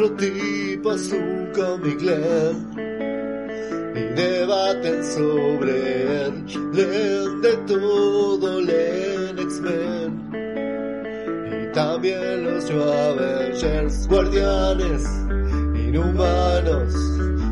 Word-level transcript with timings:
cuatro 0.00 0.16
tipos 0.16 1.12
un 1.12 1.52
comic 1.54 2.00
leen 2.00 2.70
y 3.94 4.00
debaten 4.14 5.04
sobre 5.04 6.24
él. 6.24 6.44
Leen 6.72 7.42
de 7.42 7.56
todo, 7.66 8.60
leen 8.62 9.38
X-Men 9.38 10.30
y 11.52 11.72
también 11.72 12.44
los 12.44 12.70
New 12.70 12.82
Avengers, 12.82 14.08
guardianes, 14.08 15.04
inhumanos, 15.74 16.94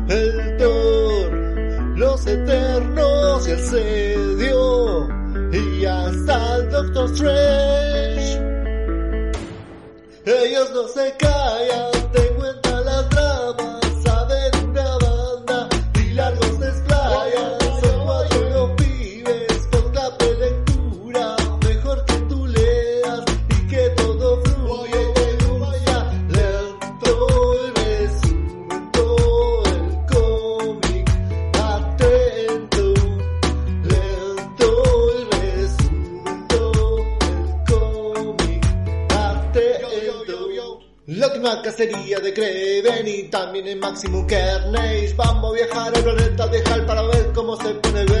el 0.09 0.57
Thor, 0.57 1.97
los 1.97 2.25
Eternos 2.25 3.47
y 3.47 3.51
el 3.51 3.59
Sedio 3.59 5.07
y 5.51 5.85
hasta 5.85 6.55
el 6.55 6.69
Doctor 6.71 7.05
Strange. 7.11 8.39
Ellos 10.25 10.71
no 10.73 10.87
se 10.87 11.13
callan, 11.17 11.98
Y 43.29 43.31
también 43.31 43.67
en 43.67 43.79
Maximum 43.79 44.25
Carnage. 44.25 45.13
Vamos 45.15 45.51
a 45.51 45.53
viajar 45.53 45.95
al 45.95 46.03
planeta 46.03 46.47
de 46.47 46.63
Hal 46.63 46.83
para 46.87 47.03
ver 47.03 47.31
cómo 47.35 47.55
se 47.57 47.75
pone 47.75 48.03
verde. 48.05 48.18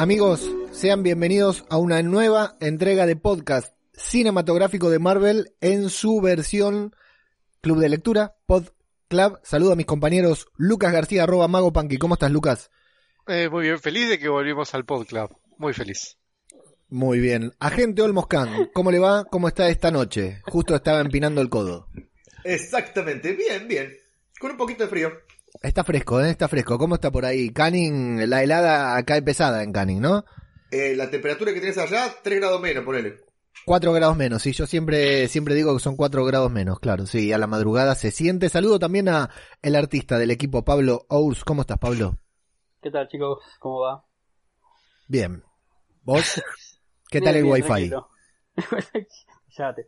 Amigos? 0.00 0.50
Sean 0.72 1.02
bienvenidos 1.02 1.66
a 1.68 1.76
una 1.76 2.02
nueva 2.02 2.56
entrega 2.60 3.04
de 3.04 3.16
podcast 3.16 3.74
cinematográfico 3.92 4.88
de 4.88 4.98
Marvel 4.98 5.52
en 5.60 5.90
su 5.90 6.22
versión 6.22 6.96
Club 7.60 7.80
de 7.80 7.90
Lectura, 7.90 8.34
Pod 8.46 8.68
Club. 9.08 9.38
Saludo 9.42 9.72
a 9.72 9.76
mis 9.76 9.84
compañeros 9.84 10.48
Lucas 10.56 10.94
García, 10.94 11.24
arroba 11.24 11.48
Mago. 11.48 11.70
¿Cómo 11.98 12.14
estás, 12.14 12.30
Lucas? 12.30 12.70
Eh, 13.28 13.50
muy 13.50 13.64
bien, 13.64 13.78
feliz 13.78 14.08
de 14.08 14.18
que 14.18 14.30
volvimos 14.30 14.72
al 14.74 14.86
Pod 14.86 15.06
Club. 15.06 15.36
Muy 15.58 15.74
feliz. 15.74 16.16
Muy 16.88 17.20
bien. 17.20 17.52
Agente 17.58 18.00
Olmoscan, 18.00 18.70
¿cómo 18.72 18.90
le 18.90 19.00
va? 19.00 19.26
¿Cómo 19.26 19.48
está 19.48 19.68
esta 19.68 19.90
noche? 19.90 20.40
Justo 20.46 20.74
estaba 20.74 21.00
empinando 21.00 21.42
el 21.42 21.50
codo. 21.50 21.88
Exactamente, 22.44 23.34
bien, 23.34 23.68
bien. 23.68 23.92
Con 24.40 24.52
un 24.52 24.56
poquito 24.56 24.84
de 24.84 24.88
frío. 24.88 25.12
Está 25.62 25.84
fresco, 25.84 26.20
¿eh? 26.20 26.30
Está 26.30 26.48
fresco. 26.48 26.78
¿Cómo 26.78 26.94
está 26.94 27.10
por 27.10 27.24
ahí? 27.24 27.50
Canning, 27.52 28.28
la 28.28 28.42
helada 28.42 29.02
cae 29.04 29.22
pesada 29.22 29.62
en 29.62 29.72
Canning, 29.72 30.00
¿no? 30.00 30.24
Eh, 30.70 30.94
la 30.96 31.10
temperatura 31.10 31.52
que 31.52 31.60
tienes 31.60 31.78
allá, 31.78 32.06
3 32.22 32.38
grados 32.40 32.60
menos, 32.60 32.84
ponele. 32.84 33.18
4 33.66 33.92
grados 33.92 34.16
menos, 34.16 34.42
sí, 34.42 34.52
yo 34.52 34.66
siempre, 34.66 35.28
siempre 35.28 35.54
digo 35.54 35.74
que 35.74 35.82
son 35.82 35.96
4 35.96 36.24
grados 36.24 36.50
menos, 36.50 36.78
claro, 36.80 37.04
sí, 37.04 37.32
a 37.32 37.38
la 37.38 37.46
madrugada 37.46 37.94
se 37.94 38.10
siente. 38.10 38.48
Saludo 38.48 38.78
también 38.78 39.08
a 39.08 39.28
el 39.62 39.76
artista 39.76 40.18
del 40.18 40.30
equipo 40.30 40.64
Pablo 40.64 41.04
Ours. 41.08 41.44
¿Cómo 41.44 41.62
estás, 41.62 41.78
Pablo? 41.78 42.16
¿Qué 42.80 42.90
tal, 42.90 43.08
chicos? 43.08 43.42
¿Cómo 43.58 43.80
va? 43.80 44.04
Bien. 45.08 45.42
¿Vos? 46.02 46.40
¿Qué 47.10 47.20
tal 47.20 47.34
Bien, 47.34 47.36
el 47.36 47.42
bien, 47.42 47.52
wifi? 47.54 47.66
tranquilo. 47.90 48.08
Cállate. 49.56 49.86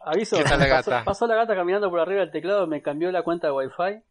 Aviso, 0.00 0.36
¿Qué 0.36 0.44
tal 0.44 0.58
la 0.60 0.68
pasó, 0.68 0.90
gata? 0.90 1.04
pasó 1.04 1.26
la 1.26 1.34
gata 1.36 1.54
caminando 1.54 1.90
por 1.90 2.00
arriba 2.00 2.20
del 2.20 2.30
teclado, 2.30 2.66
me 2.66 2.82
cambió 2.82 3.12
la 3.12 3.22
cuenta 3.22 3.48
de 3.48 3.52
wifi 3.52 4.02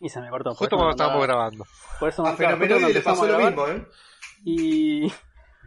y 0.00 0.08
se 0.08 0.20
me 0.20 0.28
cortó. 0.30 0.54
Justo 0.54 0.76
cuando 0.76 0.90
estábamos 0.92 1.22
grabando. 1.26 1.66
Por 2.00 2.08
eso 2.08 2.24
A 2.24 2.30
no- 2.30 2.36
claro, 2.36 2.56
justo 2.56 2.66
Fenomenal 2.68 2.80
cuando 2.80 2.98
le 2.98 3.04
pasó 3.04 3.22
a 3.24 3.28
lo 3.28 3.46
mismo, 3.46 3.66
¿eh? 3.68 3.86
Y, 4.44 5.06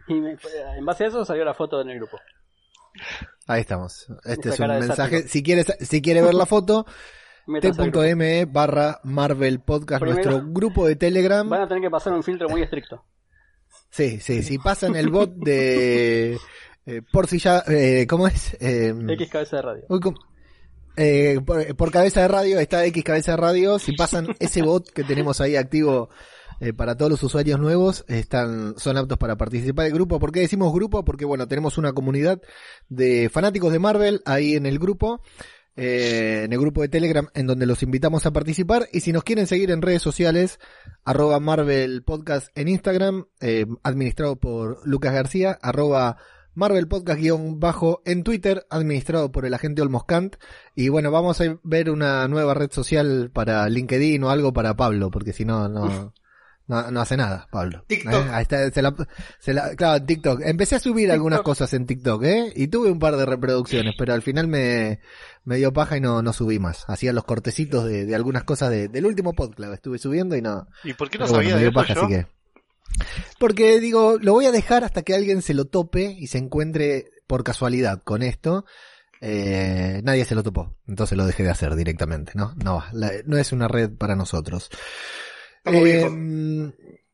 y 0.08 0.20
me- 0.20 0.36
en 0.78 0.84
base 0.86 1.04
a 1.04 1.08
eso 1.08 1.24
salió 1.24 1.44
la 1.44 1.54
foto 1.54 1.80
en 1.80 1.90
el 1.90 1.98
grupo. 1.98 2.18
Ahí 3.46 3.60
estamos. 3.62 4.06
Este 4.24 4.50
Esa 4.50 4.64
es 4.64 4.70
un 4.70 4.78
mensaje. 4.88 5.22
Si 5.28 5.42
quieres, 5.42 5.66
si 5.80 6.02
quiere 6.02 6.22
ver 6.22 6.34
la 6.34 6.46
foto, 6.46 6.86
t.me 7.60 8.44
barra 8.46 9.00
Marvel 9.04 9.60
Podcast, 9.60 10.00
Primero- 10.02 10.30
nuestro 10.30 10.52
grupo 10.52 10.86
de 10.86 10.96
Telegram. 10.96 11.48
Van 11.48 11.62
a 11.62 11.68
tener 11.68 11.82
que 11.82 11.90
pasar 11.90 12.12
un 12.12 12.22
filtro 12.22 12.48
muy 12.48 12.62
estricto. 12.62 13.04
Sí, 13.90 14.20
sí, 14.20 14.42
si 14.42 14.58
pasan 14.58 14.96
el 14.96 15.10
bot 15.10 15.32
de... 15.34 16.38
eh, 16.86 17.02
por 17.12 17.26
si 17.26 17.38
ya... 17.38 17.62
eh, 17.68 18.06
¿Cómo 18.08 18.26
es? 18.26 18.54
Eh, 18.60 18.94
X 19.10 19.28
cabeza 19.30 19.56
de 19.56 19.62
radio. 19.62 19.84
uy, 19.88 20.00
¿cómo? 20.00 20.16
Eh, 20.96 21.40
por, 21.44 21.74
por 21.76 21.90
cabeza 21.90 22.22
de 22.22 22.28
radio, 22.28 22.58
está 22.58 22.84
X 22.86 23.02
cabeza 23.04 23.32
de 23.32 23.36
radio. 23.38 23.78
Si 23.78 23.92
pasan 23.92 24.28
ese 24.40 24.62
bot 24.62 24.90
que 24.90 25.04
tenemos 25.04 25.40
ahí 25.40 25.56
activo 25.56 26.10
eh, 26.60 26.72
para 26.72 26.96
todos 26.96 27.10
los 27.10 27.22
usuarios 27.22 27.58
nuevos, 27.58 28.04
están, 28.08 28.74
son 28.78 28.96
aptos 28.96 29.18
para 29.18 29.36
participar 29.36 29.84
del 29.86 29.94
grupo. 29.94 30.18
¿Por 30.20 30.32
qué 30.32 30.40
decimos 30.40 30.72
grupo? 30.72 31.04
Porque 31.04 31.24
bueno, 31.24 31.48
tenemos 31.48 31.78
una 31.78 31.92
comunidad 31.92 32.40
de 32.88 33.28
fanáticos 33.30 33.72
de 33.72 33.78
Marvel 33.78 34.22
ahí 34.26 34.54
en 34.54 34.66
el 34.66 34.78
grupo. 34.78 35.22
eh, 35.74 36.42
en 36.44 36.52
el 36.52 36.58
grupo 36.58 36.82
de 36.82 36.88
Telegram 36.88 37.28
en 37.34 37.46
donde 37.46 37.64
los 37.66 37.82
invitamos 37.82 38.26
a 38.26 38.30
participar 38.30 38.88
y 38.92 39.00
si 39.00 39.10
nos 39.12 39.24
quieren 39.24 39.46
seguir 39.46 39.70
en 39.70 39.80
redes 39.80 40.02
sociales 40.02 40.58
arroba 41.02 41.40
Marvel 41.40 42.02
Podcast 42.02 42.48
en 42.54 42.68
Instagram 42.68 43.24
eh, 43.40 43.64
administrado 43.82 44.36
por 44.36 44.86
Lucas 44.86 45.14
García 45.14 45.58
arroba 45.62 46.18
Marvel 46.54 46.88
Podcast 46.88 47.18
guion 47.20 47.60
bajo 47.60 48.02
en 48.04 48.22
Twitter, 48.24 48.66
administrado 48.70 49.32
por 49.32 49.46
el 49.46 49.54
agente 49.54 49.82
Olmos 49.82 50.04
Kant. 50.04 50.36
Y 50.74 50.88
bueno, 50.88 51.10
vamos 51.10 51.40
a 51.40 51.58
ver 51.62 51.90
una 51.90 52.26
nueva 52.28 52.54
red 52.54 52.70
social 52.70 53.30
para 53.32 53.68
LinkedIn 53.68 54.22
o 54.24 54.30
algo 54.30 54.52
para 54.52 54.74
Pablo, 54.76 55.10
porque 55.10 55.32
si 55.32 55.44
no, 55.44 55.68
no, 55.68 56.12
no, 56.68 56.90
no 56.90 57.00
hace 57.00 57.16
nada, 57.16 57.48
Pablo. 57.50 57.84
TikTok. 57.88 58.26
¿Eh? 58.26 58.30
Ahí 58.32 58.42
está, 58.42 58.70
se 58.70 58.82
la, 58.82 58.94
se 59.40 59.52
la- 59.54 59.74
claro, 59.76 60.04
TikTok. 60.04 60.40
Empecé 60.44 60.76
a 60.76 60.80
subir 60.80 61.10
algunas 61.10 61.40
cosas 61.42 61.72
en 61.74 61.86
TikTok, 61.86 62.22
¿eh? 62.24 62.52
Y 62.54 62.68
tuve 62.68 62.90
un 62.90 62.98
par 62.98 63.16
de 63.16 63.26
reproducciones, 63.26 63.94
pero 63.98 64.12
al 64.14 64.22
final 64.22 64.46
me, 64.46 65.00
me 65.44 65.56
dio 65.56 65.72
paja 65.72 65.96
y 65.96 66.00
no, 66.00 66.22
no 66.22 66.32
subí 66.32 66.58
más. 66.58 66.84
Hacía 66.88 67.12
los 67.12 67.24
cortecitos 67.24 67.84
de, 67.84 68.04
de 68.06 68.14
algunas 68.14 68.44
cosas 68.44 68.70
de- 68.70 68.88
del 68.88 69.06
último 69.06 69.32
podcast. 69.32 69.72
Estuve 69.74 69.98
subiendo 69.98 70.36
y 70.36 70.42
no, 70.42 70.66
¿Y 70.84 70.92
por 70.94 71.08
qué 71.10 71.18
no 71.18 71.24
pero 71.24 71.36
bueno, 71.36 71.50
sabía 71.50 71.54
me 71.56 71.62
dio 71.62 71.72
paja, 71.72 71.94
yo? 71.94 72.02
así 72.04 72.12
que. 72.14 72.26
Porque 73.38 73.80
digo, 73.80 74.18
lo 74.20 74.32
voy 74.32 74.46
a 74.46 74.52
dejar 74.52 74.84
hasta 74.84 75.02
que 75.02 75.14
alguien 75.14 75.42
se 75.42 75.54
lo 75.54 75.66
tope 75.66 76.14
y 76.18 76.26
se 76.28 76.38
encuentre 76.38 77.10
por 77.26 77.44
casualidad 77.44 78.02
con 78.04 78.22
esto. 78.22 78.64
Eh, 79.20 80.00
nadie 80.02 80.24
se 80.24 80.34
lo 80.34 80.42
topó, 80.42 80.76
entonces 80.88 81.16
lo 81.16 81.24
dejé 81.26 81.44
de 81.44 81.50
hacer 81.50 81.76
directamente, 81.76 82.32
¿no? 82.34 82.54
No, 82.56 82.82
la- 82.92 83.12
no 83.24 83.38
es 83.38 83.52
una 83.52 83.68
red 83.68 83.90
para 83.90 84.16
nosotros. 84.16 84.68
Eh. 85.64 86.00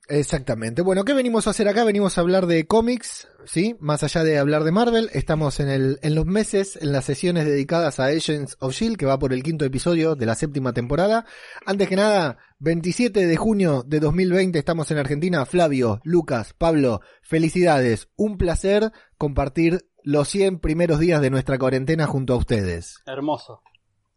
Exactamente. 0.08 0.82
Bueno, 0.82 1.05
¿qué 1.05 1.14
venimos 1.14 1.46
a 1.46 1.50
hacer 1.50 1.69
acá? 1.69 1.84
Venimos 1.84 2.16
a 2.16 2.20
hablar 2.20 2.46
de 2.46 2.66
cómics, 2.66 3.28
¿sí? 3.44 3.76
Más 3.81 4.02
allá 4.02 4.25
de 4.25 4.38
hablar 4.38 4.64
de 4.64 4.72
Marvel, 4.72 5.10
estamos 5.12 5.60
en, 5.60 5.69
el, 5.69 5.99
en 6.02 6.14
los 6.14 6.26
meses, 6.26 6.78
en 6.81 6.93
las 6.93 7.05
sesiones 7.05 7.44
dedicadas 7.44 8.00
a 8.00 8.06
Agents 8.06 8.56
of 8.60 8.72
Shield, 8.75 8.96
que 8.96 9.06
va 9.06 9.19
por 9.19 9.32
el 9.32 9.43
quinto 9.43 9.64
episodio 9.64 10.14
de 10.14 10.26
la 10.26 10.34
séptima 10.34 10.72
temporada. 10.72 11.26
Antes 11.66 11.88
que 11.88 11.96
nada, 11.96 12.38
27 12.58 13.26
de 13.26 13.37
junio 13.37 13.84
de 13.87 14.00
2020 14.00 14.58
estamos 14.58 14.90
en 14.90 14.99
Argentina. 14.99 15.46
Flavio, 15.46 16.00
Lucas, 16.05 16.54
Pablo, 16.56 17.00
felicidades. 17.22 18.08
Un 18.16 18.38
placer 18.38 18.93
compartir 19.16 19.88
los 20.02 20.28
100 20.28 20.61
primeros 20.61 20.99
días 21.00 21.20
de 21.20 21.31
nuestra 21.31 21.58
cuarentena 21.58 22.06
junto 22.06 22.32
a 22.34 22.37
ustedes. 22.37 22.96
Hermoso. 23.06 23.62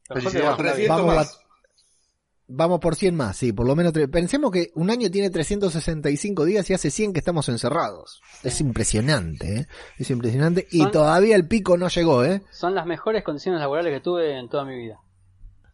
Lo 0.10 0.16
mejor 0.16 0.32
que 0.32 0.40
Felicidades. 0.40 0.58
pasó 0.58 0.62
en 0.62 0.66
la 0.68 0.74
vida. 0.74 0.96
300 0.96 0.98
Vamos 0.98 1.16
más. 1.16 1.41
Vamos 2.54 2.82
por 2.82 2.96
100 2.96 3.16
más, 3.16 3.38
sí, 3.38 3.54
por 3.54 3.66
lo 3.66 3.76
menos. 3.76 3.94
Pensemos 4.12 4.52
que 4.52 4.72
un 4.76 4.90
año 4.90 5.10
tiene 5.10 5.30
365 5.30 6.44
días 6.44 6.70
y 6.70 6.74
hace 6.74 6.92
100 6.92 7.14
que 7.14 7.20
estamos 7.20 7.48
encerrados. 7.48 8.22
Es 8.44 8.60
impresionante, 8.60 9.56
¿eh? 9.56 9.68
Es 9.98 10.12
impresionante. 10.12 10.68
Y 10.70 10.86
todavía 10.92 11.38
el 11.38 11.48
pico 11.48 11.78
no 11.78 11.88
llegó, 11.88 12.26
¿eh? 12.26 12.42
Son 12.52 12.76
las 12.76 12.86
mejores 12.86 13.24
condiciones 13.24 13.62
laborales 13.62 13.94
que 13.94 14.02
tuve 14.02 14.38
en 14.38 14.50
toda 14.50 14.66
mi 14.66 14.76
vida. 14.76 15.00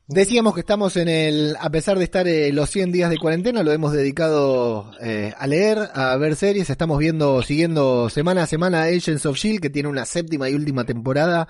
Decíamos 0.10 0.54
que 0.54 0.62
estamos 0.62 0.96
en 0.98 1.10
el, 1.10 1.58
a 1.60 1.70
pesar 1.70 1.98
de 1.98 2.04
estar 2.04 2.28
eh, 2.28 2.54
los 2.54 2.70
100 2.70 2.92
días 2.92 3.10
de 3.10 3.18
cuarentena, 3.18 3.64
lo 3.64 3.74
hemos 3.74 3.92
dedicado 3.92 4.92
eh, 5.02 5.34
a 5.38 5.48
leer, 5.48 5.80
a 5.94 6.16
ver 6.16 6.36
series. 6.36 6.70
Estamos 6.70 7.00
viendo, 7.00 7.42
siguiendo 7.42 8.10
semana 8.10 8.44
a 8.44 8.48
semana 8.48 8.84
Agents 8.84 9.26
of 9.26 9.36
Shield, 9.36 9.62
que 9.62 9.70
tiene 9.70 9.90
una 9.90 10.06
séptima 10.06 10.48
y 10.48 10.54
última 10.54 10.86
temporada 10.86 11.48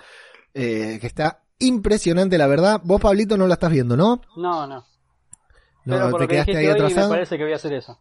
eh, 0.53 0.97
que 1.00 1.06
está 1.06 1.44
impresionante, 1.59 2.38
la 2.38 2.47
verdad. 2.47 2.81
Vos, 2.83 3.01
Pablito, 3.01 3.38
no 3.38 3.45
la 3.45 3.56
estás 3.56 3.71
viendo, 3.71 3.97
¿no? 3.97 4.21
No, 4.38 4.65
no. 4.65 4.85
No, 5.87 5.95
Pero 5.95 6.09
por 6.11 6.19
te 6.19 6.23
lo 6.23 6.27
que 6.27 6.33
quedaste 6.35 6.57
ahí 6.57 6.65
hoy, 6.67 6.73
me 6.73 6.85
atrasado. 6.85 7.09
parece 7.09 7.37
que 7.37 7.43
voy 7.43 7.53
a 7.53 7.55
hacer 7.55 7.73
eso. 7.73 7.99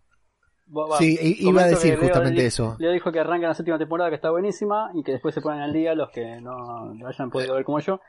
Va, 0.77 0.99
Sí, 0.99 1.17
iba 1.39 1.63
a 1.63 1.67
decir 1.69 1.91
Leo 1.93 2.01
justamente 2.03 2.41
di- 2.41 2.47
eso. 2.49 2.77
Leo 2.81 2.91
dijo 2.91 3.13
que 3.13 3.21
arranca 3.21 3.47
la 3.47 3.55
séptima 3.55 3.79
temporada 3.79 4.11
que 4.11 4.17
está 4.17 4.31
buenísima 4.31 4.91
y 4.95 5.05
que 5.05 5.13
después 5.13 5.33
se 5.35 5.41
ponen 5.41 5.61
al 5.63 5.73
día 5.73 5.95
los 5.95 6.11
que 6.11 6.41
no 6.41 6.93
lo 6.95 7.07
hayan 7.07 7.31
podido 7.31 7.55
ver 7.55 7.65
como 7.65 7.79
yo. 7.79 8.01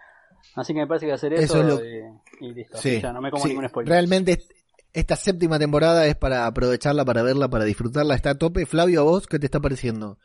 Así 0.55 0.73
que 0.73 0.79
me 0.79 0.87
parece 0.87 1.05
que 1.05 1.09
voy 1.09 1.11
a 1.11 1.15
hacer 1.15 1.33
Eso 1.33 1.43
eso, 1.43 1.61
es 1.61 1.67
lo- 1.67 1.85
y, 1.85 2.47
y 2.49 2.53
listo. 2.55 2.77
Sí, 2.79 2.99
ya 2.99 3.13
no 3.13 3.21
me 3.21 3.29
como 3.29 3.43
sí. 3.43 3.49
ningún 3.49 3.69
spoiler. 3.69 3.91
Realmente 3.91 4.31
est- 4.31 4.51
esta 4.93 5.15
séptima 5.15 5.59
temporada 5.59 6.07
es 6.07 6.15
para 6.15 6.47
aprovecharla, 6.47 7.05
para 7.05 7.21
verla, 7.21 7.47
para 7.49 7.65
disfrutarla. 7.65 8.15
Está 8.15 8.31
a 8.31 8.35
tope. 8.39 8.65
Flavio, 8.65 9.01
¿a 9.01 9.03
vos 9.03 9.27
qué 9.27 9.37
te 9.37 9.45
está 9.45 9.59
pareciendo? 9.59 10.17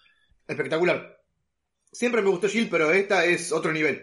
Espectacular. 0.48 1.18
Siempre 1.90 2.22
me 2.22 2.30
gustó 2.30 2.48
Shield, 2.48 2.70
pero 2.70 2.90
esta 2.92 3.26
es 3.26 3.52
otro 3.52 3.70
nivel. 3.72 4.00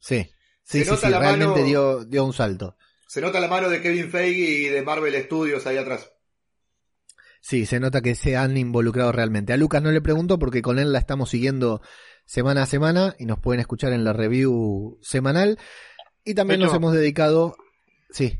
Sí, 0.00 0.24
sí, 0.64 0.78
Se 0.80 0.84
sí, 0.84 0.90
nota 0.90 1.06
sí, 1.06 1.12
la 1.12 1.20
realmente 1.20 1.52
mano- 1.60 1.64
dio, 1.64 2.04
dio 2.04 2.24
un 2.24 2.32
salto. 2.32 2.76
Se 3.08 3.20
nota 3.22 3.40
la 3.40 3.48
mano 3.48 3.70
de 3.70 3.80
Kevin 3.80 4.10
Feige 4.10 4.38
y 4.50 4.64
de 4.68 4.82
Marvel 4.82 5.14
Studios 5.24 5.66
ahí 5.66 5.78
atrás. 5.78 6.12
Sí, 7.40 7.64
se 7.64 7.80
nota 7.80 8.02
que 8.02 8.14
se 8.14 8.36
han 8.36 8.56
involucrado 8.58 9.12
realmente. 9.12 9.52
A 9.52 9.56
Lucas 9.56 9.82
no 9.82 9.90
le 9.90 10.02
pregunto 10.02 10.38
porque 10.38 10.60
con 10.60 10.78
él 10.78 10.92
la 10.92 10.98
estamos 10.98 11.30
siguiendo 11.30 11.80
semana 12.26 12.64
a 12.64 12.66
semana 12.66 13.14
y 13.18 13.24
nos 13.24 13.38
pueden 13.40 13.60
escuchar 13.60 13.92
en 13.94 14.04
la 14.04 14.12
review 14.12 14.98
semanal. 15.00 15.58
Y 16.24 16.34
también 16.34 16.60
Pecho. 16.60 16.66
nos 16.66 16.76
hemos 16.76 16.92
dedicado... 16.92 17.56
Sí, 18.10 18.38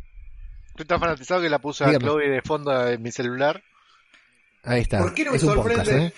Estoy 0.71 0.87
tan 0.87 1.01
fanatizado 1.01 1.41
que 1.41 1.49
la 1.49 1.59
puse 1.61 1.85
Dígame. 1.87 2.05
a 2.05 2.09
Chloe 2.09 2.29
de 2.29 2.43
fondo 2.43 2.87
en 2.89 3.03
mi 3.03 3.11
celular. 3.11 3.63
ahí 4.65 4.83
está. 4.83 4.99
¿Por 4.99 5.15
qué 5.15 5.25
no 5.25 5.31
me 5.33 5.37
es 5.39 5.43
un 5.45 5.55
sorprende? 5.55 5.83
podcast, 5.85 5.99
¿eh? 5.99 6.13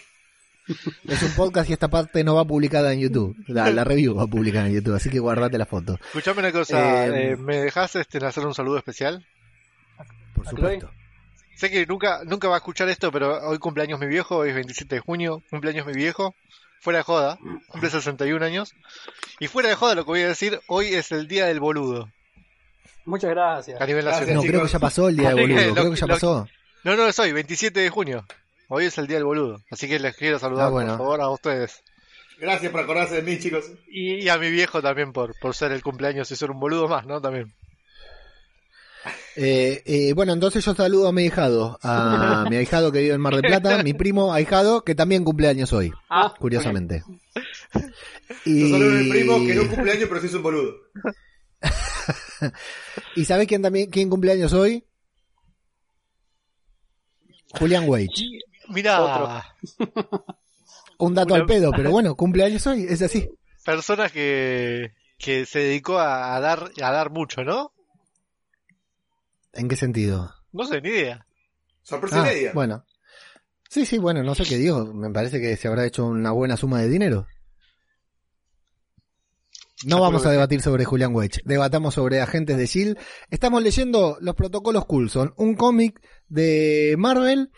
Es 1.08 1.22
un 1.22 1.32
podcast 1.32 1.68
y 1.70 1.72
esta 1.72 1.88
parte 1.88 2.22
no 2.24 2.34
va 2.36 2.44
publicada 2.44 2.92
en 2.92 3.00
YouTube. 3.00 3.36
La, 3.48 3.70
la 3.70 3.84
review 3.84 4.14
va 4.14 4.26
publicada 4.26 4.66
en 4.68 4.74
YouTube, 4.74 4.94
así 4.94 5.10
que 5.10 5.18
guardate 5.18 5.58
la 5.58 5.66
foto. 5.66 5.98
Escuchame 6.06 6.40
una 6.40 6.52
cosa, 6.52 7.06
Eh, 7.06 7.32
eh, 7.32 7.36
¿me 7.36 7.58
dejás 7.60 7.96
este, 7.96 8.24
hacer 8.24 8.46
un 8.46 8.54
saludo 8.54 8.78
especial? 8.78 9.26
Por 10.34 10.46
¿A 10.46 10.50
supuesto. 10.50 10.90
Sé 11.56 11.70
que 11.70 11.84
nunca, 11.86 12.20
nunca 12.24 12.48
va 12.48 12.54
a 12.54 12.58
escuchar 12.58 12.88
esto, 12.88 13.12
pero 13.12 13.38
hoy 13.48 13.58
cumpleaños 13.58 14.00
mi 14.00 14.06
viejo, 14.06 14.36
hoy 14.38 14.48
es 14.50 14.54
27 14.54 14.94
de 14.94 15.00
junio, 15.00 15.42
cumpleaños 15.50 15.84
mi 15.86 15.92
viejo, 15.92 16.34
fuera 16.80 17.00
de 17.00 17.02
joda, 17.02 17.38
cumple 17.68 17.90
61 17.90 18.42
años. 18.44 18.72
Y 19.40 19.48
fuera 19.48 19.68
de 19.68 19.74
joda 19.74 19.94
lo 19.94 20.04
que 20.04 20.10
voy 20.10 20.22
a 20.22 20.28
decir, 20.28 20.58
hoy 20.68 20.86
es 20.94 21.12
el 21.12 21.28
día 21.28 21.46
del 21.46 21.60
boludo, 21.60 22.08
Muchas 23.04 23.30
gracias. 23.30 23.80
a 23.80 23.86
nivel 23.86 24.04
Gracias. 24.04 24.28
nacional. 24.28 24.44
No, 24.44 24.50
creo 24.50 24.62
que 24.66 24.72
ya 24.72 24.78
pasó 24.78 25.08
el 25.08 25.16
día 25.16 25.34
de 25.34 25.34
Así 25.34 25.46
que 25.48 25.52
boludo. 25.54 25.66
lo- 25.68 25.74
Creo 25.74 25.90
que 25.94 26.00
ya 26.00 26.06
lo- 26.06 26.14
pasó. 26.14 26.48
No, 26.84 26.96
no 26.96 27.06
es 27.06 27.18
hoy, 27.18 27.32
27 27.32 27.80
de 27.80 27.90
junio. 27.90 28.24
Hoy 28.72 28.84
es 28.84 28.96
el 28.98 29.06
día 29.08 29.16
del 29.16 29.24
boludo. 29.26 29.58
Así 29.70 29.88
que 29.88 29.98
les 29.98 30.16
quiero 30.16 30.38
saludar, 30.38 30.68
Ah, 30.68 30.70
bueno. 30.70 30.90
por 30.96 30.98
favor, 30.98 31.20
a 31.20 31.28
ustedes. 31.30 31.82
Gracias 32.38 32.70
por 32.70 32.80
acordarse 32.80 33.16
de 33.16 33.22
mí, 33.22 33.36
chicos. 33.38 33.64
Y, 33.90 34.14
y 34.24 34.28
a 34.28 34.38
mi 34.38 34.48
viejo 34.50 34.80
también 34.80 35.12
por, 35.12 35.34
por 35.40 35.54
ser 35.56 35.72
el 35.72 35.82
cumpleaños 35.82 36.30
y 36.30 36.36
ser 36.36 36.50
un 36.52 36.60
boludo 36.60 36.86
más, 36.88 37.04
¿no? 37.04 37.20
También. 37.20 37.52
Eh, 39.34 39.82
eh, 39.86 40.12
bueno, 40.14 40.32
entonces 40.34 40.64
yo 40.64 40.74
saludo 40.74 41.08
a 41.08 41.12
mi 41.12 41.22
ahijado, 41.22 41.78
a 41.82 42.44
mi 42.50 42.56
ahijado 42.56 42.92
que 42.92 43.00
vive 43.00 43.14
en 43.14 43.20
Mar 43.20 43.32
del 43.34 43.42
Plata, 43.42 43.82
mi 43.82 43.92
primo 43.94 44.32
ahijado 44.32 44.84
que 44.84 44.94
también 44.94 45.24
cumple 45.24 45.48
años 45.48 45.72
hoy, 45.72 45.92
Ah, 46.08 46.32
curiosamente. 46.38 47.02
Yo 47.74 47.80
Y, 48.44 48.70
saludo 48.70 48.90
a 48.90 48.94
mi 49.02 49.10
primo 49.10 49.38
que 49.46 49.54
no 49.54 49.68
cumple 49.68 49.92
años, 49.92 50.06
pero 50.08 50.20
sí 50.20 50.26
es 50.28 50.34
un 50.34 50.42
boludo. 50.42 50.74
¿Y 53.16 53.24
sabés 53.24 53.46
quién 53.48 53.62
también 53.62 53.90
quién 53.90 54.08
cumple 54.10 54.32
años 54.32 54.52
hoy? 54.52 54.84
Julian 57.58 57.88
Wage. 57.88 58.06
Mira, 58.70 59.00
Otro. 59.02 59.42
Un 60.98 61.14
dato 61.14 61.34
Una- 61.34 61.42
al 61.42 61.46
pedo, 61.46 61.70
pero 61.72 61.90
bueno, 61.90 62.14
cumple 62.14 62.44
años 62.44 62.66
hoy, 62.66 62.86
es 62.88 63.00
así. 63.02 63.28
personas 63.64 64.12
que, 64.12 64.92
que 65.18 65.46
se 65.46 65.60
dedicó 65.60 65.98
a, 65.98 66.36
a 66.36 66.40
dar 66.40 66.70
a 66.82 66.90
dar 66.90 67.10
mucho, 67.10 67.42
¿no? 67.42 67.72
¿En 69.52 69.68
qué 69.68 69.76
sentido? 69.76 70.32
No 70.52 70.64
sé, 70.64 70.80
ni 70.80 70.90
idea. 70.90 71.26
Sorpresa 71.82 72.22
Ah, 72.24 72.30
bueno. 72.54 72.84
Sí, 73.68 73.86
sí, 73.86 73.98
bueno, 73.98 74.22
no 74.22 74.34
sé 74.34 74.44
qué 74.44 74.56
digo. 74.58 74.92
Me 74.92 75.10
parece 75.10 75.40
que 75.40 75.56
se 75.56 75.68
habrá 75.68 75.86
hecho 75.86 76.04
una 76.06 76.32
buena 76.32 76.56
suma 76.56 76.80
de 76.82 76.88
dinero. 76.88 77.26
No 79.86 80.00
vamos 80.00 80.26
a 80.26 80.30
debatir 80.30 80.60
sobre 80.60 80.84
Julian 80.84 81.14
Wage. 81.14 81.40
Debatamos 81.44 81.94
sobre 81.94 82.20
agentes 82.20 82.56
de 82.58 82.64
S.H.I.E.L.D. 82.64 83.00
Estamos 83.30 83.62
leyendo 83.62 84.18
Los 84.20 84.34
Protocolos 84.34 84.84
Coulson, 84.84 85.32
un 85.36 85.54
cómic 85.54 86.00
de 86.28 86.96
Marvel 86.98 87.50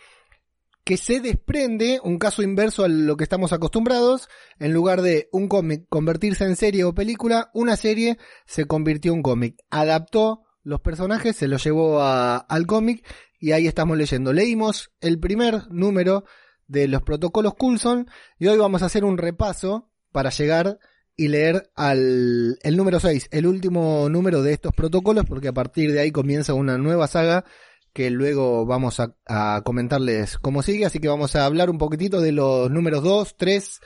que 0.83 0.97
se 0.97 1.19
desprende, 1.19 1.99
un 2.03 2.17
caso 2.17 2.43
inverso 2.43 2.83
a 2.83 2.87
lo 2.87 3.15
que 3.15 3.23
estamos 3.23 3.53
acostumbrados. 3.53 4.27
En 4.59 4.73
lugar 4.73 5.01
de 5.01 5.29
un 5.31 5.47
cómic 5.47 5.85
convertirse 5.89 6.43
en 6.45 6.55
serie 6.55 6.83
o 6.83 6.93
película, 6.93 7.49
una 7.53 7.75
serie 7.77 8.17
se 8.45 8.65
convirtió 8.65 9.13
en 9.13 9.21
cómic. 9.21 9.57
Adaptó 9.69 10.43
los 10.63 10.81
personajes, 10.81 11.35
se 11.35 11.47
los 11.47 11.63
llevó 11.63 12.01
al 12.01 12.65
cómic 12.67 13.05
y 13.39 13.51
ahí 13.51 13.67
estamos 13.67 13.97
leyendo. 13.97 14.33
Leímos 14.33 14.91
el 15.01 15.19
primer 15.19 15.69
número 15.69 16.25
de 16.67 16.87
los 16.87 17.01
protocolos 17.01 17.55
Coulson 17.55 18.07
y 18.39 18.47
hoy 18.47 18.57
vamos 18.57 18.81
a 18.81 18.87
hacer 18.87 19.03
un 19.03 19.17
repaso 19.17 19.91
para 20.11 20.29
llegar 20.29 20.79
y 21.15 21.27
leer 21.27 21.69
al 21.75 22.57
el 22.61 22.77
número 22.77 22.99
6, 22.99 23.27
el 23.31 23.45
último 23.45 24.09
número 24.09 24.41
de 24.41 24.53
estos 24.53 24.73
protocolos, 24.73 25.25
porque 25.25 25.49
a 25.49 25.53
partir 25.53 25.91
de 25.91 25.99
ahí 25.99 26.11
comienza 26.11 26.53
una 26.53 26.77
nueva 26.77 27.07
saga 27.07 27.45
que 27.93 28.09
luego 28.09 28.65
vamos 28.65 28.99
a, 28.99 29.15
a 29.27 29.61
comentarles 29.63 30.37
cómo 30.39 30.63
sigue, 30.63 30.85
así 30.85 30.99
que 30.99 31.07
vamos 31.07 31.35
a 31.35 31.45
hablar 31.45 31.69
un 31.69 31.77
poquitito 31.77 32.21
de 32.21 32.31
los 32.31 32.69
números 32.71 33.03
2, 33.03 33.37
3, 33.37 33.81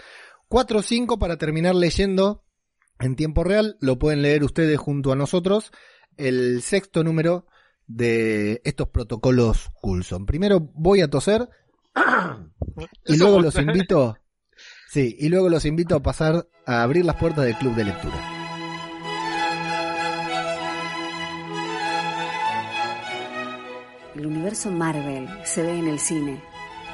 4, 0.47 0.81
5 0.81 1.19
para 1.19 1.37
terminar 1.37 1.75
leyendo 1.75 2.43
en 2.99 3.15
tiempo 3.15 3.43
real. 3.43 3.77
Lo 3.81 3.99
pueden 3.99 4.21
leer 4.21 4.43
ustedes 4.43 4.79
junto 4.79 5.11
a 5.11 5.15
nosotros. 5.15 5.71
El 6.15 6.61
sexto 6.61 7.03
número 7.03 7.45
de 7.87 8.61
estos 8.63 8.89
protocolos 8.89 9.69
Coulson. 9.81 10.25
Primero 10.25 10.59
voy 10.59 11.01
a 11.01 11.09
toser 11.09 11.49
y 13.05 13.17
luego 13.17 13.41
los 13.41 13.55
invito, 13.57 14.17
sí, 14.89 15.15
y 15.17 15.29
luego 15.29 15.49
los 15.49 15.65
invito 15.65 15.95
a 15.95 16.03
pasar 16.03 16.47
a 16.65 16.83
abrir 16.83 17.05
las 17.05 17.15
puertas 17.15 17.45
del 17.45 17.55
club 17.55 17.75
de 17.75 17.85
lectura. 17.85 18.37
El 24.17 24.25
universo 24.25 24.71
Marvel 24.71 25.29
se 25.45 25.62
ve 25.62 25.77
en 25.77 25.88
el 25.88 26.00
cine, 26.00 26.41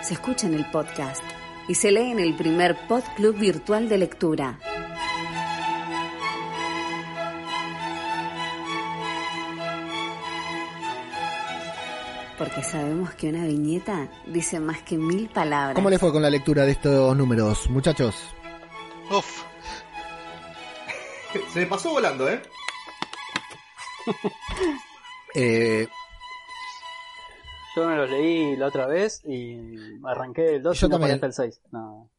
se 0.01 0.15
escucha 0.15 0.45
en 0.45 0.55
el 0.55 0.69
podcast 0.71 1.23
y 1.69 1.75
se 1.75 1.89
lee 1.89 2.11
en 2.11 2.19
el 2.19 2.35
primer 2.35 2.75
Pod 2.85 3.03
Club 3.15 3.37
virtual 3.37 3.87
de 3.87 3.97
lectura. 3.97 4.59
Porque 12.37 12.61
sabemos 12.61 13.13
que 13.13 13.29
una 13.29 13.45
viñeta 13.45 14.09
dice 14.25 14.59
más 14.59 14.81
que 14.81 14.97
mil 14.97 15.29
palabras. 15.29 15.75
¿Cómo 15.75 15.89
le 15.89 15.99
fue 15.99 16.11
con 16.11 16.21
la 16.21 16.29
lectura 16.29 16.65
de 16.65 16.73
estos 16.73 17.15
números, 17.15 17.69
muchachos? 17.69 18.35
Uf, 19.09 19.43
Se 21.53 21.59
me 21.61 21.67
pasó 21.67 21.91
volando, 21.91 22.27
¿eh? 22.27 22.41
Eh, 25.35 25.87
Yo 27.75 27.87
me 27.87 27.95
los 27.95 28.09
leí 28.09 28.55
la 28.55 28.67
otra 28.67 28.85
vez 28.87 29.21
y 29.25 29.57
arranqué 30.05 30.55
el 30.55 30.63
2 30.63 30.79
Yo 30.79 30.87
y 30.87 30.89
no 30.89 30.95
hasta 30.97 31.25
el 31.25 31.33
6. 31.33 31.61
No. 31.71 32.09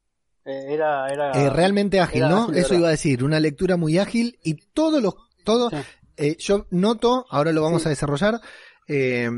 Eh, 0.45 0.75
era, 0.75 1.09
era... 1.09 1.31
eh, 1.33 1.51
realmente 1.51 2.01
ágil, 2.01 2.19
era 2.19 2.29
¿no? 2.29 2.43
ágil 2.45 2.57
Eso 2.59 2.75
iba 2.75 2.89
a 2.89 2.91
decir, 2.91 3.25
una 3.25 3.41
lectura 3.41 3.77
muy 3.77 3.99
ágil 3.99 4.39
y 4.43 4.55
todos 4.73 5.03
los, 5.03 5.15
todo, 5.45 5.71
Sí. 5.71 5.77
eh, 6.17 6.37
yo 6.39 6.67
noto, 6.71 7.25
ahora 7.31 7.53
lo 7.53 7.63
vamos 7.63 7.83
Sí. 7.83 7.89
a 7.89 7.91
desarrollar, 7.91 8.41
eh, 8.89 9.31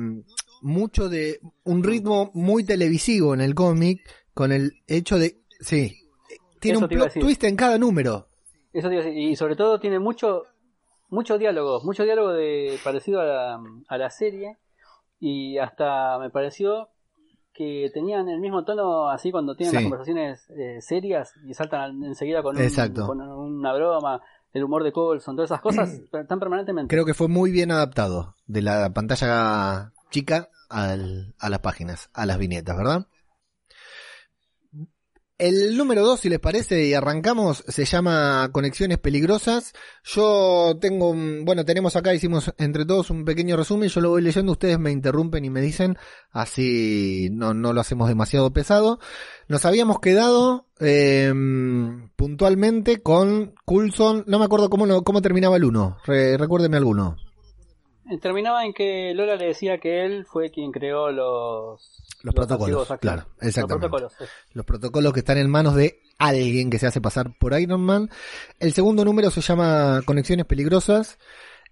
mucho 0.63 1.09
de 1.09 1.39
un 1.65 1.85
ritmo 1.85 2.31
muy 2.35 2.65
televisivo 2.65 3.35
en 3.35 3.41
el 3.41 3.55
cómic, 3.55 4.01
con 4.35 4.51
el 4.53 4.73
hecho 4.89 5.19
de, 5.19 5.39
sí, 5.61 5.97
tiene 6.61 6.79
Eso 6.79 6.87
un 6.87 6.89
plot 6.91 7.13
twist 7.13 7.45
en 7.45 7.55
cada 7.57 7.79
número. 7.79 8.27
Eso 8.73 8.89
te 8.89 8.95
iba 8.95 9.03
a 9.03 9.07
decir. 9.07 9.21
Y 9.23 9.37
sobre 9.37 9.55
todo 9.55 9.79
tiene 9.79 9.99
mucho 9.99 10.43
mucho 11.09 11.39
diálogo, 11.39 11.83
mucho 11.85 12.03
diálogo 12.03 12.33
de 12.33 12.79
parecido 12.83 13.21
a 13.21 13.25
la, 13.25 13.61
a 13.87 13.99
la 13.99 14.11
serie 14.11 14.57
y 15.19 15.59
hasta 15.59 16.19
me 16.19 16.31
pareció 16.31 16.89
que 17.53 17.91
tenían 17.95 18.29
el 18.29 18.39
mismo 18.41 18.65
tono 18.65 19.09
así 19.09 19.31
cuando 19.31 19.57
tienen 19.57 19.71
Sí. 19.71 19.77
las 19.77 19.85
conversaciones 19.85 20.51
eh, 20.51 20.81
serias 20.83 21.33
y 21.45 21.55
saltan 21.55 21.81
al- 21.81 22.05
enseguida 22.05 22.43
con, 22.43 22.57
un- 22.57 22.63
con 23.07 23.21
una 23.23 23.73
broma, 23.73 24.21
el 24.53 24.65
humor 24.65 24.85
de 24.85 24.93
Colson, 24.93 25.37
todas 25.37 25.51
esas 25.51 25.61
cosas 25.63 25.89
están 26.13 26.39
permanentemente. 26.39 26.95
Creo 26.95 27.07
que 27.07 27.15
fue 27.15 27.29
muy 27.29 27.51
bien 27.51 27.71
adaptado 27.71 28.35
de 28.47 28.61
la 28.63 28.91
pantalla 28.93 29.93
chica 30.11 30.49
al- 30.69 31.35
a 31.39 31.49
las 31.49 31.61
páginas, 31.61 32.11
a 32.13 32.27
las 32.27 32.39
viñetas, 32.39 32.77
¿verdad? 32.77 33.07
El 35.39 35.77
número 35.77 36.03
2, 36.03 36.21
si 36.21 36.29
les 36.31 36.41
parece, 36.41 36.87
y 36.87 36.95
arrancamos, 36.95 37.63
se 37.69 37.85
llama 37.85 38.49
Conexiones 38.53 38.97
Peligrosas. 38.97 39.75
Yo 40.03 40.79
tengo, 40.81 41.15
bueno, 41.45 41.67
tenemos 41.67 41.95
acá, 41.95 42.15
hicimos 42.15 42.55
entre 42.57 42.87
todos 42.87 43.11
un 43.11 43.27
pequeño 43.27 43.55
resumen, 43.55 43.91
yo 43.91 44.01
lo 44.01 44.09
voy 44.09 44.23
leyendo, 44.23 44.53
ustedes 44.53 44.79
me 44.79 44.93
interrumpen 44.93 45.45
y 45.45 45.51
me 45.51 45.61
dicen, 45.61 45.99
así 46.31 47.29
no, 47.33 47.53
no 47.53 47.75
lo 47.75 47.83
hacemos 47.83 48.09
demasiado 48.09 48.51
pesado. 48.55 48.99
Nos 49.47 49.67
habíamos 49.67 50.01
quedado 50.01 50.69
eh, 50.81 51.31
puntualmente 52.17 53.03
con 53.03 53.55
Coulson, 53.67 54.25
no 54.27 54.39
me 54.39 54.47
acuerdo 54.47 54.71
cómo, 54.71 55.05
cómo 55.05 55.21
terminaba 55.21 55.57
el 55.57 55.65
1, 55.65 55.99
recuérdeme 56.39 56.79
alguno. 56.79 57.19
Terminaba 58.21 58.65
en 58.65 58.73
que 58.73 59.13
Lola 59.15 59.37
le 59.37 59.47
decía 59.47 59.79
que 59.79 60.05
él 60.05 60.25
fue 60.27 60.51
quien 60.51 60.71
creó 60.71 61.11
los, 61.11 62.05
Los 62.23 62.35
protocolos, 62.35 62.89
claro, 63.01 63.27
exactamente. 63.41 63.89
Los 63.89 64.03
protocolos, 64.03 64.31
los 64.53 64.67
protocolos 64.67 65.13
que 65.13 65.21
están 65.21 65.39
en 65.39 65.51
manos 65.51 65.75
de 65.75 66.01
alguien 66.19 66.71
que 66.71 66.79
se 66.79 66.87
hace 66.87 67.01
pasar 67.01 67.37
por 67.39 67.59
Iron 67.59 67.81
Man. 67.81 68.09
El 68.61 68.73
segundo 68.73 69.05
número 69.05 69.31
se 69.31 69.41
llama 69.41 70.03
Conexiones 70.05 70.47
Peligrosas 70.47 71.19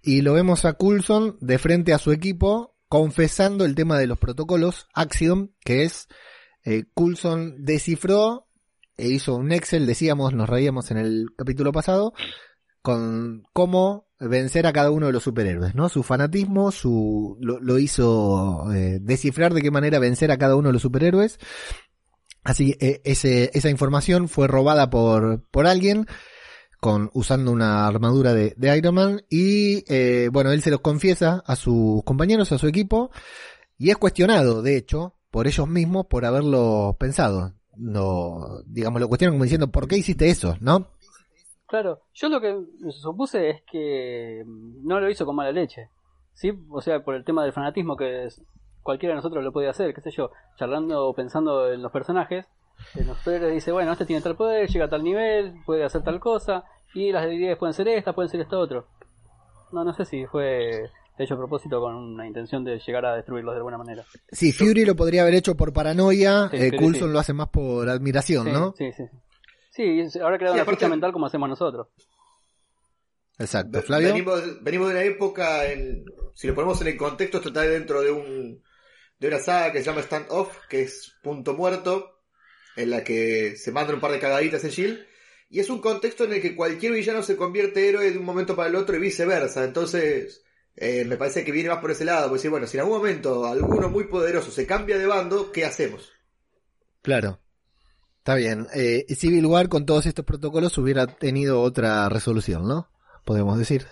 y 0.01 0.21
lo 0.21 0.33
vemos 0.33 0.65
a 0.65 0.73
Coulson 0.73 1.37
de 1.39 1.57
frente 1.57 1.93
a 1.93 1.99
su 1.99 2.11
equipo 2.11 2.75
confesando 2.89 3.65
el 3.65 3.75
tema 3.75 3.97
de 3.97 4.07
los 4.07 4.19
protocolos 4.19 4.87
Axiom, 4.93 5.49
que 5.63 5.83
es 5.83 6.07
eh, 6.63 6.85
Coulson 6.93 7.63
descifró 7.63 8.47
e 8.97 9.07
hizo 9.07 9.35
un 9.35 9.51
Excel, 9.51 9.85
decíamos, 9.85 10.33
nos 10.33 10.49
reíamos 10.49 10.91
en 10.91 10.97
el 10.97 11.27
capítulo 11.37 11.71
pasado, 11.71 12.13
con 12.81 13.43
cómo 13.51 14.04
vencer 14.19 14.65
a 14.67 14.73
cada 14.73 14.91
uno 14.91 15.07
de 15.07 15.13
los 15.13 15.23
superhéroes, 15.23 15.75
¿no? 15.75 15.89
Su 15.89 16.03
fanatismo, 16.03 16.71
su 16.71 17.37
lo, 17.41 17.59
lo 17.59 17.79
hizo 17.79 18.71
eh, 18.73 18.99
descifrar 19.01 19.53
de 19.53 19.61
qué 19.61 19.71
manera 19.71 19.99
vencer 19.99 20.31
a 20.31 20.37
cada 20.37 20.55
uno 20.55 20.69
de 20.69 20.73
los 20.73 20.81
superhéroes. 20.81 21.39
Así, 22.43 22.77
eh, 22.79 23.01
ese, 23.03 23.51
esa 23.53 23.69
información 23.69 24.27
fue 24.29 24.47
robada 24.47 24.89
por, 24.89 25.43
por 25.49 25.65
alguien 25.65 26.05
con, 26.79 27.09
usando 27.13 27.51
una 27.51 27.87
armadura 27.87 28.33
de, 28.33 28.53
de 28.55 28.77
Iron 28.77 28.95
Man 28.95 29.21
y, 29.29 29.83
eh, 29.91 30.29
bueno, 30.31 30.51
él 30.51 30.61
se 30.61 30.69
los 30.71 30.81
confiesa 30.81 31.43
a 31.45 31.55
sus 31.55 32.03
compañeros, 32.03 32.51
a 32.51 32.59
su 32.59 32.67
equipo 32.67 33.09
y 33.77 33.89
es 33.89 33.97
cuestionado, 33.97 34.61
de 34.61 34.77
hecho, 34.77 35.15
por 35.31 35.47
ellos 35.47 35.67
mismos 35.67 36.05
por 36.05 36.23
haberlo 36.25 36.95
pensado. 36.99 37.55
No, 37.77 38.61
digamos, 38.67 39.01
lo 39.01 39.09
cuestionan 39.09 39.33
como 39.33 39.43
diciendo, 39.43 39.71
¿por 39.71 39.87
qué 39.87 39.97
hiciste 39.97 40.29
eso? 40.29 40.55
¿No? 40.61 40.91
Claro, 41.67 42.01
yo 42.13 42.29
lo 42.29 42.39
que 42.41 42.55
supuse 42.91 43.49
es 43.49 43.61
que 43.63 44.43
mm, 44.45 44.85
no 44.87 44.99
lo 44.99 45.09
hizo 45.09 45.25
con 45.25 45.35
mala 45.35 45.51
leche, 45.51 45.89
¿sí? 46.33 46.51
O 46.69 46.81
sea, 46.81 47.03
por 47.03 47.15
el 47.15 47.23
tema 47.25 47.43
del 47.43 47.53
fanatismo 47.53 47.95
que 47.97 48.25
es- 48.25 48.41
cualquiera 48.83 49.13
de 49.13 49.17
nosotros 49.17 49.43
lo 49.43 49.51
puede 49.51 49.67
hacer, 49.67 49.93
qué 49.93 50.01
sé 50.01 50.11
yo, 50.11 50.29
charlando 50.57 51.07
o 51.07 51.13
pensando 51.15 51.71
en 51.73 51.81
los 51.81 51.91
personajes, 51.91 52.45
en 52.93 53.07
los 53.07 53.17
superhéroes 53.17 53.53
dice, 53.55 53.71
bueno, 53.71 53.91
este 53.93 54.05
tiene 54.05 54.21
tal 54.21 54.35
poder, 54.35 54.69
llega 54.69 54.85
a 54.85 54.89
tal 54.89 55.03
nivel, 55.03 55.55
puede 55.65 55.83
hacer 55.83 56.03
tal 56.03 56.19
cosa, 56.19 56.65
y 56.93 57.11
las 57.11 57.23
debilidades 57.23 57.57
pueden 57.57 57.73
ser 57.73 57.87
esta, 57.87 58.13
pueden 58.13 58.29
ser 58.29 58.41
esto 58.41 58.59
otro. 58.59 58.85
No, 59.71 59.83
no 59.83 59.91
sé 59.93 60.05
si 60.05 60.25
fue 60.27 60.91
hecho 61.17 61.33
a 61.33 61.37
propósito 61.37 61.79
con 61.81 61.95
una 61.95 62.27
intención 62.27 62.63
de 62.63 62.77
llegar 62.77 63.05
a 63.05 63.15
destruirlos 63.15 63.53
de 63.55 63.57
alguna 63.57 63.77
manera. 63.79 64.03
Sí, 64.31 64.51
Fury 64.51 64.85
lo 64.85 64.95
podría 64.95 65.23
haber 65.23 65.33
hecho 65.33 65.55
por 65.55 65.73
paranoia, 65.73 66.49
Sí, 66.49 66.57
eh, 66.57 66.75
Coulson 66.77 67.07
sí. 67.07 67.13
lo 67.13 67.19
hace 67.19 67.33
más 67.33 67.49
por 67.49 67.89
admiración, 67.89 68.45
Sí, 68.45 68.51
¿no? 68.51 68.73
sí, 68.77 68.91
sí. 68.91 69.03
Sí, 69.75 69.83
y 69.83 70.19
ahora 70.19 70.37
creado 70.37 70.55
Sí, 70.55 70.61
una 70.61 70.71
ficha 70.71 70.87
mental 70.87 71.11
como 71.11 71.25
hacemos 71.25 71.49
nosotros. 71.49 71.87
Exacto. 73.37 73.81
Flavio. 73.81 74.07
Venimos, 74.07 74.63
venimos 74.63 74.87
de 74.87 74.93
una 74.93 75.03
época, 75.03 75.69
en, 75.69 76.05
si 76.33 76.47
lo 76.47 76.55
ponemos 76.55 76.79
en 76.79 76.87
el 76.87 76.97
contexto, 76.97 77.37
esto 77.37 77.49
está 77.49 77.61
dentro 77.63 78.01
de 78.01 78.11
un 78.11 78.63
de 79.19 79.27
una 79.27 79.39
saga 79.39 79.71
que 79.71 79.79
se 79.79 79.85
llama 79.85 80.01
Stand 80.01 80.27
Off, 80.29 80.59
que 80.69 80.83
es 80.83 81.15
Punto 81.21 81.53
Muerto, 81.53 82.21
en 82.75 82.89
la 82.89 83.03
que 83.03 83.55
se 83.57 83.71
mandan 83.71 83.95
un 83.95 84.01
par 84.01 84.11
de 84.11 84.19
cagaditas 84.19 84.63
en 84.63 84.69
Shield, 84.69 85.05
y 85.49 85.59
es 85.59 85.69
un 85.69 85.79
contexto 85.79 86.23
en 86.25 86.33
el 86.33 86.41
que 86.41 86.55
cualquier 86.55 86.93
villano 86.93 87.23
se 87.23 87.37
convierte 87.37 87.87
héroe 87.87 88.11
de 88.11 88.17
un 88.17 88.25
momento 88.25 88.55
para 88.55 88.69
el 88.69 88.75
otro 88.75 88.95
y 88.95 88.99
viceversa. 88.99 89.63
Entonces, 89.63 90.43
eh, 90.75 91.05
me 91.05 91.17
parece 91.17 91.43
que 91.43 91.51
viene 91.51 91.69
más 91.69 91.79
por 91.79 91.91
ese 91.91 92.05
lado, 92.05 92.29
porque 92.29 92.49
bueno, 92.49 92.67
si 92.67 92.77
en 92.77 92.81
algún 92.81 92.97
momento 92.97 93.45
alguno 93.45 93.89
muy 93.89 94.05
poderoso 94.05 94.51
se 94.51 94.65
cambia 94.65 94.97
de 94.97 95.05
bando, 95.05 95.51
¿qué 95.51 95.65
hacemos? 95.65 96.11
Claro. 97.01 97.39
Está 98.25 98.33
bien. 98.33 98.65
Eh, 98.73 99.05
Civil 99.15 99.45
War 99.45 99.69
con 99.69 99.85
todos 99.85 100.07
estos 100.07 100.25
protocolos 100.25 100.75
hubiera 100.79 101.05
tenido 101.05 101.61
otra 101.61 102.09
resolución, 102.09 102.67
¿no? 102.67 102.89
Podemos 103.23 103.59
decir. 103.59 103.85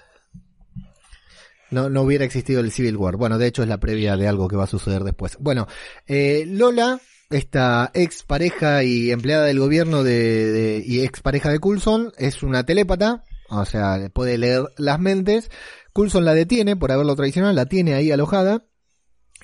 No, 1.69 1.87
no 1.91 2.01
hubiera 2.01 2.25
existido 2.25 2.59
el 2.59 2.71
Civil 2.71 2.97
War. 2.97 3.15
Bueno, 3.15 3.37
de 3.37 3.45
hecho 3.45 3.61
es 3.61 3.69
la 3.69 3.79
previa 3.79 4.17
de 4.17 4.27
algo 4.27 4.47
que 4.47 4.55
va 4.55 4.63
a 4.63 4.67
suceder 4.67 5.03
después. 5.03 5.37
Bueno, 5.39 5.67
eh, 6.07 6.45
Lola, 6.47 6.99
esta 7.29 7.91
ex 7.93 8.23
pareja 8.23 8.83
y 8.83 9.11
empleada 9.11 9.45
del 9.45 9.59
gobierno 9.59 10.03
de, 10.03 10.51
de- 10.51 10.83
y 10.83 11.01
ex 11.01 11.21
pareja 11.21 11.51
de 11.51 11.59
Coulson, 11.59 12.11
es 12.17 12.41
una 12.41 12.65
telépata, 12.65 13.25
o 13.49 13.65
sea, 13.65 14.09
puede 14.11 14.39
leer 14.39 14.63
las 14.77 14.99
mentes. 14.99 15.51
Coulson 15.93 16.25
la 16.25 16.33
detiene 16.33 16.75
por 16.75 16.91
haberlo 16.91 17.15
traicionado, 17.15 17.53
la 17.53 17.67
tiene 17.67 17.93
ahí 17.93 18.09
alojada. 18.11 18.65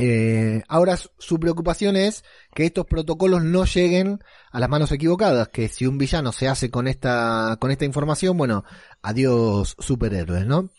Eh, 0.02 0.64
ahora 0.70 0.96
su- 0.96 1.40
preocupación 1.40 1.98
es 1.98 2.24
que 2.56 2.66
estos 2.66 2.86
protocolos 2.86 3.44
no 3.44 3.66
lleguen 3.66 4.24
a 4.50 4.60
las 4.62 4.70
manos 4.70 4.92
equivocadas, 4.94 5.50
que 5.50 5.68
si 5.68 5.86
un 5.86 5.98
villano 5.98 6.32
se 6.32 6.48
hace 6.48 6.72
con 6.72 6.88
esta, 6.88 7.58
con 7.60 7.70
esta 7.70 7.84
información, 7.84 8.38
bueno, 8.38 8.64
adiós 9.02 9.76
superhéroes, 9.78 10.46
¿no? 10.48 10.70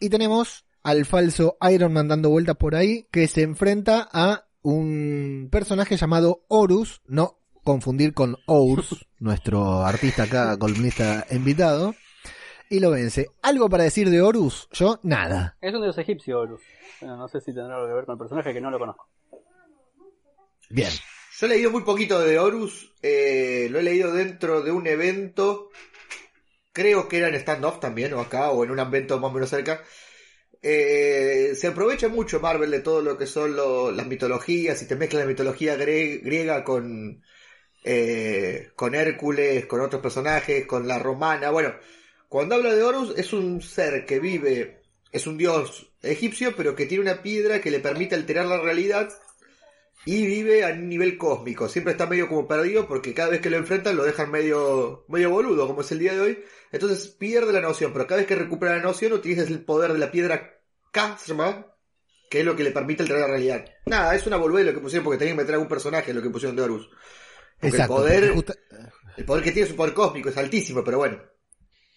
Y 0.00 0.08
tenemos 0.08 0.64
al 0.82 1.06
falso 1.06 1.56
Iron 1.70 1.92
Man 1.92 2.08
dando 2.08 2.30
vueltas 2.30 2.56
por 2.56 2.74
ahí, 2.74 3.06
que 3.12 3.28
se 3.28 3.42
enfrenta 3.42 4.08
a 4.12 4.44
un 4.62 5.48
personaje 5.50 5.96
llamado 5.96 6.44
Horus, 6.48 7.00
no 7.06 7.38
confundir 7.62 8.12
con 8.12 8.38
Ours, 8.46 9.06
nuestro 9.20 9.84
artista 9.84 10.24
acá, 10.24 10.58
columnista 10.58 11.24
invitado. 11.30 11.94
Y 12.72 12.80
lo 12.80 12.90
vence. 12.90 13.28
¿Algo 13.42 13.68
para 13.68 13.84
decir 13.84 14.08
de 14.08 14.22
Horus? 14.22 14.68
Yo, 14.72 14.98
nada. 15.02 15.56
Es 15.60 15.74
un 15.74 15.82
dios 15.82 15.98
egipcio, 15.98 16.40
Horus. 16.40 16.62
Bueno, 17.00 17.16
no 17.18 17.28
sé 17.28 17.40
si 17.40 17.52
tendrá 17.54 17.76
algo 17.76 17.86
que 17.86 17.94
ver 17.94 18.04
con 18.06 18.14
el 18.14 18.18
personaje 18.18 18.52
que 18.54 18.60
no 18.60 18.70
lo 18.70 18.78
conozco. 18.78 19.06
Bien. 20.70 20.90
Yo 21.38 21.46
he 21.46 21.48
leído 21.50 21.70
muy 21.70 21.82
poquito 21.82 22.18
de 22.20 22.38
Horus, 22.38 22.94
eh, 23.02 23.68
lo 23.70 23.78
he 23.78 23.82
leído 23.82 24.12
dentro 24.12 24.62
de 24.62 24.70
un 24.70 24.86
evento, 24.86 25.68
creo 26.72 27.08
que 27.08 27.18
era 27.18 27.28
en 27.28 27.34
stand-off 27.34 27.78
también, 27.80 28.14
o 28.14 28.20
acá, 28.20 28.50
o 28.50 28.64
en 28.64 28.70
un 28.70 28.78
evento 28.78 29.18
más 29.18 29.30
o 29.30 29.34
menos 29.34 29.50
cerca. 29.50 29.82
Eh, 30.62 31.52
se 31.56 31.66
aprovecha 31.66 32.08
mucho 32.08 32.40
Marvel 32.40 32.70
de 32.70 32.80
todo 32.80 33.02
lo 33.02 33.18
que 33.18 33.26
son 33.26 33.54
lo- 33.56 33.90
las 33.90 34.06
mitologías, 34.06 34.80
y 34.82 34.86
te 34.86 34.96
mezcla 34.96 35.20
la 35.20 35.26
mitología 35.26 35.76
gre- 35.76 36.22
griega 36.22 36.64
con, 36.64 37.22
eh, 37.84 38.70
con 38.76 38.94
Hércules, 38.94 39.66
con 39.66 39.80
otros 39.80 40.00
personajes, 40.00 40.66
con 40.66 40.86
la 40.86 40.98
romana. 41.00 41.50
Bueno, 41.50 41.74
cuando 42.32 42.54
habla 42.54 42.72
de 42.74 42.82
Horus 42.82 43.12
es 43.18 43.34
un 43.34 43.60
ser 43.60 44.06
que 44.06 44.18
vive, 44.18 44.80
es 45.12 45.26
un 45.26 45.36
dios 45.36 45.92
egipcio, 46.00 46.56
pero 46.56 46.74
que 46.74 46.86
tiene 46.86 47.02
una 47.04 47.22
piedra 47.22 47.60
que 47.60 47.70
le 47.70 47.78
permite 47.78 48.14
alterar 48.14 48.46
la 48.46 48.58
realidad 48.58 49.10
y 50.06 50.24
vive 50.24 50.64
a 50.64 50.68
un 50.70 50.88
nivel 50.88 51.18
cósmico. 51.18 51.68
Siempre 51.68 51.92
está 51.92 52.06
medio 52.06 52.28
como 52.28 52.48
perdido 52.48 52.88
porque 52.88 53.12
cada 53.12 53.28
vez 53.28 53.42
que 53.42 53.50
lo 53.50 53.58
enfrentan 53.58 53.96
lo 53.96 54.04
dejan 54.04 54.30
medio, 54.30 55.04
medio 55.08 55.28
boludo, 55.28 55.66
como 55.66 55.82
es 55.82 55.92
el 55.92 55.98
día 55.98 56.14
de 56.14 56.20
hoy. 56.22 56.44
Entonces 56.72 57.06
pierde 57.08 57.52
la 57.52 57.60
noción, 57.60 57.92
pero 57.92 58.06
cada 58.06 58.20
vez 58.20 58.26
que 58.26 58.34
recupera 58.34 58.76
la 58.76 58.82
noción 58.82 59.12
utiliza 59.12 59.42
el 59.42 59.62
poder 59.62 59.92
de 59.92 59.98
la 59.98 60.10
piedra 60.10 60.58
K, 60.90 61.18
se 61.18 61.28
llama, 61.32 61.66
que 62.30 62.40
es 62.40 62.46
lo 62.46 62.56
que 62.56 62.64
le 62.64 62.70
permite 62.70 63.02
alterar 63.02 63.20
la 63.28 63.28
realidad. 63.28 63.64
Nada, 63.84 64.14
es 64.14 64.26
una 64.26 64.38
boludez 64.38 64.64
lo 64.64 64.72
que 64.72 64.80
pusieron 64.80 65.04
porque 65.04 65.18
tenían 65.18 65.36
que 65.36 65.42
meter 65.42 65.56
algún 65.56 65.68
personaje 65.68 66.14
lo 66.14 66.22
que 66.22 66.30
pusieron 66.30 66.56
de 66.56 66.62
Horus. 66.62 66.88
Porque 67.60 67.76
Exacto. 67.76 67.98
el 67.98 68.02
poder, 68.02 68.30
justa- 68.32 68.54
el 69.18 69.24
poder 69.26 69.44
que 69.44 69.52
tiene 69.52 69.66
es 69.66 69.70
un 69.72 69.76
poder 69.76 69.92
cósmico, 69.92 70.30
es 70.30 70.36
altísimo, 70.38 70.82
pero 70.82 70.96
bueno. 70.96 71.31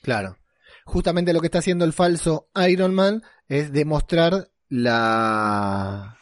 Claro. 0.06 0.38
Justamente 0.86 1.34
lo 1.34 1.42
que 1.42 1.48
está 1.48 1.58
haciendo 1.60 1.84
el 1.84 1.94
falso 1.94 2.48
Iron 2.70 2.94
Man 2.94 3.24
es 3.50 3.72
demostrar 3.72 4.50
la, 4.70 6.16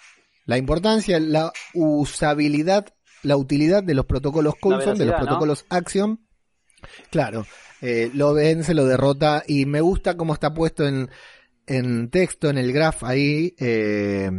la 0.45 0.57
importancia, 0.57 1.19
la 1.19 1.51
usabilidad, 1.73 2.87
la 3.23 3.35
utilidad 3.35 3.83
de 3.83 3.93
los 3.93 4.05
protocolos 4.05 4.55
Coulson, 4.61 4.97
de 4.97 5.05
los 5.05 5.15
protocolos 5.15 5.65
Axiom. 5.69 6.17
Claro, 7.11 7.45
eh, 7.81 8.09
lo 8.13 8.33
vence, 8.33 8.73
lo 8.73 8.85
derrota 8.85 9.43
y 9.45 9.65
me 9.65 9.81
gusta 9.81 10.15
cómo 10.15 10.33
está 10.33 10.53
puesto 10.53 10.87
en, 10.87 11.09
en 11.67 12.09
texto, 12.09 12.49
en 12.49 12.57
el 12.57 12.71
graph 12.71 13.03
ahí. 13.03 13.53
eh, 13.59 14.31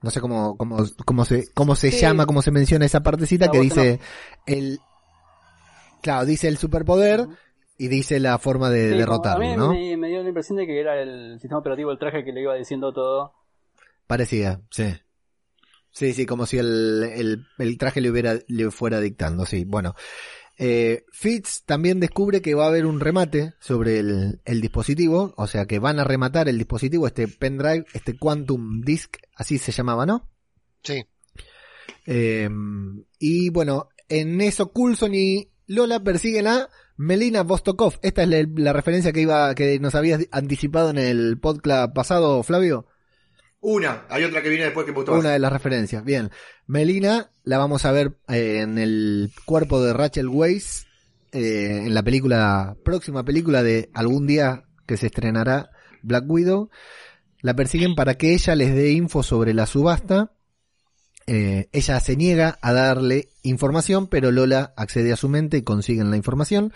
no 0.00 0.10
sé 0.10 0.20
cómo, 0.20 0.56
cómo, 0.56 0.84
cómo 1.04 1.24
se, 1.24 1.44
cómo 1.54 1.76
se 1.76 1.90
Sí. 1.92 1.98
llama, 2.00 2.26
cómo 2.26 2.42
se 2.42 2.50
menciona 2.50 2.86
esa 2.86 3.02
partecita 3.02 3.50
que 3.50 3.60
dice 3.60 4.00
el, 4.46 4.80
claro, 6.02 6.24
dice 6.26 6.48
el 6.48 6.58
superpoder 6.58 7.28
y 7.78 7.88
dice 7.88 8.20
la 8.20 8.38
forma 8.38 8.70
de 8.70 8.90
Sí, 8.90 8.98
derrotarlo, 8.98 9.44
a 9.44 9.48
mí 9.48 9.56
¿no? 9.56 9.72
me, 9.72 9.96
me 9.96 10.08
dio 10.08 10.22
la 10.22 10.28
impresión 10.28 10.58
de 10.58 10.66
que 10.66 10.78
era 10.80 11.00
el 11.00 11.38
sistema 11.40 11.58
operativo 11.58 11.90
del 11.90 11.98
traje 11.98 12.24
que 12.24 12.32
le 12.32 12.42
iba 12.42 12.54
diciendo 12.54 12.92
todo. 12.92 13.34
Parecía, 14.06 14.60
sí. 14.70 14.94
Sí, 15.90 16.14
sí, 16.14 16.24
como 16.26 16.46
si 16.46 16.58
el, 16.58 17.02
el, 17.14 17.46
el 17.58 17.78
traje 17.78 18.00
le 18.00 18.10
hubiera, 18.10 18.38
le 18.46 18.70
fuera 18.70 19.00
dictando, 19.00 19.44
sí. 19.46 19.64
Bueno. 19.64 19.94
Eh, 20.58 21.06
Fitz 21.10 21.64
también 21.64 21.98
descubre 21.98 22.42
que 22.42 22.54
va 22.54 22.66
a 22.66 22.68
haber 22.68 22.84
un 22.84 23.00
remate 23.00 23.54
sobre 23.58 23.98
el, 23.98 24.40
el 24.44 24.60
dispositivo, 24.60 25.32
o 25.36 25.46
sea 25.46 25.64
que 25.66 25.78
van 25.78 25.98
a 25.98 26.04
rematar 26.04 26.48
el 26.48 26.58
dispositivo, 26.58 27.06
este 27.06 27.26
pendrive, 27.26 27.86
este 27.94 28.16
Quantum 28.18 28.82
Disk, 28.82 29.16
así 29.34 29.56
se 29.58 29.72
llamaba, 29.72 30.04
¿no? 30.04 30.28
Sí. 30.82 31.04
Eh, 32.06 32.48
y 33.18 33.48
bueno, 33.48 33.88
en 34.08 34.40
eso 34.42 34.72
Coulson 34.72 35.14
y 35.14 35.50
Lola 35.66 36.00
persiguen 36.00 36.46
a 36.46 36.68
Melina 37.02 37.42
Vostokov. 37.42 37.94
Esta 38.02 38.22
es 38.22 38.28
la, 38.28 38.46
la 38.54 38.72
referencia 38.72 39.12
que 39.12 39.22
iba, 39.22 39.54
que 39.56 39.80
nos 39.80 39.94
habías 39.96 40.26
anticipado 40.30 40.90
en 40.90 40.98
el 40.98 41.38
podcast 41.38 41.92
pasado, 41.92 42.42
Flavio. 42.44 42.86
Una, 43.60 44.06
hay 44.08 44.24
otra 44.24 44.40
que 44.42 44.48
viene 44.48 44.64
después 44.64 44.86
que 44.86 44.92
me 44.92 44.98
gustó 44.98 45.12
Una 45.12 45.22
más. 45.22 45.32
de 45.32 45.38
las 45.40 45.52
referencias. 45.52 46.04
Bien. 46.04 46.30
Melina 46.66 47.30
la 47.42 47.58
vamos 47.58 47.84
a 47.84 47.92
ver 47.92 48.18
eh, 48.28 48.60
en 48.60 48.78
el 48.78 49.32
cuerpo 49.44 49.82
de 49.82 49.92
Rachel 49.92 50.28
Weisz 50.28 50.86
eh, 51.32 51.82
en 51.86 51.94
la 51.94 52.02
película, 52.02 52.76
próxima 52.84 53.24
película 53.24 53.62
de 53.62 53.90
algún 53.94 54.26
día 54.26 54.64
que 54.86 54.96
se 54.96 55.06
estrenará 55.06 55.70
Black 56.02 56.24
Widow. 56.28 56.70
La 57.40 57.54
persiguen 57.54 57.96
para 57.96 58.14
que 58.14 58.32
ella 58.32 58.54
les 58.54 58.74
dé 58.74 58.92
info 58.92 59.24
sobre 59.24 59.54
la 59.54 59.66
subasta. 59.66 60.32
Eh, 61.26 61.68
ella 61.72 62.00
se 62.00 62.16
niega 62.16 62.58
a 62.60 62.72
darle 62.72 63.28
información, 63.42 64.06
pero 64.08 64.30
Lola 64.30 64.72
accede 64.76 65.12
a 65.12 65.16
su 65.16 65.28
mente 65.28 65.56
y 65.58 65.62
consiguen 65.62 66.10
la 66.10 66.16
información. 66.16 66.72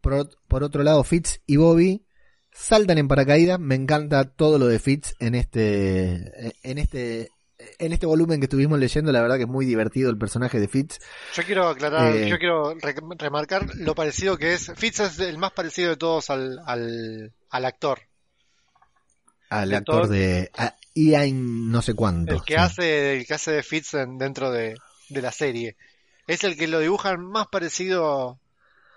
Por, 0.00 0.12
ot- 0.14 0.36
por 0.48 0.62
otro 0.62 0.82
lado, 0.82 1.02
Fitz 1.04 1.40
y 1.46 1.56
Bobby 1.56 2.04
saltan 2.52 2.98
en 2.98 3.08
paracaídas. 3.08 3.58
Me 3.58 3.74
encanta 3.74 4.24
todo 4.24 4.58
lo 4.58 4.66
de 4.66 4.78
Fitz 4.78 5.14
en 5.18 5.34
este, 5.34 6.52
en 6.62 6.78
este, 6.78 7.30
en 7.78 7.92
este 7.92 8.06
volumen 8.06 8.40
que 8.40 8.46
estuvimos 8.46 8.78
leyendo. 8.78 9.10
La 9.12 9.20
verdad 9.22 9.36
que 9.36 9.42
es 9.42 9.48
muy 9.48 9.66
divertido 9.66 10.10
el 10.10 10.18
personaje 10.18 10.60
de 10.60 10.68
Fitz. 10.68 10.98
Yo 11.34 11.42
quiero 11.42 11.68
aclarar, 11.68 12.14
Eh. 12.14 12.28
yo 12.28 12.38
quiero 12.38 12.74
re- 12.74 12.94
remarcar 13.18 13.66
lo 13.76 13.94
parecido 13.94 14.36
que 14.38 14.54
es. 14.54 14.72
Fitz 14.76 15.00
es 15.00 15.18
el 15.18 15.38
más 15.38 15.52
parecido 15.52 15.90
de 15.90 15.96
todos 15.96 16.30
al, 16.30 16.60
al, 16.64 17.32
al 17.50 17.64
actor. 17.64 18.00
Al 19.50 19.70
De 19.70 19.76
actor 19.76 20.02
todo- 20.02 20.12
de 20.12 20.50
a 20.56 20.74
Ian 20.94 21.70
no 21.70 21.80
sé 21.82 21.94
cuánto. 21.94 22.34
El 22.34 22.42
que 22.42 22.54
sí. 22.54 22.60
hace, 22.60 23.18
el 23.18 23.26
que 23.26 23.34
hace 23.34 23.52
de 23.52 23.62
Fitz 23.62 23.94
en- 23.94 24.18
dentro 24.18 24.50
de, 24.50 24.74
de 25.08 25.22
la 25.22 25.32
serie. 25.32 25.76
Es 26.26 26.44
el 26.44 26.56
que 26.56 26.68
lo 26.68 26.80
dibujan 26.80 27.20
más 27.24 27.46
parecido 27.48 28.38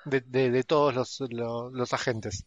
de, 0.06 0.22
de, 0.22 0.52
de 0.52 0.64
todos 0.64 0.94
los, 0.94 1.20
los, 1.30 1.72
los 1.72 1.94
agentes. 1.94 2.46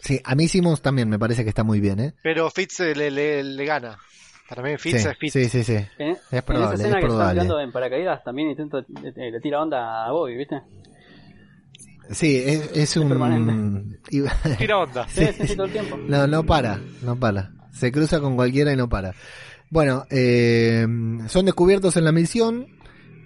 Sí, 0.00 0.20
a 0.24 0.34
mí 0.34 0.46
Simmons 0.48 0.80
también 0.80 1.08
me 1.08 1.18
parece 1.18 1.42
que 1.42 1.48
está 1.50 1.64
muy 1.64 1.80
bien, 1.80 1.98
¿eh? 2.00 2.14
Pero 2.22 2.48
Fitz 2.50 2.80
eh, 2.80 2.94
le, 2.94 3.10
le, 3.10 3.42
le 3.42 3.64
gana. 3.64 3.98
Para 4.48 4.62
mí 4.62 4.78
Fitz 4.78 5.02
sí, 5.02 5.08
es 5.08 5.18
Fitz. 5.18 5.32
sí, 5.32 5.48
sí, 5.48 5.64
sí. 5.64 5.76
En, 5.98 6.16
Es 6.30 6.42
probable, 6.42 6.54
en 6.54 6.62
esa 6.64 6.74
escena 6.74 6.98
es 6.98 7.02
que 7.02 7.06
probable. 7.06 7.62
en 7.64 7.72
paracaídas 7.72 8.24
también 8.24 8.48
intento, 8.50 8.78
eh, 8.78 9.30
le 9.30 9.40
tira 9.40 9.60
onda 9.60 10.06
a 10.06 10.12
Bobby, 10.12 10.36
¿viste? 10.36 10.62
Sí, 12.10 12.36
es, 12.44 12.70
es 12.74 12.96
un... 12.96 13.08
permanente. 13.08 13.98
Tira 14.58 14.78
onda. 14.78 15.06
Sí, 15.08 15.26
sí, 15.36 15.46
sí, 15.48 15.54
todo 15.56 15.66
el 15.66 15.72
tiempo. 15.72 15.96
No, 15.96 16.26
no 16.26 16.44
para, 16.44 16.80
no 17.02 17.16
para. 17.16 17.50
Se 17.72 17.92
cruza 17.92 18.20
con 18.20 18.34
cualquiera 18.36 18.72
y 18.72 18.76
no 18.76 18.88
para. 18.88 19.14
Bueno, 19.70 20.04
eh, 20.10 20.86
son 21.28 21.44
descubiertos 21.44 21.96
en 21.98 22.04
la 22.04 22.12
misión, 22.12 22.66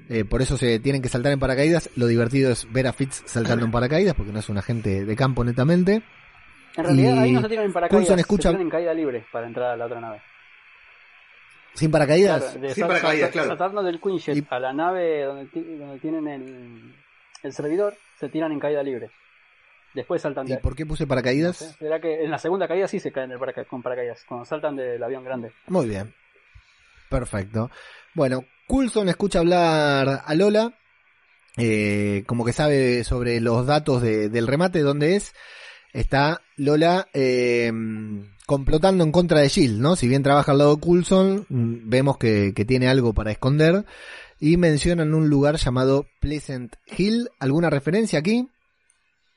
eh, 0.09 0.25
por 0.25 0.43
eso 0.43 0.57
se 0.59 0.81
tienen 0.81 1.01
que 1.01 1.09
saltar 1.09 1.33
en 1.33 1.39
paracaídas. 1.39 1.89
Lo 1.97 2.07
divertido 2.09 2.51
es 2.51 2.71
ver 2.73 2.87
a 2.89 2.93
Fitz 2.93 3.23
saltando 3.27 3.65
en 3.65 3.71
paracaídas, 3.71 4.15
porque 4.15 4.33
no 4.33 4.41
es 4.41 4.49
un 4.49 4.59
agente 4.59 5.05
de 5.05 5.17
campo 5.17 5.45
netamente. 5.45 6.03
En 6.77 6.85
realidad 6.85 7.15
Y 7.15 7.19
ahí 7.19 7.33
no 7.33 7.43
se 7.43 7.49
tiran 7.49 7.67
en 7.67 7.73
paracaídas, 7.73 7.99
Coulson 8.07 8.19
escucha- 8.19 8.49
se 8.49 8.55
tiran 8.55 8.63
en 8.63 8.71
caída 8.71 8.95
libre 8.95 9.25
para 9.33 9.47
entrar 9.47 9.71
a 9.73 9.77
la 9.77 9.87
otra 9.87 10.01
nave. 10.01 10.21
Sin 11.75 11.91
paracaídas. 11.91 12.43
Claro, 12.43 12.61
de 12.61 12.75
Sin 12.75 12.81
sal- 12.83 12.89
paracaídas, 12.89 13.21
sal- 13.29 13.33
claro. 13.33 13.49
Saltando 13.49 13.83
del 13.83 14.01
Quinjet 14.01 14.37
Y- 14.37 14.47
a 14.51 14.59
la 14.59 14.73
nave 14.73 15.23
donde, 15.25 15.47
donde 15.79 15.99
tienen 16.01 16.29
el, 16.29 16.95
el 17.43 17.53
servidor, 17.53 17.95
se 18.19 18.29
tiran 18.29 18.53
en 18.53 18.61
caída 18.61 18.83
libre. 18.83 19.11
Después 19.95 20.23
saltan 20.23 20.47
¿Y 20.47 20.53
de... 20.53 20.57
por 20.59 20.75
qué 20.75 20.87
puse 20.87 21.05
no 21.05 21.09
paracaídas? 21.09 21.57
sé, 21.59 21.73
será 21.79 22.01
que 22.01 22.25
en 22.25 22.31
la 22.31 22.39
segunda 22.39 22.67
caída 22.67 22.89
sí 22.89 22.99
se 22.99 23.13
caen 23.13 23.29
del 23.31 23.39
paraca- 23.39 23.67
con 23.67 23.83
paracaídas, 23.83 24.25
cuando 24.27 24.45
saltan 24.47 24.75
del 24.77 25.03
avión 25.03 25.23
grande. 25.25 25.53
Muy 25.69 25.87
bien. 25.89 26.15
Perfecto. 27.11 27.71
Bueno, 28.15 28.45
Coulson 28.67 29.09
escucha 29.09 29.41
hablar 29.41 30.23
a 30.25 30.35
Lola, 30.35 30.73
eh, 31.59 32.25
como 32.27 32.45
que 32.45 32.53
sabe 32.55 33.05
sobre 33.05 33.41
los 33.41 33.67
datos 33.67 34.01
de- 34.03 34.29
del 34.31 34.47
remate, 34.47 34.81
dónde 34.81 35.17
es. 35.17 35.35
Está 35.93 36.41
Lola 36.57 37.09
eh, 37.13 37.71
complotando 38.47 39.05
en 39.05 39.13
contra 39.13 39.41
de 39.41 39.51
Jill, 39.51 39.81
¿no? 39.83 39.95
Si 39.95 40.09
bien 40.09 40.23
trabaja 40.23 40.53
al 40.53 40.59
lado 40.59 40.77
de 40.77 40.81
Coulson, 40.81 41.45
mm, 41.51 41.91
vemos 41.91 42.17
que, 42.17 42.55
que 42.57 42.65
tiene 42.65 42.89
algo 42.89 43.13
para 43.13 43.31
esconder. 43.31 43.85
Y 44.45 44.57
mencionan 44.57 45.15
un 45.15 45.29
lugar 45.29 45.55
llamado 45.55 46.05
Pleasant 46.19 46.75
Hill. 46.99 47.31
¿Alguna 47.39 47.71
referencia 47.71 48.19
aquí? 48.19 48.49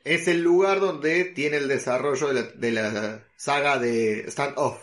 Es 0.04 0.28
el 0.28 0.42
lugar 0.42 0.80
donde 0.80 1.26
tiene 1.26 1.58
el 1.58 1.68
desarrollo 1.68 2.30
de 2.30 2.34
la, 2.34 2.42
de 2.42 2.72
la 2.72 3.24
saga 3.38 3.78
de 3.78 4.26
Stand 4.32 4.54
Off. 4.58 4.80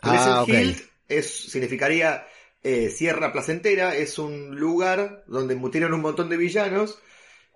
Ah, 0.00 0.44
Pleasant. 0.46 0.48
Hill 0.48 0.82
es, 1.06 1.50
significaría 1.50 2.26
eh, 2.62 2.88
Sierra 2.88 3.30
Placentera, 3.30 3.94
es 3.94 4.18
un 4.18 4.58
lugar 4.58 5.22
donde 5.26 5.54
mutieron 5.54 5.92
un 5.92 6.00
montón 6.00 6.30
de 6.30 6.38
villanos 6.38 6.98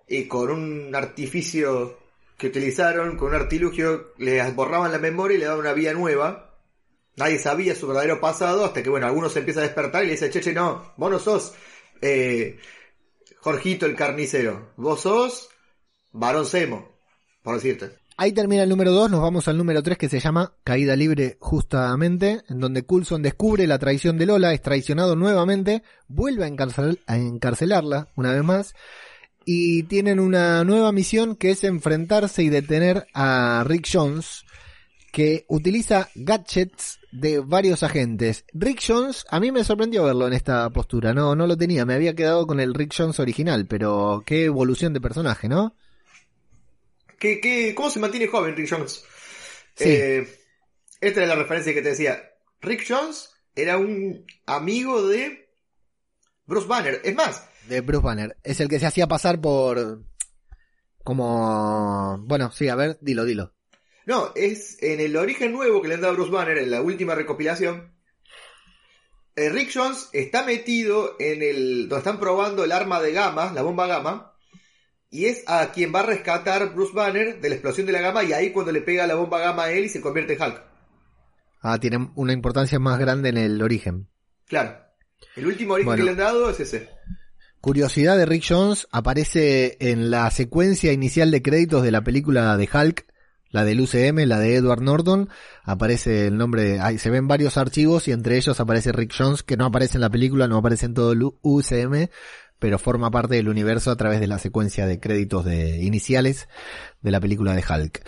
y 0.07 0.27
con 0.27 0.51
un 0.51 0.93
artificio 0.93 1.97
que 2.37 2.45
utilizaron, 2.45 3.17
con 3.17 3.29
un 3.29 3.41
artilugio, 3.41 4.13
les 4.19 4.55
borraban 4.55 4.91
la 4.91 4.99
memoria 4.99 5.37
y 5.37 5.39
le 5.39 5.45
daban 5.45 5.61
una 5.61 5.73
vía 5.73 5.93
nueva. 5.93 6.59
Nadie 7.15 7.39
sabía 7.39 7.73
su 7.73 7.87
verdadero 7.87 8.21
pasado 8.21 8.65
hasta 8.65 8.83
que, 8.83 8.91
bueno, 8.91 9.07
algunos 9.07 9.33
se 9.33 9.39
empieza 9.39 9.61
a 9.61 9.63
despertar 9.63 10.03
y 10.03 10.05
le 10.05 10.11
dice, 10.11 10.29
che, 10.29 10.41
che, 10.41 10.53
no, 10.53 10.93
vos 10.97 11.09
no 11.09 11.17
sos 11.17 11.55
eh, 12.01 12.57
Jorgito 13.39 13.85
el 13.85 13.95
carnicero, 13.95 14.73
vos 14.77 15.01
sos 15.01 15.49
Semo, 16.45 16.89
por 17.41 17.55
decirte. 17.55 17.91
Ahí 18.19 18.31
termina 18.31 18.63
el 18.63 18.69
número 18.69 18.91
2, 18.91 19.11
nos 19.11 19.21
vamos 19.21 19.47
al 19.47 19.57
número 19.57 19.83
3 19.83 19.95
que 19.95 20.09
se 20.09 20.19
llama 20.19 20.55
Caída 20.63 20.95
Libre 20.95 21.37
justamente, 21.39 22.41
en 22.49 22.59
donde 22.59 22.83
Coulson 22.83 23.21
descubre 23.21 23.67
la 23.67 23.77
traición 23.77 24.17
de 24.17 24.25
Lola, 24.25 24.53
es 24.53 24.61
traicionado 24.63 25.15
nuevamente, 25.15 25.83
vuelve 26.07 26.43
a, 26.43 26.49
a 27.05 27.17
encarcelarla 27.17 28.07
una 28.15 28.33
vez 28.33 28.43
más 28.43 28.73
y 29.45 29.83
tienen 29.83 30.19
una 30.19 30.63
nueva 30.63 30.91
misión 30.91 31.35
que 31.35 31.51
es 31.51 31.63
enfrentarse 31.63 32.41
y 32.41 32.49
detener 32.49 33.07
a 33.13 33.63
Rick 33.67 33.87
Jones, 33.89 34.45
que 35.17 35.45
utiliza 35.47 36.11
gadgets 36.13 36.99
de 37.11 37.39
varios 37.39 37.81
agentes. 37.81 38.45
Rick 38.53 38.83
Jones, 38.87 39.25
a 39.31 39.39
mí 39.39 39.51
me 39.51 39.63
sorprendió 39.63 40.03
verlo 40.03 40.27
en 40.27 40.33
esta 40.33 40.69
postura, 40.69 41.11
no, 41.11 41.35
no 41.35 41.47
lo 41.47 41.57
tenía, 41.57 41.87
me 41.87 41.95
había 41.95 42.13
quedado 42.13 42.45
con 42.45 42.59
el 42.59 42.75
Rick 42.75 42.93
Jones 42.95 43.19
original, 43.19 43.65
pero 43.65 44.21
qué 44.27 44.45
evolución 44.45 44.93
de 44.93 45.01
personaje, 45.01 45.49
¿no? 45.49 45.75
¿Qué, 47.17 47.41
qué, 47.41 47.73
¿Cómo 47.73 47.89
se 47.89 47.99
mantiene 47.99 48.27
joven 48.27 48.55
Rick 48.55 48.69
Jones? 48.69 49.03
Sí. 49.73 49.85
Eh, 49.89 50.27
esta 51.01 51.23
es 51.23 51.27
la 51.27 51.35
referencia 51.35 51.73
que 51.73 51.81
te 51.81 51.89
decía. 51.89 52.21
Rick 52.61 52.85
Jones 52.87 53.31
era 53.55 53.79
un 53.79 54.23
amigo 54.45 55.01
de 55.07 55.49
Bruce 56.45 56.67
Banner. 56.67 57.01
Es 57.03 57.15
más, 57.15 57.43
De 57.67 57.81
Bruce 57.81 58.05
Banner, 58.05 58.37
es 58.43 58.59
el 58.59 58.69
que 58.69 58.79
se 58.79 58.85
hacía 58.85 59.07
pasar 59.07 59.41
por... 59.41 60.03
como... 61.03 62.19
bueno, 62.19 62.51
sí, 62.51 62.69
a 62.69 62.75
ver, 62.75 62.99
dilo, 63.01 63.25
dilo. 63.25 63.56
No, 64.07 64.31
es 64.35 64.81
en 64.81 64.99
el 64.99 65.15
origen 65.15 65.51
nuevo 65.51 65.81
que 65.81 65.87
le 65.89 65.93
han 65.95 66.01
dado 66.01 66.13
a 66.13 66.15
Bruce 66.15 66.31
Banner 66.31 66.57
en 66.57 66.71
la 66.71 66.81
última 66.81 67.13
recopilación. 67.13 67.93
eh, 69.35 69.49
Rick 69.49 69.69
Jones 69.73 70.09
está 70.13 70.43
metido 70.43 71.15
en 71.19 71.43
el. 71.43 71.87
donde 71.89 71.97
están 71.99 72.19
probando 72.19 72.63
el 72.63 72.71
arma 72.71 72.99
de 73.01 73.11
gamma, 73.13 73.51
la 73.53 73.61
bomba 73.61 73.85
gamma. 73.87 74.33
Y 75.09 75.25
es 75.25 75.43
a 75.47 75.71
quien 75.71 75.93
va 75.95 76.01
a 76.01 76.05
rescatar 76.05 76.73
Bruce 76.73 76.91
Banner 76.93 77.39
de 77.39 77.49
la 77.49 77.55
explosión 77.55 77.85
de 77.85 77.93
la 77.93 78.01
gamma. 78.01 78.23
Y 78.25 78.33
ahí 78.33 78.51
cuando 78.51 78.71
le 78.73 78.81
pega 78.81 79.07
la 79.07 79.15
bomba 79.15 79.39
gamma 79.39 79.63
a 79.65 79.71
él 79.71 79.85
y 79.85 79.89
se 79.89 80.01
convierte 80.01 80.33
en 80.33 80.41
Hulk. 80.41 80.61
Ah, 81.61 81.79
tiene 81.79 82.09
una 82.15 82.33
importancia 82.33 82.77
más 82.79 82.99
grande 82.99 83.29
en 83.29 83.37
el 83.37 83.61
origen. 83.61 84.09
Claro. 84.47 84.77
El 85.35 85.47
último 85.47 85.73
origen 85.75 85.87
Bueno. 85.87 86.01
que 86.01 86.05
le 86.05 86.11
han 86.11 86.17
dado 86.17 86.49
es 86.49 86.59
ese. 86.59 86.89
Curiosidad 87.61 88.17
de 88.17 88.25
Rick 88.25 88.43
Jones, 88.47 88.87
aparece 88.91 89.77
en 89.79 90.11
la 90.11 90.29
secuencia 90.29 90.91
inicial 90.93 91.31
de 91.31 91.41
créditos 91.41 91.83
de 91.83 91.91
la 91.91 92.01
película 92.01 92.55
de 92.57 92.69
Hulk, 92.71 93.06
la 93.57 93.65
del 93.65 93.81
UCM, 93.81 94.25
la 94.27 94.39
de 94.39 94.55
Edward 94.55 94.81
Norton, 94.81 95.29
aparece 95.63 96.27
el 96.27 96.37
nombre, 96.37 96.79
ahí 96.79 96.99
se 96.99 97.09
ven 97.09 97.27
varios 97.27 97.57
archivos 97.57 98.07
y 98.07 98.11
entre 98.11 98.37
ellos 98.37 98.59
aparece 98.59 98.91
Rick 98.91 99.13
Jones, 99.17 99.41
que 99.41 99.57
no 99.57 99.65
aparece 99.65 99.97
en 99.97 100.01
la 100.01 100.11
película, 100.11 100.47
no 100.47 100.57
aparece 100.57 100.85
en 100.85 100.93
todo 100.93 101.11
el 101.13 101.23
UCM, 101.41 102.09
pero 102.59 102.77
forma 102.79 103.09
parte 103.09 103.35
del 103.35 103.49
universo 103.49 103.89
a 103.91 103.95
través 103.95 104.19
de 104.19 104.27
la 104.27 104.39
secuencia 104.39 104.85
de 104.85 104.99
créditos 104.99 105.43
de 105.43 105.77
iniciales 105.83 106.47
de 107.01 107.11
la 107.11 107.19
película 107.19 107.53
de 107.55 107.63
Hulk. 107.67 108.03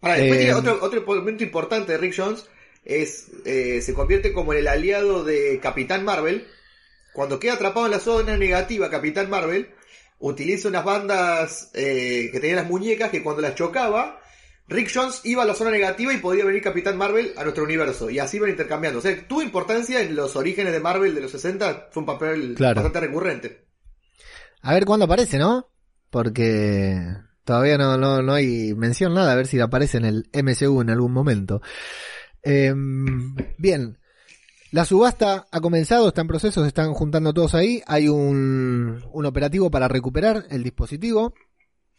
Ahora, 0.00 0.16
después 0.16 0.40
Eh, 0.40 0.42
tiene 0.44 0.54
otro, 0.54 0.78
otro 0.82 1.02
momento 1.06 1.44
importante 1.44 1.92
de 1.92 1.98
Rick 1.98 2.14
Jones. 2.16 2.46
Es, 2.84 3.28
eh, 3.44 3.80
se 3.82 3.94
convierte 3.94 4.32
como 4.32 4.52
en 4.52 4.58
el 4.60 4.68
aliado 4.68 5.22
de 5.24 5.60
Capitán 5.62 6.04
Marvel. 6.04 6.48
Cuando 7.12 7.38
queda 7.38 7.54
atrapado 7.54 7.86
en 7.86 7.92
la 7.92 8.00
zona 8.00 8.36
negativa, 8.36 8.90
Capitán 8.90 9.30
Marvel 9.30 9.70
utiliza 10.18 10.68
unas 10.68 10.84
bandas 10.84 11.70
eh, 11.74 12.30
que 12.32 12.40
tenían 12.40 12.56
las 12.56 12.68
muñecas 12.68 13.10
que 13.10 13.22
cuando 13.22 13.42
las 13.42 13.56
chocaba, 13.56 14.21
Rick 14.68 14.90
Jones 14.94 15.20
iba 15.24 15.42
a 15.42 15.46
la 15.46 15.54
zona 15.54 15.70
negativa 15.70 16.12
y 16.14 16.18
podía 16.18 16.44
venir 16.44 16.62
Capitán 16.62 16.96
Marvel 16.96 17.32
a 17.36 17.42
nuestro 17.42 17.64
universo. 17.64 18.08
Y 18.10 18.18
así 18.18 18.38
iban 18.38 18.50
intercambiando. 18.50 19.00
O 19.00 19.02
sea, 19.02 19.26
tuvo 19.28 19.42
importancia 19.42 20.00
en 20.00 20.14
los 20.16 20.34
orígenes 20.36 20.72
de 20.72 20.80
Marvel 20.80 21.14
de 21.14 21.20
los 21.20 21.30
60. 21.32 21.88
Fue 21.90 22.00
un 22.02 22.06
papel 22.06 22.54
Claro. 22.56 22.76
bastante 22.76 23.00
recurrente. 23.00 23.66
A 24.62 24.72
ver 24.74 24.84
cuándo 24.84 25.04
aparece, 25.06 25.38
¿no? 25.38 25.68
Porque 26.10 26.96
todavía 27.44 27.76
no, 27.76 27.98
no, 27.98 28.22
no 28.22 28.32
hay 28.34 28.74
mención 28.74 29.14
nada, 29.14 29.32
a 29.32 29.36
ver 29.36 29.46
si 29.46 29.58
aparece 29.60 29.98
en 29.98 30.04
el 30.04 30.30
MCU 30.32 30.80
en 30.80 30.90
algún 30.90 31.12
momento. 31.12 31.60
Em, 32.42 33.34
bien, 33.58 33.98
la 34.70 34.84
subasta 34.84 35.46
ha 35.50 35.60
comenzado, 35.60 36.08
está 36.08 36.20
en 36.22 36.28
proceso, 36.28 36.62
se 36.62 36.68
están 36.68 36.92
juntando 36.94 37.32
todos 37.34 37.54
ahí. 37.54 37.82
Hay 37.86 38.08
un, 38.08 39.02
un 39.12 39.26
operativo 39.26 39.70
para 39.70 39.88
recuperar 39.88 40.44
el 40.50 40.62
dispositivo. 40.62 41.34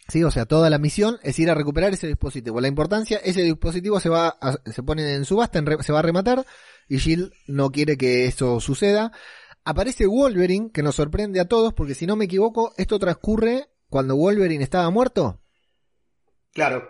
Sí, 0.10 0.24
o 0.24 0.32
sea, 0.32 0.46
toda 0.46 0.70
la 0.70 0.78
misión 0.80 1.18
es 1.24 1.40
ir 1.40 1.50
a 1.50 1.54
recuperar 1.56 1.94
ese 1.94 2.08
dispositivo. 2.08 2.60
La 2.60 2.68
importancia, 2.68 3.18
ese 3.24 3.42
dispositivo 3.42 4.00
se 4.00 4.10
va 4.10 4.38
a- 4.42 4.60
se 4.70 4.84
pone 4.84 5.14
en 5.16 5.24
subasta, 5.26 5.60
en 5.60 5.66
re- 5.66 5.82
se 5.84 5.94
va 5.94 6.00
a 6.00 6.04
rematar 6.04 6.46
y 6.90 7.00
Jill 7.00 7.32
no 7.48 7.72
quiere 7.72 7.98
que 7.98 8.26
eso 8.26 8.60
suceda. 8.60 9.12
Aparece 9.64 10.06
Wolverine, 10.06 10.72
que 10.74 10.84
nos 10.84 10.96
sorprende 10.96 11.40
a 11.40 11.48
todos, 11.48 11.74
porque 11.74 11.96
si 11.96 12.06
no 12.06 12.18
me 12.18 12.26
equivoco, 12.26 12.74
esto 12.78 13.00
transcurre 13.00 13.70
cuando 13.90 14.18
Wolverine 14.18 14.64
estaba 14.64 14.90
muerto, 14.90 15.40
Claro. 16.52 16.84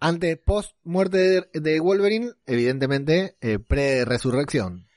antes, 0.00 0.36
post 0.38 0.76
muerte 0.82 1.18
de, 1.18 1.60
de 1.60 1.80
Wolverine, 1.80 2.32
evidentemente, 2.46 3.36
eh, 3.40 3.58
pre-resurrección. 3.58 4.88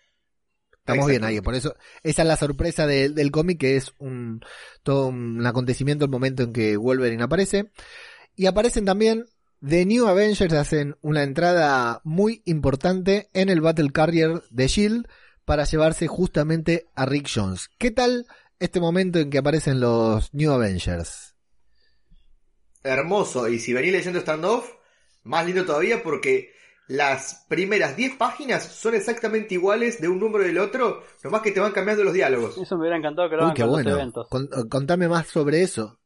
Estamos 0.87 1.07
bien 1.09 1.23
ahí, 1.23 1.41
por 1.41 1.53
eso, 1.55 1.75
esa 2.03 2.21
es 2.21 2.27
la 2.27 2.37
sorpresa 2.37 2.87
de- 2.87 3.09
del 3.09 3.31
cómic, 3.31 3.59
que 3.59 3.75
es 3.75 3.91
un, 3.99 4.41
todo 4.83 5.07
un 5.07 5.45
acontecimiento 5.45 6.05
el 6.05 6.11
momento 6.11 6.43
en 6.43 6.53
que 6.53 6.77
Wolverine 6.77 7.23
aparece. 7.23 7.71
Y 8.35 8.45
aparecen 8.45 8.85
también 8.85 9.25
The 9.67 9.85
New 9.85 10.07
Avengers, 10.07 10.53
hacen 10.53 10.95
una 11.01 11.23
entrada 11.23 11.99
muy 12.03 12.41
importante 12.45 13.29
en 13.33 13.49
el 13.49 13.59
Battle 13.61 13.91
Carrier 13.91 14.43
de 14.49 14.67
Shield 14.67 15.07
para 15.43 15.65
llevarse 15.65 16.07
justamente 16.07 16.87
a 16.95 17.05
Rick 17.05 17.29
Jones. 17.33 17.69
¿Qué 17.77 17.91
tal 17.91 18.25
este 18.59 18.79
momento 18.79 19.19
en 19.19 19.29
que 19.29 19.39
aparecen 19.39 19.79
los 19.79 20.33
New 20.33 20.51
Avengers? 20.51 21.33
hermoso. 22.83 23.47
Y 23.49 23.59
si 23.59 23.73
venís 23.73 23.91
leyendo 23.91 24.19
standoff, 24.21 24.69
más 25.23 25.45
lindo 25.45 25.65
todavía 25.65 26.03
porque 26.03 26.51
las 26.87 27.45
primeras 27.49 27.95
10 27.97 28.15
páginas 28.15 28.63
son 28.63 28.95
exactamente 28.95 29.53
iguales 29.55 29.99
de 30.01 30.07
un 30.07 30.19
número 30.19 30.43
y 30.45 30.47
del 30.47 30.59
otro, 30.59 31.03
nomás 31.23 31.41
que 31.41 31.51
te 31.51 31.59
van 31.59 31.71
cambiando 31.73 32.03
los 32.03 32.13
diálogos. 32.13 32.57
Eso 32.57 32.75
me 32.75 32.81
hubiera 32.81 32.97
encantado 32.97 33.29
que 33.29 33.35
lo 33.35 33.41
Uy, 33.41 33.45
hagan 33.45 33.55
qué 33.55 33.61
con 33.63 33.71
los 33.71 33.75
bueno. 33.83 33.91
eventos. 33.97 34.27
Con- 34.29 34.49
contame 34.69 35.07
más 35.07 35.27
sobre 35.27 35.61
eso. 35.63 35.99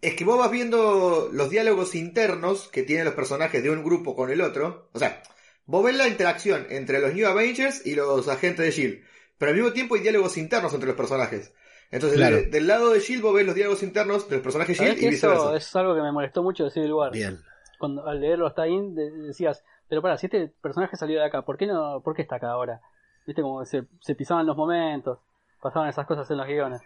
Es 0.00 0.14
que 0.14 0.24
vos 0.24 0.38
vas 0.38 0.50
viendo 0.50 1.28
los 1.32 1.50
diálogos 1.50 1.94
internos 1.94 2.68
que 2.68 2.82
tienen 2.84 3.04
los 3.06 3.14
personajes 3.14 3.62
de 3.62 3.70
un 3.70 3.82
grupo 3.82 4.14
con 4.14 4.30
el 4.30 4.40
otro. 4.42 4.90
O 4.92 4.98
sea, 4.98 5.22
vos 5.66 5.84
ves 5.84 5.96
la 5.96 6.06
interacción 6.06 6.66
entre 6.70 7.00
los 7.00 7.14
New 7.14 7.26
Avengers 7.26 7.84
y 7.84 7.94
los 7.96 8.28
agentes 8.28 8.64
de 8.64 8.70
Shield. 8.70 9.00
Pero 9.38 9.50
al 9.50 9.56
mismo 9.56 9.72
tiempo 9.72 9.94
hay 9.96 10.02
diálogos 10.02 10.36
internos 10.36 10.72
entre 10.72 10.88
los 10.88 10.96
personajes. 10.96 11.52
Entonces, 11.90 12.18
Claro. 12.18 12.36
de- 12.36 12.42
del 12.46 12.66
lado 12.66 12.90
de 12.90 13.00
Shield 13.00 13.22
vos 13.22 13.34
ves 13.34 13.46
los 13.46 13.54
diálogos 13.56 13.82
internos 13.82 14.28
de 14.28 14.36
los 14.36 14.42
personajes 14.44 14.76
¿Sabés 14.76 14.92
Shield 14.98 15.02
y 15.12 15.16
eso 15.16 15.30
viceversa. 15.30 15.56
es 15.56 15.74
algo 15.76 15.94
que 15.96 16.02
me 16.02 16.12
molestó 16.12 16.42
mucho 16.44 16.64
de 16.64 16.70
Civil 16.70 16.92
War? 16.92 17.10
Bien. 17.12 17.40
Cuando 17.78 18.06
al 18.06 18.20
leerlo 18.20 18.46
hasta 18.46 18.62
ahí 18.62 18.76
de- 18.92 19.10
decías, 19.10 19.64
pero 19.88 20.02
para, 20.02 20.18
si 20.18 20.26
este 20.26 20.48
personaje 20.60 20.96
salió 20.96 21.18
de 21.20 21.26
acá, 21.26 21.42
¿por 21.42 21.56
qué 21.56 21.66
no, 21.66 22.00
por 22.02 22.14
qué 22.14 22.22
está 22.22 22.36
acá 22.36 22.50
ahora? 22.50 22.80
Viste 23.26 23.42
como 23.42 23.64
se, 23.64 23.84
se 24.00 24.14
pisaban 24.14 24.46
los 24.46 24.56
momentos, 24.56 25.18
pasaban 25.62 25.88
esas 25.88 26.06
cosas 26.06 26.30
en 26.30 26.38
los 26.38 26.46
guiones. 26.46 26.80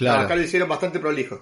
No, 0.00 0.12
acá 0.12 0.36
lo 0.36 0.42
hicieron 0.42 0.68
bastante 0.68 0.98
prolijo. 1.00 1.40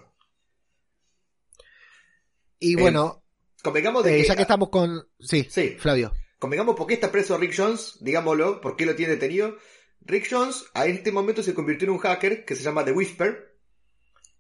Y 2.59 2.79
Eh, 2.79 2.81
bueno, 2.83 3.23
Convengamos 3.63 4.05
de 4.05 4.15
eh, 4.19 4.23
que, 4.23 4.29
ya 4.29 4.37
que 4.37 4.43
estamos 4.43 4.69
con... 4.69 5.09
Sí, 5.19 5.45
Sí. 5.51 5.77
Flavio. 5.79 6.13
convengamos 6.39 6.77
por 6.77 6.87
qué 6.87 6.95
está 6.95 7.11
preso 7.11 7.39
Rick 7.39 7.55
Jones, 7.57 7.97
digámoslo, 8.03 8.61
por 8.61 8.77
qué 8.77 8.85
lo 8.87 8.95
tiene 8.95 9.15
detenido. 9.15 9.57
Rick 10.03 10.29
Jones 10.31 10.67
a 10.75 10.85
este 10.87 11.11
momento 11.13 11.43
se 11.43 11.55
convirtió 11.55 11.87
en 11.89 11.95
un 11.95 11.99
hacker 11.99 12.45
que 12.45 12.55
se 12.57 12.63
llama 12.63 12.85
The 12.85 12.93
Whisper, 12.93 13.57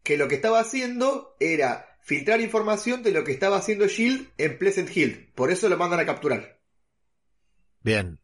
que 0.02 0.18
lo 0.18 0.28
que 0.28 0.34
estaba 0.34 0.60
haciendo 0.60 1.34
era 1.40 1.93
filtrar 2.04 2.40
información 2.42 3.02
de 3.02 3.12
lo 3.12 3.24
que 3.24 3.32
estaba 3.32 3.56
haciendo 3.56 3.86
Shield 3.86 4.28
en 4.36 4.58
Pleasant 4.58 4.94
Hill. 4.94 5.30
Por 5.34 5.50
eso 5.50 5.68
lo 5.68 5.78
mandan 5.78 6.00
a 6.00 6.06
capturar. 6.06 6.60
Bien. 7.80 8.20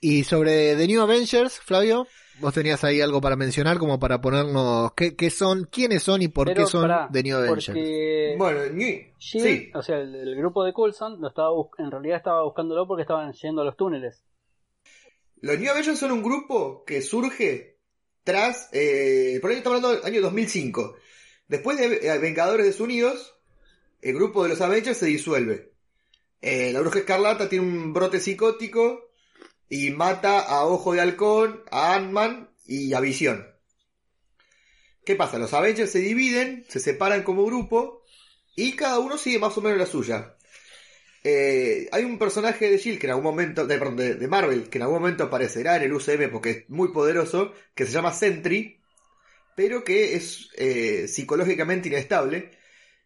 Y 0.00 0.24
sobre 0.24 0.76
The 0.76 0.86
New 0.86 1.02
Avengers, 1.02 1.58
Flavio, 1.58 2.06
vos 2.38 2.54
tenías 2.54 2.84
ahí 2.84 3.00
algo 3.00 3.20
para 3.20 3.36
mencionar, 3.36 3.78
como 3.78 3.98
para 3.98 4.20
ponernos 4.20 4.92
qué, 4.94 5.16
qué 5.16 5.30
son, 5.30 5.64
quiénes 5.64 6.02
son 6.02 6.22
y 6.22 6.28
por 6.28 6.46
Pero 6.46 6.62
qué 6.62 6.70
son 6.70 6.82
pará, 6.82 7.08
The 7.12 7.22
New 7.22 7.36
Avengers. 7.36 7.66
Porque 7.66 8.34
Bueno, 8.38 8.60
Shield, 8.78 9.14
sí, 9.18 9.70
o 9.74 9.82
sea, 9.82 9.98
el, 9.98 10.14
el 10.14 10.36
grupo 10.36 10.64
de 10.64 10.72
Coulson 10.72 11.20
lo 11.20 11.28
estaba 11.28 11.48
en 11.78 11.90
realidad 11.90 12.18
estaba 12.18 12.44
buscándolo 12.44 12.86
porque 12.86 13.02
estaban 13.02 13.32
yendo 13.32 13.62
a 13.62 13.64
los 13.64 13.76
túneles. 13.76 14.22
los 15.40 15.58
New 15.58 15.70
Avengers 15.70 15.98
son 15.98 16.12
un 16.12 16.22
grupo 16.22 16.84
que 16.84 17.02
surge 17.02 17.78
tras, 18.22 18.68
eh, 18.72 19.38
por 19.40 19.50
ahí 19.50 19.56
estamos 19.58 19.78
hablando 19.78 20.00
del 20.00 20.12
año 20.12 20.22
2005. 20.22 20.96
Después 21.48 21.78
de 21.78 22.06
eh, 22.08 22.18
Vengadores 22.18 22.66
Desunidos, 22.66 23.34
el 24.00 24.14
grupo 24.14 24.42
de 24.42 24.50
los 24.50 24.60
Avengers 24.60 24.98
se 24.98 25.06
disuelve. 25.06 25.72
Eh, 26.40 26.72
la 26.72 26.80
bruja 26.80 26.98
escarlata 27.00 27.48
tiene 27.48 27.66
un 27.66 27.92
brote 27.92 28.20
psicótico 28.20 29.10
y 29.68 29.90
mata 29.90 30.40
a 30.40 30.66
Ojo 30.66 30.92
de 30.92 31.00
Halcón, 31.00 31.62
a 31.70 31.94
Ant-Man 31.94 32.50
y 32.66 32.92
a 32.92 33.00
Visión. 33.00 33.46
¿Qué 35.04 35.16
pasa? 35.16 35.38
Los 35.38 35.52
Avengers 35.52 35.90
se 35.90 35.98
dividen, 35.98 36.64
se 36.68 36.80
separan 36.80 37.22
como 37.22 37.44
grupo 37.44 38.04
y 38.56 38.72
cada 38.72 38.98
uno 38.98 39.18
sigue 39.18 39.38
más 39.38 39.56
o 39.56 39.60
menos 39.60 39.78
la 39.78 39.86
suya. 39.86 40.36
Eh, 41.22 41.88
hay 41.92 42.04
un 42.04 42.18
personaje 42.18 42.70
de 42.70 42.76
Shield 42.76 42.98
que 42.98 43.06
en 43.06 43.12
algún 43.12 43.24
momento, 43.24 43.66
de, 43.66 43.78
de 44.14 44.28
Marvel, 44.28 44.68
que 44.68 44.78
en 44.78 44.82
algún 44.82 45.00
momento 45.00 45.24
aparecerá 45.24 45.76
en 45.76 45.84
el 45.84 45.92
UCM 45.94 46.30
porque 46.30 46.50
es 46.50 46.70
muy 46.70 46.92
poderoso, 46.92 47.52
que 47.74 47.86
se 47.86 47.92
llama 47.92 48.12
Sentry, 48.12 48.82
pero 49.56 49.84
que 49.84 50.14
es 50.16 50.48
eh, 50.56 51.08
psicológicamente 51.08 51.88
inestable. 51.88 52.50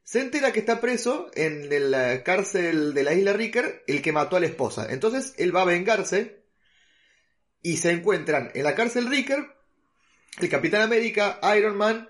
Se 0.02 0.20
entera 0.20 0.52
que 0.52 0.60
está 0.60 0.80
preso 0.80 1.30
en 1.34 1.90
la 1.90 2.22
cárcel 2.22 2.94
de 2.94 3.02
la 3.02 3.14
isla 3.14 3.34
Ricker 3.34 3.84
el 3.86 4.00
que 4.00 4.12
mató 4.12 4.36
a 4.36 4.40
la 4.40 4.46
esposa. 4.46 4.86
Entonces 4.90 5.34
él 5.36 5.54
va 5.54 5.62
a 5.62 5.66
vengarse 5.66 6.44
y 7.62 7.76
se 7.76 7.90
encuentran 7.90 8.50
en 8.54 8.64
la 8.64 8.74
cárcel 8.74 9.08
Ricker 9.08 9.58
el 10.40 10.48
Capitán 10.48 10.82
América, 10.82 11.40
Iron 11.56 11.76
Man, 11.76 12.08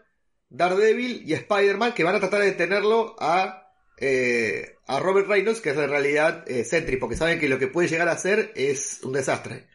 Daredevil 0.51 1.22
y 1.27 1.33
Spider-Man 1.35 1.94
que 1.94 2.05
van 2.05 2.16
a 2.16 2.20
tratar 2.20 2.40
de 2.40 2.46
detenerlo 2.46 3.16
a, 3.18 3.72
eh, 3.98 4.77
a 4.87 5.01
Robert 5.01 5.29
Reynolds, 5.29 5.61
que 5.61 5.70
es 5.70 5.77
en 5.77 5.90
realidad 5.90 6.44
eh, 6.46 6.64
Sentry, 6.64 6.96
porque 6.96 7.16
saben 7.16 7.38
que 7.38 7.48
lo 7.48 7.59
que 7.59 7.68
puede 7.68 7.88
llegar 7.88 8.09
a 8.09 8.12
hacer 8.12 8.53
es 8.55 9.01
un 9.03 9.12
desastre. 9.12 9.68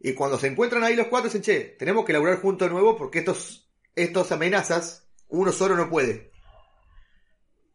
Y 0.00 0.12
cuando 0.12 0.38
se 0.38 0.46
encuentran 0.46 0.84
ahí 0.84 0.94
los 0.94 1.08
cuatro, 1.08 1.28
dicen, 1.28 1.42
che, 1.42 1.76
tenemos 1.78 2.04
que 2.04 2.12
laburar 2.12 2.40
juntos 2.40 2.68
de 2.68 2.72
nuevo 2.72 2.96
porque 2.96 3.20
estos, 3.20 3.67
estos 4.02 4.32
amenazas 4.32 5.08
uno 5.28 5.52
solo 5.52 5.76
no 5.76 5.90
puede. 5.90 6.30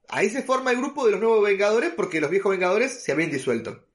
Ahí 0.10 0.30
se 0.30 0.44
forma 0.44 0.72
el 0.72 0.78
grupo 0.78 1.06
de 1.06 1.12
los 1.12 1.20
nuevos 1.20 1.44
Vengadores 1.44 1.92
porque 1.96 2.22
los 2.22 2.30
viejos 2.30 2.52
Vengadores 2.52 3.04
se 3.04 3.12
habían 3.12 3.32
disuelto. 3.32 3.86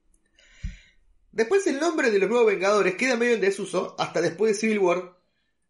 Después 1.33 1.67
el 1.67 1.79
nombre 1.79 2.11
de 2.11 2.19
los 2.19 2.29
nuevos 2.29 2.47
Vengadores 2.47 2.95
queda 2.97 3.17
medio 3.17 3.35
en 3.35 3.41
desuso 3.41 3.95
hasta 3.99 4.21
después 4.21 4.53
de 4.53 4.59
Civil 4.59 4.79
War, 4.79 5.19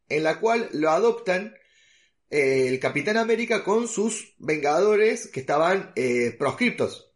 en 0.08 0.22
la 0.22 0.40
cual 0.40 0.68
lo 0.72 0.90
adoptan 0.90 1.54
eh, 2.30 2.68
el 2.68 2.80
Capitán 2.80 3.16
América 3.16 3.64
con 3.64 3.88
sus 3.88 4.34
Vengadores 4.38 5.28
que 5.28 5.40
estaban 5.40 5.92
eh, 5.96 6.34
proscriptos. 6.38 7.12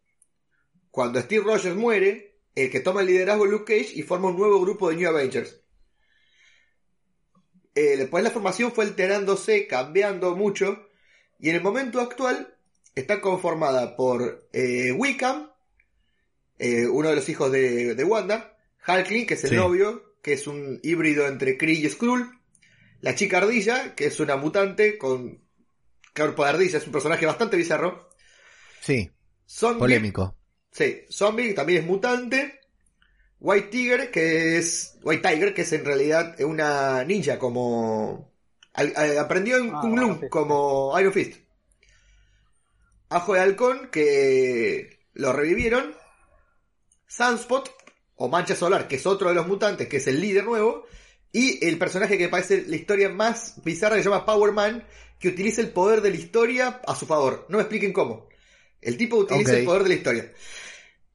Cuando 0.91 1.19
Steve 1.19 1.43
Rogers 1.43 1.75
muere, 1.75 2.39
el 2.55 2.69
que 2.69 2.81
toma 2.81 3.01
el 3.01 3.07
liderazgo 3.07 3.45
es 3.45 3.51
Luke 3.51 3.79
Cage 3.79 3.95
y 3.95 4.03
forma 4.03 4.29
un 4.29 4.37
nuevo 4.37 4.61
grupo 4.61 4.89
de 4.89 4.97
New 4.97 5.09
Avengers. 5.09 5.62
Eh, 7.75 7.97
después 7.97 8.23
la 8.23 8.31
formación 8.31 8.71
fue 8.71 8.85
alterándose, 8.85 9.67
cambiando 9.67 10.35
mucho, 10.35 10.87
y 11.39 11.49
en 11.49 11.55
el 11.55 11.61
momento 11.63 11.99
actual 12.01 12.55
está 12.95 13.21
conformada 13.21 13.95
por 13.95 14.47
eh, 14.53 14.91
Wickham, 14.91 15.49
eh, 16.59 16.87
uno 16.87 17.09
de 17.09 17.15
los 17.15 17.29
hijos 17.29 17.51
de, 17.51 17.95
de 17.95 18.03
Wanda, 18.03 18.57
Hulkling, 18.87 19.25
que 19.25 19.33
es 19.35 19.43
el 19.43 19.53
Sí. 19.53 19.55
novio, 19.55 20.15
que 20.21 20.33
es 20.33 20.47
un 20.47 20.79
híbrido 20.83 21.27
entre 21.27 21.57
Kree 21.57 21.73
y 21.79 21.89
Skrull, 21.89 22.39
la 23.01 23.15
chica 23.15 23.39
ardilla, 23.39 23.95
que 23.95 24.07
es 24.07 24.19
una 24.21 24.37
mutante 24.37 24.97
con 24.97 25.41
cuerpo 26.15 26.43
de 26.43 26.49
ardilla, 26.51 26.79
es 26.79 26.85
un 26.87 26.93
personaje 26.93 27.25
bastante 27.25 27.57
bizarro, 27.57 28.09
Sí, 28.79 29.09
Zombie, 29.47 29.95
polémico. 29.95 30.35
Sí, 30.71 31.05
Zombie 31.11 31.53
también 31.55 31.83
es 31.83 31.87
mutante. 31.87 32.61
White 33.43 33.67
Tiger, 33.67 34.09
que 34.09 34.57
es. 34.57 34.95
White 35.03 35.27
Tiger, 35.29 35.53
que 35.53 35.61
es 35.63 35.73
en 35.73 35.83
realidad 35.85 36.39
una 36.41 37.03
ninja 37.03 37.37
como. 37.37 38.31
al- 38.73 38.93
al- 38.95 39.17
aprendió 39.19 39.57
en 39.57 39.69
Ah, 39.75 39.79
Kung 39.81 39.99
Lung 39.99 40.29
como 40.29 40.97
Iron 40.99 41.13
Fist. 41.13 41.35
Ajo 43.09 43.33
de 43.35 43.41
Halcón, 43.41 43.89
que 43.91 44.99
lo 45.13 45.31
revivieron. 45.33 45.93
Sunspot, 47.07 47.69
o 48.15 48.27
Mancha 48.27 48.55
Solar, 48.55 48.87
que 48.87 48.95
es 48.95 49.05
otro 49.05 49.29
de 49.29 49.35
los 49.35 49.45
mutantes, 49.47 49.87
que 49.87 49.97
es 49.97 50.07
el 50.07 50.19
líder 50.19 50.45
nuevo. 50.45 50.85
Y 51.31 51.63
el 51.65 51.77
personaje 51.77 52.17
que 52.17 52.29
parece 52.29 52.63
la 52.67 52.75
historia 52.75 53.09
más 53.09 53.61
bizarra 53.63 53.95
que 53.97 54.03
se 54.03 54.09
llama 54.09 54.25
Power 54.25 54.51
Man, 54.53 54.87
que 55.19 55.27
utiliza 55.27 55.61
el 55.61 55.69
poder 55.69 56.01
de 56.01 56.09
la 56.11 56.15
historia 56.15 56.81
a 56.87 56.95
su 56.95 57.05
favor. 57.05 57.45
No 57.49 57.57
me 57.57 57.63
expliquen 57.63 57.91
cómo. 57.93 58.29
El 58.81 58.97
tipo 58.97 59.17
utiliza 59.17 59.51
el 59.59 59.65
poder 59.65 59.83
de 59.83 59.89
la 59.89 59.95
historia. 59.95 60.33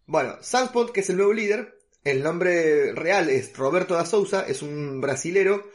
Bueno, 0.07 0.37
Sunspot, 0.41 0.93
que 0.93 1.01
es 1.01 1.11
el 1.11 1.17
nuevo 1.17 1.33
líder, 1.33 1.78
el 2.09 2.23
nombre 2.23 2.93
real 2.93 3.31
es 3.31 3.57
Roberto 3.57 3.95
da 3.95 4.05
Souza, 4.05 4.45
es 4.47 4.63
un 4.63 5.01
brasilero 5.01 5.71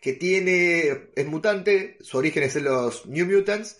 que 0.00 0.12
tiene, 0.12 1.10
es 1.14 1.26
mutante, 1.26 1.98
su 2.00 2.18
origen 2.18 2.42
es 2.42 2.56
en 2.56 2.64
los 2.64 3.06
New 3.06 3.26
Mutants, 3.26 3.78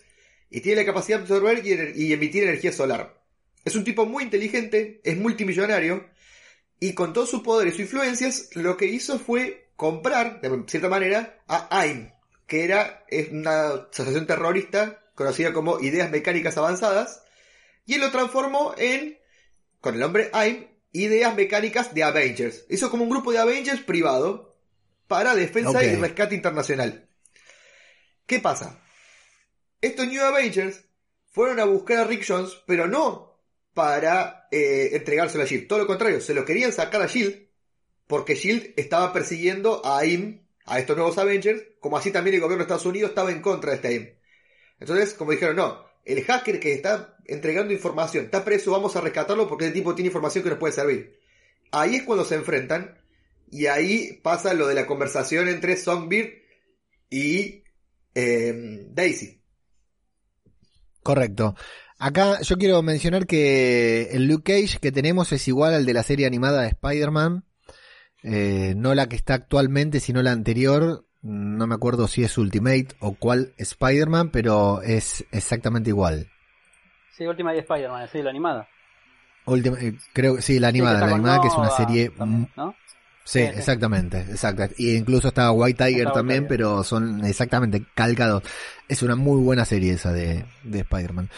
y 0.49 0.61
tiene 0.61 0.81
la 0.81 0.85
capacidad 0.85 1.17
de 1.17 1.23
absorber 1.23 1.65
y, 1.65 2.13
emitir 2.13 2.43
energía 2.43 2.71
solar. 2.71 3.21
Es 3.63 3.75
un 3.75 3.83
tipo 3.83 4.05
muy 4.05 4.23
inteligente, 4.23 5.01
es 5.03 5.17
multimillonario, 5.17 6.07
y 6.79 6.93
con 6.93 7.13
todo 7.13 7.25
su 7.25 7.43
poder 7.43 7.67
y 7.67 7.71
sus 7.71 7.81
influencias, 7.81 8.49
lo 8.53 8.77
que 8.77 8.85
hizo 8.85 9.19
fue 9.19 9.69
comprar, 9.75 10.41
de 10.41 10.63
cierta 10.67 10.89
manera, 10.89 11.39
a 11.47 11.67
AIM, 11.79 12.11
que 12.45 12.63
era 12.63 13.05
una 13.31 13.87
asociación 13.91 14.27
terrorista 14.27 15.03
conocida 15.15 15.53
como 15.53 15.79
Ideas 15.79 16.11
Mecánicas 16.11 16.57
Avanzadas, 16.57 17.23
y 17.85 17.95
él 17.95 18.01
lo 18.01 18.11
transformó 18.11 18.73
en, 18.77 19.17
con 19.81 19.95
el 19.95 19.99
nombre 19.99 20.29
AIM, 20.33 20.67
Ideas 20.91 21.35
Mecánicas 21.35 21.93
de 21.93 22.03
Avengers. 22.03 22.65
Hizo 22.69 22.89
como 22.89 23.03
un 23.03 23.09
grupo 23.09 23.31
de 23.31 23.39
Avengers 23.39 23.81
privado 23.81 24.57
para 25.07 25.35
defensa 25.35 25.83
y 25.83 25.95
rescate 25.95 26.35
internacional. 26.35 27.09
¿Qué 28.25 28.39
pasa? 28.39 28.81
Estos 29.81 30.07
New 30.07 30.23
Avengers 30.23 30.83
fueron 31.31 31.59
a 31.59 31.65
buscar 31.65 31.99
a 31.99 32.03
Rick 32.03 32.25
Jones, 32.27 32.57
pero 32.65 32.87
no 32.87 33.41
para 33.73 34.47
eh, 34.51 34.89
entregárselo 34.93 35.43
a 35.43 35.47
Shield. 35.47 35.67
Todo 35.67 35.79
lo 35.79 35.87
contrario, 35.87 36.19
se 36.19 36.33
lo 36.33 36.43
querían 36.43 36.73
sacar 36.73 37.01
a 37.01 37.07
Shield 37.07 37.47
porque 38.07 38.35
Shield 38.35 38.73
estaba 38.75 39.13
persiguiendo 39.13 39.85
a 39.85 39.99
AIM, 39.99 40.47
a 40.65 40.79
estos 40.79 40.97
nuevos 40.97 41.17
Avengers, 41.17 41.61
como 41.79 41.97
así 41.97 42.11
también 42.11 42.35
el 42.35 42.41
gobierno 42.41 42.63
de 42.63 42.63
Estados 42.63 42.85
Unidos 42.85 43.09
estaba 43.09 43.31
en 43.31 43.41
contra 43.41 43.71
de 43.71 43.75
este 43.75 43.87
AIM. 43.89 44.17
Entonces, 44.79 45.13
como 45.13 45.31
dijeron, 45.31 45.55
no, 45.55 45.86
el 46.07 46.23
hacker 46.23 46.59
que 46.59 46.73
está 46.73 47.17
entregando 47.25 47.73
información 47.73 48.25
está 48.25 48.45
preso, 48.45 48.71
vamos 48.71 48.95
a 48.95 49.01
rescatarlo 49.01 49.47
porque 49.47 49.65
ese 49.65 49.73
tipo 49.73 49.93
tiene 49.93 50.07
información 50.07 50.43
que 50.43 50.49
nos 50.49 50.59
puede 50.59 50.73
servir. 50.73 51.19
Ahí 51.71 51.95
es 51.95 52.03
cuando 52.03 52.23
se 52.23 52.35
enfrentan 52.35 52.97
y 53.51 53.65
ahí 53.65 54.19
pasa 54.23 54.53
lo 54.53 54.67
de 54.67 54.75
la 54.75 54.87
conversación 54.87 55.49
entre 55.49 55.75
Songbird 55.75 56.29
y 57.09 57.63
eh, 58.15 58.85
Daisy. 58.89 59.41
Correcto. 61.03 61.55
Acá 61.99 62.41
yo 62.41 62.57
quiero 62.57 62.81
mencionar 62.83 63.25
que 63.25 64.09
el 64.11 64.27
Luke 64.27 64.53
Cage 64.53 64.79
que 64.79 64.91
tenemos 64.91 65.31
es 65.31 65.47
igual 65.47 65.73
al 65.73 65.85
de 65.85 65.93
la 65.93 66.03
serie 66.03 66.25
animada 66.25 66.61
de 66.61 66.69
Spider-Man. 66.69 67.43
Eh, 68.23 68.73
no 68.77 68.93
la 68.93 69.09
que 69.09 69.15
está 69.15 69.33
actualmente, 69.33 69.99
sino 69.99 70.21
la 70.21 70.31
anterior. 70.31 71.06
No 71.27 71.67
me 71.67 71.75
acuerdo 71.75 72.07
si 72.07 72.23
es 72.23 72.37
Ultimate 72.37 72.87
o 72.99 73.13
cuál 73.15 73.53
Spider-Man, 73.57 74.29
pero 74.29 74.81
es 74.81 75.25
exactamente 75.31 75.89
igual. 75.89 76.27
Sí, 77.17 77.25
última 77.25 77.51
de 77.51 77.59
Spider-Man, 77.59 78.07
sí, 78.11 78.21
la 78.21 78.29
animada. 78.29 78.67
Ultima- 79.45 79.77
eh, 79.81 79.93
creo 80.13 80.37
que 80.37 80.41
sí, 80.41 80.59
la 80.59 80.69
animada, 80.69 80.99
Sí, 81.01 81.05
la 81.05 81.11
animada 81.15 81.41
que 81.41 81.47
es 81.47 81.53
una 81.55 81.69
serie 81.71 82.09
también, 82.11 82.49
¿no? 82.55 82.75
Sí, 83.25 83.39
Sí, 83.41 83.45
sí. 83.45 83.59
exactamente, 83.59 84.19
exacto. 84.21 84.63
Y 84.77 84.95
incluso 84.95 85.27
está 85.27 85.51
White 85.51 85.83
Tiger 85.83 85.99
Está 85.99 86.09
White 86.11 86.13
también, 86.19 86.39
Tiger. 86.43 86.47
pero 86.49 86.83
son 86.85 87.25
exactamente 87.25 87.83
calcados. 87.93 88.43
Es 88.87 89.01
una 89.03 89.17
muy 89.17 89.41
buena 89.43 89.65
serie 89.65 89.93
esa 89.93 90.13
de, 90.13 90.45
de 90.63 90.79
Spider-Man. 90.79 91.29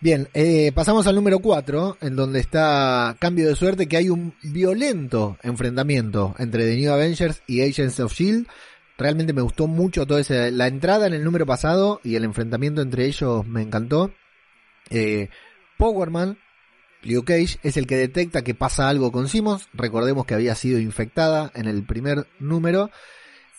Bien, 0.00 0.28
eh, 0.34 0.72
pasamos 0.74 1.06
al 1.06 1.14
número 1.14 1.38
4, 1.38 1.96
en 2.00 2.16
donde 2.16 2.40
está 2.40 3.14
cambio 3.20 3.46
de 3.48 3.54
suerte, 3.54 3.86
que 3.86 3.96
hay 3.98 4.08
un 4.10 4.34
violento 4.42 5.36
enfrentamiento 5.44 6.34
entre 6.38 6.64
The 6.64 6.76
New 6.76 6.92
Avengers 6.92 7.42
y 7.46 7.60
Agents 7.62 8.00
of 8.00 8.12
Shield. 8.12 8.48
Realmente 8.98 9.32
me 9.32 9.42
gustó 9.42 9.68
mucho 9.68 10.06
toda 10.06 10.20
esa, 10.20 10.50
la 10.50 10.66
entrada 10.66 11.06
en 11.06 11.14
el 11.14 11.22
número 11.22 11.46
pasado 11.46 12.00
y 12.02 12.16
el 12.16 12.24
enfrentamiento 12.24 12.82
entre 12.82 13.06
ellos 13.06 13.46
me 13.46 13.62
encantó. 13.62 14.12
Eh, 14.90 15.28
Powerman, 15.76 16.36
Liu 17.02 17.24
Cage 17.24 17.58
es 17.62 17.76
el 17.76 17.86
que 17.86 17.96
detecta 17.96 18.42
que 18.42 18.54
pasa 18.54 18.88
algo 18.88 19.12
con 19.12 19.28
Simmons. 19.28 19.68
Recordemos 19.72 20.26
que 20.26 20.34
había 20.34 20.56
sido 20.56 20.80
infectada 20.80 21.52
en 21.54 21.66
el 21.66 21.84
primer 21.84 22.26
número. 22.40 22.90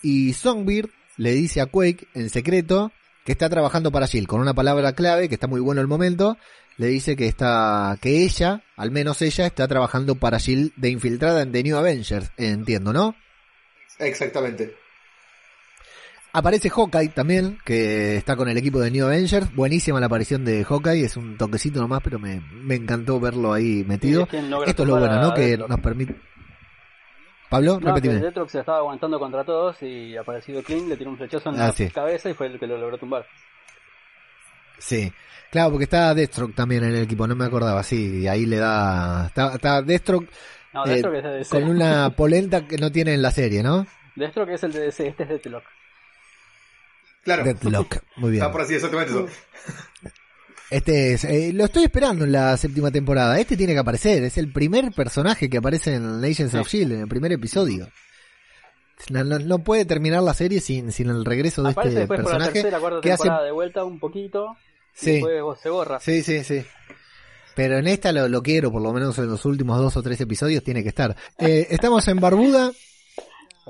Y 0.01 0.33
Songbird 0.33 0.89
le 1.15 1.31
dice 1.31 1.61
a 1.61 1.67
Quake 1.67 2.07
en 2.13 2.29
secreto 2.29 2.91
que 3.23 3.31
está 3.31 3.49
trabajando 3.49 3.91
para 3.91 4.07
Shield 4.07 4.27
con 4.27 4.41
una 4.41 4.53
palabra 4.53 4.93
clave 4.93 5.29
que 5.29 5.35
está 5.35 5.47
muy 5.47 5.61
bueno 5.61 5.79
el 5.79 5.87
momento. 5.87 6.37
Le 6.75 6.87
dice 6.87 7.15
que 7.15 7.27
está, 7.27 7.97
que 8.01 8.23
ella, 8.23 8.63
al 8.75 8.91
menos 8.91 9.21
ella, 9.21 9.45
está 9.45 9.67
trabajando 9.69 10.15
para 10.15 10.37
Shield 10.37 10.73
de 10.75 10.89
infiltrada 10.89 11.41
en 11.41 11.53
The 11.53 11.63
New 11.63 11.77
Avengers. 11.77 12.31
Entiendo, 12.37 12.91
¿no? 12.91 13.15
Exactamente. 13.99 14.75
Aparece 16.31 16.69
Hawkeye 16.69 17.09
también, 17.09 17.57
que 17.65 18.15
está 18.17 18.35
con 18.35 18.47
el 18.49 18.57
equipo 18.57 18.79
de 18.79 18.91
New 18.91 19.05
Avengers. 19.07 19.53
Buenísima 19.55 19.99
la 19.99 20.05
aparición 20.05 20.45
de 20.45 20.63
Hawkeye, 20.63 21.03
es 21.05 21.17
un 21.17 21.37
toquecito 21.37 21.81
nomás, 21.81 22.01
pero 22.03 22.19
me, 22.19 22.39
me 22.53 22.75
encantó 22.75 23.19
verlo 23.19 23.51
ahí 23.51 23.83
metido. 23.87 24.27
Es 24.31 24.43
Esto 24.67 24.83
es 24.83 24.89
lo 24.89 24.99
bueno, 24.99 25.19
¿no? 25.21 25.33
Que 25.33 25.41
Deathstroke. 25.57 25.69
nos 25.69 25.79
permite... 25.79 26.15
Pablo, 27.49 27.79
No, 27.81 27.87
repetime. 27.87 28.19
Deathstroke 28.19 28.49
se 28.51 28.59
estaba 28.59 28.77
aguantando 28.77 29.17
contra 29.17 29.43
todos 29.43 29.81
y 29.81 30.15
aparecido 30.15 30.61
Clint 30.61 30.87
le 30.87 30.97
tiró 30.97 31.09
un 31.09 31.17
flechazo 31.17 31.49
en 31.49 31.55
Ah, 31.55 31.67
la 31.67 31.71
sí. 31.71 31.89
cabeza 31.89 32.29
y 32.29 32.35
fue 32.35 32.45
el 32.45 32.59
que 32.59 32.67
lo 32.67 32.77
logró 32.77 32.99
tumbar. 32.99 33.25
Sí. 34.77 35.11
Claro, 35.49 35.71
porque 35.71 35.85
está 35.85 36.13
Deathstroke 36.13 36.53
también 36.53 36.83
en 36.83 36.91
el 36.95 37.03
equipo, 37.03 37.25
no 37.25 37.35
me 37.35 37.45
acordaba, 37.45 37.81
sí, 37.81 38.19
y 38.21 38.27
ahí 38.27 38.45
le 38.45 38.57
da... 38.57 39.25
Está, 39.25 39.55
está 39.55 39.81
Deathstroke 39.81 40.29
No, 40.75 40.85
Eh, 40.85 40.89
Deathstroke 40.89 41.17
es 41.17 41.23
de 41.23 41.29
DC. 41.39 41.49
con 41.59 41.69
una 41.69 42.11
polenta 42.11 42.67
que 42.67 42.77
no 42.77 42.91
tiene 42.91 43.15
en 43.15 43.23
la 43.23 43.31
serie, 43.31 43.63
¿no? 43.63 43.87
Deathstroke 44.15 44.51
es 44.51 44.63
el 44.63 44.71
de 44.73 44.79
DC, 44.81 45.07
este 45.07 45.23
es 45.23 45.29
Deathlock. 45.29 45.63
Claro. 47.23 47.43
Deathlock, 47.43 47.97
muy 48.17 48.31
bien. 48.31 48.41
Está 48.43 48.51
por 48.51 48.61
así, 48.61 48.75
exactamente 48.75 49.11
eso. 49.13 49.27
Este 50.69 51.13
es, 51.13 51.23
eh, 51.23 51.51
lo 51.53 51.65
estoy 51.65 51.83
esperando 51.85 52.25
en 52.25 52.31
la 52.31 52.55
séptima 52.55 52.91
temporada. 52.91 53.39
Este 53.39 53.57
tiene 53.57 53.73
que 53.73 53.79
aparecer. 53.79 54.23
Es 54.23 54.37
el 54.37 54.51
primer 54.51 54.91
personaje 54.91 55.49
que 55.49 55.57
aparece 55.57 55.95
en 55.95 56.21
Legends 56.21 56.53
of 56.53 56.67
Shield, 56.67 56.91
en 56.93 56.99
el 57.01 57.07
primer 57.07 57.31
episodio. 57.31 57.89
No, 59.09 59.23
no- 59.23 59.39
no 59.39 59.59
puede 59.59 59.85
terminar 59.85 60.21
la 60.21 60.33
serie 60.33 60.59
sin, 60.61 60.91
sin 60.91 61.09
el 61.09 61.25
regreso 61.25 61.63
de 61.63 61.71
Aparece 61.71 61.89
este 61.89 61.99
después 62.01 62.19
por 62.19 62.25
la 62.25 62.37
personaje. 62.37 62.53
tercera, 62.61 62.79
cuarta 62.79 63.01
que 63.01 63.11
hace- 63.11 63.23
temporada 63.23 63.45
de 63.45 63.51
vuelta 63.51 63.83
un 63.83 63.99
poquito 63.99 64.57
Sí. 64.93 65.11
y 65.11 65.21
después 65.27 65.59
se 65.61 65.69
borra. 65.69 65.99
Sí, 66.01 66.21
sí, 66.21 66.43
sí. 66.43 66.63
Pero 67.55 67.77
en 67.79 67.87
esta 67.87 68.11
lo, 68.11 68.27
lo 68.27 68.43
quiero, 68.43 68.71
por 68.71 68.81
lo 68.81 68.93
menos 68.93 69.17
en 69.17 69.27
los 69.27 69.43
últimos 69.45 69.79
dos 69.79 69.97
o 69.97 70.03
tres 70.03 70.21
episodios 70.21 70.63
tiene 70.63 70.83
que 70.83 70.89
estar. 70.89 71.15
Eh, 71.39 71.67
estamos 71.71 72.07
en 72.07 72.19
Barbuda. 72.19 72.71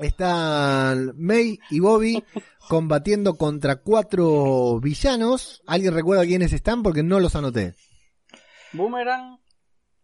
Están 0.00 1.12
May 1.16 1.58
y 1.70 1.80
Bobby 1.80 2.22
combatiendo 2.68 3.34
contra 3.36 3.76
cuatro 3.76 4.80
villanos. 4.80 5.62
¿Alguien 5.66 5.94
recuerda 5.94 6.24
quiénes 6.24 6.52
están? 6.52 6.82
Porque 6.82 7.02
no 7.02 7.20
los 7.20 7.34
anoté. 7.36 7.74
Boomerang, 8.72 9.38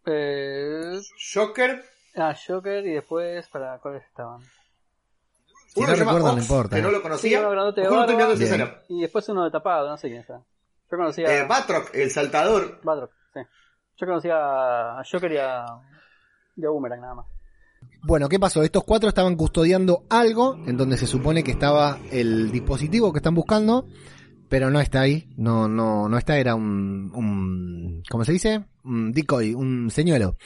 eh, 0.06 0.98
Joker. 1.34 1.84
ah, 2.16 2.34
Joker 2.46 2.84
y 2.86 2.94
después, 2.94 3.46
¿para 3.48 3.78
cuáles 3.78 4.04
estaban? 4.04 4.42
Si 5.68 5.80
Uno 5.80 5.88
no 5.88 5.94
recuerdan, 5.96 6.36
no 6.36 6.42
importa. 6.42 6.76
que 6.76 6.82
no 6.82 6.90
lo 6.90 6.96
Sí, 6.98 7.02
conocía. 7.02 7.48
uno 7.48 7.72
de 7.72 7.84
barba. 7.84 8.82
Y 8.88 9.00
después 9.02 9.28
uno 9.28 9.44
de 9.44 9.50
tapado, 9.50 9.88
no 9.88 9.96
sé 9.98 10.08
quién 10.08 10.20
está. 10.20 10.38
Yo 10.90 10.96
conocía 10.96 11.26
Eh, 11.38 11.46
Batroc, 11.46 11.94
el 11.94 12.10
saltador. 12.10 12.80
Batroc, 12.82 13.10
sí. 13.34 13.40
Yo 13.98 14.06
conocía 14.06 14.98
a 14.98 15.02
Joker 15.10 15.32
y 15.32 15.36
a, 15.38 15.64
y 16.56 16.64
a 16.64 16.68
Boomerang 16.70 17.00
nada 17.00 17.14
más. 17.14 17.26
Bueno, 18.06 18.28
¿qué 18.28 18.38
pasó? 18.38 18.62
Estos 18.62 18.84
cuatro 18.84 19.08
estaban 19.08 19.34
custodiando 19.34 20.04
algo 20.08 20.56
en 20.66 20.76
donde 20.76 20.96
se 20.96 21.06
supone 21.08 21.42
que 21.42 21.50
estaba 21.50 21.98
el 22.12 22.52
dispositivo 22.52 23.12
que 23.12 23.18
están 23.18 23.34
buscando, 23.34 23.88
pero 24.48 24.70
no 24.70 24.80
está 24.80 25.00
ahí. 25.00 25.28
No, 25.36 25.66
no, 25.68 26.08
no 26.08 26.16
está, 26.16 26.38
era 26.38 26.54
un, 26.54 27.10
un 27.14 28.02
¿cómo 28.08 28.24
se 28.24 28.32
dice? 28.32 28.64
Un 28.84 29.10
decoy, 29.12 29.54
un 29.54 29.90
señuelo. 29.90 30.36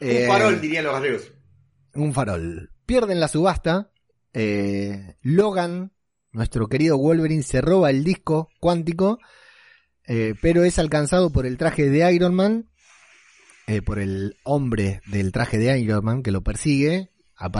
Eh, 0.00 0.26
Un 0.28 0.32
farol, 0.32 0.60
dirían 0.60 0.84
los 0.84 0.92
gallegos. 0.92 1.32
un 1.94 2.12
farol. 2.12 2.70
Pierden 2.84 3.18
la 3.20 3.28
subasta. 3.28 3.90
eh, 4.34 5.16
Logan, 5.22 5.92
nuestro 6.32 6.68
querido 6.68 6.98
Wolverine, 6.98 7.42
se 7.42 7.62
roba 7.62 7.88
el 7.90 8.04
disco 8.04 8.50
cuántico, 8.60 9.18
eh, 10.06 10.34
pero 10.42 10.64
es 10.64 10.78
alcanzado 10.78 11.30
por 11.30 11.46
el 11.46 11.56
traje 11.56 11.88
de 11.88 12.12
Iron 12.12 12.34
Man, 12.34 12.68
eh, 13.70 13.82
por 13.82 14.00
el 14.00 14.36
hombre 14.42 15.00
del 15.06 15.30
traje 15.30 15.56
de 15.56 15.78
Iron 15.78 16.04
Man 16.04 16.22
que 16.24 16.32
lo 16.32 16.42
persigue. 16.42 17.12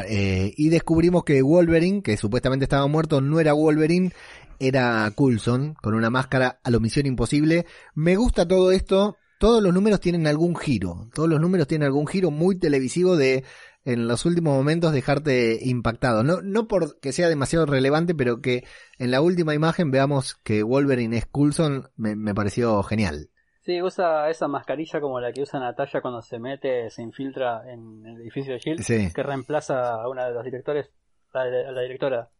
eh, 0.09 0.53
y 0.57 0.69
descubrimos 0.69 1.23
que 1.23 1.41
Wolverine, 1.41 2.03
que 2.03 2.17
supuestamente 2.17 2.65
estaba 2.65 2.89
muerto, 2.89 3.21
no 3.21 3.39
era 3.39 3.53
Wolverine, 3.53 4.11
era 4.59 5.09
Coulson, 5.15 5.75
con 5.75 5.95
una 5.95 6.11
máscara 6.11 6.59
a 6.65 6.71
lo 6.71 6.81
misión 6.81 7.07
imposible. 7.07 7.65
Me 7.95 8.17
gusta 8.17 8.49
todo 8.49 8.73
esto. 8.73 9.19
Todos 9.39 9.63
los 9.63 9.73
números 9.73 10.01
tienen 10.01 10.27
algún 10.27 10.57
giro. 10.57 11.09
Todos 11.15 11.29
los 11.29 11.41
números 11.41 11.69
tienen 11.69 11.87
algún 11.87 12.09
giro 12.09 12.33
muy 12.33 12.59
televisivo 12.59 13.17
de 13.17 13.45
en 13.85 14.09
los 14.09 14.27
últimos 14.27 14.55
momentos 14.55 14.93
dejarte 14.93 15.61
impactado. 15.63 16.25
No, 16.25 16.43
no 16.43 16.67
porque 16.67 17.13
sea 17.13 17.29
demasiado 17.29 17.67
relevante, 17.67 18.17
pero 18.17 18.41
que 18.41 18.65
en 18.99 19.13
la 19.13 19.21
última 19.21 19.55
imagen 19.55 19.93
veamos 19.93 20.35
que 20.43 20.65
Wolverine 20.65 21.17
es 21.17 21.27
Coulson, 21.27 21.89
me, 21.97 22.17
me 22.17 22.35
pareció 22.35 22.83
genial. 22.83 23.30
Sí, 23.63 23.83
usa 23.83 24.31
esa 24.31 24.49
mascarilla 24.49 25.01
como 25.01 25.21
la 25.21 25.33
que 25.33 25.43
usa 25.43 25.61
Natalia 25.61 26.01
cuando 26.01 26.23
se 26.23 26.39
mete, 26.39 26.89
se 26.91 27.03
infiltra 27.03 27.63
en 27.71 28.05
el 28.07 28.21
edificio 28.23 28.55
de 28.55 28.59
Shield, 28.59 28.83
Sí, 28.83 29.13
que 29.13 29.23
reemplaza 29.23 30.01
a 30.03 30.09
una 30.09 30.27
de 30.27 30.33
los 30.33 30.45
directores, 30.45 30.91
a 31.35 31.45
la, 31.45 31.83
directora. 31.83 32.31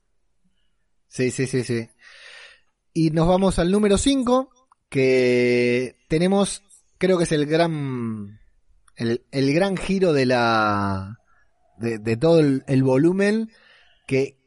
sí, 1.09 1.31
sí, 1.31 1.47
sí, 1.47 1.63
sí. 1.63 1.89
Y 2.95 3.11
nos 3.11 3.29
vamos 3.29 3.59
al 3.59 3.71
número 3.71 3.99
5, 3.99 4.51
que 4.89 5.97
tenemos, 6.09 6.63
creo 6.99 7.19
que 7.19 7.25
es 7.25 7.33
el 7.33 7.47
gran, 7.47 8.41
el, 8.97 9.25
el 9.31 9.55
gran 9.55 9.77
giro 9.77 10.13
de 10.15 10.25
la, 10.27 11.19
de, 11.77 11.99
de 11.99 12.17
todo 12.17 12.41
el, 12.41 12.65
el 12.67 12.83
volumen, 12.83 13.51
que 14.07 14.40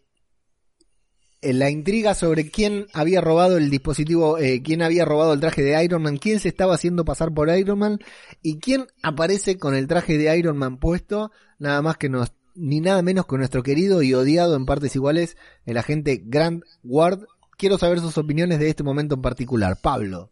la 1.44 1.70
intriga 1.70 2.14
sobre 2.14 2.50
quién 2.50 2.88
había 2.94 3.22
robado 3.22 3.58
el 3.58 3.70
dispositivo, 3.70 4.38
eh, 4.38 4.62
quién 4.64 4.82
había 4.82 5.06
robado 5.06 5.34
el 5.34 5.40
traje 5.40 5.62
de 5.62 5.84
Iron 5.84 6.04
Man, 6.04 6.18
quién 6.18 6.40
se 6.40 6.48
estaba 6.48 6.76
haciendo 6.76 7.06
pasar 7.06 7.34
por 7.34 7.50
Iron 7.50 7.80
Man 7.80 8.00
y 8.42 8.60
quién 8.60 8.88
aparece 9.02 9.58
con 9.58 9.76
el 9.76 9.88
traje 9.88 10.18
de 10.18 10.38
Iron 10.38 10.58
Man 10.58 10.78
puesto, 10.78 11.32
nada 11.60 11.82
más 11.82 11.98
que 11.98 12.10
nos, 12.10 12.34
ni 12.56 12.80
nada 12.80 13.02
menos 13.02 13.26
que 13.26 13.38
nuestro 13.38 13.64
querido 13.64 14.02
y 14.02 14.14
odiado 14.14 14.56
en 14.56 14.66
partes 14.66 14.96
iguales, 14.96 15.38
el 15.66 15.78
agente 15.78 16.22
Grant 16.24 16.64
Ward. 16.84 17.26
Quiero 17.58 17.78
saber 17.78 18.00
sus 18.00 18.18
opiniones 18.18 18.60
de 18.60 18.70
este 18.70 18.84
momento 18.84 19.16
en 19.16 19.22
particular. 19.22 19.78
Pablo. 19.82 20.32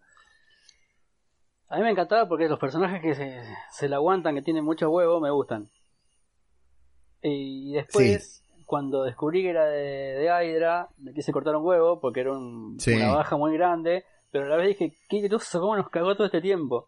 A 1.70 1.78
mí 1.78 1.84
me 1.84 1.92
encantaba 1.92 2.28
porque 2.28 2.50
los 2.50 2.60
personajes 2.60 3.02
que 3.02 3.16
se, 3.16 3.42
se 3.72 3.88
la 3.88 3.96
aguantan, 3.98 4.36
que 4.36 4.42
tienen 4.42 4.66
mucho 4.66 4.90
huevo, 4.90 5.22
me 5.22 5.32
gustan. 5.32 5.70
Y 7.22 7.74
después, 7.74 8.41
cuando 8.72 9.04
descubrí 9.04 9.42
que 9.44 9.50
era 9.50 9.66
de, 9.66 9.82
de 10.16 10.26
Hydra, 10.26 10.88
me 11.00 11.14
quise 11.14 11.34
cortar 11.34 11.58
un 11.58 11.66
huevo 11.66 12.00
porque 12.00 12.22
era 12.22 12.32
un- 12.32 12.80
Sí. 12.80 12.94
una 12.94 13.14
baja 13.16 13.36
muy 13.36 13.52
grande, 13.54 14.06
pero 14.32 14.46
a 14.46 14.48
la 14.48 14.56
vez 14.56 14.70
dije, 14.70 14.96
qué 15.10 15.20
groso, 15.20 15.60
cómo 15.60 15.76
nos 15.76 15.90
cagó 15.90 16.16
todo 16.16 16.26
este 16.28 16.40
tiempo. 16.40 16.88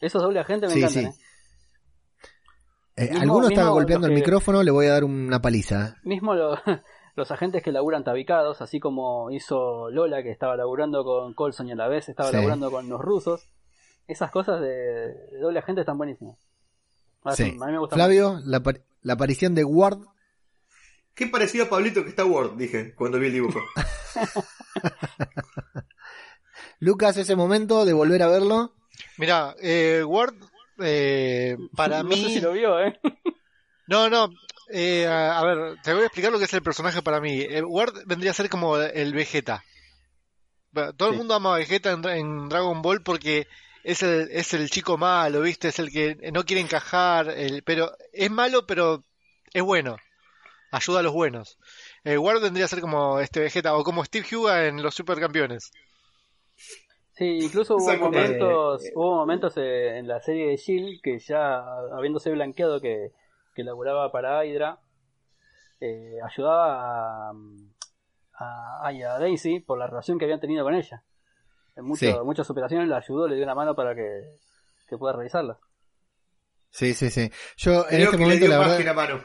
Esos 0.00 0.20
doble 0.20 0.40
agentes 0.40 0.68
me 0.68 0.74
Sí, 0.74 0.80
encantan, 0.80 1.12
sí. 1.14 1.20
¿eh? 1.20 1.22
Eh, 2.96 3.08
Mismo- 3.10 3.22
alguno 3.22 3.48
estaba 3.48 3.70
golpeando 3.70 4.08
el 4.08 4.14
que- 4.14 4.20
micrófono, 4.20 4.62
le 4.64 4.70
voy 4.72 4.86
a 4.86 4.92
dar 4.94 5.04
una 5.04 5.40
paliza. 5.40 5.94
Mismo 6.02 6.34
lo- 6.34 6.56
los 7.14 7.30
agentes 7.30 7.62
que 7.62 7.70
laburan 7.70 8.02
tabicados, 8.02 8.60
así 8.60 8.80
como 8.80 9.30
hizo 9.30 9.90
Lola, 9.90 10.22
que 10.24 10.30
estaba 10.32 10.56
laburando 10.56 11.04
con 11.04 11.34
Colson 11.34 11.68
y 11.68 11.72
a 11.72 11.76
la 11.76 11.86
vez 11.88 12.08
estaba 12.08 12.32
laburando 12.32 12.70
con 12.70 12.88
los 12.88 13.00
rusos. 13.00 13.48
Esas 14.08 14.30
cosas 14.32 14.60
de, 14.60 14.66
de 14.68 15.38
doble 15.40 15.58
agente 15.60 15.82
están 15.82 15.98
buenísimas. 15.98 16.36
Sí. 17.34 17.56
A 17.60 17.66
mí 17.66 17.72
me 17.72 17.78
gusta 17.78 17.96
Flavio, 17.96 18.38
la 18.44 19.12
aparición 19.12 19.54
de 19.54 19.64
Ward. 19.64 19.98
Qué 21.16 21.26
parecido 21.26 21.64
a 21.64 21.68
Pablito 21.68 22.04
que 22.04 22.10
está 22.10 22.24
Word, 22.24 22.56
dije, 22.56 22.94
cuando 22.94 23.18
vi 23.18 23.26
el 23.28 23.32
dibujo. 23.32 23.60
Lucas, 26.78 27.16
ese 27.16 27.36
momento 27.36 27.84
de 27.84 27.92
volver 27.92 28.22
a 28.22 28.28
verlo. 28.28 28.74
Mira, 29.16 29.54
eh, 29.60 30.02
Ward, 30.06 30.34
eh, 30.78 31.56
para 31.74 31.98
no 32.02 32.10
mí. 32.10 32.16
sé 32.22 32.28
si 32.28 32.40
lo 32.40 32.52
vio, 32.52 32.78
¿eh? 32.80 32.98
No, 33.88 34.10
no. 34.10 34.28
eh, 34.72 35.06
a 35.06 35.38
a 35.38 35.44
ver, 35.44 35.76
te 35.80 35.94
voy 35.94 36.02
a 36.02 36.06
explicar 36.06 36.32
lo 36.32 36.38
que 36.40 36.46
es 36.46 36.52
el 36.54 36.62
personaje 36.62 37.02
para 37.02 37.20
mí. 37.20 37.40
Eh, 37.40 37.62
Ward 37.62 38.02
vendría 38.04 38.32
a 38.32 38.34
ser 38.34 38.48
como 38.50 38.76
el 38.76 39.14
Vegeta. 39.14 39.62
Todo 40.96 41.08
el 41.08 41.14
Sí. 41.14 41.18
mundo 41.18 41.34
ama 41.34 41.54
a 41.54 41.58
Vegeta 41.58 41.92
en, 41.92 42.04
en 42.04 42.48
Dragon 42.48 42.82
Ball 42.82 43.00
porque 43.02 43.46
es 43.84 44.02
el, 44.02 44.28
es 44.32 44.52
el 44.54 44.68
chico 44.70 44.98
malo, 44.98 45.40
¿viste? 45.42 45.68
Es 45.68 45.78
el 45.78 45.90
que 45.92 46.16
no 46.32 46.44
quiere 46.44 46.60
encajar, 46.62 47.30
el, 47.30 47.62
pero 47.62 47.92
es 48.12 48.30
malo, 48.30 48.66
pero 48.66 49.04
es 49.54 49.62
bueno. 49.62 49.96
Ayuda 50.72 51.00
a 51.00 51.02
los 51.02 51.12
buenos. 51.12 51.58
Eh, 52.04 52.18
Ward 52.18 52.42
vendría 52.42 52.64
a 52.64 52.68
ser 52.68 52.80
como 52.80 53.20
este 53.20 53.40
Vegeta 53.40 53.76
o 53.76 53.84
como 53.84 54.04
Steve 54.04 54.26
Huga 54.36 54.66
en 54.66 54.82
Los 54.82 54.94
Supercampeones. 54.94 55.70
Sí, 57.12 57.38
incluso 57.40 57.76
hubo 57.76 57.96
momentos, 57.96 58.84
Eh, 58.84 58.92
hubo 58.94 59.16
momentos 59.16 59.56
eh, 59.56 59.96
en 59.98 60.06
la 60.06 60.20
serie 60.20 60.48
de 60.48 60.56
Shield 60.56 61.00
que 61.02 61.18
ya 61.18 61.62
habiéndose 61.96 62.30
blanqueado 62.30 62.80
que, 62.80 63.12
que 63.54 63.64
laburaba 63.64 64.12
para 64.12 64.44
Hydra, 64.44 64.78
eh, 65.80 66.16
ayudaba 66.22 67.30
a, 67.30 68.88
a, 68.88 69.18
Daisy 69.18 69.60
por 69.60 69.78
la 69.78 69.86
relación 69.86 70.18
que 70.18 70.26
habían 70.26 70.40
tenido 70.40 70.62
con 70.64 70.74
ella. 70.74 71.02
En 71.74 71.84
mucho- 71.84 72.06
Sí. 72.06 72.14
muchas 72.24 72.50
operaciones 72.50 72.88
la 72.88 72.98
ayudó, 72.98 73.28
le 73.28 73.36
dio 73.36 73.44
una 73.44 73.54
mano 73.54 73.74
para 73.74 73.94
que, 73.94 74.36
que 74.88 74.98
pueda 74.98 75.14
realizarla. 75.14 75.58
Sí, 76.70 76.92
sí, 76.92 77.08
sí. 77.10 77.30
Yo 77.56 77.82
en 77.84 77.88
Creo 77.88 77.98
este 78.04 78.10
que 78.10 78.16
le 78.18 78.22
momento, 78.24 78.44
dio 78.44 78.48
la 78.52 78.58
más 78.58 78.66
verdad. 78.66 78.76
que 78.78 78.82
una 78.82 78.92
mano. 78.92 79.24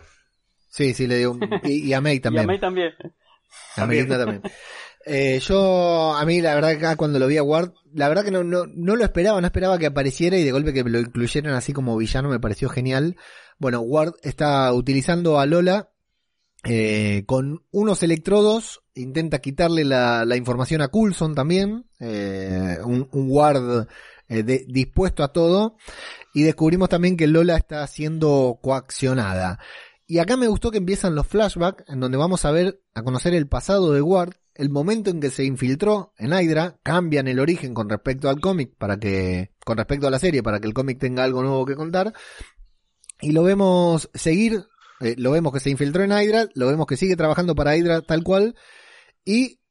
Sí, 0.71 0.93
sí, 0.95 1.05
le 1.05 1.17
dio. 1.19 1.31
un- 1.31 1.39
Y, 1.63 1.89
y 1.89 1.93
a 1.93 2.01
May 2.01 2.15
Y 2.15 2.19
también. 2.21 2.45
a 2.45 2.47
May 2.47 2.59
también. 2.59 2.91
A 3.75 3.85
Melita 3.85 4.17
también. 4.17 4.41
Eh, 5.05 5.39
yo, 5.41 6.13
a 6.15 6.23
mí, 6.25 6.41
la 6.41 6.55
verdad, 6.55 6.71
acá 6.71 6.95
cuando 6.95 7.19
lo 7.19 7.27
vi 7.27 7.37
a 7.37 7.43
Ward, 7.43 7.73
la 7.93 8.07
verdad 8.07 8.23
que 8.23 8.31
no, 8.31 8.43
no, 8.43 8.65
no 8.67 8.95
lo 8.95 9.03
esperaba, 9.03 9.41
no 9.41 9.47
esperaba 9.47 9.77
que 9.77 9.87
apareciera 9.87 10.37
y 10.37 10.43
de 10.43 10.51
golpe 10.51 10.73
que 10.73 10.83
lo 10.83 10.99
incluyeran 10.99 11.53
así 11.55 11.73
como 11.73 11.97
villano 11.97 12.29
me 12.29 12.39
pareció 12.39 12.69
genial. 12.69 13.17
Bueno, 13.57 13.81
Ward 13.81 14.13
está 14.23 14.71
utilizando 14.73 15.39
a 15.39 15.45
Lola 15.45 15.89
eh, 16.63 17.23
con 17.25 17.65
unos 17.71 18.03
electrodos, 18.03 18.83
intenta 18.93 19.39
quitarle 19.39 19.83
la, 19.83 20.23
la 20.25 20.37
información 20.37 20.81
a 20.81 20.87
Coulson 20.89 21.33
también, 21.35 21.85
eh, 21.99 22.77
un, 22.85 23.09
un 23.11 23.25
Ward 23.29 23.87
eh, 24.29 24.43
de- 24.43 24.65
dispuesto 24.67 25.23
a 25.23 25.33
todo, 25.33 25.75
y 26.33 26.43
descubrimos 26.43 26.87
también 26.89 27.17
que 27.17 27.27
Lola 27.27 27.57
está 27.57 27.85
siendo 27.87 28.59
coaccionada. 28.61 29.59
Y 30.11 30.19
acá 30.19 30.35
me 30.35 30.49
gustó 30.49 30.71
que 30.71 30.77
empiezan 30.77 31.15
los 31.15 31.25
flashbacks, 31.25 31.85
en 31.87 32.01
donde 32.01 32.17
vamos 32.17 32.43
a 32.43 32.51
ver, 32.51 32.81
a 32.93 33.01
conocer 33.01 33.33
el 33.33 33.47
pasado 33.47 33.93
de 33.93 34.01
Ward, 34.01 34.33
el 34.55 34.69
momento 34.69 35.09
en 35.09 35.21
que 35.21 35.29
se 35.29 35.45
infiltró 35.45 36.11
en 36.17 36.33
Hydra, 36.33 36.77
cambian 36.83 37.29
el 37.29 37.39
origen 37.39 37.73
con 37.73 37.87
respecto 37.87 38.27
al 38.27 38.41
cómic, 38.41 38.75
para 38.77 38.99
que, 38.99 39.53
con 39.63 39.77
respecto 39.77 40.07
a 40.07 40.11
la 40.11 40.19
serie, 40.19 40.43
para 40.43 40.59
que 40.59 40.67
el 40.67 40.73
cómic 40.73 40.99
tenga 40.99 41.23
algo 41.23 41.43
nuevo 41.43 41.65
que 41.65 41.75
contar. 41.77 42.11
Y 43.21 43.31
lo 43.31 43.43
vemos 43.43 44.09
seguir, 44.13 44.65
eh, 44.99 45.15
lo 45.17 45.31
vemos 45.31 45.53
que 45.53 45.61
se 45.61 45.69
infiltró 45.69 46.03
en 46.03 46.11
Hydra, 46.11 46.49
lo 46.55 46.67
vemos 46.67 46.87
que 46.87 46.97
sigue 46.97 47.15
trabajando 47.15 47.55
para 47.55 47.77
Hydra 47.77 48.01
tal 48.01 48.21
cual, 48.21 48.55
y 49.23 49.61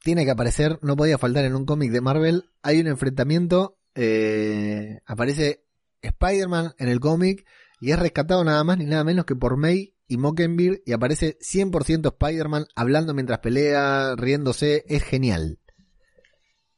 tiene 0.00 0.26
que 0.26 0.32
aparecer, 0.32 0.78
no 0.82 0.94
podía 0.94 1.16
faltar 1.16 1.46
en 1.46 1.56
un 1.56 1.64
cómic 1.64 1.90
de 1.90 2.02
Marvel, 2.02 2.50
hay 2.60 2.80
un 2.80 2.86
enfrentamiento, 2.86 3.78
eh, 3.94 5.00
aparece 5.06 5.64
Spider-Man 6.02 6.74
en 6.76 6.88
el 6.90 7.00
cómic, 7.00 7.46
y 7.82 7.90
es 7.90 7.98
rescatado 7.98 8.44
nada 8.44 8.62
más 8.62 8.78
ni 8.78 8.84
nada 8.84 9.02
menos 9.02 9.24
que 9.24 9.34
por 9.34 9.56
May 9.56 9.96
y 10.06 10.16
Mockingbird 10.16 10.82
y 10.86 10.92
aparece 10.92 11.36
100% 11.40 12.12
Spider-Man 12.12 12.66
hablando 12.76 13.12
mientras 13.12 13.40
pelea, 13.40 14.14
riéndose, 14.16 14.84
es 14.86 15.02
genial. 15.02 15.58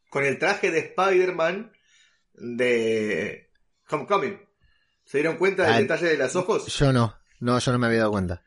Con 0.09 0.24
el 0.24 0.38
traje 0.38 0.70
de 0.70 0.78
Spider-Man 0.78 1.72
de 2.32 3.50
Homecoming. 3.90 4.40
¿Se 5.05 5.18
dieron 5.18 5.36
cuenta 5.36 5.64
del 5.64 5.72
Ah, 5.74 5.80
detalle 5.80 6.07
de 6.09 6.16
los 6.16 6.34
ojos? 6.36 6.74
Yo 6.78 6.90
no, 6.90 7.14
no, 7.38 7.59
yo 7.59 7.72
no 7.72 7.78
me 7.78 7.88
había 7.88 7.98
dado 7.98 8.12
cuenta. 8.12 8.42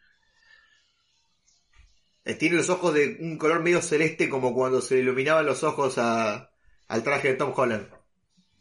Eh, 2.25 2.33
tiene 2.33 2.57
los 2.57 2.71
ojos 2.71 2.91
de 2.91 3.17
un 3.21 3.37
color 3.37 3.61
medio 3.61 3.83
celeste 3.83 4.29
como 4.29 4.55
cuando 4.55 4.81
se 4.81 4.97
iluminaban 4.97 5.45
los 5.45 5.63
ojos 5.63 5.99
a, 5.99 6.49
al 6.87 7.03
traje 7.03 7.27
de 7.27 7.33
Tom 7.35 7.53
Holland. 7.55 7.87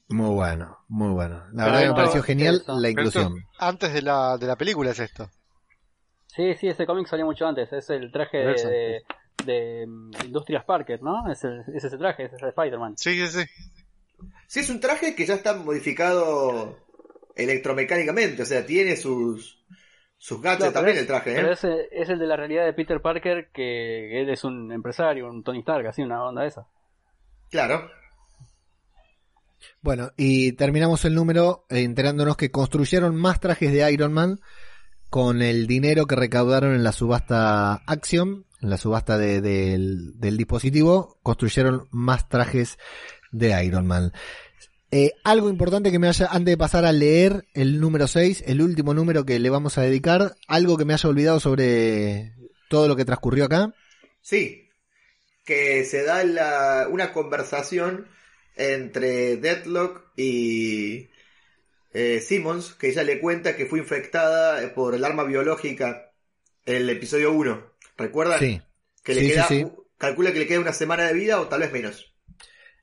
Muy 0.09 0.31
bueno, 0.35 0.79
muy 0.89 1.11
bueno. 1.13 1.45
La 1.53 1.65
Pero 1.65 1.67
verdad 1.67 1.81
que 1.83 1.89
me 1.89 1.95
pareció 1.95 2.23
genial 2.23 2.57
eso. 2.57 2.81
la 2.81 2.91
Pero 2.93 3.03
esto 3.05 3.21
inclusión. 3.21 3.45
antes 3.59 3.93
de 3.93 4.03
la, 4.03 4.37
de 4.39 4.47
la 4.47 4.57
película 4.57 4.91
es 4.91 4.99
esto. 5.01 5.31
Sí, 6.27 6.55
sí, 6.55 6.69
ese 6.69 6.87
cómic 6.87 7.07
salió 7.07 7.25
mucho 7.25 7.47
antes. 7.47 7.73
Es 7.73 7.89
el 7.91 8.13
traje 8.13 8.37
de, 8.39 8.55
de, 8.67 9.03
de, 9.45 9.87
mm, 9.87 10.11
Industrias 10.27 10.65
Parker, 10.65 11.03
¿no? 11.03 11.31
Es, 11.31 11.43
el- 11.45 11.65
es 11.75 11.85
ese 11.85 11.97
traje, 11.99 12.25
es 12.25 12.33
ese 12.35 12.49
Spider-Man. 12.49 12.97
Sí, 12.97 13.15
sí, 13.27 13.29
sí. 13.29 13.45
Sí, 14.47 14.61
es 14.61 14.71
un 14.71 14.81
traje 14.81 15.15
que 15.15 15.27
ya 15.27 15.35
está 15.35 15.55
modificado 15.57 16.79
electromecánicamente, 17.35 18.43
o 18.43 18.47
sea, 18.47 18.65
tiene 18.65 18.97
sus, 18.97 19.65
sus 20.19 20.41
No, 20.43 20.45
pero 20.59 20.73
también 20.73 20.97
es- 20.97 21.03
el 21.03 21.07
traje, 21.07 21.33
Pero 21.35 21.47
¿eh? 21.49 21.53
ese 21.53 21.89
es 21.93 22.09
el 22.09 22.19
de 22.19 22.27
la 22.27 22.37
realidad 22.37 22.65
de 22.65 22.73
Peter 22.73 23.01
Parker, 23.03 23.51
que 23.53 24.21
él 24.23 24.31
es 24.31 24.45
un 24.45 24.73
empresario, 24.73 25.29
un 25.29 25.43
Tony 25.43 25.61
Stark, 25.61 25.87
así, 25.87 26.03
una 26.03 26.25
onda 26.25 26.47
esa. 26.47 26.67
Claro. 27.51 27.91
Bueno, 29.83 30.13
y 30.17 30.53
terminamos 30.53 31.05
el 31.05 31.15
número 31.15 31.67
eh, 31.71 31.81
enterándonos 31.83 32.37
que 32.37 32.51
construyeron 32.51 33.15
más 33.17 33.41
trajes 33.41 33.73
de 33.73 33.91
Iron 33.93 34.13
Man 34.13 34.41
con 35.11 35.43
el 35.43 35.67
dinero 35.67 36.07
que 36.07 36.17
recaudaron 36.17 36.75
en 36.75 36.83
la 36.83 36.93
subasta 36.93 37.75
Axiom, 37.87 38.45
en 38.61 38.71
la 38.71 38.77
subasta 38.77 39.17
de- 39.19 39.41
del, 39.41 40.19
del 40.19 40.37
dispositivo, 40.37 41.19
construyeron 41.23 41.87
más 41.91 42.29
trajes 42.29 42.79
de 43.31 43.65
Iron 43.65 43.87
Man. 43.87 44.13
Eh, 44.91 45.13
algo 45.25 45.49
importante 45.51 45.91
que 45.91 45.99
me 45.99 46.09
haya, 46.09 46.27
antes 46.27 46.53
de 46.53 46.57
pasar 46.57 46.85
a 46.85 46.93
leer 46.93 47.45
el 47.55 47.81
número 47.81 48.07
6, 48.07 48.45
el 48.47 48.63
último 48.63 48.95
número 48.95 49.25
que 49.25 49.39
le 49.39 49.51
vamos 49.51 49.79
a 49.79 49.83
dedicar, 49.83 50.37
algo 50.49 50.77
que 50.77 50.85
me 50.85 50.95
haya 50.95 51.09
olvidado 51.09 51.39
sobre 51.41 52.35
todo 52.69 52.89
lo 52.89 52.97
que 52.97 53.05
transcurrió 53.05 53.45
acá. 53.45 53.75
Sí, 54.23 54.69
que 55.45 55.85
se 55.85 56.03
da 56.05 56.25
la- 56.25 56.89
una 56.91 57.13
conversación 57.13 58.07
entre 58.57 59.37
Deathlock 59.37 60.13
y 60.17 61.09
eh, 61.93 62.21
Simmons, 62.21 62.75
que 62.75 62.89
ella 62.89 63.03
le 63.03 63.21
cuenta 63.21 63.57
que 63.57 63.67
fue 63.67 63.79
infectada 63.79 64.75
por 64.75 64.95
el 64.95 65.05
arma 65.05 65.25
biológica 65.25 66.13
en 66.65 66.77
el 66.77 66.91
episodio 66.91 67.33
1. 67.33 67.73
¿Recuerdan? 67.97 68.39
Sí. 68.39 68.61
Que 69.03 69.15
le 69.15 69.21
Sí, 69.23 69.29
queda, 69.29 69.49
sí. 69.49 69.67
calcula 69.99 70.33
que 70.33 70.41
le 70.41 70.47
queda 70.47 70.61
una 70.61 70.73
semana 70.73 71.05
de 71.07 71.15
vida 71.15 71.41
o 71.41 71.47
tal 71.49 71.61
vez 71.61 71.73
menos. 71.73 72.13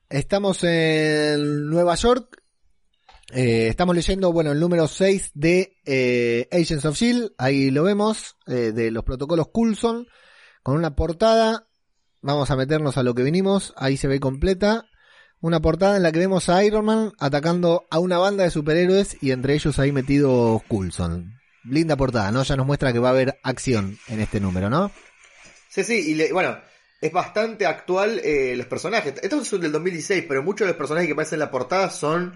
Estamos 0.09 0.63
en 0.63 1.69
Nueva 1.69 1.95
York. 1.95 2.41
Eh, 3.33 3.67
estamos 3.67 3.95
leyendo, 3.95 4.31
bueno, 4.31 4.51
el 4.51 4.59
número 4.59 4.87
6 4.87 5.31
de 5.33 5.77
eh, 5.85 6.47
Agents 6.51 6.85
of 6.85 6.95
Shield. 6.95 7.31
Ahí 7.37 7.71
lo 7.71 7.83
vemos, 7.83 8.37
de 8.45 8.91
los 8.91 9.03
protocolos 9.03 9.47
Coulson, 9.51 10.07
con 10.61 10.75
una 10.77 10.95
portada. 10.95 11.67
Vamos 12.21 12.51
a 12.51 12.55
meternos 12.55 12.97
a 12.97 13.03
lo 13.03 13.15
que 13.15 13.23
vinimos. 13.23 13.73
Ahí 13.75 13.97
se 13.97 14.07
ve 14.07 14.19
completa. 14.19 14.85
Una 15.43 15.59
portada 15.59 15.97
en 15.97 16.03
la 16.03 16.11
que 16.13 16.19
vemos 16.19 16.47
a 16.47 16.63
Iron 16.63 16.85
Man 16.85 17.11
atacando 17.19 17.85
a 17.89 17.99
una 17.99 18.17
banda 18.17 18.45
de 18.45 18.49
superhéroes 18.49 19.17
y 19.21 19.31
entre 19.31 19.55
ellos 19.55 19.77
ahí 19.77 19.91
metido 19.91 20.63
Coulson. 20.69 21.37
Linda 21.65 21.97
portada, 21.97 22.31
¿no? 22.31 22.43
Ya 22.43 22.55
nos 22.55 22.65
muestra 22.65 22.93
que 22.93 22.99
va 22.99 23.09
a 23.09 23.11
haber 23.11 23.39
acción 23.43 23.97
en 24.07 24.21
este 24.21 24.39
número, 24.39 24.69
¿no? 24.69 24.89
Sí, 25.67 25.83
sí, 25.83 26.11
y 26.11 26.13
le- 26.15 26.31
bueno, 26.31 26.57
es 27.01 27.11
bastante 27.11 27.65
actual 27.65 28.21
eh, 28.23 28.55
los 28.55 28.67
personajes. 28.67 29.15
Estos 29.21 29.45
son 29.45 29.59
del 29.59 29.73
2016, 29.73 30.23
pero 30.29 30.43
muchos 30.43 30.65
de 30.65 30.71
los 30.71 30.77
personajes 30.77 31.07
que 31.07 31.13
aparecen 31.13 31.35
en 31.35 31.39
la 31.41 31.51
portada 31.51 31.89
son 31.89 32.33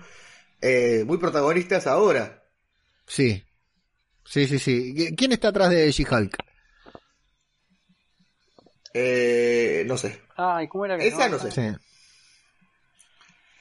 eh, 0.59 1.03
muy 1.07 1.17
protagonistas 1.17 1.87
ahora. 1.87 2.43
Sí. 3.05 3.41
Sí, 4.25 4.47
sí, 4.47 4.59
sí. 4.59 4.93
¿Qui- 4.93 5.15
¿Quién 5.17 5.31
está 5.31 5.47
atrás 5.47 5.69
de 5.69 5.89
She-Hulk? 5.93 6.35
Eh, 8.93 9.83
no 9.87 9.95
sé. 9.97 10.19
Ay, 10.35 10.67
¿cómo 10.67 10.85
era 10.85 10.97
que 10.97 11.07
Esa 11.07 11.29
no 11.29 11.39
sé. 11.39 11.51
Sí. 11.51 11.61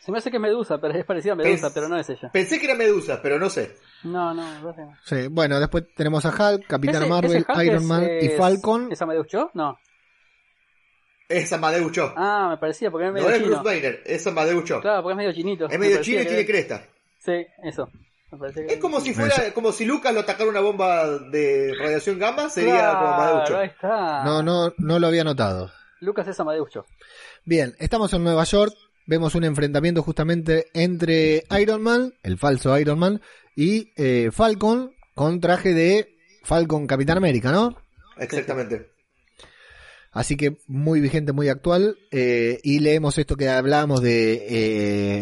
Se 0.07 0.13
me 0.13 0.19
hace 0.19 0.31
que 0.31 0.37
es 0.37 0.41
Medusa, 0.41 0.79
pero 0.81 0.95
es 0.97 1.05
parecida 1.05 1.33
a 1.33 1.37
Medusa, 1.37 1.71
pero 1.75 1.89
no 1.89 1.99
es 1.99 2.09
ella. 2.09 2.31
Pensé 2.33 2.59
que 2.61 2.67
era 2.67 2.77
Medusa, 2.77 3.21
pero 3.21 3.39
no 3.41 3.51
sé. 3.51 3.75
No, 4.05 4.33
no, 4.33 4.43
me 4.63 4.85
no. 4.85 4.97
Sí, 5.05 5.27
bueno, 5.29 5.59
después 5.59 5.85
tenemos 5.97 6.25
a 6.25 6.29
Hulk, 6.31 6.65
Capitana 6.69 7.01
Ese- 7.01 7.09
Marvel, 7.09 7.37
ese 7.39 7.47
Hulk 7.53 7.63
Iron 7.65 7.77
es- 7.77 7.83
Man 7.83 8.09
y 8.23 8.29
Falcon. 8.31 8.93
¿Es 8.93 9.03
Amadeus 9.03 9.27
Cho? 9.27 9.51
No. 9.55 9.77
Es 11.29 11.53
Amadeus 11.53 11.91
Cho. 11.91 12.15
Ah, 12.17 12.47
me 12.51 12.57
parecía, 12.59 12.89
porque 12.91 13.09
es 13.09 13.13
medio 13.13 13.29
no 13.29 13.35
es. 13.35 13.43
Bruce 13.45 13.63
Banner, 13.65 14.03
es 14.07 14.27
Amadeus 14.29 14.65
Cho. 14.65 14.81
Claro, 14.81 15.03
porque 15.03 15.13
es 15.15 15.17
medio 15.17 15.33
chinito. 15.33 15.65
es 15.65 15.73
Me 15.73 15.79
medio 15.79 15.97
parecía 15.97 16.13
chino 16.15 16.23
y 16.23 16.27
tiene 16.27 16.41
era- 16.43 16.47
cresta. 16.47 16.83
Sí, 17.19 17.47
eso. 17.65 17.91
Me 18.31 18.39
parecía 18.39 18.67
que- 18.67 18.75
Es 18.75 18.81
como 18.81 19.01
si 19.01 19.13
fuera, 19.13 19.35
como 19.55 19.73
si 19.73 19.85
Lucas 19.87 20.15
lo 20.15 20.21
atacara 20.21 20.49
una 20.49 20.61
bomba 20.61 21.19
de 21.19 21.75
radiación 21.77 22.19
gamma, 22.21 22.49
sería 22.49 22.75
Claro, 22.75 22.99
como 23.01 23.11
Amadeus 23.15 23.49
Cho. 23.49 23.59
ahí 23.59 23.67
está. 23.67 24.23
No, 24.25 24.43
no, 24.45 24.73
no 24.79 24.99
lo 25.01 25.07
había 25.09 25.25
notado. 25.25 25.73
Lucas 25.99 26.29
es 26.29 26.39
Amadeus 26.39 26.71
Cho. 26.71 26.87
Bien, 27.45 27.75
estamos 27.81 28.13
en 28.13 28.23
Nueva 28.23 28.45
York. 28.45 28.73
Vemos 29.07 29.35
un 29.35 29.45
enfrentamiento 29.45 30.03
justamente 30.03 30.67
entre 30.75 31.45
Iron 31.61 31.83
Man, 31.83 32.13
el 32.23 32.39
falso 32.39 32.77
Iron 32.79 32.99
Man, 32.99 33.21
y 33.55 33.93
eh, 33.97 34.31
Falcon 34.33 34.93
con 35.15 35.41
traje 35.41 35.73
de 35.75 36.17
Falcon 36.43 36.87
Capitán 36.87 37.17
América, 37.19 37.53
¿no? 37.53 37.77
Exactamente. 38.19 38.91
Así 40.13 40.37
que 40.37 40.59
muy 40.67 41.01
vigente, 41.01 41.33
muy 41.33 41.49
actual. 41.49 41.99
eh, 42.11 42.59
y 42.63 42.79
leemos 42.81 43.19
esto 43.19 43.37
que 43.37 43.49
hablábamos 43.49 44.01
de 44.01 44.47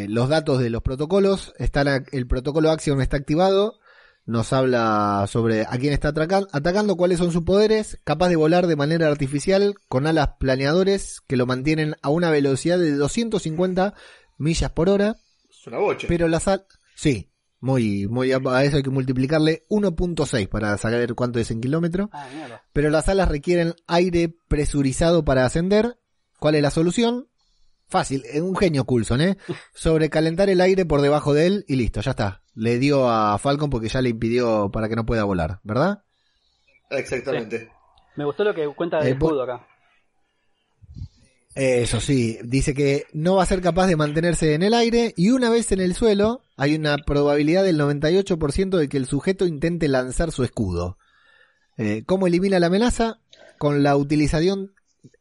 eh, 0.05 0.07
los 0.09 0.29
datos 0.29 0.61
de 0.61 0.71
los 0.71 0.83
protocolos. 0.83 1.53
Está 1.59 1.83
la- 1.85 2.05
el 2.13 2.27
protocolo 2.27 2.71
Axiom 2.71 3.01
está 3.01 3.17
activado. 3.17 3.79
Nos 4.27 4.55
habla 4.55 5.27
sobre 5.29 5.63
a 5.63 5.79
quién 5.79 5.93
está 5.93 6.09
atacando, 6.09 6.97
cuáles 6.97 7.19
son 7.19 7.31
sus 7.31 7.45
poderes. 7.45 7.99
Capaz 8.05 8.29
de 8.31 8.37
volar 8.37 8.67
de 8.67 8.77
manera 8.77 9.09
artificial 9.09 9.75
con 9.89 10.07
alas 10.07 10.31
planeadores 10.39 11.21
que 11.27 11.37
lo 11.37 11.45
mantienen 11.45 11.95
a 12.01 12.09
una 12.09 12.31
velocidad 12.31 12.79
de 12.79 12.93
250 12.93 13.93
millas 14.39 14.71
por 14.71 14.89
hora. 14.89 15.17
Es 15.51 15.67
una 15.67 15.79
bocha. 15.79 16.07
Pero 16.09 16.29
las 16.29 16.49
alas... 16.49 16.65
Sí, 16.95 17.31
muy, 17.61 18.07
muy... 18.07 18.33
A 18.33 18.65
eso 18.65 18.79
hay 18.79 18.83
que 18.83 18.91
multiplicarle 18.91 19.67
1.6 19.69 20.49
para 20.49 20.79
saber 20.79 21.15
cuánto 21.15 21.39
es 21.39 21.51
en 21.51 21.61
kilómetro 21.61 22.09
Ah, 22.13 22.27
pero 22.73 22.89
las 22.89 23.09
alas 23.11 23.29
requieren 23.29 23.75
aire 23.87 24.35
presurizado 24.49 25.25
para 25.25 25.45
ascender. 25.45 25.99
¿Cuál 26.39 26.55
es 26.55 26.63
la 26.63 26.71
solución? 26.71 27.29
Fácil, 27.89 28.25
eh, 28.33 28.41
un 28.41 28.57
genio 28.57 28.85
Coulson, 28.87 29.21
¿eh? 29.21 29.37
Sobrecalentar 29.75 30.49
el 30.49 30.63
aire 30.63 30.87
por 30.87 31.03
debajo 31.03 31.35
de 31.35 31.47
él 31.47 31.65
y 31.69 31.77
listo, 31.77 32.01
ya 32.01 32.13
está. 32.13 32.44
Le 32.55 32.79
dio 32.79 33.09
a 33.09 33.37
Falcon 33.39 33.71
porque 33.71 33.89
ya 33.89 34.01
le 34.01 34.11
impidió 34.11 34.71
para 34.71 34.89
que 34.89 34.97
no 34.97 35.05
pueda 35.07 35.25
volar, 35.25 35.61
¿verdad? 35.65 36.03
Exactamente. 36.91 37.71
Me 38.17 38.25
gustó 38.25 38.45
lo 38.45 38.55
que 38.55 38.67
cuenta 38.75 39.01
Eh, 39.01 39.07
del 39.07 39.15
vos- 39.19 39.31
escudo 39.31 39.43
acá. 39.43 39.67
Eso 41.57 42.01
sí, 42.01 42.39
dice 42.43 42.75
que 42.75 43.05
no 43.13 43.37
va 43.37 43.45
a 43.45 43.47
ser 43.47 43.61
capaz 43.61 43.87
de 43.87 43.95
mantenerse 43.95 44.55
en 44.55 44.65
el 44.65 44.75
aire 44.75 45.15
y 45.17 45.31
una 45.31 45.51
vez 45.51 45.71
en 45.71 45.81
el 45.81 45.95
suelo 45.95 46.43
hay 46.57 46.75
una 46.75 46.97
probabilidad 46.99 47.63
del 47.63 47.79
98% 47.79 48.77
de 48.77 48.89
que 48.89 48.97
el 48.97 49.07
sujeto 49.07 49.47
intente 49.47 49.87
lanzar 49.87 50.33
su 50.33 50.43
escudo. 50.43 50.99
Eh, 51.77 52.03
¿Cómo 52.07 52.27
elimina 52.27 52.59
la 52.59 52.67
amenaza? 52.67 53.21
Con 53.59 53.85
la 53.85 53.97
utilización, 53.97 54.73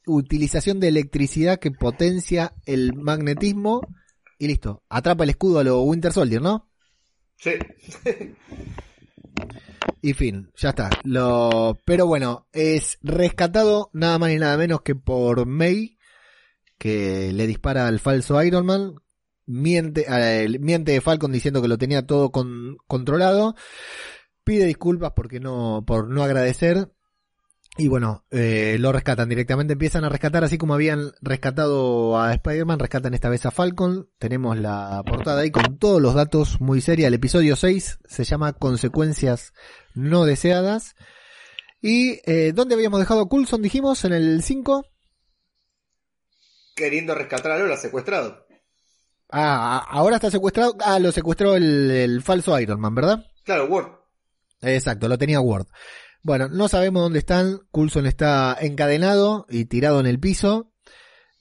utilización 0.08 0.80
de 0.80 0.88
electricidad 0.88 1.60
que 1.60 1.70
potencia 1.70 2.54
el 2.66 2.96
magnetismo 2.96 3.82
y 4.40 4.48
listo. 4.48 4.82
Atrapa 4.90 5.26
el 5.26 5.30
escudo 5.32 5.60
a 5.60 5.64
lo 5.64 5.82
Winter 5.84 6.14
Soldier, 6.14 6.42
¿no? 6.42 6.68
Sí. 7.44 7.52
Y 10.02 10.14
fin, 10.14 10.52
ya 10.58 10.70
está. 10.70 10.90
Lo, 11.04 11.80
pero 11.86 12.06
bueno, 12.06 12.48
es 12.52 12.98
rescatado 13.02 13.90
nada 13.94 14.20
más 14.20 14.32
y 14.32 14.38
nada 14.38 14.58
menos 14.58 14.82
que 14.82 14.96
por 14.96 15.46
May, 15.46 15.98
que 16.78 17.32
le 17.34 17.48
dispara 17.48 17.88
al 17.88 18.00
falso 18.00 18.42
Iron 18.44 18.66
Man. 18.66 18.96
Miente, 19.46 20.06
eh, 20.10 20.48
miente 20.60 21.00
Falcon 21.02 21.32
diciendo 21.32 21.62
que 21.62 21.68
lo 21.70 21.78
tenía 21.78 22.06
todo 22.06 22.32
con- 22.32 22.78
controlado. 22.88 23.56
Pide 24.44 24.66
disculpas 24.66 25.14
porque 25.16 25.40
no, 25.40 25.84
por 25.88 26.10
no 26.10 26.22
agradecer. 26.24 26.92
Y 27.76 27.88
bueno, 27.88 28.24
eh, 28.30 28.78
lo 28.80 28.92
rescatan 28.92 29.30
directamente. 29.30 29.74
Empiezan 29.74 30.06
a 30.06 30.10
rescatar, 30.10 30.44
así 30.44 30.60
como 30.60 30.76
habían 30.76 31.12
rescatado 31.22 32.22
a 32.22 32.32
Spider-Man, 32.34 32.78
rescatan 32.78 33.16
esta 33.16 33.30
vez 33.30 33.48
a 33.48 33.52
Falcon. 33.52 34.10
Tenemos 34.20 34.58
la 34.60 35.02
portada 35.08 35.42
ahí 35.42 35.50
con 35.50 35.80
todos 35.80 36.00
los 36.00 36.14
datos 36.14 36.62
muy 36.62 36.82
seria. 36.82 37.08
El 37.08 37.16
episodio 37.16 37.56
6 37.56 38.00
se 38.06 38.24
llama 38.26 38.54
Consecuencias 38.54 39.54
no 39.96 40.26
deseadas. 40.26 40.96
¿Y 41.82 42.20
eh, 42.26 42.52
dónde 42.54 42.76
habíamos 42.76 43.00
dejado 43.00 43.22
a 43.22 43.28
Coulson? 43.28 43.64
Dijimos 43.64 44.06
en 44.06 44.14
el 44.14 44.44
5. 44.44 44.86
Queriendo 46.76 47.16
rescatar 47.16 47.54
a 47.54 47.58
Lola 47.58 47.78
secuestrado. 47.78 48.46
Ah, 49.32 49.84
ahora 49.90 50.18
está 50.18 50.30
secuestrado. 50.30 50.78
Ah, 50.80 51.00
lo 51.00 51.12
secuestró 51.12 51.56
el, 51.56 51.90
el 51.90 52.22
falso 52.22 52.58
Iron 52.60 52.80
Man, 52.80 52.94
¿verdad? 52.94 53.26
Claro, 53.44 53.66
Word. 53.66 54.04
Exacto, 54.62 55.08
lo 55.08 55.18
tenía 55.18 55.42
Ward. 55.42 55.68
Bueno, 56.24 56.48
no 56.48 56.70
sabemos 56.70 57.04
dónde 57.04 57.20
están. 57.20 57.60
Coulson 57.72 58.06
está 58.06 58.58
encadenado 58.60 59.46
y 59.50 59.66
tirado 59.66 60.00
en 60.00 60.08
el 60.08 60.20
piso. 60.20 60.72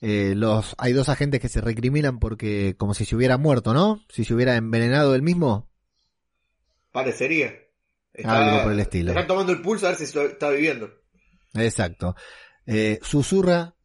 Eh, 0.01 0.33
los, 0.35 0.75
hay 0.77 0.91
dos 0.91 1.07
agentes 1.07 1.39
que 1.39 1.47
se 1.47 1.61
recriminan 1.61 2.19
porque 2.19 2.75
como 2.77 2.93
si 2.93 3.05
se 3.05 3.15
hubiera 3.15 3.37
muerto, 3.37 3.73
¿no? 3.73 4.03
Si 4.09 4.25
se 4.25 4.33
hubiera 4.33 4.57
envenenado 4.57 5.15
él 5.15 5.21
mismo. 5.21 5.69
Parecería. 6.91 7.53
Algo 8.25 8.63
por 8.63 8.73
el 8.73 8.81
estilo. 8.81 9.11
Están 9.11 9.27
tomando 9.27 9.53
el 9.53 9.61
pulso 9.61 9.85
a 9.85 9.89
ver 9.89 9.97
si 9.97 10.03
está 10.03 10.23
está 10.25 10.49
viviendo. 10.49 10.91
Exacto. 11.53 12.15
Eh, 12.65 12.99
susurra 13.01 13.75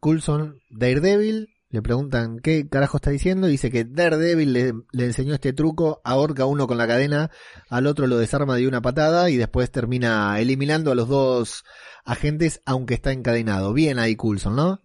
Coulson 0.00 0.58
Daredevil. 0.70 1.54
Le 1.68 1.82
preguntan 1.82 2.38
qué 2.38 2.68
carajo 2.68 2.98
está 2.98 3.10
diciendo. 3.10 3.48
Dice 3.48 3.70
que 3.70 3.84
Daredevil 3.84 4.52
le, 4.52 4.72
le 4.92 5.04
enseñó 5.04 5.34
este 5.34 5.52
truco, 5.52 6.00
ahorca 6.04 6.44
a 6.44 6.46
uno 6.46 6.66
con 6.66 6.78
la 6.78 6.86
cadena, 6.86 7.30
al 7.68 7.86
otro 7.86 8.06
lo 8.06 8.18
desarma 8.18 8.54
de 8.56 8.68
una 8.68 8.80
patada 8.80 9.30
y 9.30 9.36
después 9.36 9.70
termina 9.70 10.38
eliminando 10.38 10.92
a 10.92 10.94
los 10.94 11.08
dos 11.08 11.64
agentes 12.04 12.62
aunque 12.66 12.94
está 12.94 13.12
encadenado. 13.12 13.72
Bien 13.72 13.98
ahí 13.98 14.14
Coulson, 14.16 14.54
¿no? 14.54 14.80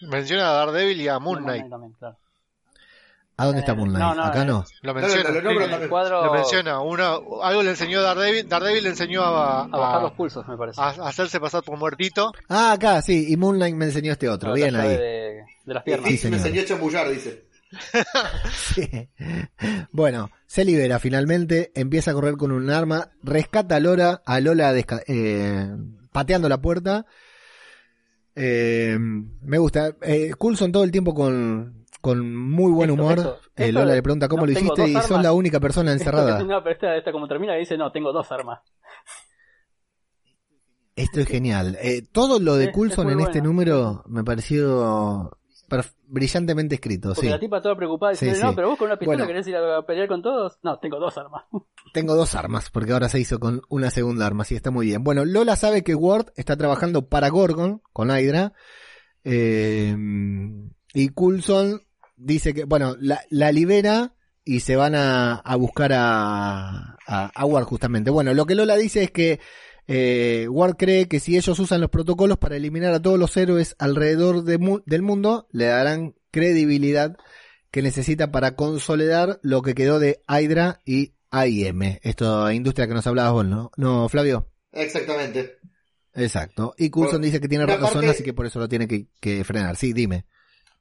Menciona 0.00 0.50
a 0.50 0.52
Daredevil 0.54 1.00
y 1.00 1.08
a 1.08 1.18
Moon 1.18 1.42
Knight. 1.42 1.68
también, 1.68 1.92
claro. 1.98 2.16
¿A 3.36 3.46
dónde 3.46 3.60
está 3.60 3.74
Moon 3.74 3.88
Knight? 3.90 4.00
no, 4.04 4.14
no, 4.14 4.22
Acá 4.24 4.42
eh, 4.42 4.46
no. 4.46 4.64
Lo 4.82 4.94
menciona. 4.94 5.30
lo- 5.30 5.50
el 5.82 5.88
cuadro 5.88 6.24
Lo 6.24 6.32
menciona. 6.32 6.80
Uno, 6.80 7.42
algo 7.42 7.62
le 7.64 7.70
enseñó 7.70 8.00
Daredevil. 8.00 8.48
Daredevil 8.48 8.84
le 8.84 8.88
enseñó 8.90 9.22
a, 9.22 9.64
a 9.64 9.66
bajar 9.66 9.98
a, 9.98 10.02
los 10.02 10.12
pulsos, 10.12 10.46
me 10.46 10.56
parece. 10.56 10.80
a 10.80 10.88
hacerse 11.08 11.40
pasar 11.40 11.62
por 11.64 11.76
muertito. 11.76 12.32
Ah, 12.48 12.72
acá, 12.72 13.02
sí. 13.02 13.26
Y 13.32 13.36
Moon 13.36 13.56
Knight 13.56 13.74
me 13.74 13.86
enseñó 13.86 14.12
este 14.12 14.28
otro. 14.28 14.50
La 14.50 14.54
Bien 14.54 14.76
ahí. 14.76 14.88
De, 14.90 15.42
de 15.64 15.74
las 15.74 15.82
piernas. 15.82 16.10
Sí, 16.12 16.28
me 16.28 16.36
enseñó 16.36 16.60
a 16.60 16.64
chambullar, 16.64 17.08
dice. 17.10 17.48
Sí. 18.52 19.08
Bueno, 19.90 20.30
se 20.46 20.64
libera 20.64 21.00
finalmente, 21.00 21.72
empieza 21.74 22.12
a 22.12 22.14
correr 22.14 22.36
con 22.36 22.52
un 22.52 22.70
arma, 22.70 23.10
rescata 23.22 23.76
a 23.76 23.80
Lola, 23.80 24.22
a 24.24 24.38
Lola 24.40 24.72
desca- 24.72 25.02
eh, 25.08 25.68
pateando 26.12 26.48
la 26.48 26.60
puerta. 26.60 27.04
Eh, 28.36 28.96
me 28.98 29.58
gusta. 29.58 29.96
Eh, 30.02 30.32
Coulson 30.38 30.72
todo 30.72 30.84
el 30.84 30.90
tiempo 30.92 31.14
con, 31.14 31.83
con 32.04 32.36
muy 32.36 32.70
buen 32.70 32.90
Esto, 32.90 33.02
humor. 33.02 33.16
esto, 33.18 33.34
Eh, 33.56 33.64
esto 33.68 33.72
Lola 33.80 33.94
le 33.94 34.02
pregunta 34.02 34.28
cómo 34.28 34.42
no, 34.42 34.46
lo 34.46 34.52
hiciste 34.52 34.88
y 34.88 34.92
sos 35.00 35.22
la 35.22 35.32
única 35.32 35.58
persona 35.58 35.90
encerrada. 35.92 36.42
no, 36.44 36.62
pero 36.62 36.74
esta, 36.74 36.96
esta 36.96 37.10
como 37.12 37.26
termina 37.26 37.54
dice, 37.54 37.78
no, 37.78 37.90
tengo 37.90 38.12
dos 38.12 38.30
armas. 38.30 38.60
Esto 40.96 41.20
es 41.20 41.26
genial. 41.28 41.76
Eh, 41.80 42.02
todo 42.12 42.38
lo 42.38 42.56
de 42.56 42.66
es 42.66 42.72
Coulson 42.72 43.10
en 43.10 43.20
este 43.20 43.40
bueno. 43.40 43.46
número 43.48 44.04
me 44.06 44.22
pareció 44.22 45.30
brillantemente 46.06 46.74
escrito. 46.76 47.08
Porque 47.14 47.22
Sí. 47.22 47.28
la 47.28 47.40
tipa 47.40 47.60
toda 47.62 47.74
preocupada 47.74 48.12
dice, 48.12 48.34
Sí, 48.34 48.40
no, 48.42 48.50
sí. 48.50 48.54
pero 48.54 48.68
vos 48.68 48.78
con 48.78 48.86
una 48.88 48.98
pistola 48.98 49.16
Bueno. 49.16 49.26
querés 49.26 49.48
ir 49.48 49.56
a 49.56 49.82
pelear 49.86 50.06
con 50.06 50.20
todos. 50.22 50.58
No, 50.62 50.78
tengo 50.78 51.00
dos 51.00 51.16
armas. 51.16 51.44
Tengo 51.94 52.14
dos 52.16 52.34
armas, 52.34 52.70
porque 52.70 52.92
ahora 52.92 53.08
se 53.08 53.18
hizo 53.20 53.38
con 53.40 53.62
una 53.68 53.88
segunda 53.90 54.26
arma, 54.26 54.42
así 54.42 54.54
está 54.56 54.70
muy 54.70 54.86
bien. 54.86 55.02
Bueno, 55.04 55.24
Lola 55.24 55.56
sabe 55.56 55.82
que 55.84 55.94
Ward 55.94 56.32
está 56.36 56.56
trabajando 56.56 57.08
para 57.08 57.28
Gorgon, 57.28 57.82
con 57.92 58.10
Hydra, 58.10 58.52
eh, 59.24 59.96
y 60.92 61.08
Coulson 61.10 61.80
dice 62.16 62.54
que, 62.54 62.64
bueno, 62.64 62.96
la, 63.00 63.20
la 63.30 63.52
libera 63.52 64.14
y 64.44 64.60
se 64.60 64.76
van 64.76 64.94
a, 64.94 65.34
a 65.36 65.56
buscar 65.56 65.92
a, 65.92 66.96
a, 67.06 67.26
a 67.34 67.44
Ward 67.46 67.64
justamente. 67.64 68.10
Bueno, 68.10 68.34
lo 68.34 68.46
que 68.46 68.54
Lola 68.54 68.76
dice 68.76 69.02
es 69.04 69.10
que 69.10 69.40
eh, 69.86 70.46
Ward 70.50 70.76
cree 70.76 71.08
que 71.08 71.20
si 71.20 71.36
ellos 71.36 71.58
usan 71.58 71.80
los 71.80 71.90
protocolos 71.90 72.38
para 72.38 72.56
eliminar 72.56 72.92
a 72.94 73.00
todos 73.02 73.18
los 73.18 73.36
héroes 73.36 73.74
alrededor 73.78 74.44
de 74.44 74.58
mu- 74.58 74.80
del 74.86 75.02
mundo, 75.02 75.48
le 75.52 75.66
darán 75.66 76.14
credibilidad 76.30 77.16
que 77.70 77.82
necesita 77.82 78.30
para 78.30 78.54
consolidar 78.54 79.40
lo 79.42 79.62
que 79.62 79.74
quedó 79.74 79.98
de 79.98 80.20
Hydra 80.28 80.80
y 80.84 81.14
AIM. 81.30 81.98
Esto, 82.02 82.50
industria 82.52 82.86
que 82.86 82.94
nos 82.94 83.06
hablabas 83.06 83.32
vos, 83.32 83.46
¿no? 83.46 83.70
No, 83.76 84.08
Flavio. 84.08 84.48
Exactamente. 84.72 85.56
Exacto. 86.14 86.74
Y 86.78 86.90
Coulson 86.90 87.12
Bueno, 87.20 87.24
dice 87.26 87.40
que 87.40 87.48
tiene 87.48 87.66
razón, 87.66 87.92
parte- 87.92 88.08
así 88.10 88.22
que 88.22 88.32
por 88.32 88.46
eso 88.46 88.58
lo 88.60 88.68
tiene 88.68 88.86
que, 88.86 89.08
que 89.20 89.42
frenar. 89.44 89.76
Sí, 89.76 89.92
dime. 89.92 90.26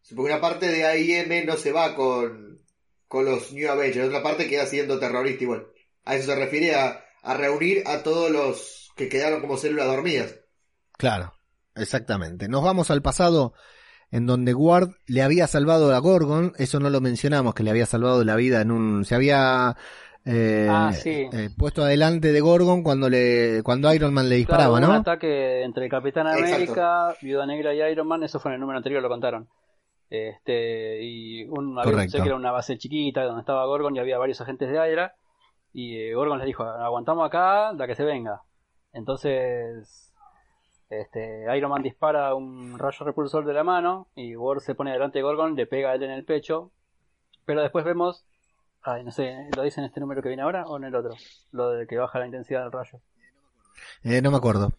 Porque 0.10 0.32
una 0.32 0.42
parte 0.42 0.68
de 0.68 0.86
AIM 0.86 1.46
no 1.46 1.56
se 1.58 1.72
va 1.72 1.96
con, 1.96 2.60
con 3.08 3.26
los 3.26 3.52
New 3.54 3.70
Avengers, 3.72 4.08
otra 4.08 4.22
parte 4.24 4.48
queda 4.50 4.66
siendo 4.66 5.00
terrorista 5.00 5.44
igual. 5.44 5.68
A 6.06 6.16
eso 6.16 6.26
se 6.32 6.36
refiere 6.36 6.76
a, 6.76 7.04
a 7.22 7.34
reunir 7.36 7.84
a 7.86 8.04
todos 8.04 8.30
los 8.30 8.92
que 8.96 9.10
quedaron 9.10 9.42
como 9.42 9.58
células 9.58 9.88
dormidas. 9.88 10.36
Claro, 10.98 11.34
exactamente. 11.76 12.48
Nos 12.48 12.64
vamos 12.64 12.92
al 12.92 13.02
pasado 13.02 13.54
en 14.12 14.28
donde 14.28 14.54
Ward 14.54 14.92
le 15.08 15.24
había 15.24 15.48
salvado 15.48 15.94
a 15.96 15.98
Gorgon, 16.00 16.54
eso 16.58 16.80
no 16.80 16.90
lo 16.90 17.02
mencionamos, 17.02 17.56
que 17.56 17.64
le 17.64 17.72
había 17.72 17.86
salvado 17.88 18.24
la 18.24 18.36
vida 18.36 18.62
en 18.62 18.70
un... 18.72 19.06
Se 19.06 19.16
había 19.16 19.76
eh, 20.26 20.68
Ah, 20.70 20.94
sí. 20.94 21.28
eh, 21.34 21.50
puesto 21.58 21.84
adelante 21.84 22.32
de 22.32 22.40
Gorgon 22.42 22.84
cuando 22.84 23.10
le 23.10 23.62
cuando 23.64 23.92
Iron 23.94 24.14
Man 24.14 24.30
le 24.30 24.36
disparaba, 24.36 24.78
Claro, 24.78 24.94
¿no? 24.94 24.94
Un 24.94 25.02
ataque 25.02 25.64
entre 25.64 25.90
Capitán 25.90 26.28
Exacto. 26.28 26.56
América, 26.56 27.16
Viuda 27.22 27.46
Negra 27.48 27.74
y 27.74 27.82
Iron 27.92 28.08
Man, 28.08 28.24
eso 28.24 28.40
fue 28.40 28.52
en 28.52 28.56
el 28.56 28.62
número 28.62 28.78
anterior, 28.78 29.02
lo 29.02 29.10
contaron. 29.10 29.50
Este, 30.14 31.02
y 31.02 31.46
un 31.46 31.76
sé 32.08 32.22
que 32.22 32.28
era 32.28 32.36
una 32.36 32.52
base 32.52 32.78
chiquita 32.78 33.24
donde 33.24 33.40
estaba 33.40 33.66
Gorgon 33.66 33.96
y 33.96 34.00
había 34.00 34.20
varios 34.20 34.40
agentes 34.42 34.70
de 34.70 34.76
Hydra. 34.76 35.16
Y 35.74 35.98
eh, 35.98 36.14
Gorgon 36.14 36.38
les 36.38 36.46
dijo, 36.46 36.62
aguantamos 36.64 37.26
acá, 37.26 37.74
la 37.74 37.88
que 37.88 37.96
se 37.96 38.04
venga. 38.04 38.44
Entonces, 38.92 40.14
este, 40.88 41.58
Iron 41.58 41.72
Man 41.72 41.82
dispara 41.82 42.36
un 42.36 42.78
rayo 42.78 43.04
repulsor 43.04 43.44
de 43.44 43.54
la 43.54 43.64
mano 43.64 44.06
y 44.14 44.36
Ward 44.36 44.60
se 44.60 44.76
pone 44.76 44.92
delante 44.92 45.18
de 45.18 45.24
Gorgon, 45.24 45.56
le 45.56 45.66
pega 45.66 45.90
a 45.90 45.96
él 45.96 46.04
en 46.04 46.12
el 46.12 46.26
pecho. 46.26 46.70
Pero 47.46 47.64
después 47.64 47.84
vemos, 47.84 48.24
ay, 48.84 49.04
no 49.04 49.10
sé, 49.10 49.50
¿lo 49.58 49.64
dice 49.64 49.80
en 49.82 49.88
este 49.88 50.00
número 50.00 50.22
que 50.22 50.30
viene 50.30 50.44
ahora 50.44 50.68
o 50.68 50.78
en 50.78 50.84
el 50.84 50.94
otro? 50.94 51.16
Lo 51.52 51.72
de 51.72 51.88
que 51.88 51.98
baja 51.98 52.20
la 52.20 52.28
intensidad 52.28 52.62
del 52.62 52.72
rayo. 52.72 53.00
Eh, 54.04 54.22
no 54.22 54.30
me 54.30 54.38
acuerdo. 54.38 54.74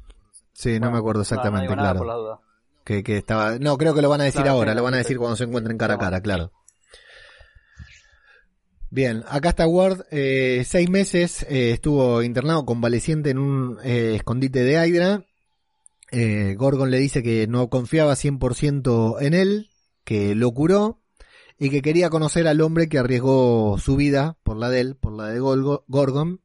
Sí, 0.53 0.78
no 0.78 0.93
me 0.93 0.99
acuerdo 0.99 1.18
no, 1.18 1.22
no 1.22 1.22
exactamente, 1.22 1.62
digo 1.62 1.74
nada 1.74 1.91
claro. 1.91 1.99
por 1.99 2.07
la 2.07 2.14
duda. 2.14 2.41
Que, 2.85 3.03
que 3.03 3.16
estaba. 3.16 3.59
No, 3.59 3.76
creo 3.78 3.95
que 3.95 4.03
lo 4.03 4.09
van 4.09 4.20
a 4.20 4.24
decir 4.24 4.43
Claro, 4.43 4.59
ahora, 4.59 4.74
lo 4.74 4.82
van 4.82 4.95
a 4.95 4.99
decir 4.99 5.18
cuando 5.18 5.37
se 5.37 5.45
encuentren 5.45 5.78
cara 5.78 5.95
a 5.95 5.99
cara, 5.99 6.20
claro. 6.20 6.53
Bien, 8.91 9.24
acá 9.28 9.49
está 9.49 9.66
Ward, 9.66 10.05
eh, 10.12 10.62
seis 10.64 10.89
meses, 10.89 11.45
eh, 11.49 11.72
estuvo 11.72 12.22
internado 12.22 12.64
convaleciente 12.64 13.30
en 13.30 13.39
un 13.39 13.78
eh, 13.82 14.14
escondite 14.14 14.62
de 14.62 14.87
Hydra. 14.87 15.24
Eh, 16.12 16.55
Gorgon 16.57 16.93
le 16.93 16.99
dice 16.99 17.20
que 17.20 17.49
no 17.49 17.68
confiaba 17.68 18.14
100% 18.14 19.20
en 19.20 19.35
él, 19.35 19.70
que 20.05 20.37
lo 20.37 20.53
curó 20.53 21.01
y 21.59 21.70
que 21.70 21.82
quería 21.82 22.09
conocer 22.09 22.47
al 22.47 22.61
hombre 22.61 22.89
que 22.89 22.99
arriesgó 22.99 23.78
su 23.78 23.97
vida 23.97 24.39
por 24.45 24.57
la 24.57 24.70
de 24.70 24.80
él, 24.80 24.97
por 24.97 25.12
la 25.12 25.26
de 25.26 25.41
Gorgon. 25.41 26.41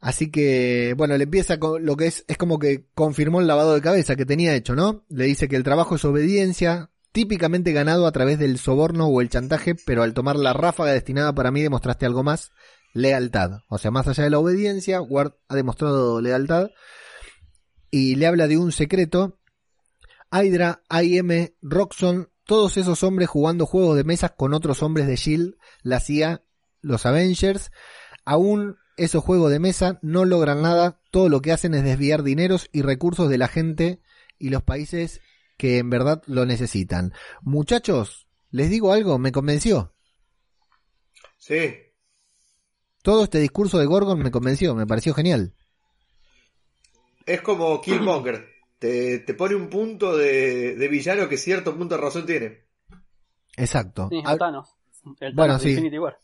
Así 0.00 0.30
que, 0.30 0.94
bueno, 0.96 1.16
le 1.18 1.24
empieza 1.24 1.58
con 1.58 1.84
lo 1.84 1.96
que 1.96 2.06
es, 2.06 2.24
es 2.26 2.38
como 2.38 2.58
que 2.58 2.86
confirmó 2.94 3.40
el 3.40 3.46
lavado 3.46 3.74
de 3.74 3.82
cabeza 3.82 4.16
que 4.16 4.24
tenía 4.24 4.54
hecho, 4.54 4.74
¿no? 4.74 5.04
Le 5.10 5.26
dice 5.26 5.46
que 5.46 5.56
el 5.56 5.62
trabajo 5.62 5.96
es 5.96 6.04
obediencia, 6.06 6.90
típicamente 7.12 7.72
ganado 7.72 8.06
a 8.06 8.12
través 8.12 8.38
del 8.38 8.58
soborno 8.58 9.08
o 9.08 9.20
el 9.20 9.28
chantaje, 9.28 9.74
pero 9.74 10.02
al 10.02 10.14
tomar 10.14 10.36
la 10.36 10.54
ráfaga 10.54 10.92
destinada 10.92 11.34
para 11.34 11.50
mí 11.50 11.60
demostraste 11.60 12.06
algo 12.06 12.22
más, 12.22 12.50
lealtad. 12.94 13.60
O 13.68 13.76
sea, 13.76 13.90
más 13.90 14.08
allá 14.08 14.24
de 14.24 14.30
la 14.30 14.38
obediencia, 14.38 15.02
Ward 15.02 15.34
ha 15.48 15.54
demostrado 15.54 16.20
lealtad 16.20 16.70
y 17.90 18.14
le 18.16 18.26
habla 18.26 18.48
de 18.48 18.56
un 18.56 18.72
secreto. 18.72 19.38
Hydra, 20.32 20.82
IM, 21.02 21.50
Roxxon, 21.60 22.30
todos 22.44 22.76
esos 22.76 23.02
hombres 23.02 23.28
jugando 23.28 23.66
juegos 23.66 23.96
de 23.96 24.04
mesas 24.04 24.32
con 24.36 24.54
otros 24.54 24.82
hombres 24.82 25.06
de 25.06 25.16
Shield, 25.16 25.56
la 25.82 26.00
CIA, 26.00 26.42
los 26.80 27.04
Avengers, 27.04 27.70
aún 28.24 28.76
esos 29.04 29.24
juegos 29.24 29.50
de 29.50 29.58
mesa 29.58 29.98
no 30.02 30.24
logran 30.24 30.62
nada, 30.62 31.00
todo 31.10 31.28
lo 31.28 31.40
que 31.40 31.52
hacen 31.52 31.74
es 31.74 31.84
desviar 31.84 32.22
dineros 32.22 32.68
y 32.72 32.82
recursos 32.82 33.28
de 33.28 33.38
la 33.38 33.48
gente 33.48 34.00
y 34.38 34.50
los 34.50 34.62
países 34.62 35.20
que 35.56 35.78
en 35.78 35.90
verdad 35.90 36.22
lo 36.26 36.46
necesitan. 36.46 37.12
Muchachos, 37.42 38.28
les 38.50 38.70
digo 38.70 38.92
algo, 38.92 39.18
me 39.18 39.32
convenció. 39.32 39.94
Sí. 41.38 41.74
Todo 43.02 43.24
este 43.24 43.38
discurso 43.38 43.78
de 43.78 43.86
Gorgon 43.86 44.18
me 44.18 44.30
convenció, 44.30 44.74
me 44.74 44.86
pareció 44.86 45.14
genial. 45.14 45.54
Es 47.26 47.40
como 47.42 47.80
Killmonger. 47.80 48.48
Te, 48.78 49.18
te 49.20 49.34
pone 49.34 49.54
un 49.54 49.68
punto 49.68 50.16
de, 50.16 50.74
de 50.74 50.88
villano 50.88 51.28
que 51.28 51.36
cierto 51.36 51.76
punto 51.76 51.94
de 51.96 52.00
razón 52.00 52.24
tiene. 52.26 52.64
Exacto. 53.56 54.08
Sí, 54.10 54.22
Ah, 54.24 54.32
el 54.32 54.38
Thanos. 54.38 54.68
El 55.20 55.34
Bueno, 55.34 55.54
Thanos 55.54 55.62
de 55.62 55.68
sí. 55.68 55.70
Infinity 55.70 55.98
War. 55.98 56.18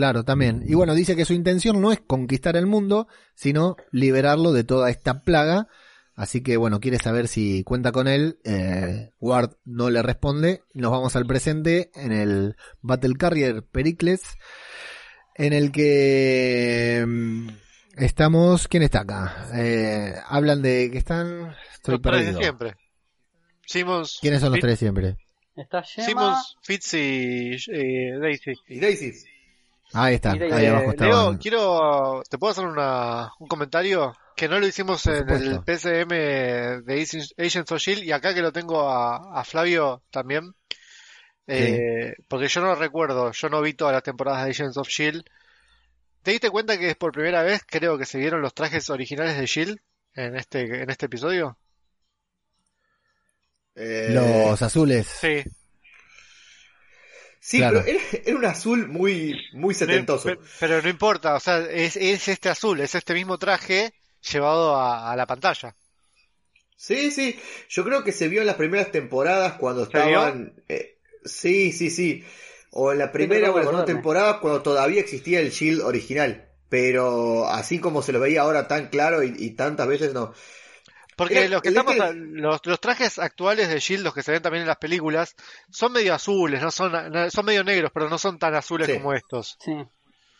Claro, 0.00 0.24
también. 0.24 0.62
Y 0.66 0.72
bueno, 0.72 0.94
dice 0.94 1.14
que 1.14 1.26
su 1.26 1.34
intención 1.34 1.78
no 1.82 1.92
es 1.92 2.00
conquistar 2.00 2.56
el 2.56 2.64
mundo, 2.64 3.06
sino 3.34 3.76
liberarlo 3.92 4.52
de 4.52 4.64
toda 4.64 4.88
esta 4.88 5.20
plaga. 5.24 5.68
Así 6.14 6.42
que 6.42 6.56
bueno, 6.56 6.80
quiere 6.80 6.96
saber 6.96 7.28
si 7.28 7.64
cuenta 7.64 7.92
con 7.92 8.08
él. 8.08 8.38
Eh, 8.44 9.10
Ward 9.20 9.56
no 9.66 9.90
le 9.90 10.00
responde. 10.00 10.62
Nos 10.72 10.90
vamos 10.90 11.16
al 11.16 11.26
presente 11.26 11.90
en 11.94 12.12
el 12.12 12.56
Battle 12.80 13.12
Carrier 13.18 13.62
Pericles, 13.62 14.22
en 15.34 15.52
el 15.52 15.70
que 15.70 17.04
mm, 17.06 17.48
estamos. 17.98 18.68
¿Quién 18.68 18.82
está 18.82 19.00
acá? 19.00 19.50
Eh, 19.54 20.14
hablan 20.28 20.62
de 20.62 20.88
que 20.90 20.96
están. 20.96 21.54
Estoy 21.74 21.96
Los 21.98 22.00
tres 22.00 22.24
de 22.34 22.40
siempre. 22.42 22.74
Simmons, 23.66 24.16
¿Quiénes 24.22 24.40
son 24.40 24.48
los 24.52 24.56
Fitz- 24.60 24.62
tres 24.62 24.78
siempre? 24.78 25.16
Está 25.56 25.82
Gemma. 25.82 26.06
Simmons, 26.08 26.56
Fitz 26.62 26.94
y 26.94 27.50
eh, 27.70 28.18
Daisy. 28.18 28.54
Y 28.66 28.80
Daisy. 28.80 29.12
Ahí 29.92 30.20
Mira, 30.22 30.56
ahí 30.56 30.66
abajo 30.66 30.82
Leo, 30.84 30.90
estaban. 30.92 31.38
quiero, 31.38 32.22
¿te 32.28 32.38
puedo 32.38 32.52
hacer 32.52 32.64
una, 32.64 33.32
un 33.40 33.48
comentario? 33.48 34.14
Que 34.36 34.48
no 34.48 34.58
lo 34.60 34.66
hicimos 34.66 35.04
en 35.06 35.28
el. 35.28 35.60
PCM 35.64 36.08
de 36.84 36.84
Agents- 37.36 37.72
of 37.72 37.78
Shield 37.80 38.04
y 38.04 38.12
acá 38.12 38.32
que 38.32 38.40
lo 38.42 38.52
tengo 38.52 38.88
a, 38.88 39.38
a 39.40 39.44
Flavio 39.44 40.02
también. 40.10 40.54
Eh, 41.46 42.14
Porque 42.28 42.46
yo 42.48 42.60
no 42.60 42.74
recuerdo, 42.76 43.32
yo 43.32 43.48
no 43.48 43.60
vi 43.60 43.74
todas 43.74 43.92
las 43.92 44.02
temporadas 44.04 44.44
de 44.44 44.50
Agents 44.52 44.76
of 44.76 44.88
Shield. 44.88 45.24
¿Te 46.22 46.30
diste 46.30 46.50
cuenta 46.50 46.78
que 46.78 46.90
es 46.90 46.96
por 46.96 47.12
primera 47.12 47.42
vez, 47.42 47.62
creo 47.66 47.98
que 47.98 48.06
se 48.06 48.18
vieron 48.18 48.40
los 48.42 48.54
trajes 48.54 48.88
originales 48.90 49.36
de 49.36 49.46
Shield 49.46 49.78
en 50.14 50.36
este, 50.36 50.82
en 50.82 50.88
este 50.90 51.06
episodio? 51.06 51.58
Eh, 53.74 54.08
Los 54.12 54.62
azules. 54.62 55.06
Sí. 55.06 55.42
Sí, 57.40 57.58
claro. 57.58 57.82
pero 57.84 57.98
era, 57.98 58.00
era 58.24 58.36
un 58.36 58.44
azul 58.44 58.88
muy, 58.88 59.34
muy 59.52 59.74
setentoso. 59.74 60.24
Pero, 60.28 60.40
pero 60.58 60.82
no 60.82 60.88
importa, 60.88 61.34
o 61.34 61.40
sea, 61.40 61.58
es, 61.70 61.96
es 61.96 62.28
este 62.28 62.48
azul, 62.48 62.80
es 62.80 62.94
este 62.94 63.14
mismo 63.14 63.38
traje 63.38 63.94
llevado 64.30 64.76
a, 64.76 65.10
a 65.10 65.16
la 65.16 65.26
pantalla. 65.26 65.74
Sí, 66.76 67.10
sí. 67.10 67.38
Yo 67.68 67.84
creo 67.84 68.04
que 68.04 68.12
se 68.12 68.28
vio 68.28 68.40
en 68.40 68.46
las 68.46 68.56
primeras 68.56 68.90
temporadas 68.90 69.54
cuando 69.54 69.82
estaban. 69.84 70.54
eh, 70.68 70.98
sí, 71.24 71.72
sí, 71.72 71.90
sí. 71.90 72.24
O 72.70 72.92
en 72.92 72.98
la 72.98 73.12
primera 73.12 73.50
o 73.50 73.52
en 73.52 73.56
la 73.56 73.62
segunda 73.64 73.84
temporada 73.84 74.40
cuando 74.40 74.62
todavía 74.62 75.00
existía 75.00 75.40
el 75.40 75.50
Shield 75.50 75.82
original. 75.82 76.48
Pero 76.68 77.48
así 77.48 77.80
como 77.80 78.00
se 78.00 78.12
lo 78.12 78.20
veía 78.20 78.42
ahora 78.42 78.68
tan 78.68 78.88
claro 78.88 79.22
y, 79.24 79.34
y 79.36 79.50
tantas 79.50 79.88
veces 79.88 80.14
no. 80.14 80.32
Porque 81.20 81.38
Era- 81.40 81.48
los 81.50 81.60
que 81.62 81.68
estamos, 81.68 81.94
los, 82.16 82.64
los 82.64 82.80
trajes 82.80 83.18
actuales 83.18 83.68
de 83.68 83.78
Shield, 83.78 84.04
los 84.04 84.14
que 84.14 84.22
se 84.22 84.32
ven 84.32 84.40
también 84.40 84.62
en 84.62 84.68
las 84.68 84.78
películas, 84.78 85.36
son 85.70 85.92
medio 85.92 86.14
azules, 86.14 86.62
no 86.62 86.70
son, 86.70 86.92
son 87.30 87.44
medio 87.44 87.62
negros, 87.62 87.90
pero 87.92 88.08
no 88.08 88.16
son 88.16 88.38
tan 88.38 88.54
azules 88.54 88.86
Sí. 88.86 88.94
como 88.94 89.12
estos. 89.12 89.58
Sí, 89.60 89.72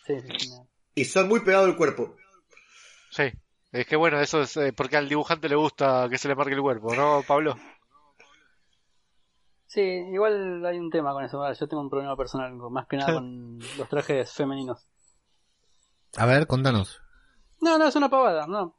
sí, 0.07 0.21
sí. 0.21 0.39
sí. 0.39 0.51
Y 0.95 1.05
son 1.05 1.29
muy 1.29 1.41
pegados 1.41 1.69
al 1.69 1.77
cuerpo. 1.77 2.17
Sí. 3.11 3.25
Es 3.73 3.87
que 3.87 3.95
bueno, 3.97 4.19
eso 4.21 4.41
es 4.41 4.57
eh, 4.57 4.73
porque 4.73 4.97
al 4.97 5.09
dibujante 5.09 5.51
le 5.51 5.55
gusta 5.57 6.09
que 6.11 6.17
se 6.17 6.29
le 6.29 6.35
marque 6.35 6.55
el 6.55 6.63
cuerpo, 6.63 6.95
¿no, 6.95 7.23
Pablo? 7.29 7.57
Sí, 9.67 9.83
igual 9.83 10.65
hay 10.67 10.79
un 10.79 10.91
tema 10.91 11.13
con 11.13 11.25
eso. 11.25 11.53
Yo 11.53 11.69
tengo 11.69 11.83
un 11.83 11.91
problema 11.91 12.17
personal, 12.17 12.53
más 12.71 12.87
que 12.89 12.97
nada 12.97 13.13
con 13.15 13.59
los 13.79 13.89
trajes 13.89 14.33
femeninos. 14.33 14.89
A 16.17 16.27
ver, 16.27 16.47
contanos. 16.47 17.01
No, 17.61 17.79
no, 17.79 17.87
es 17.87 17.95
una 17.95 18.09
pavada, 18.09 18.47
no. 18.49 18.77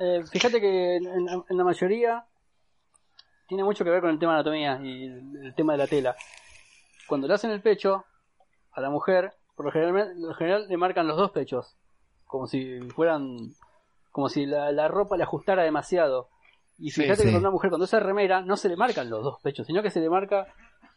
Eh, 0.00 0.24
fíjate 0.30 0.60
que 0.60 0.96
en, 0.96 1.06
en- 1.28 1.44
la 1.56 1.64
mayoría 1.64 2.24
tiene 3.46 3.64
mucho 3.64 3.84
que 3.84 3.90
ver 3.90 4.00
con 4.00 4.10
el 4.10 4.18
tema 4.18 4.32
de 4.32 4.38
anatomía 4.40 4.80
y 4.82 5.04
el, 5.04 5.36
el 5.46 5.54
tema 5.54 5.72
de 5.72 5.78
la 5.78 5.86
tela. 5.86 6.16
Cuando 7.06 7.28
le 7.28 7.34
hacen 7.34 7.50
el 7.50 7.60
pecho 7.60 8.04
a 8.72 8.80
la 8.80 8.88
mujer, 8.90 9.34
por 9.56 9.66
lo 9.66 9.72
general, 9.72 10.14
lo 10.20 10.32
general 10.34 10.66
le 10.68 10.76
marcan 10.76 11.06
los 11.06 11.16
dos 11.16 11.32
pechos, 11.32 11.76
como 12.26 12.46
si 12.46 12.80
fueran, 12.94 13.36
como 14.10 14.28
si 14.28 14.46
la, 14.46 14.72
la 14.72 14.88
ropa 14.88 15.16
le 15.16 15.24
ajustara 15.24 15.62
demasiado. 15.64 16.28
Y 16.78 16.90
Sí, 16.92 17.02
fíjate 17.02 17.22
sí. 17.22 17.26
que 17.26 17.32
con 17.32 17.40
una 17.42 17.50
mujer 17.50 17.68
cuando 17.70 17.84
usa 17.84 18.00
remera 18.00 18.40
no 18.40 18.56
se 18.56 18.68
le 18.70 18.76
marcan 18.76 19.10
los 19.10 19.22
dos 19.22 19.38
pechos, 19.42 19.66
sino 19.66 19.82
que 19.82 19.90
se 19.90 20.00
le 20.00 20.08
marca 20.08 20.46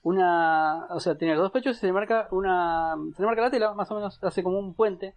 una, 0.03 0.85
o 0.91 0.99
sea, 0.99 1.15
tiene 1.17 1.33
los 1.33 1.43
dos 1.43 1.51
pechos 1.51 1.75
y 1.75 1.79
se 1.79 1.87
le 1.87 1.93
marca 1.93 2.27
una, 2.31 2.95
se 3.15 3.21
le 3.21 3.25
marca 3.25 3.41
la 3.41 3.51
tela, 3.51 3.73
más 3.73 3.89
o 3.91 3.95
menos, 3.95 4.23
hace 4.23 4.43
como 4.43 4.59
un 4.59 4.75
puente. 4.75 5.15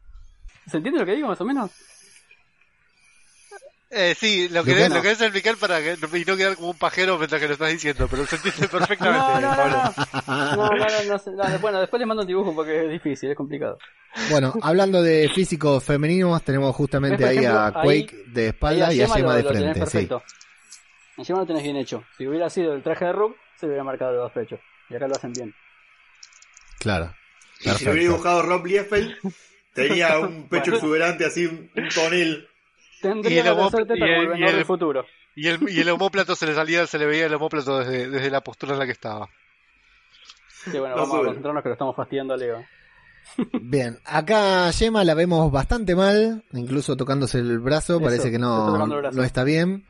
¿Se 0.67 0.79
entiende 0.79 0.99
lo 0.99 1.07
que 1.07 1.15
digo, 1.15 1.29
más 1.29 1.41
o 1.41 1.45
menos? 1.45 1.71
Eh, 3.89 4.17
sí, 4.19 4.49
lo 4.49 4.57
Lo 4.61 4.65
que, 4.65 4.75
que 4.75 4.89
lo 4.89 4.97
no. 4.97 5.03
querés 5.03 5.21
explicar 5.21 5.57
para 5.57 5.81
que 5.81 5.93
y 6.19 6.25
no 6.25 6.37
quedar 6.37 6.57
como 6.57 6.71
un 6.71 6.79
pajero 6.79 7.17
mientras 7.19 7.41
que 7.41 7.47
lo 7.47 7.53
estás 7.55 7.71
diciendo, 7.71 8.09
pero 8.11 8.27
se 8.27 8.35
entiende 8.37 8.67
perfectamente, 8.69 9.19
No, 9.19 9.41
no, 9.41 9.57
no, 9.57 9.67
no. 9.69 10.57
No, 10.57 10.57
no, 10.71 10.77
no, 10.77 11.05
no 11.07 11.19
sé. 11.21 11.31
No, 11.31 11.59
Bueno, 11.61 11.81
después 11.81 12.01
les 12.01 12.07
mando 12.09 12.23
un 12.23 12.27
dibujo 12.27 12.53
porque 12.55 12.85
es 12.87 12.91
difícil, 12.91 13.31
es 13.31 13.37
complicado. 13.37 13.79
Bueno, 14.31 14.55
hablando 14.63 15.03
de 15.03 15.29
físicos 15.33 15.85
femeninos, 15.85 16.43
tenemos 16.43 16.75
justamente 16.75 17.25
ahí 17.25 17.45
a 17.45 17.67
ahí- 17.67 18.05
Quake 18.07 18.25
de 18.27 18.49
espalda 18.49 18.93
y 18.93 19.01
a 19.03 19.07
Yema 19.07 19.19
lo- 19.21 19.33
de 19.35 19.43
lo 19.45 19.49
tenés 19.53 19.63
frente, 19.63 19.79
sí. 19.79 19.81
perfecto. 20.09 20.23
A 21.19 21.23
Yema 21.23 21.39
lo 21.41 21.47
tenés 21.47 21.63
bien 21.63 21.77
hecho. 21.77 22.05
Si 22.19 22.27
hubiera 22.27 22.51
sido 22.51 22.75
el 22.75 22.83
traje 22.83 23.05
de 23.05 23.13
Rook, 23.13 23.37
se 23.61 23.67
le 23.67 23.71
hubiera 23.71 23.85
marcado 23.85 24.13
los 24.13 24.23
dos 24.23 24.33
pechos. 24.33 24.59
Y 24.91 24.97
acá 24.97 25.07
lo 25.07 25.15
hacen 25.15 25.33
bien. 25.33 25.55
Claro. 26.79 27.15
Y 27.61 27.63
si 27.63 27.69
lo 27.69 27.71
hubiera 27.75 27.85
Perfecto. 27.85 28.01
dibujado 28.01 28.43
Rob 28.43 28.67
Liefeld, 28.67 29.15
tenía 29.75 30.19
un 30.19 30.49
pecho 30.49 30.75
exuberante 30.75 31.25
así, 31.25 31.47
un, 31.47 31.71
un 31.75 31.89
Y 33.07 33.23
Tendría 33.23 33.41
el 33.41 33.57
la 33.57 33.97
y 33.97 34.03
el- 34.03 34.39
y 34.41 34.53
del 34.53 34.65
futuro. 34.65 35.05
Y 35.35 35.49
el, 35.49 35.59
y 35.69 35.81
el 35.81 35.89
homóplato 35.91 36.35
se 36.35 36.47
le 36.47 36.55
salía, 36.55 36.87
se 36.87 36.99
le 36.99 37.07
veía 37.07 37.27
el 37.27 37.35
homóplato 37.35 37.79
desde, 37.81 38.09
desde 38.09 38.31
la 38.31 38.41
postura 38.41 38.73
en 38.73 38.79
la 38.79 38.87
que 38.87 38.93
estaba. 38.93 39.29
Sí, 40.65 40.79
bueno, 40.79 40.97
No 40.97 41.03
vamos 41.03 41.21
a 41.21 41.25
concentrarnos 41.27 41.63
que 41.63 41.69
lo 41.69 41.73
estamos 41.75 41.97
fastidiando 41.97 42.35
a 42.35 42.37
Leo. 42.37 42.65
Bien, 43.61 43.99
acá 44.05 44.71
Yema 44.71 45.05
la 45.05 45.15
vemos 45.15 45.51
bastante 45.53 45.95
mal, 45.95 46.45
incluso 46.53 46.97
tocándose 46.97 47.39
el 47.39 47.59
brazo, 47.59 47.97
Eso, 47.97 48.03
parece 48.05 48.31
que 48.31 48.39
no, 48.39 48.87
no 48.87 49.23
está 49.25 49.45
bien. 49.45 49.85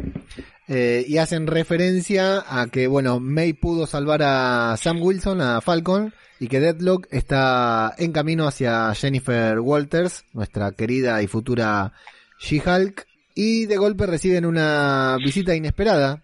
Eh, 0.68 1.04
y 1.06 1.18
hacen 1.18 1.46
referencia 1.46 2.42
a 2.48 2.66
que, 2.66 2.86
bueno, 2.88 3.20
May 3.20 3.52
pudo 3.52 3.86
salvar 3.86 4.22
a 4.22 4.74
Sam 4.78 5.00
Wilson, 5.00 5.40
a 5.42 5.60
Falcon, 5.60 6.12
y 6.40 6.48
que 6.48 6.60
Deadlock 6.60 7.06
está 7.10 7.94
en 7.98 8.12
camino 8.12 8.48
hacia 8.48 8.92
Jennifer 8.94 9.60
Walters, 9.60 10.24
nuestra 10.32 10.72
querida 10.72 11.22
y 11.22 11.26
futura 11.28 11.92
She-Hulk, 12.38 13.06
y 13.34 13.66
de 13.66 13.76
golpe 13.76 14.06
reciben 14.06 14.46
una 14.46 15.16
visita 15.22 15.54
inesperada. 15.54 16.22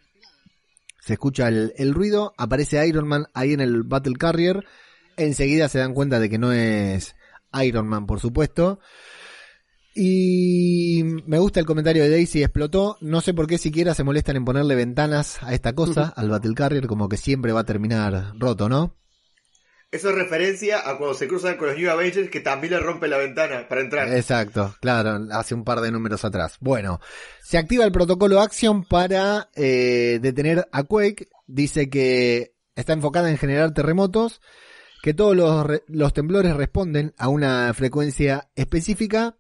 Se 1.01 1.15
escucha 1.15 1.49
el, 1.49 1.73
el 1.77 1.95
ruido, 1.95 2.33
aparece 2.39 2.87
Iron 2.87 3.09
Man 3.09 3.27
ahí 3.35 3.53
en 3.53 3.61
el 3.61 3.83
Battle 3.83 4.15
Carrier, 4.15 4.65
enseguida 5.17 5.69
se 5.69 5.79
dan 5.79 5.95
cuenta 5.95 6.21
de 6.21 6.31
que 6.31 6.39
no 6.39 6.53
es 6.53 7.15
Iron 7.63 7.89
Man, 7.89 8.07
por 8.07 8.21
supuesto. 8.21 8.81
Y 9.95 11.03
me 11.27 11.39
gusta 11.39 11.61
el 11.61 11.67
comentario 11.67 12.03
de 12.03 12.11
Daisy, 12.11 12.43
explotó. 12.43 12.97
No 13.01 13.21
sé 13.21 13.35
por 13.35 13.47
qué 13.47 13.59
siquiera 13.59 13.95
se 13.95 14.05
molestan 14.05 14.37
en 14.37 14.45
ponerle 14.45 14.75
ventanas 14.75 15.43
a 15.43 15.53
esta 15.53 15.75
cosa, 15.75 16.13
al 16.17 16.31
Battle 16.31 16.55
Carrier, 16.55 16.87
como 16.87 17.09
que 17.09 17.19
siempre 17.19 17.53
va 17.53 17.61
a 17.61 17.65
terminar 17.65 18.33
roto, 18.39 18.71
¿no? 18.71 18.97
Eso 19.93 20.09
es 20.09 20.15
referencia 20.15 20.89
a 20.89 20.97
cuando 20.97 21.13
se 21.13 21.29
cruzan 21.29 21.59
con 21.59 21.69
los 21.69 21.77
New 21.77 21.91
Avengers 21.91 22.31
que 22.31 22.41
también 22.41 22.73
le 22.73 22.81
rompe 22.81 23.09
la 23.09 23.19
ventana 23.19 23.69
para 23.69 23.83
entrar. 23.83 24.09
Exacto, 24.09 24.75
claro, 24.81 25.27
hace 25.33 25.55
un 25.55 25.65
par 25.65 25.83
de 25.83 25.93
números 25.93 26.25
atrás. 26.25 26.57
Bueno, 26.61 26.99
se 27.43 27.59
activa 27.59 27.85
el 27.85 27.93
protocolo 27.93 28.41
Action 28.41 28.85
para 28.85 29.51
eh, 29.55 30.19
detener 30.23 30.67
a 30.73 30.85
Quake. 30.85 31.29
Dice 31.47 31.91
que 31.91 32.55
está 32.75 32.95
enfocada 32.95 33.31
en 33.31 33.37
generar 33.37 33.75
terremotos, 33.75 34.41
que 35.03 35.13
todos 35.13 35.37
los, 35.37 35.83
los 35.89 36.15
temblores 36.15 36.57
responden 36.57 37.13
a 37.19 37.29
una 37.29 37.75
frecuencia 37.75 38.49
específica 38.55 39.37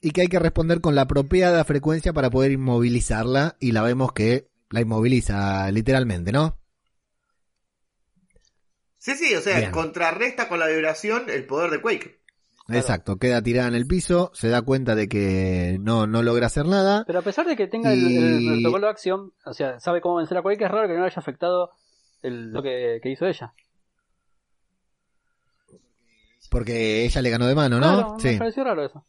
y 0.00 0.12
que 0.12 0.20
hay 0.20 0.28
que 0.28 0.38
responder 0.38 0.80
con 0.80 0.94
la 0.94 1.02
apropiada 1.02 1.64
frecuencia 1.64 2.12
para 2.12 2.30
poder 2.30 2.52
inmovilizarla 2.52 3.56
y 3.58 3.72
la 3.72 3.82
vemos 3.82 4.12
que 4.12 4.48
la 4.70 4.80
inmoviliza 4.80 5.68
literalmente, 5.72 6.30
¿no? 6.30 6.56
Sí, 9.08 9.14
sí, 9.14 9.34
o 9.34 9.40
sea, 9.40 9.58
Bien. 9.58 9.70
contrarresta 9.70 10.48
con 10.48 10.58
la 10.58 10.66
vibración 10.66 11.30
el 11.30 11.46
poder 11.46 11.70
de 11.70 11.80
Quake. 11.80 12.20
Claro. 12.66 12.78
Exacto, 12.78 13.16
queda 13.16 13.40
tirada 13.40 13.68
en 13.68 13.74
el 13.74 13.86
piso, 13.86 14.30
se 14.34 14.48
da 14.48 14.60
cuenta 14.60 14.94
de 14.94 15.08
que 15.08 15.78
no, 15.80 16.06
no 16.06 16.22
logra 16.22 16.48
hacer 16.48 16.66
nada. 16.66 17.04
Pero 17.06 17.20
a 17.20 17.22
pesar 17.22 17.46
de 17.46 17.56
que 17.56 17.66
tenga 17.68 17.90
el, 17.90 18.06
el 18.06 18.46
protocolo 18.60 18.86
de 18.86 18.90
acción, 18.90 19.32
o 19.46 19.54
sea, 19.54 19.80
sabe 19.80 20.02
cómo 20.02 20.16
vencer 20.16 20.36
a 20.36 20.42
Quake, 20.42 20.62
es 20.62 20.70
raro 20.70 20.86
que 20.86 20.92
no 20.92 21.00
le 21.00 21.06
haya 21.06 21.20
afectado 21.20 21.70
el, 22.20 22.52
lo 22.52 22.62
que, 22.62 23.00
que 23.02 23.10
hizo 23.10 23.24
ella. 23.24 23.54
Porque 26.50 27.06
ella 27.06 27.22
le 27.22 27.30
ganó 27.30 27.46
de 27.46 27.54
mano, 27.54 27.80
¿no? 27.80 27.94
Claro, 27.94 28.16
sí. 28.18 28.28
me 28.28 28.38
pareció 28.38 28.64
raro 28.64 28.84
eso. 28.84 29.06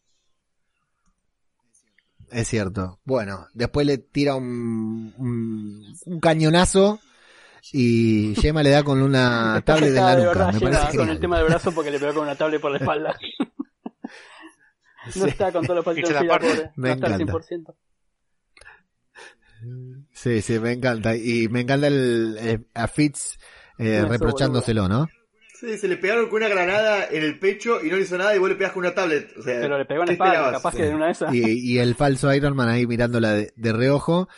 Es 2.31 2.47
cierto. 2.47 2.99
Bueno, 3.03 3.47
después 3.53 3.85
le 3.85 3.97
tira 3.97 4.35
un, 4.35 5.13
un, 5.17 5.93
un 6.05 6.19
cañonazo 6.21 7.01
y 7.73 8.33
Yema 8.35 8.63
le 8.63 8.69
da 8.71 8.83
con 8.83 9.01
una 9.01 9.61
tablet 9.65 9.89
en 9.89 9.95
la 9.95 10.15
de 10.15 10.23
nuca. 10.25 10.29
verdad 10.45 10.53
Me 10.53 10.59
parece 10.71 10.97
con 10.97 11.09
el 11.09 11.19
tema 11.19 11.37
del 11.37 11.47
brazo 11.47 11.71
porque 11.71 11.91
le 11.91 11.99
pegó 11.99 12.13
con 12.13 12.23
una 12.23 12.35
tablet 12.35 12.61
por 12.61 12.71
la 12.71 12.77
espalda. 12.77 13.17
No 15.05 15.11
Sí. 15.23 15.29
está 15.29 15.51
con 15.51 15.63
todos 15.63 15.77
los 15.77 15.85
palitos 15.85 16.09
se 16.09 16.23
la 16.23 16.37
pobre. 16.37 16.71
Me 16.75 16.89
no 16.89 16.93
está 16.93 17.07
al 17.07 17.21
encanta. 17.21 17.33
100%. 17.33 17.75
Sí, 20.13 20.41
sí, 20.41 20.59
me 20.59 20.71
encanta. 20.73 21.15
Y 21.15 21.47
me 21.47 21.61
encanta 21.61 21.87
el, 21.87 22.37
eh, 22.39 22.59
a 22.73 22.87
Fitz 22.87 23.37
eh, 23.77 24.05
reprochándoselo, 24.07 24.87
¿no? 24.87 25.07
Sí, 25.59 25.77
se 25.77 25.87
le 25.87 25.97
pegaron 25.97 26.27
con 26.27 26.37
una 26.37 26.47
granada 26.49 27.05
en 27.09 27.23
el 27.23 27.39
pecho 27.39 27.83
y 27.83 27.89
no 27.89 27.95
le 27.97 28.03
hizo 28.03 28.17
nada 28.17 28.35
y 28.35 28.39
vos 28.39 28.49
le 28.49 28.55
pegas 28.55 28.73
con 28.73 28.81
una 28.85 28.93
tablet. 28.93 29.31
O 29.37 29.41
sea, 29.41 29.59
Pero 29.59 29.77
le 29.77 29.85
pegó 29.85 30.01
en 30.03 30.07
la 30.07 30.11
¿qué 30.11 30.13
espalda, 30.13 30.51
capaz 30.51 30.75
que 30.75 30.87
en 30.87 30.95
una 30.95 31.05
de 31.07 31.11
esas. 31.11 31.33
Y, 31.33 31.73
y 31.73 31.79
el 31.79 31.95
falso 31.95 32.33
Iron 32.33 32.55
Man 32.55 32.69
ahí 32.69 32.85
mirándola 32.85 33.33
de, 33.33 33.51
de 33.55 33.73
reojo. 33.73 34.29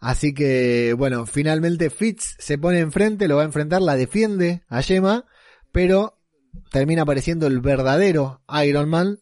Así 0.00 0.32
que, 0.32 0.94
bueno, 0.96 1.26
finalmente 1.26 1.90
Fitz 1.90 2.36
se 2.38 2.58
pone 2.58 2.78
enfrente, 2.80 3.26
lo 3.26 3.36
va 3.36 3.42
a 3.42 3.46
enfrentar, 3.46 3.82
la 3.82 3.96
defiende 3.96 4.62
a 4.68 4.80
Yema, 4.80 5.24
pero 5.72 6.18
termina 6.70 7.02
apareciendo 7.02 7.46
el 7.46 7.60
verdadero 7.60 8.42
Iron 8.64 8.88
Man 8.88 9.18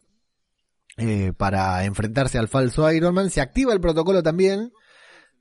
eh, 0.98 1.32
para 1.36 1.84
enfrentarse 1.84 2.38
al 2.38 2.48
falso 2.48 2.90
Iron 2.90 3.14
Man. 3.14 3.30
Se 3.30 3.40
activa 3.40 3.72
el 3.72 3.80
protocolo 3.80 4.22
también. 4.22 4.72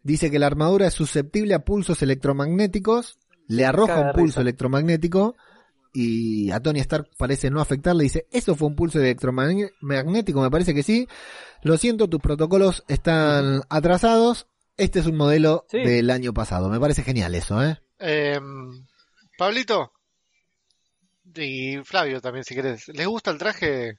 Dice 0.04 0.30
que 0.30 0.40
la 0.40 0.48
armadura 0.48 0.88
es 0.88 0.94
susceptible 0.94 1.54
a 1.54 1.64
pulsos 1.64 2.02
electromagnéticos. 2.02 3.18
Le 3.48 3.66
arroja 3.66 4.00
un 4.00 4.12
pulso 4.12 4.24
risa. 4.24 4.42
electromagnético. 4.42 5.36
Y 5.94 6.52
a 6.52 6.60
Tony 6.60 6.82
Stark 6.82 7.10
parece 7.18 7.50
no 7.50 7.62
afectarle. 7.62 8.04
Dice, 8.04 8.28
¿eso 8.32 8.56
fue 8.56 8.68
un 8.68 8.76
pulso 8.76 9.00
electromagnético? 9.00 10.42
Me 10.42 10.52
parece 10.52 10.74
que 10.74 10.84
sí. 10.84 11.08
Lo 11.64 11.78
siento, 11.78 12.10
tus 12.10 12.20
protocolos 12.20 12.84
están 12.88 13.62
atrasados. 13.70 14.48
Este 14.78 15.00
es 15.00 15.06
un 15.06 15.16
modelo 15.16 15.66
Sí. 15.70 15.78
del 15.80 16.10
año 16.10 16.34
pasado. 16.34 16.70
Me 16.70 16.80
parece 16.80 17.04
genial 17.04 17.34
eso, 17.36 17.64
¿eh? 17.64 17.80
Eh, 18.00 18.40
Pablito 19.38 19.94
y 21.34 21.78
Flavio 21.84 22.22
también, 22.22 22.44
si 22.44 22.56
querés. 22.56 22.88
¿Les 22.90 23.08
gusta 23.08 23.32
el 23.32 23.38
traje 23.38 23.98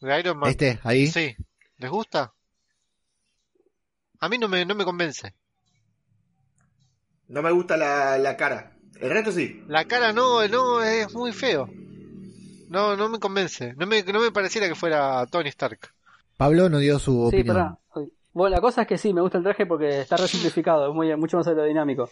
de 0.00 0.18
Iron 0.20 0.38
Man? 0.38 0.50
Este, 0.50 0.80
ahí. 0.82 1.06
Sí. 1.06 1.34
¿Les 1.78 1.90
gusta? 1.90 2.32
A 4.20 4.28
mí 4.28 4.38
no 4.38 4.48
me, 4.48 4.64
no 4.66 4.74
me 4.74 4.84
convence. 4.84 5.34
No 7.28 7.42
me 7.42 7.50
gusta 7.52 7.76
la, 7.76 8.18
la 8.18 8.36
cara. 8.36 8.76
El 9.00 9.10
resto 9.10 9.32
sí. 9.32 9.62
La 9.68 9.84
cara 9.86 10.12
no, 10.12 10.46
no, 10.48 10.82
es 10.82 11.12
muy 11.14 11.32
feo. 11.32 11.68
No, 12.68 12.96
no 12.96 13.08
me 13.08 13.18
convence. 13.18 13.72
No 13.76 13.86
me, 13.86 14.02
no 14.02 14.20
me 14.20 14.30
pareciera 14.32 14.68
que 14.68 14.74
fuera 14.74 15.26
Tony 15.26 15.48
Stark. 15.48 15.92
Pablo 16.36 16.68
no 16.68 16.78
dio 16.78 16.98
su 16.98 17.12
Sí, 17.30 17.36
opinión. 17.38 17.56
pará. 17.56 17.78
Bueno, 18.32 18.54
la 18.54 18.60
cosa 18.60 18.82
es 18.82 18.88
que 18.88 18.98
sí, 18.98 19.12
me 19.12 19.20
gusta 19.20 19.38
el 19.38 19.44
traje 19.44 19.66
porque 19.66 20.00
está 20.00 20.16
resimplificado, 20.16 20.88
es 20.88 20.94
muy, 20.94 21.14
mucho 21.16 21.36
más 21.36 21.48
aerodinámico. 21.48 22.08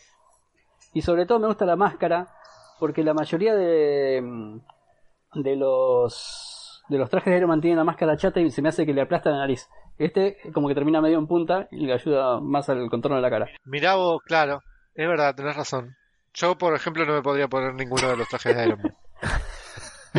Y 0.92 1.02
sobre 1.02 1.26
todo 1.26 1.38
me 1.38 1.46
gusta 1.46 1.64
la 1.64 1.76
máscara 1.76 2.28
porque 2.78 3.04
la 3.04 3.14
mayoría 3.14 3.54
de, 3.54 4.20
mm, 4.22 4.60
de 5.42 5.56
los 5.56 6.82
de 6.88 6.96
los 6.96 7.10
trajes 7.10 7.30
de 7.30 7.36
Iron 7.36 7.50
Man 7.50 7.60
tienen 7.60 7.78
la 7.78 7.84
máscara 7.84 8.16
chata 8.16 8.40
y 8.40 8.50
se 8.50 8.62
me 8.62 8.70
hace 8.70 8.86
que 8.86 8.94
le 8.94 9.02
aplasta 9.02 9.30
la 9.30 9.38
nariz. 9.38 9.68
Este 9.98 10.38
como 10.52 10.68
que 10.68 10.74
termina 10.74 11.00
medio 11.00 11.18
en 11.18 11.26
punta 11.26 11.68
y 11.70 11.86
le 11.86 11.92
ayuda 11.92 12.40
más 12.40 12.68
al 12.68 12.88
contorno 12.88 13.16
de 13.16 13.22
la 13.22 13.30
cara. 13.30 13.48
Mirá 13.64 13.96
vos, 13.96 14.22
claro. 14.24 14.62
Es 14.94 15.06
verdad, 15.06 15.34
tenés 15.34 15.54
razón. 15.54 15.96
Yo, 16.34 16.56
por 16.56 16.74
ejemplo, 16.74 17.04
no 17.04 17.14
me 17.14 17.22
podría 17.22 17.48
poner 17.48 17.74
ninguno 17.74 18.08
de 18.08 18.16
los 18.16 18.28
trajes 18.28 18.56
de 18.56 18.66
Iron 18.66 18.80
Man. 18.82 18.96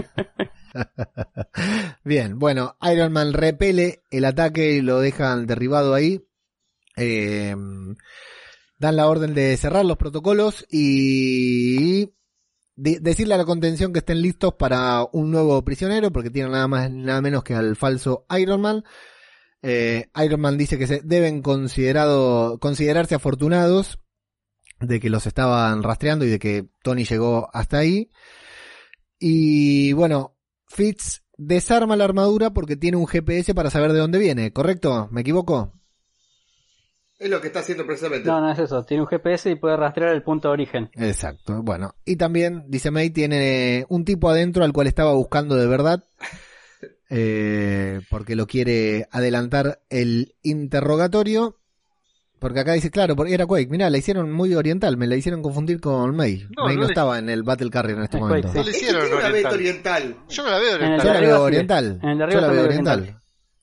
Bien, 2.03 2.39
bueno, 2.39 2.77
Iron 2.91 3.11
Man 3.11 3.33
repele 3.33 4.03
el 4.11 4.25
ataque 4.25 4.73
y 4.73 4.81
lo 4.81 4.99
dejan 4.99 5.47
derribado 5.47 5.93
ahí. 5.93 6.25
Eh, 6.95 7.55
dan 8.77 8.95
la 8.95 9.07
orden 9.07 9.33
de 9.33 9.55
cerrar 9.57 9.85
los 9.85 9.97
protocolos 9.97 10.65
y 10.69 12.05
de- 12.75 12.99
decirle 13.01 13.35
a 13.35 13.37
la 13.37 13.45
contención 13.45 13.93
que 13.93 13.99
estén 13.99 14.21
listos 14.21 14.53
para 14.55 15.03
un 15.11 15.31
nuevo 15.31 15.63
prisionero, 15.63 16.11
porque 16.11 16.29
tienen 16.29 16.51
nada 16.51 16.67
más 16.67 16.91
nada 16.91 17.21
menos 17.21 17.43
que 17.43 17.55
al 17.55 17.75
falso 17.75 18.25
Iron 18.37 18.61
Man. 18.61 18.83
Eh, 19.61 20.09
Iron 20.23 20.39
Man 20.39 20.57
dice 20.57 20.77
que 20.77 20.87
se 20.87 21.01
deben 21.03 21.41
considerado, 21.41 22.59
considerarse 22.59 23.15
afortunados 23.15 23.99
de 24.79 25.01
que 25.01 25.09
los 25.09 25.27
estaban 25.27 25.83
rastreando 25.83 26.23
y 26.25 26.29
de 26.29 26.39
que 26.39 26.69
Tony 26.81 27.03
llegó 27.03 27.49
hasta 27.53 27.79
ahí. 27.79 28.09
Y 29.19 29.93
bueno, 29.93 30.35
Fitz 30.67 31.23
desarma 31.37 31.95
la 31.95 32.05
armadura 32.05 32.51
porque 32.51 32.75
tiene 32.75 32.97
un 32.97 33.07
GPS 33.07 33.53
para 33.53 33.69
saber 33.69 33.93
de 33.93 33.99
dónde 33.99 34.19
viene, 34.19 34.51
¿correcto? 34.51 35.07
¿Me 35.11 35.21
equivoco? 35.21 35.73
Es 37.19 37.29
lo 37.29 37.41
que 37.41 37.47
está 37.47 37.59
haciendo 37.59 37.85
precisamente. 37.85 38.27
No, 38.29 38.39
no 38.39 38.49
es 38.49 38.59
eso, 38.59 38.85
tiene 38.85 39.03
un 39.03 39.09
GPS 39.09 39.51
y 39.51 39.55
puede 39.55 39.75
rastrear 39.75 40.13
el 40.13 40.23
punto 40.23 40.47
de 40.47 40.53
origen. 40.53 40.89
Exacto, 40.93 41.61
bueno. 41.61 41.95
Y 42.05 42.15
también, 42.15 42.63
dice 42.69 42.91
May, 42.91 43.09
tiene 43.09 43.85
un 43.89 44.05
tipo 44.05 44.29
adentro 44.29 44.63
al 44.63 44.71
cual 44.71 44.87
estaba 44.87 45.13
buscando 45.13 45.55
de 45.55 45.67
verdad. 45.67 46.03
eh, 47.09 48.01
porque 48.09 48.37
lo 48.37 48.47
quiere 48.47 49.07
adelantar 49.11 49.81
el 49.89 50.35
interrogatorio. 50.43 51.58
Porque 52.39 52.61
acá 52.61 52.71
dice, 52.73 52.89
claro, 52.89 53.15
porque 53.17 53.33
era 53.33 53.45
Quake. 53.45 53.67
Mirá, 53.69 53.89
la 53.89 53.97
hicieron 53.97 54.31
muy 54.31 54.55
oriental, 54.55 54.95
me 54.95 55.07
la 55.07 55.15
hicieron 55.17 55.41
confundir 55.41 55.81
con 55.81 56.15
May. 56.15 56.47
No, 56.55 56.65
May 56.65 56.75
no 56.75 56.81
no, 56.83 56.87
le- 56.87 56.93
estaba 56.93 57.19
en 57.19 57.29
el 57.29 57.43
Battle 57.43 57.69
Carrier 57.69 57.97
en 57.97 58.03
este 58.05 58.17
Es 58.17 58.21
momento. 58.23 58.47
No 58.47 58.53
Quake, 58.53 58.65
le 58.65 58.71
Es 58.71 58.77
que 58.77 58.85
hicieron 58.85 59.13
una 59.13 59.29
beta 59.29 59.49
oriental. 59.49 60.01
oriental. 60.03 60.25
Yo 60.29 60.43
no 60.43 60.49
la 60.49 60.57
veo 60.59 60.75
En 60.77 60.81
el 60.83 60.89
Yo 60.89 60.93
oriental. 60.95 61.13
la 61.13 61.19
veo 61.27 61.41
oriental. 61.43 61.99
En 62.01 62.09
el 62.09 62.17
Yo 62.17 62.41
la 62.41 62.47
veo 62.47 62.63
oriental. 62.63 62.99
oriental. 62.99 63.21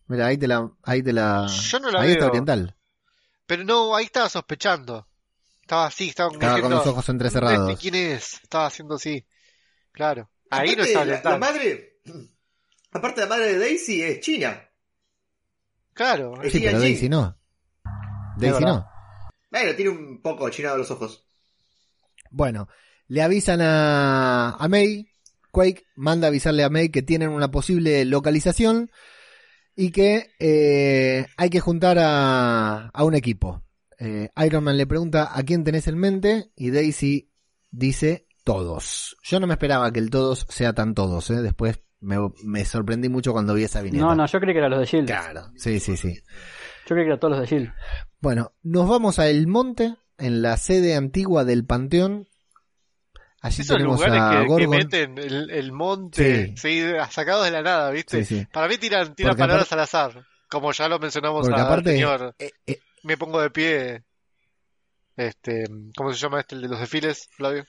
Mira, 0.09 0.27
ahí 0.27 0.37
te 0.39 0.47
la, 0.47 0.71
ahí 0.85 1.03
te 1.03 1.13
la, 1.13 1.47
Yo 1.49 1.81
no 1.81 1.91
la 1.91 2.01
ahí 2.03 2.11
está 2.11 2.21
veo. 2.27 2.29
oriental. 2.31 2.77
Pero 3.47 3.65
no, 3.65 3.97
ahí 3.97 4.05
estaba 4.05 4.29
sospechando. 4.29 5.09
Estaba 5.63 5.87
así, 5.87 6.09
estaba 6.11 6.31
Estaba 6.33 6.53
con 6.53 6.61
diciendo, 6.63 6.77
los 6.77 6.87
ojos 6.87 7.03
"Este, 7.05 7.13
entrecerrados. 7.13 7.81
¿Quién 7.81 7.95
es? 7.97 8.35
Estaba 8.43 8.67
haciendo 8.67 8.95
así. 8.97 9.27
Claro. 9.93 10.31
Ahí 10.51 10.69
no 10.77 10.83
Aparte, 10.83 10.83
está 10.93 10.99
la, 10.99 11.03
oriental. 11.07 11.33
la 11.33 11.39
madre. 11.39 11.99
Aparte, 12.93 13.21
la 13.23 13.27
madre 13.27 13.47
de 13.55 13.59
Daisy 13.59 14.03
es 14.03 14.21
china. 14.21 14.63
Claro. 15.93 16.41
Es 16.43 16.53
Sí, 16.53 16.61
pero. 16.61 16.79
Daisy 16.79 17.09
no. 17.09 17.36
Daisy 18.37 18.65
no. 18.65 18.87
Bueno, 19.51 19.75
tiene 19.75 19.91
un 19.91 20.21
poco 20.23 20.49
chinado 20.51 20.79
los 20.79 20.91
ojos. 20.91 21.27
Bueno, 22.31 22.69
le 23.09 23.23
avisan 23.23 23.61
a, 23.63 24.51
a 24.51 24.69
May, 24.69 25.09
Quake 25.51 25.85
manda 25.95 26.27
a 26.27 26.31
avisarle 26.31 26.65
a 26.65 26.69
May 26.69 26.91
que 26.91 27.03
tienen 27.03 27.31
una 27.31 27.51
posible 27.51 28.05
localización 28.05 28.91
y 29.75 29.91
que 29.91 30.31
eh, 30.39 31.27
hay 31.37 31.51
que 31.51 31.61
juntar 31.61 31.99
a, 31.99 32.89
a 32.89 33.05
un 33.05 33.15
equipo. 33.15 33.63
Eh, 33.99 34.31
Iron 34.45 34.65
Man 34.65 34.77
le 34.77 34.87
pregunta 34.87 35.31
a 35.33 35.43
quién 35.45 35.65
tenés 35.65 35.89
en 35.89 35.97
mente 35.99 36.51
y 36.57 36.71
Daisy 36.71 37.31
dice 37.71 38.27
todos. 38.45 39.17
Yo 39.23 39.41
no 39.41 39.47
me 39.47 39.55
esperaba 39.55 39.91
que 39.93 40.01
el 40.01 40.11
todos 40.11 40.47
sea 40.51 40.73
tan 40.75 40.95
todos, 40.95 41.31
¿eh? 41.31 41.43
después 41.43 41.81
me, 42.01 42.17
me 42.45 42.65
sorprendí 42.65 43.09
mucho 43.09 43.33
cuando 43.33 43.55
vi 43.55 43.65
esa 43.65 43.83
viñeta. 43.83 44.05
No, 44.05 44.15
no, 44.15 44.27
yo 44.27 44.39
creí 44.41 44.53
que 44.53 44.59
eran 44.59 44.71
los 44.71 44.81
de 44.81 44.87
Shield. 44.87 45.07
Claro, 45.07 45.51
sí, 45.57 45.81
sí, 45.81 45.97
sí. 45.97 46.19
Yo 46.87 46.95
creí 46.95 47.05
que 47.05 47.09
eran 47.09 47.21
todos 47.21 47.33
los 47.39 47.41
de 47.41 47.47
Shield. 47.57 47.73
Bueno, 48.21 48.53
nos 48.63 48.89
vamos 48.89 49.19
a 49.19 49.29
El 49.29 49.47
Monte, 49.47 49.97
en 50.19 50.41
la 50.43 50.57
sede 50.57 50.97
antigua 50.97 51.45
del 51.45 51.65
Panteón. 51.67 52.29
Allí 53.43 53.63
Esos 53.63 53.77
tenemos 53.77 54.01
lugares 54.01 54.21
a 54.23 54.57
que, 54.57 54.67
meten 54.67 55.19
el, 55.19 55.51
el 55.51 55.71
monte, 55.73 56.55
sí. 56.57 56.93
sacados 57.11 57.45
de 57.45 57.51
la 57.53 57.63
nada, 57.63 57.91
¿viste? 57.91 58.25
Sí, 58.25 58.39
sí. 58.41 58.47
Para 58.53 58.67
mí 58.67 58.77
tiran, 58.79 59.15
tiran 59.15 59.37
palabras 59.37 59.67
aparte- 59.71 59.75
al 59.75 59.81
azar. 60.11 60.27
Como 60.49 60.73
ya 60.73 60.89
lo 60.89 60.99
mencionamos 60.99 61.43
Porque 61.47 61.61
al 61.61 61.67
aparte, 61.67 61.93
señor. 61.93 62.35
eh, 62.39 62.51
eh, 62.67 62.79
Me 63.05 63.17
pongo 63.17 63.41
de 63.41 63.51
pie. 63.51 64.05
Este, 65.17 65.65
¿cómo 65.97 66.13
se 66.13 66.19
llama 66.19 66.41
este, 66.41 66.55
el 66.57 66.63
de 66.63 66.69
los 66.69 66.81
desfiles, 66.81 67.29
Flavio? 67.33 67.65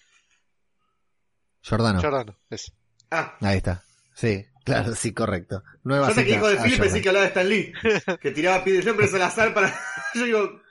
Jordano. 1.63 2.01
Jordano, 2.01 2.35
ese. 2.49 2.71
Ah, 3.11 3.35
Ahí 3.41 3.57
está. 3.57 3.83
Sí, 4.15 4.45
claro, 4.67 4.95
sí, 4.95 5.13
correcto. 5.13 5.63
Nueva 5.83 6.09
yo 6.09 6.13
sé 6.15 6.25
que 6.25 6.33
cita 6.33 6.35
dijo 6.35 6.47
de 6.49 6.57
a 6.59 6.63
Philip 6.63 6.79
pensé 6.79 7.01
que 7.01 7.09
hablaba 7.09 7.23
de 7.25 7.29
Stan 7.29 7.49
Lee. 7.49 7.73
Que 8.21 8.31
tiraba 8.31 8.63
pies 8.63 8.85
nombres 8.85 9.13
al 9.13 9.21
azar 9.23 9.53
para. 9.53 9.73
Yo 10.13 10.25
digo, 10.25 10.61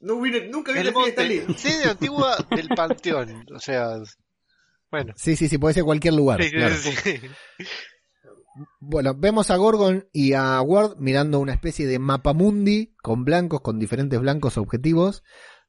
no 0.00 0.20
vine- 0.20 0.48
nunca 0.48 0.72
vi 0.72 0.78
desfile 0.82 1.04
de 1.04 1.10
Stan 1.10 1.28
Lee. 1.28 1.44
sede 1.56 1.90
antigua 1.90 2.36
del 2.54 2.68
panteón. 2.68 3.44
O 3.54 3.58
sea, 3.60 3.88
bueno. 4.90 5.12
Sí, 5.16 5.36
sí, 5.36 5.48
sí, 5.48 5.58
puede 5.58 5.74
ser 5.74 5.84
cualquier 5.84 6.14
lugar. 6.14 6.42
Sí, 6.42 6.48
sí, 6.50 6.54
claro. 6.56 6.74
sí, 6.76 6.92
sí. 7.02 7.20
Bueno, 8.80 9.14
vemos 9.14 9.50
a 9.50 9.56
Gorgon 9.56 10.08
y 10.12 10.32
a 10.32 10.60
Ward 10.62 10.96
mirando 10.98 11.40
una 11.40 11.52
especie 11.52 11.86
de 11.86 11.98
mapamundi 11.98 12.94
con 13.02 13.24
blancos, 13.24 13.60
con 13.60 13.78
diferentes 13.78 14.18
blancos 14.18 14.56
objetivos. 14.56 15.22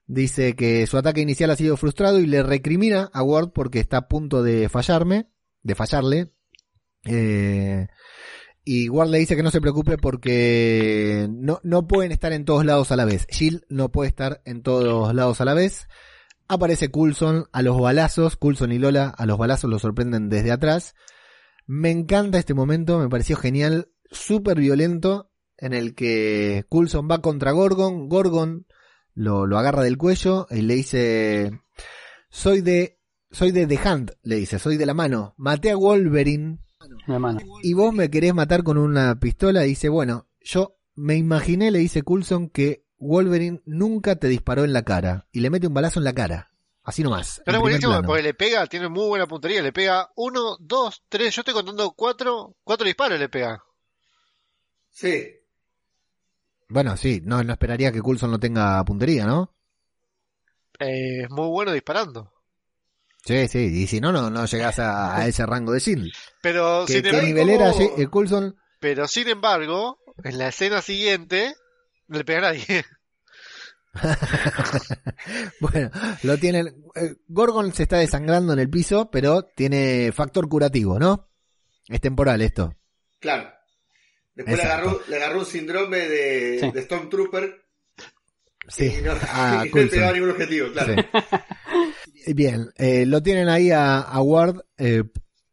Dice 0.06 0.56
que 0.56 0.88
su 0.88 0.98
ataque 0.98 1.20
inicial 1.20 1.50
ha 1.52 1.58
sido 1.58 1.76
frustrado 1.76 2.20
y 2.20 2.28
le 2.28 2.44
recrimina 2.44 3.10
a 3.12 3.24
Ward 3.24 3.50
porque 3.54 3.80
está 3.80 3.98
a 3.98 4.08
punto 4.08 4.42
de 4.42 4.70
fallarme, 4.70 5.30
de 5.64 5.76
fallarle. 5.76 6.32
Eh, 7.06 7.88
y 8.64 8.89
Ward 8.89 9.10
le 9.10 9.20
dice 9.20 9.36
que 9.36 9.43
no 9.43 9.52
se 9.52 9.62
preocupe 9.62 9.98
porque 9.98 11.28
no, 11.30 11.60
no 11.64 11.88
pueden 11.88 12.12
estar 12.12 12.34
en 12.34 12.43
todos 12.43 12.66
lados 12.66 12.91
a 12.91 12.95
la 12.95 13.06
vez. 13.06 13.26
Jill 13.30 13.66
no 13.70 13.91
puede 13.91 14.10
estar 14.10 14.41
en 14.45 14.62
todos 14.62 15.14
lados 15.14 15.39
a 15.39 15.45
la 15.45 15.54
vez. 15.54 15.88
Aparece 16.50 16.91
Coulson 16.91 17.45
a 17.54 17.62
los 17.62 17.80
balazos. 17.80 18.36
Coulson 18.36 18.72
y 18.72 18.80
Lola 18.80 19.08
a 19.08 19.26
los 19.26 19.38
balazos 19.38 19.70
lo 19.70 19.80
sorprenden 19.80 20.28
desde 20.28 20.52
atrás. 20.52 20.95
Me 21.66 21.91
encanta 21.91 22.39
este 22.39 22.54
momento, 22.54 23.00
me 23.00 23.10
pareció 23.10 23.36
genial, 23.36 23.89
súper 24.10 24.60
violento, 24.60 25.32
en 25.58 25.74
el 25.74 25.95
que 25.95 26.66
Coulson 26.70 27.08
va 27.10 27.22
contra 27.22 27.52
Gorgon, 27.52 28.08
Gorgon 28.08 28.68
lo, 29.14 29.45
lo 29.45 29.58
agarra 29.58 29.84
del 29.84 29.98
cuello 29.98 30.48
y 30.50 30.62
le 30.62 30.76
dice, 30.76 31.52
soy 32.30 32.62
de, 32.62 33.00
soy 33.32 33.52
de 33.52 33.68
The 33.68 33.80
Hand, 33.84 34.18
le 34.24 34.36
dice, 34.36 34.60
soy 34.60 34.78
de 34.78 34.86
la 34.86 34.93
mano, 34.93 35.34
maté 35.38 35.72
a 35.72 35.76
Wolverine 35.76 36.60
hermano. 37.08 37.40
y 37.64 37.74
vos 37.74 37.94
me 37.94 38.10
querés 38.10 38.34
matar 38.34 38.64
con 38.64 38.78
una 38.78 39.20
pistola, 39.20 39.62
dice, 39.62 39.90
bueno, 39.90 40.28
yo 40.42 40.78
me 40.96 41.16
imaginé, 41.16 41.72
le 41.72 41.80
dice 41.80 42.02
Coulson, 42.02 42.50
que 42.50 42.86
Wolverine 42.98 43.62
nunca 43.66 44.16
te 44.16 44.28
disparó 44.28 44.64
en 44.64 44.74
la 44.74 44.84
cara 44.84 45.28
y 45.32 45.42
le 45.42 45.50
mete 45.50 45.68
un 45.68 45.74
balazo 45.74 46.00
en 46.00 46.06
la 46.06 46.14
cara, 46.14 46.52
así 46.84 47.04
nomás. 47.04 47.42
Pero 47.46 47.58
es 47.58 47.62
buenísimo 47.62 47.92
plano. 47.92 48.08
porque 48.08 48.24
le 48.24 48.34
pega, 48.34 48.66
tiene 48.68 48.90
muy 48.90 49.08
buena 49.08 49.28
puntería. 49.28 49.62
Le 49.62 49.72
pega 49.72 50.12
uno, 50.16 50.58
dos, 50.60 51.04
tres. 51.08 51.36
Yo 51.36 51.42
estoy 51.42 51.54
contando 51.54 51.92
cuatro, 51.92 52.56
cuatro 52.64 52.86
disparos 52.86 53.20
le 53.20 53.30
pega. 53.30 53.64
Sí. 54.90 55.28
Bueno, 56.70 56.98
sí, 56.98 57.22
no, 57.24 57.44
no 57.44 57.54
esperaría 57.54 57.92
que 57.92 58.02
Coulson 58.02 58.32
no 58.32 58.40
tenga 58.40 58.84
puntería, 58.84 59.26
¿no? 59.26 59.54
Eh, 60.80 61.24
es 61.24 61.30
muy 61.30 61.48
bueno 61.48 61.72
disparando. 61.72 62.34
Sí, 63.28 63.48
sí, 63.50 63.60
y 63.60 63.88
si 63.88 64.00
no, 64.00 64.12
no, 64.14 64.30
no 64.30 64.46
llegás 64.46 64.80
a, 64.80 65.18
a 65.18 65.28
ese 65.28 65.46
rango 65.46 65.74
de 65.74 65.80
Shield. 65.80 66.12
Pero 66.42 66.86
¿Qué, 66.88 66.94
sin, 66.94 67.02
qué 67.04 67.10
embargo, 67.10 67.28
nivel 67.28 67.50
era 67.50 67.72
Ye- 67.74 67.92
eh, 67.98 68.08
Coulson? 68.08 68.56
pero 68.80 69.08
sin 69.08 69.28
embargo, 69.28 70.00
en 70.24 70.38
la 70.38 70.48
escena 70.50 70.82
siguiente, 70.82 71.54
no 72.08 72.18
le 72.20 72.24
pega 72.24 72.40
a 72.40 72.42
nadie. 72.54 72.86
bueno, 75.60 75.90
lo 76.24 76.38
tienen. 76.38 76.68
eh, 76.96 77.16
Gorgon 77.28 77.74
se 77.74 77.84
está 77.84 77.98
desangrando 77.98 78.54
en 78.54 78.60
el 78.60 78.70
piso, 78.70 79.10
pero 79.12 79.44
tiene 79.44 80.12
factor 80.14 80.48
curativo, 80.48 81.00
¿no? 81.00 81.30
Es 81.88 82.00
temporal 82.02 82.42
esto. 82.42 82.74
Claro. 83.20 83.52
Después 84.36 84.58
le 84.58 84.64
agarró, 84.64 85.02
le 85.08 85.16
agarró 85.16 85.40
un 85.40 85.46
síndrome 85.46 85.98
de, 86.08 86.60
Sí. 86.60 86.72
de 86.72 86.82
Stormtrooper 86.84 87.66
Sí, 88.68 88.98
y 89.00 89.02
no, 89.02 89.14
a 89.14 89.54
y 89.56 89.58
no 89.58 89.64
le 89.64 89.72
Coulson. 89.72 89.90
pegaba 89.90 90.12
ningún 90.14 90.30
objetivo, 90.32 90.72
claro. 90.74 90.94
Sí. 90.94 91.20
Bien, 92.34 92.70
eh, 92.78 93.06
lo 93.06 93.22
tienen 93.24 93.50
ahí 93.50 93.72
a, 93.72 94.00
a 94.00 94.22
Ward 94.22 94.62
eh, 94.78 95.04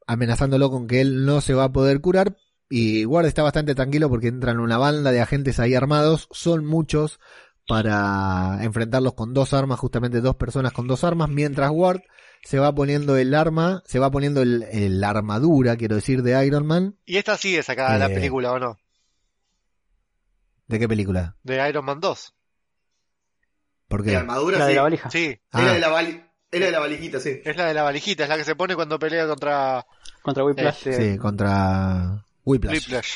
amenazándolo 0.07 0.70
con 0.70 0.87
que 0.87 1.01
él 1.01 1.25
no 1.25 1.41
se 1.41 1.55
va 1.55 1.64
a 1.64 1.72
poder 1.72 2.01
curar. 2.01 2.37
Y 2.68 3.05
Ward 3.05 3.27
está 3.27 3.43
bastante 3.43 3.75
tranquilo 3.75 4.09
porque 4.09 4.29
entran 4.29 4.59
una 4.59 4.79
banda 4.79 5.12
de 5.12 5.20
agentes 5.20 5.61
ahí 5.61 5.75
armados. 5.75 6.29
Son 6.33 6.64
muchos 6.64 7.20
para 7.68 8.59
enfrentarlos 8.62 9.14
con 9.14 9.33
dos 9.35 9.53
armas, 9.55 9.79
justamente 9.79 10.20
dos 10.20 10.37
personas 10.37 10.72
con 10.72 10.87
dos 10.87 11.03
armas, 11.05 11.29
mientras 11.31 11.70
Ward 11.70 12.01
se 12.43 12.59
va 12.59 12.75
poniendo 12.75 13.16
el 13.16 13.35
arma, 13.35 13.83
se 13.87 13.99
va 13.99 14.11
poniendo 14.11 14.43
el, 14.43 14.64
el- 14.70 15.01
la 15.01 15.11
armadura, 15.11 15.77
quiero 15.77 15.95
decir, 15.97 16.22
de 16.22 16.47
Iron 16.47 16.66
Man. 16.66 16.99
Y 17.07 17.16
esta 17.16 17.37
sí 17.39 17.57
es 17.57 17.64
sacada 17.66 17.95
de 17.95 17.99
la 18.01 18.07
Eh. 18.11 18.14
película, 18.14 18.53
¿o 18.53 18.59
no? 18.59 18.77
¿De 20.66 20.79
qué 20.79 20.89
película? 20.89 21.37
De 21.43 21.66
Iron 21.68 21.85
Man 21.85 22.01
2. 22.01 22.35
¿Por 23.89 24.03
De 24.03 24.16
armadura, 24.16 24.59
La 24.59 24.64
sí. 24.64 24.70
de 24.70 24.77
la 24.77 24.83
valija. 24.83 25.11
Sí, 25.11 25.39
Ah. 25.53 25.62
Era 25.62 25.72
de 25.75 25.81
la 25.81 25.89
vali- 26.55 26.62
era 26.62 26.66
de 26.66 26.72
la 26.72 26.78
valijita, 26.80 27.20
sí. 27.20 27.40
es 27.44 27.57
la 27.57 27.66
de 27.66 27.74
la 27.74 27.82
valijita, 27.82 28.22
es 28.24 28.28
la 28.28 28.36
que 28.36 28.44
se 28.44 28.57
pone 28.57 28.74
cuando 28.74 28.98
pelea 28.98 29.26
contra 29.26 29.84
Contra 30.22 30.44
Whiplash. 30.44 30.86
este, 30.88 31.12
Sí, 31.12 31.18
contra 31.18 32.24
Whiplash. 32.44 32.74
Whiplash. 32.74 33.12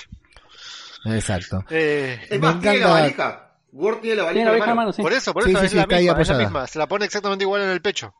Exacto. 1.06 1.64
Eh, 1.70 2.18
Es 2.24 2.30
Me 2.32 2.38
más, 2.38 2.60
tiene 2.60 2.78
la 2.78 2.84
encanta- 2.84 3.00
valija. 3.00 3.44
Ward 3.72 4.00
tiene 4.00 4.16
la 4.16 4.22
valija 4.24 4.34
Tiene 4.34 4.44
la 4.46 4.50
valija 4.52 4.66
mano. 4.66 4.76
mano, 4.76 4.92
sí. 4.92 5.02
Por 5.02 5.12
eso, 5.12 5.32
por 5.32 5.44
Sí, 5.44 5.50
eso 5.50 5.60
sí, 5.60 5.64
es, 5.66 5.70
sí, 5.70 5.76
la 5.76 5.82
está 5.82 5.96
ahí 5.96 6.04
misma, 6.06 6.20
es 6.22 6.28
la 6.28 6.38
misma. 6.38 6.66
Se 6.66 6.78
la 6.78 6.88
pone 6.88 7.04
exactamente 7.04 7.44
igual 7.44 7.62
en 7.62 7.68
el 7.70 7.80
pecho. 7.82 8.14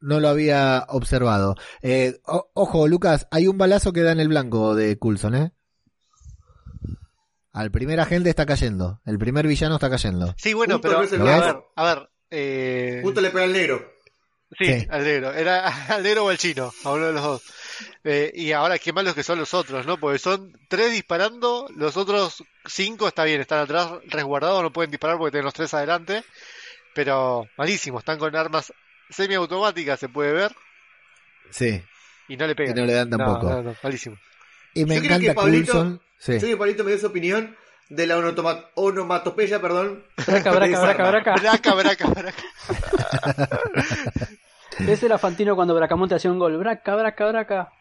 No 0.00 0.20
lo 0.20 0.28
había 0.28 0.84
observado. 0.88 1.54
Eh, 1.80 2.20
o- 2.26 2.50
ojo, 2.52 2.86
Lucas, 2.88 3.26
hay 3.30 3.46
un 3.46 3.56
balazo 3.56 3.92
que 3.94 4.02
da 4.02 4.12
en 4.12 4.20
el 4.20 4.28
blanco 4.28 4.74
de 4.74 4.98
Coulson, 4.98 5.34
¿eh? 5.34 5.52
Al 7.52 7.70
primer 7.70 8.00
agente 8.00 8.28
está 8.30 8.44
cayendo. 8.46 9.00
El 9.06 9.18
primer 9.18 9.46
villano 9.46 9.76
está 9.76 9.88
cayendo. 9.88 10.34
Sí, 10.36 10.52
bueno, 10.52 10.74
Justo 10.74 10.88
pero 10.88 10.98
a 10.98 11.40
ver, 11.40 11.56
a 11.76 11.84
ver. 11.84 12.10
Eh, 12.36 13.00
Justo 13.02 13.20
le 13.20 13.30
pega 13.30 13.44
al 13.44 13.52
negro. 13.52 13.92
sí, 14.58 14.64
Sí. 14.66 14.86
al 14.90 15.04
negro. 15.04 15.32
Era 15.32 15.66
al 15.96 16.02
negro 16.02 16.24
o 16.24 16.28
al 16.30 16.38
chino, 16.38 16.72
a 16.84 16.90
uno 16.92 17.06
de 17.06 17.12
los 17.12 17.22
dos. 17.22 17.42
Eh, 18.04 18.32
y 18.34 18.52
ahora 18.52 18.78
qué 18.78 18.92
malos 18.92 19.14
que 19.14 19.22
son 19.22 19.38
los 19.38 19.54
otros, 19.54 19.86
¿no? 19.86 19.98
Porque 19.98 20.18
son 20.18 20.52
tres 20.68 20.90
disparando, 20.92 21.66
los 21.76 21.96
otros 21.96 22.42
cinco 22.66 23.08
está 23.08 23.24
bien, 23.24 23.40
están 23.40 23.60
atrás 23.60 23.90
resguardados, 24.06 24.62
no 24.62 24.72
pueden 24.72 24.90
disparar 24.90 25.16
porque 25.18 25.32
tienen 25.32 25.44
los 25.46 25.54
tres 25.54 25.72
adelante. 25.74 26.24
Pero 26.94 27.46
malísimo, 27.56 27.98
están 27.98 28.18
con 28.18 28.34
armas 28.36 28.72
semiautomáticas, 29.10 29.98
se 30.00 30.08
puede 30.08 30.32
ver, 30.32 30.52
Sí. 31.50 31.82
y 32.28 32.36
no 32.36 32.46
le 32.46 32.52
Y 32.52 32.54
pegan. 32.54 32.76
no 32.76 32.84
le 32.86 32.92
dan 32.92 33.10
tampoco. 33.10 33.48
no, 33.50 33.62
no, 33.62 33.76
malísimo. 33.82 34.16
Y 34.74 34.84
me 34.84 34.96
Yo 34.96 35.00
creo 35.02 35.18
que 35.18 35.26
encanta 35.26 35.42
Pablito- 35.42 35.72
Coulson. 35.72 36.02
Sí. 36.18 36.40
Sí, 36.40 36.56
Pablito 36.56 36.84
me 36.84 36.90
dio 36.92 37.00
su 37.00 37.06
opinión 37.06 37.56
de 37.88 38.06
la 38.06 38.16
onotoma- 38.18 38.66
onomatopeya, 38.74 39.60
perdón. 39.60 40.04
Braca, 40.26 40.50
braca, 40.52 40.80
braca, 40.80 41.10
braca. 41.10 41.34
Braca, 41.34 41.74
braca, 41.74 42.06
braca. 42.08 42.42
Ese 44.88 45.06
era 45.06 45.18
Fantino 45.18 45.54
cuando 45.54 45.72
Bracamonte 45.74 46.16
hacía 46.16 46.32
un 46.32 46.38
gol. 46.40 46.58
Braca, 46.58 46.96
braca, 46.96 47.26
braca. 47.26 47.72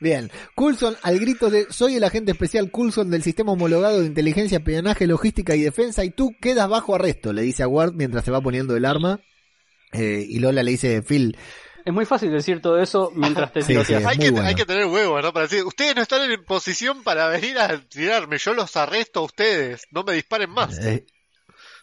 Bien. 0.00 0.30
Coulson 0.54 0.96
al 1.02 1.18
grito 1.18 1.50
de 1.50 1.66
soy 1.70 1.96
el 1.96 2.04
agente 2.04 2.32
especial 2.32 2.70
Coulson 2.70 3.10
del 3.10 3.22
sistema 3.22 3.52
homologado 3.52 4.00
de 4.00 4.06
inteligencia, 4.06 4.58
espionaje, 4.58 5.06
logística 5.06 5.54
y 5.54 5.62
defensa 5.62 6.04
y 6.04 6.10
tú 6.10 6.32
quedas 6.40 6.68
bajo 6.68 6.94
arresto, 6.94 7.32
le 7.32 7.42
dice 7.42 7.62
a 7.62 7.68
Ward 7.68 7.92
mientras 7.94 8.24
se 8.24 8.30
va 8.30 8.40
poniendo 8.40 8.76
el 8.76 8.84
arma. 8.84 9.20
Eh, 9.92 10.26
y 10.28 10.40
Lola 10.40 10.64
le 10.64 10.72
dice, 10.72 11.02
Phil, 11.02 11.38
Es 11.84 11.92
muy 11.92 12.06
fácil 12.06 12.30
decir 12.32 12.62
todo 12.62 12.80
eso 12.80 13.12
mientras 13.14 13.52
te 13.52 13.60
Sí, 13.62 13.74
hay, 13.76 14.16
que, 14.16 14.30
bueno. 14.30 14.48
hay 14.48 14.54
que 14.54 14.64
tener 14.64 14.86
huevos, 14.86 15.22
¿no? 15.22 15.32
Para 15.32 15.46
decir, 15.46 15.64
ustedes 15.64 15.94
no 15.94 16.02
están 16.02 16.30
en 16.30 16.42
posición 16.44 17.02
para 17.02 17.28
venir 17.28 17.58
a 17.58 17.78
tirarme, 17.78 18.38
yo 18.38 18.54
los 18.54 18.74
arresto 18.76 19.20
a 19.20 19.24
ustedes, 19.24 19.82
no 19.90 20.02
me 20.02 20.14
disparen 20.14 20.50
más. 20.50 20.78
eh, 20.78 21.04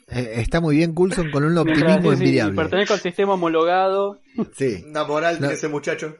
eh, 0.07 0.33
está 0.37 0.59
muy 0.59 0.77
bien 0.77 0.93
Coulson 0.95 1.29
con 1.31 1.43
un 1.43 1.55
optimismo 1.57 2.11
sí, 2.11 2.17
sí, 2.17 2.23
envidiable. 2.23 2.55
pertenezco 2.55 2.95
al 2.95 2.99
sistema 3.01 3.33
homologado. 3.35 4.19
Sí. 4.57 4.83
Una 4.87 5.03
moral 5.03 5.37
No. 5.39 5.49
ese 5.51 5.67
muchacho. 5.67 6.15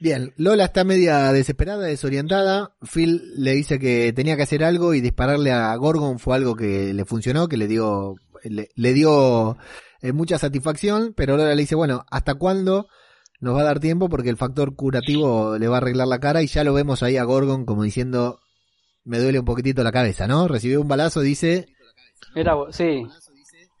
Bien, 0.00 0.34
Lola 0.36 0.64
está 0.66 0.84
media 0.84 1.32
desesperada, 1.32 1.86
desorientada. 1.86 2.74
Phil 2.82 3.22
le 3.36 3.52
dice 3.52 3.78
que 3.78 4.12
tenía 4.12 4.36
que 4.36 4.42
hacer 4.42 4.62
algo 4.62 4.92
y 4.92 5.00
dispararle 5.00 5.52
a 5.52 5.74
Gorgon 5.76 6.18
fue 6.18 6.36
algo 6.36 6.54
que 6.56 6.92
le 6.92 7.04
funcionó, 7.04 7.48
que 7.48 7.56
le 7.56 7.66
dio, 7.68 8.16
le, 8.42 8.68
le 8.74 8.92
dio 8.92 9.56
eh, 10.04 10.12
mucha 10.12 10.36
satisfacción, 10.36 11.14
pero 11.16 11.38
Lola 11.38 11.54
le 11.54 11.62
dice, 11.62 11.74
bueno, 11.74 12.04
¿hasta 12.10 12.34
cuándo 12.34 12.88
nos 13.40 13.56
va 13.56 13.62
a 13.62 13.64
dar 13.64 13.80
tiempo? 13.80 14.10
Porque 14.10 14.28
el 14.28 14.36
factor 14.36 14.76
curativo 14.76 15.56
le 15.56 15.66
va 15.66 15.76
a 15.76 15.78
arreglar 15.78 16.08
la 16.08 16.20
cara 16.20 16.42
y 16.42 16.46
ya 16.46 16.62
lo 16.62 16.74
vemos 16.74 17.02
ahí 17.02 17.16
a 17.16 17.24
Gorgon 17.24 17.64
como 17.64 17.84
diciendo, 17.84 18.38
me 19.04 19.18
duele 19.18 19.38
un 19.38 19.46
poquitito 19.46 19.82
la 19.82 19.92
cabeza, 19.92 20.26
¿no? 20.26 20.46
Recibió 20.46 20.82
un 20.82 20.88
balazo, 20.88 21.22
dice, 21.22 21.68
Era, 22.34 22.54
sí. 22.68 23.06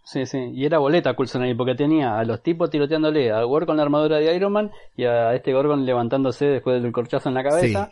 Sí, 0.06 0.24
sí. 0.24 0.38
Y 0.54 0.64
era 0.64 0.78
boleta 0.78 1.14
Coulson 1.14 1.42
ahí, 1.42 1.54
porque 1.54 1.74
tenía 1.74 2.18
a 2.18 2.24
los 2.24 2.42
tipos 2.42 2.70
tiroteándole 2.70 3.30
a 3.30 3.44
Ward 3.44 3.66
con 3.66 3.76
la 3.76 3.82
armadura 3.82 4.16
de 4.16 4.34
Iron 4.34 4.52
Man 4.52 4.70
y 4.96 5.04
a 5.04 5.34
este 5.34 5.52
Gorgon 5.52 5.84
levantándose 5.84 6.46
después 6.46 6.82
del 6.82 6.92
corchazo 6.92 7.28
en 7.28 7.34
la 7.34 7.42
cabeza. 7.42 7.90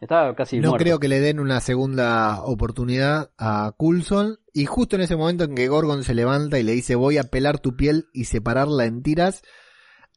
Estaba 0.00 0.34
casi 0.34 0.60
no 0.60 0.70
muerto. 0.70 0.82
creo 0.82 0.98
que 0.98 1.08
le 1.08 1.20
den 1.20 1.40
una 1.40 1.60
segunda 1.60 2.42
oportunidad 2.42 3.30
a 3.36 3.72
Coulson. 3.76 4.38
Y 4.58 4.64
justo 4.64 4.96
en 4.96 5.02
ese 5.02 5.16
momento 5.16 5.44
en 5.44 5.54
que 5.54 5.68
Gorgon 5.68 6.02
se 6.02 6.14
levanta 6.14 6.58
y 6.58 6.62
le 6.62 6.72
dice 6.72 6.94
voy 6.94 7.18
a 7.18 7.24
pelar 7.24 7.58
tu 7.58 7.76
piel 7.76 8.06
y 8.14 8.24
separarla 8.24 8.86
en 8.86 9.02
tiras, 9.02 9.42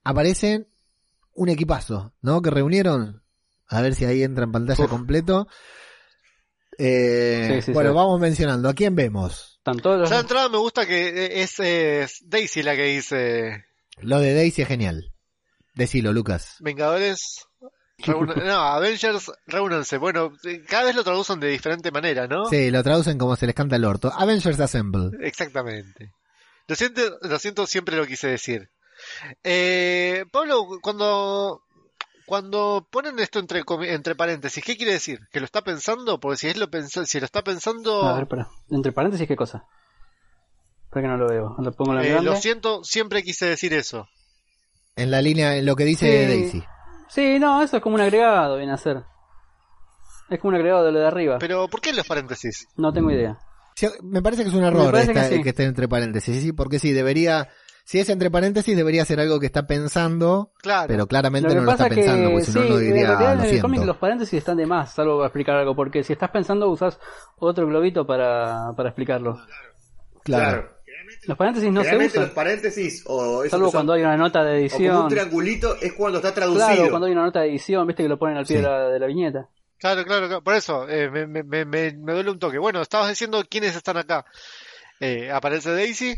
aparece 0.05 0.67
un 1.33 1.49
equipazo, 1.49 2.13
¿no? 2.21 2.41
Que 2.41 2.49
reunieron. 2.49 3.21
A 3.67 3.81
ver 3.81 3.95
si 3.95 4.05
ahí 4.05 4.23
entra 4.23 4.45
en 4.45 4.53
pantalla 4.53 4.85
Uf. 4.85 4.89
completo. 4.89 5.47
Eh, 6.77 7.55
Sí, 7.55 7.61
sí, 7.63 7.71
bueno, 7.73 7.89
sí. 7.89 7.95
vamos 7.97 8.19
mencionando. 8.21 8.69
¿A 8.69 8.73
quién 8.73 8.95
vemos? 8.95 9.59
Todos 9.63 9.99
los- 9.99 10.09
Ya 10.09 10.15
de 10.15 10.21
entrada 10.21 10.47
me 10.47 10.57
gusta 10.57 10.85
que 10.87 11.41
es, 11.41 11.59
es 11.59 12.19
Daisy 12.25 12.63
la 12.63 12.75
que 12.77 12.83
dice 12.85 13.65
Lo 13.97 14.19
de 14.19 14.33
Daisy 14.33 14.61
es 14.61 14.67
genial. 14.69 15.13
Decilo, 15.75 16.13
Lucas. 16.13 16.55
Vengadores. 16.61 17.45
No, 18.07 18.53
Avengers, 18.53 19.31
reúnanse. 19.47 19.97
Bueno, 19.97 20.31
eh, 20.43 20.63
cada 20.67 20.85
vez 20.85 20.95
lo 20.95 21.03
traducen 21.03 21.39
de 21.39 21.47
diferente 21.49 21.91
manera, 21.91 22.27
¿no? 22.27 22.45
Sí, 22.45 22.71
lo 22.71 22.81
traducen 22.83 23.17
como 23.17 23.35
se 23.35 23.45
les 23.45 23.55
canta 23.55 23.75
el 23.75 23.85
orto. 23.85 24.11
Avengers 24.15 24.59
Assemble. 24.59 25.11
Exactamente. 25.25 26.11
Lo 26.67 26.75
siento, 26.75 27.01
lo 27.21 27.39
siento, 27.39 27.65
siempre 27.67 27.95
lo 27.97 28.05
quise 28.05 28.27
decir. 28.27 28.69
Eh, 29.43 30.25
Pablo, 30.31 30.67
cuando 30.81 31.61
cuando 32.25 32.87
ponen 32.91 33.17
esto 33.17 33.39
entre 33.39 33.63
entre 33.87 34.13
paréntesis, 34.15 34.63
¿qué 34.63 34.77
quiere 34.77 34.91
decir? 34.93 35.19
¿Que 35.31 35.39
lo 35.39 35.45
está 35.45 35.63
pensando? 35.63 36.19
Porque 36.19 36.37
si 36.37 36.47
es 36.47 36.57
lo 36.57 36.69
pensa- 36.69 37.05
si 37.05 37.19
lo 37.19 37.25
está 37.25 37.43
pensando, 37.43 38.03
A 38.03 38.13
ver, 38.13 38.23
espera. 38.23 38.47
Entre 38.69 38.91
paréntesis, 38.91 39.27
¿qué 39.27 39.35
cosa? 39.35 39.63
Espera 40.85 41.01
que 41.03 41.07
no 41.07 41.17
lo 41.17 41.27
veo. 41.27 41.55
Lo 41.57 41.71
pongo 41.71 41.91
en 41.93 41.97
la 41.97 42.05
eh, 42.05 42.21
lo 42.21 42.35
siento, 42.35 42.83
siempre 42.83 43.23
quise 43.23 43.45
decir 43.47 43.73
eso. 43.73 44.07
En 44.95 45.09
la 45.11 45.21
línea, 45.21 45.55
en 45.55 45.65
lo 45.65 45.75
que 45.75 45.85
dice 45.85 46.05
Sí. 46.23 46.27
Daisy. 46.27 46.63
Sí, 47.09 47.39
no, 47.39 47.61
eso 47.61 47.77
es 47.77 47.83
como 47.83 47.95
un 47.95 48.01
agregado, 48.01 48.57
viene 48.57 48.71
a 48.73 48.77
ser. 48.77 49.03
Es 50.29 50.39
como 50.39 50.49
un 50.49 50.55
agregado 50.55 50.85
de 50.85 50.91
lo 50.91 50.99
de 50.99 51.07
arriba. 51.07 51.37
Pero 51.39 51.67
¿por 51.67 51.81
qué 51.81 51.91
los 51.91 52.07
paréntesis? 52.07 52.67
No 52.77 52.93
tengo 52.93 53.09
idea. 53.11 53.37
Sí, 53.75 53.87
me 54.03 54.21
parece 54.21 54.43
que 54.43 54.49
es 54.49 54.55
un 54.55 54.63
error 54.63 54.95
esta- 54.95 55.13
que 55.29 55.35
sí. 55.37 55.41
que 55.43 55.49
esté 55.49 55.63
entre 55.63 55.87
paréntesis, 55.87 56.41
sí, 56.41 56.51
porque 56.51 56.79
sí, 56.79 56.91
debería, 56.91 57.47
si 57.85 57.99
es 57.99 58.09
entre 58.09 58.29
paréntesis, 58.29 58.75
debería 58.75 59.05
ser 59.05 59.19
algo 59.21 59.39
que 59.39 59.45
está 59.47 59.65
pensando, 59.65 60.51
Claro. 60.61 60.87
pero 60.87 61.07
claramente 61.07 61.49
Lo 61.55 61.61
no 61.61 61.65
lo 61.65 61.71
está 61.71 61.85
es 61.87 61.89
que, 61.89 61.95
pensando, 61.95 62.29
porque 62.31 62.45
si 62.45 62.51
no, 62.51 62.61
sí, 62.63 62.69
no 62.69 62.75
en 62.77 62.83
diría, 62.83 63.31
en 63.31 63.37
lo 63.39 63.43
el 63.45 63.61
cómic 63.61 63.83
los 63.85 63.97
paréntesis 63.97 64.33
están 64.37 64.57
de 64.57 64.65
más, 64.67 64.93
salvo 64.93 65.15
para 65.15 65.27
explicar 65.27 65.55
algo, 65.55 65.75
porque 65.75 66.03
si 66.03 66.13
estás 66.13 66.29
pensando 66.29 66.69
usas 66.69 66.99
otro 67.37 67.65
globito 67.67 68.05
para, 68.05 68.73
para 68.75 68.89
explicarlo. 68.89 69.39
Claro. 70.23 70.69
Los 71.25 71.37
paréntesis 71.37 71.71
no 71.71 71.83
se 71.83 71.97
usan, 71.97 72.21
los 72.23 72.31
paréntesis 72.31 73.03
o 73.07 73.43
eso 73.43 73.51
salvo 73.51 73.65
son- 73.67 73.71
cuando 73.71 73.93
hay 73.93 74.01
una 74.03 74.17
nota 74.17 74.43
de 74.43 74.65
o 74.65 74.69
como 74.69 74.77
un 74.77 74.85
edición. 74.91 75.07
triangulito 75.09 75.75
es 75.81 75.93
cuando 75.93 76.19
está 76.19 76.33
traducido. 76.33 76.65
Claro, 76.67 76.89
cuando 76.89 77.07
hay 77.07 77.13
una 77.13 77.23
nota 77.25 77.41
de 77.41 77.49
edición, 77.49 77.87
viste 77.87 78.03
que 78.03 78.09
lo 78.09 78.17
ponen 78.19 78.37
al 78.37 78.45
pie 78.45 78.57
Sí. 78.57 78.63
de, 78.63 78.69
la, 78.69 78.87
de 78.89 78.99
la 78.99 79.05
viñeta. 79.07 79.49
Claro, 79.77 80.03
claro, 80.03 80.27
claro. 80.27 80.43
Por 80.43 80.55
eso, 80.55 80.89
eh, 80.89 81.09
me, 81.09 81.25
me, 81.27 81.43
me, 81.43 81.65
me- 81.65 81.93
me 81.93 82.13
duele 82.13 82.31
un 82.31 82.39
toque. 82.39 82.57
Bueno, 82.57 82.81
estabas 82.81 83.09
diciendo 83.09 83.41
quiénes 83.49 83.75
están 83.75 83.97
acá. 83.97 84.25
Eh, 84.99 85.31
aparece 85.31 85.71
Daisy 85.71 86.15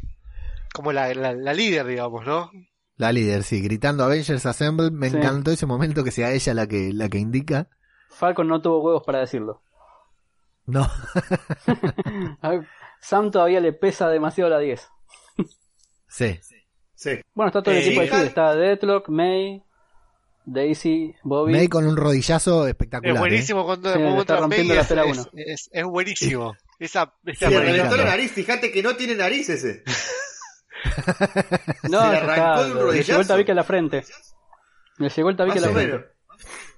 como 0.74 0.92
la, 0.92 1.14
la, 1.14 1.34
la 1.34 1.54
líder, 1.54 1.86
digamos, 1.86 2.26
¿no? 2.26 2.50
La 2.98 3.12
líder, 3.12 3.44
sí, 3.44 3.62
gritando 3.62 4.04
Avengers 4.04 4.46
Assemble, 4.46 4.90
me 4.92 5.10
Sí. 5.10 5.18
encantó 5.18 5.52
ese 5.52 5.66
momento 5.66 6.04
que 6.04 6.12
sea 6.12 6.32
ella 6.32 6.54
la 6.54 6.68
que, 6.68 6.92
la 6.94 7.10
que 7.10 7.18
indica. 7.20 7.68
Falcon 8.10 8.48
no 8.48 8.62
tuvo 8.62 8.82
huevos 8.82 9.04
para 9.06 9.20
decirlo. 9.20 9.62
No, 10.66 10.88
A 12.42 12.62
Sam 13.02 13.32
todavía 13.32 13.60
le 13.60 13.74
pesa 13.74 14.08
demasiado 14.10 14.50
la 14.50 14.60
10. 14.60 14.88
sí. 16.08 16.40
Sí. 16.96 17.20
Bueno, 17.34 17.48
está 17.48 17.64
todo 17.64 17.74
el 17.74 17.82
Eh, 17.82 17.86
equipo 17.88 18.02
de 18.02 18.08
Shield. 18.08 18.24
Está 18.28 18.54
Deathlock, 18.56 19.10
May, 19.10 19.64
Daisy, 20.46 21.16
Bobby. 21.24 21.52
May 21.52 21.68
con 21.68 21.88
un 21.88 21.98
rodillazo 21.98 22.68
espectacular. 22.68 23.14
Es 23.14 23.18
¿eh? 23.18 23.20
buenísimo 23.20 23.66
cuando 23.66 23.92
Sí, 23.92 24.00
está 24.00 24.38
rompiendo 24.38 24.68
May, 24.68 24.76
la 24.78 24.82
es, 24.84 24.88
pera 24.88 25.06
es, 25.06 25.18
uno. 25.18 25.28
es- 25.34 25.70
es 25.74 25.84
buenísimo. 25.86 26.56
Esa, 26.78 27.12
Se 27.26 27.32
esa 27.32 27.50
le 27.50 27.60
me 27.60 27.66
reventó 27.66 27.98
la 27.98 28.06
nariz, 28.06 28.32
fíjate 28.32 28.72
que 28.72 28.84
no 28.84 28.96
tiene 28.96 29.16
nariz 29.16 29.50
ese. 29.50 29.84
No, 31.90 32.02
se 32.02 32.10
le 32.12 32.18
arrancó 32.18 32.32
está, 32.62 32.64
de 32.64 32.72
un 32.86 32.96
le 32.96 33.04
llegó 33.04 33.22
el 33.22 33.28
tabique 33.28 33.52
a 33.52 33.56
la 33.56 33.64
frente. 33.64 34.04
Le 34.98 35.10
llegó 35.10 35.30
el 35.30 35.36
tabique 35.38 35.58
a 35.60 35.62
la 35.62 35.70
frente. 35.70 36.06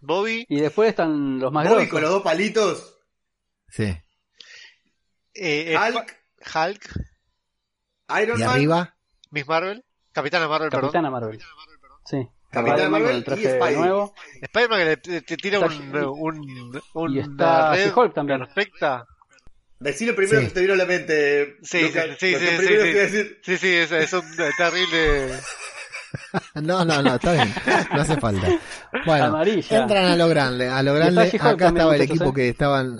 Bobby, 0.01 0.45
Y 0.49 0.59
después 0.59 0.89
están 0.89 1.39
los 1.39 1.51
más 1.51 1.63
Bobby 1.65 1.73
grosos. 1.75 1.91
con 1.91 2.01
los 2.01 2.11
dos 2.11 2.21
palitos. 2.23 2.97
Sí. 3.69 3.95
Eh, 5.35 5.75
Hulk, 5.77 6.15
Hulk, 6.55 6.89
Iron 8.21 8.39
Y 8.39 8.43
Man. 8.43 8.49
arriba, 8.49 8.95
Miss 9.31 9.47
Marvel, 9.47 9.83
Capitana 10.11 10.47
Marvel, 10.47 10.69
perdón. 10.69 10.89
Capitana 10.89 11.09
Marvel. 11.09 11.39
Sí. 12.05 12.27
Capitán 12.51 12.91
Marvel 12.91 13.23
el 13.27 13.39
y 13.39 13.45
Spidey. 13.45 13.75
nuevo. 13.77 14.13
Spider-Man 14.41 14.79
que 15.01 15.11
le 15.11 15.21
tira 15.37 15.59
un, 15.59 15.73
un, 15.95 16.81
un- 16.93 17.11
y 17.15 17.19
una 17.19 17.21
está 17.21 17.71
red 17.73 17.85
She-Hulk 17.91 18.13
también. 18.13 18.39
perfecta. 18.41 19.07
Decilo 19.79 20.15
primero 20.15 20.39
Sí. 20.41 20.47
que 20.47 20.53
te 20.53 20.61
vino 20.61 20.73
a 20.73 20.77
la 20.77 20.85
mente. 20.85 21.57
Sí, 21.63 21.81
Luca, 21.81 22.03
sí, 22.19 22.31
lo 22.31 22.39
sí, 22.39 22.45
sí, 22.45 22.57
sí, 22.57 22.67
sí. 22.67 22.75
decir. 22.93 23.41
Sí, 23.43 23.57
sí, 23.57 23.73
es, 23.73 23.91
es 23.91 24.13
un 24.13 24.23
terrible. 24.57 25.33
No, 26.53 26.85
no, 26.85 27.01
no, 27.01 27.15
está 27.15 27.33
bien. 27.33 27.51
No 27.91 28.01
hace 28.01 28.19
falta. 28.19 28.47
Bueno, 29.03 29.25
Amarilla. 29.25 29.81
entran 29.81 30.05
a 30.05 30.15
lo 30.15 30.27
grande. 30.27 30.69
A 30.69 30.83
lo 30.83 30.93
grande, 30.93 31.31
acá 31.41 31.69
estaba 31.69 31.95
el 31.95 32.01
equipo 32.03 32.29
¿eh? 32.29 32.33
que 32.35 32.49
estaban. 32.49 32.99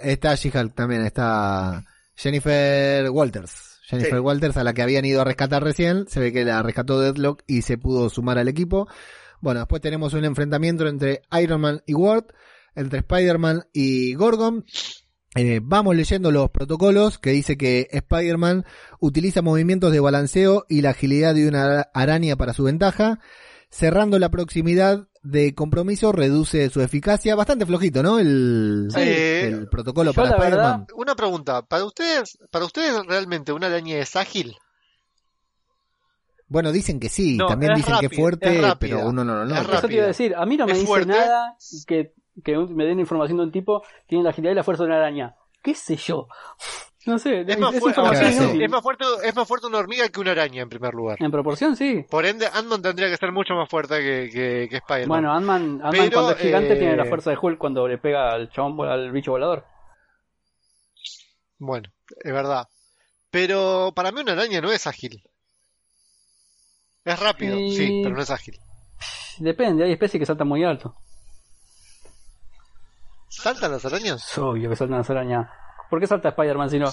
Está 0.00 0.34
She-Hulk 0.34 0.74
también, 0.74 1.04
está 1.04 1.84
Jennifer 2.14 3.08
Walters. 3.10 3.78
Jennifer 3.88 4.14
Sí. 4.14 4.20
Walters, 4.20 4.56
a 4.58 4.64
la 4.64 4.74
que 4.74 4.82
habían 4.82 5.04
ido 5.04 5.22
a 5.22 5.24
rescatar 5.24 5.62
recién. 5.64 6.06
Se 6.08 6.20
ve 6.20 6.32
que 6.32 6.44
la 6.44 6.62
rescató 6.62 7.00
Deadlock 7.00 7.42
y 7.46 7.62
se 7.62 7.78
pudo 7.78 8.10
sumar 8.10 8.38
al 8.38 8.48
equipo. 8.48 8.86
Bueno, 9.40 9.60
después 9.60 9.80
tenemos 9.80 10.12
un 10.14 10.24
enfrentamiento 10.24 10.86
entre 10.86 11.22
Iron 11.40 11.60
Man 11.60 11.82
y 11.86 11.94
Ward, 11.94 12.26
entre 12.74 12.98
Spider-Man 12.98 13.66
y 13.72 14.14
Gorgon. 14.14 14.64
Eh, 15.34 15.60
vamos 15.62 15.94
leyendo 15.94 16.30
los 16.30 16.50
protocolos 16.50 17.18
que 17.18 17.30
dice 17.30 17.56
que 17.56 17.88
Spider-Man 17.90 18.64
utiliza 18.98 19.40
movimientos 19.42 19.92
de 19.92 20.00
balanceo 20.00 20.66
y 20.68 20.82
la 20.82 20.90
agilidad 20.90 21.34
de 21.34 21.48
una 21.48 21.82
araña 21.94 22.36
para 22.36 22.54
su 22.54 22.64
ventaja. 22.64 23.20
Cerrando 23.70 24.18
la 24.18 24.30
proximidad 24.30 25.08
de 25.22 25.54
compromiso 25.54 26.10
reduce 26.12 26.70
su 26.70 26.80
eficacia. 26.80 27.34
Bastante 27.34 27.66
flojito, 27.66 28.02
¿no? 28.02 28.18
El, 28.18 28.88
Sí. 28.90 29.00
el 29.00 29.68
protocolo 29.68 30.12
Yo, 30.12 30.14
para 30.22 30.36
Spider-Man. 30.36 30.86
Una 30.96 31.14
pregunta, 31.14 31.62
para 31.62 31.84
ustedes, 31.84 32.38
para 32.50 32.64
ustedes 32.64 32.94
realmente 33.06 33.52
una 33.52 33.66
araña 33.66 33.96
es 33.98 34.16
ágil. 34.16 34.56
Bueno, 36.46 36.72
dicen 36.72 36.98
que 36.98 37.10
sí, 37.10 37.36
No, 37.36 37.46
también 37.46 37.74
dicen 37.74 37.96
que 38.00 38.06
es 38.06 38.10
rápido, 38.10 38.22
fuerte, 38.22 38.56
es 38.56 38.62
rápida. 38.62 38.96
pero 38.96 39.08
uno 39.08 39.22
no 39.22 39.34
lo 39.34 39.44
nota. 39.44 39.60
rápido. 39.60 39.78
Eso 39.78 39.86
te 39.88 39.94
iba 39.94 40.04
a 40.04 40.06
decir, 40.06 40.34
a 40.34 40.46
mí 40.46 40.56
no 40.56 40.66
me 40.66 40.72
dice 40.72 40.86
fuerte. 40.86 41.08
nada 41.12 41.56
que, 41.86 42.14
que 42.42 42.56
me 42.56 42.84
den 42.86 43.00
información 43.00 43.36
de 43.36 43.44
un 43.44 43.52
tipo 43.52 43.82
que 43.82 43.88
tiene 44.08 44.24
la 44.24 44.30
agilidad 44.30 44.52
y 44.52 44.56
la 44.56 44.64
fuerza 44.64 44.84
de 44.84 44.88
una 44.88 44.96
araña. 44.98 45.34
¿Qué 45.62 45.74
sé 45.74 45.96
yo? 45.96 46.26
No 47.08 47.18
sé, 47.18 47.40
Es 47.40 47.58
más, 47.58 47.74
es 47.74 47.80
fu- 47.80 47.88
información 47.88 48.20
Claro, 48.30 48.36
sí. 48.38 48.44
inútil. 48.44 48.62
es 48.64 48.70
más 48.70 48.82
fuerte, 48.82 49.04
es 49.24 49.34
más 49.34 49.48
fuerte 49.48 49.66
una 49.66 49.78
hormiga 49.78 50.08
que 50.10 50.20
una 50.20 50.32
araña 50.32 50.60
en 50.62 50.68
primer 50.68 50.92
lugar. 50.92 51.16
En 51.20 51.30
proporción, 51.30 51.74
sí. 51.74 52.04
Por 52.10 52.26
ende, 52.26 52.46
Ant-Man 52.52 52.82
tendría 52.82 53.08
que 53.08 53.16
ser 53.16 53.32
mucho 53.32 53.54
más 53.54 53.66
fuerte 53.68 53.96
que, 53.98 54.28
que, 54.30 54.68
que 54.68 54.76
Spider-Man. 54.76 55.08
Bueno, 55.08 55.32
Ant-Man 55.32 55.80
cuando 56.12 56.32
es 56.32 56.38
gigante 56.38 56.74
eh, 56.74 56.76
tiene 56.76 56.96
la 56.96 57.06
fuerza 57.06 57.30
de 57.30 57.38
Hulk 57.40 57.56
cuando 57.58 57.88
le 57.88 57.96
pega 57.96 58.32
al 58.32 58.50
chabón, 58.50 58.86
al 58.86 59.10
bicho 59.10 59.30
volador. 59.30 59.64
Bueno, 61.58 61.88
es 62.22 62.32
verdad. 62.32 62.68
Pero 63.30 63.92
para 63.94 64.12
mí 64.12 64.20
una 64.20 64.32
araña 64.32 64.60
no 64.60 64.70
es 64.70 64.86
ágil. 64.86 65.22
Es 67.04 67.18
rápido, 67.18 67.58
Y- 67.58 67.74
sí, 67.74 68.00
pero 68.04 68.14
no 68.16 68.22
es 68.22 68.30
ágil. 68.30 68.58
Depende, 69.38 69.84
hay 69.84 69.92
especies 69.92 70.20
que 70.20 70.26
saltan 70.26 70.46
muy 70.48 70.62
alto. 70.62 70.94
¿Saltan 73.30 73.72
las 73.72 73.84
arañas? 73.84 74.30
Es 74.30 74.38
obvio 74.38 74.68
que 74.68 74.76
saltan 74.76 74.98
las 74.98 75.10
arañas. 75.10 75.48
¿Por 75.88 76.00
qué 76.00 76.06
salta 76.06 76.28
Spider-Man 76.30 76.70
si 76.70 76.78
no? 76.78 76.90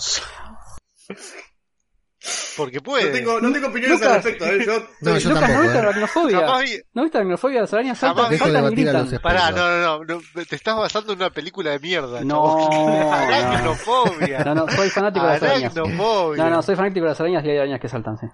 Porque 2.58 2.82
puede. 2.82 3.08
No 3.08 3.12
tengo, 3.12 3.42
no 3.42 3.52
tengo 3.52 3.68
opiniones 3.68 4.00
Lucas. 4.00 4.16
al 4.16 4.24
respecto. 4.24 4.46
¿eh? 4.46 4.66
Yo, 4.66 4.80
No, 5.02 5.18
yo 5.18 5.30
Lucas, 5.30 5.42
tampoco, 5.42 5.54
¿no 5.54 5.62
viste 5.62 5.78
eh. 5.78 5.82
la 5.82 5.90
aracnofobia? 5.90 6.40
Jamás 6.40 6.64
¿No 6.94 7.04
viste 7.04 7.18
aracnofobia? 7.18 7.62
Las 7.62 7.74
arañas 7.74 7.98
saltan, 7.98 8.24
Jamás 8.26 8.40
saltan 8.40 8.66
y 8.66 8.76
gritan. 8.76 9.22
Pará, 9.22 9.52
no, 9.52 9.58
no, 9.58 10.04
no, 10.04 10.06
no, 10.06 10.46
te 10.46 10.56
estás 10.56 10.76
basando 10.76 11.14
en 11.14 11.20
una 11.20 11.30
película 11.30 11.72
de 11.72 11.80
mierda. 11.80 12.24
No, 12.24 12.70
no. 12.70 13.14
Aracnofobia. 13.14 14.44
No, 14.46 14.56
no, 14.56 14.68
soy 14.70 14.90
fanático 14.90 15.26
de 15.26 15.34
las 15.34 15.44
arañas. 15.44 15.76
No, 15.76 16.36
no, 16.36 16.62
soy 16.62 16.76
fanático 16.76 17.04
de 17.04 17.10
las 17.10 17.20
arañas 17.20 17.46
y 17.46 17.50
hay 17.50 17.58
arañas 17.58 17.80
que 17.82 17.90
saltan, 17.90 18.18
sí. 18.18 18.28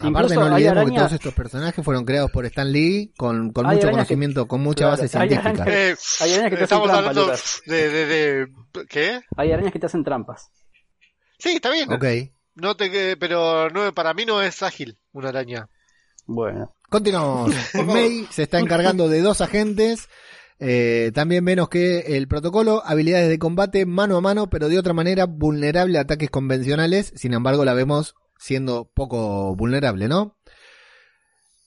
Aparte 0.00 0.34
no 0.36 0.42
hay 0.42 0.48
olvidemos 0.52 0.74
que 0.74 0.80
arañas- 0.90 0.96
todos 0.98 1.12
estos 1.12 1.34
personajes 1.34 1.84
fueron 1.84 2.04
creados 2.04 2.30
por 2.30 2.46
Stan 2.46 2.70
Lee 2.70 3.12
con, 3.16 3.46
mucho 3.52 3.80
que- 3.80 3.90
conocimiento, 3.90 4.46
con 4.46 4.60
mucha 4.60 4.84
Claro, 4.86 5.02
base 5.02 5.18
hay 5.18 5.28
científica. 5.28 5.64
arañas- 5.64 5.68
Eh, 5.68 5.96
Hay 6.20 6.32
arañas 6.34 6.50
que 6.50 6.56
te 6.56 6.64
hacen 6.64 6.64
estamos 6.64 6.88
trampa, 6.88 7.08
hablando 7.10 7.32
de, 7.66 7.88
de, 7.90 8.06
de, 8.06 8.46
¿Qué? 8.88 9.20
Hay 9.36 9.52
arañas 9.52 9.72
que 9.72 9.78
te 9.78 9.86
hacen 9.86 10.04
trampas. 10.04 10.50
Sí, 11.38 11.50
está 11.56 11.70
bien. 11.70 11.92
Ok. 11.92 12.04
No 12.54 12.76
te, 12.76 13.16
pero 13.16 13.70
no, 13.70 13.92
para 13.94 14.14
mí 14.14 14.24
no 14.24 14.42
es 14.42 14.62
ágil 14.62 14.98
una 15.12 15.28
araña. 15.30 15.68
Bueno. 16.26 16.74
Continuamos. 16.88 17.52
May 17.86 18.26
se 18.30 18.42
está 18.44 18.58
encargando 18.60 19.08
de 19.08 19.20
dos 19.20 19.40
agentes. 19.40 20.08
Eh, 20.60 21.12
también 21.14 21.44
menos 21.44 21.68
que 21.68 22.16
el 22.16 22.26
protocolo, 22.26 22.82
habilidades 22.84 23.28
de 23.28 23.38
combate 23.38 23.86
mano 23.86 24.16
a 24.16 24.20
mano, 24.20 24.50
pero 24.50 24.68
de 24.68 24.78
otra 24.78 24.92
manera 24.92 25.26
vulnerable 25.26 25.98
a 25.98 26.02
ataques 26.02 26.30
convencionales. 26.30 27.12
Sin 27.14 27.32
embargo, 27.32 27.64
la 27.64 27.74
vemos 27.74 28.14
siendo 28.38 28.90
poco 28.94 29.54
vulnerable, 29.54 30.08
¿no? 30.08 30.38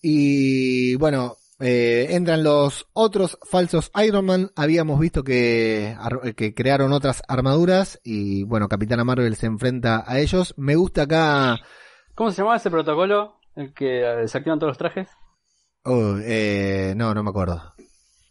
Y 0.01 0.95
bueno, 0.95 1.36
eh, 1.59 2.07
entran 2.09 2.43
los 2.43 2.88
otros 2.93 3.38
falsos 3.49 3.91
Iron 4.03 4.26
Man. 4.26 4.51
Habíamos 4.55 4.99
visto 4.99 5.24
que, 5.24 5.95
que 6.36 6.53
crearon 6.55 6.93
otras 6.93 7.22
armaduras 7.28 7.99
y 8.03 8.43
bueno, 8.43 8.67
Capitana 8.67 9.03
Marvel 9.03 9.36
se 9.36 9.45
enfrenta 9.45 10.03
a 10.07 10.19
ellos. 10.19 10.55
Me 10.57 10.76
gusta 10.76 11.03
acá 11.03 11.59
¿Cómo 12.15 12.32
se 12.32 12.38
llamaba 12.38 12.57
ese 12.57 12.69
protocolo? 12.69 13.39
El 13.55 13.74
que 13.74 14.24
eh, 14.24 14.28
se 14.28 14.38
activan 14.38 14.59
todos 14.59 14.72
los 14.72 14.78
trajes. 14.78 15.09
Oh, 15.84 16.17
eh, 16.22 16.93
no, 16.95 17.13
no 17.13 17.24
me 17.24 17.30
acuerdo. 17.30 17.74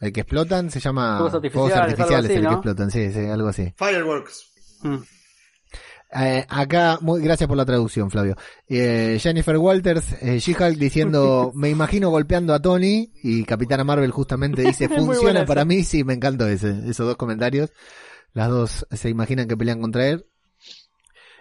El 0.00 0.12
que 0.12 0.20
explotan 0.20 0.70
se 0.70 0.80
llama 0.80 1.18
Fuegos 1.18 1.34
artificiales, 1.34 1.98
algo 1.98 2.16
así, 2.16 2.32
el 2.32 2.46
que 2.46 2.54
explotan, 2.54 2.90
sí, 2.90 3.12
sí, 3.12 3.26
algo 3.26 3.48
así. 3.48 3.74
Fireworks. 3.76 4.78
Mm. 4.82 4.96
Eh, 6.12 6.44
acá, 6.48 6.98
muy, 7.00 7.22
gracias 7.22 7.46
por 7.46 7.56
la 7.56 7.64
traducción, 7.64 8.10
Flavio. 8.10 8.36
Eh, 8.68 9.18
Jennifer 9.20 9.56
Walters, 9.56 10.04
eh, 10.20 10.40
She-Hulk 10.40 10.76
diciendo, 10.76 11.52
me 11.54 11.70
imagino 11.70 12.10
golpeando 12.10 12.52
a 12.52 12.60
Tony, 12.60 13.12
y 13.22 13.44
Capitana 13.44 13.84
Marvel 13.84 14.10
justamente 14.10 14.62
dice, 14.62 14.88
funciona 14.88 15.44
para 15.44 15.64
mí, 15.64 15.84
sí, 15.84 16.02
me 16.02 16.14
encantó 16.14 16.48
ese, 16.48 16.70
esos 16.88 17.06
dos 17.06 17.16
comentarios. 17.16 17.70
Las 18.32 18.48
dos 18.48 18.86
se 18.90 19.08
imaginan 19.08 19.48
que 19.48 19.56
pelean 19.56 19.80
contra 19.80 20.08
él. 20.08 20.26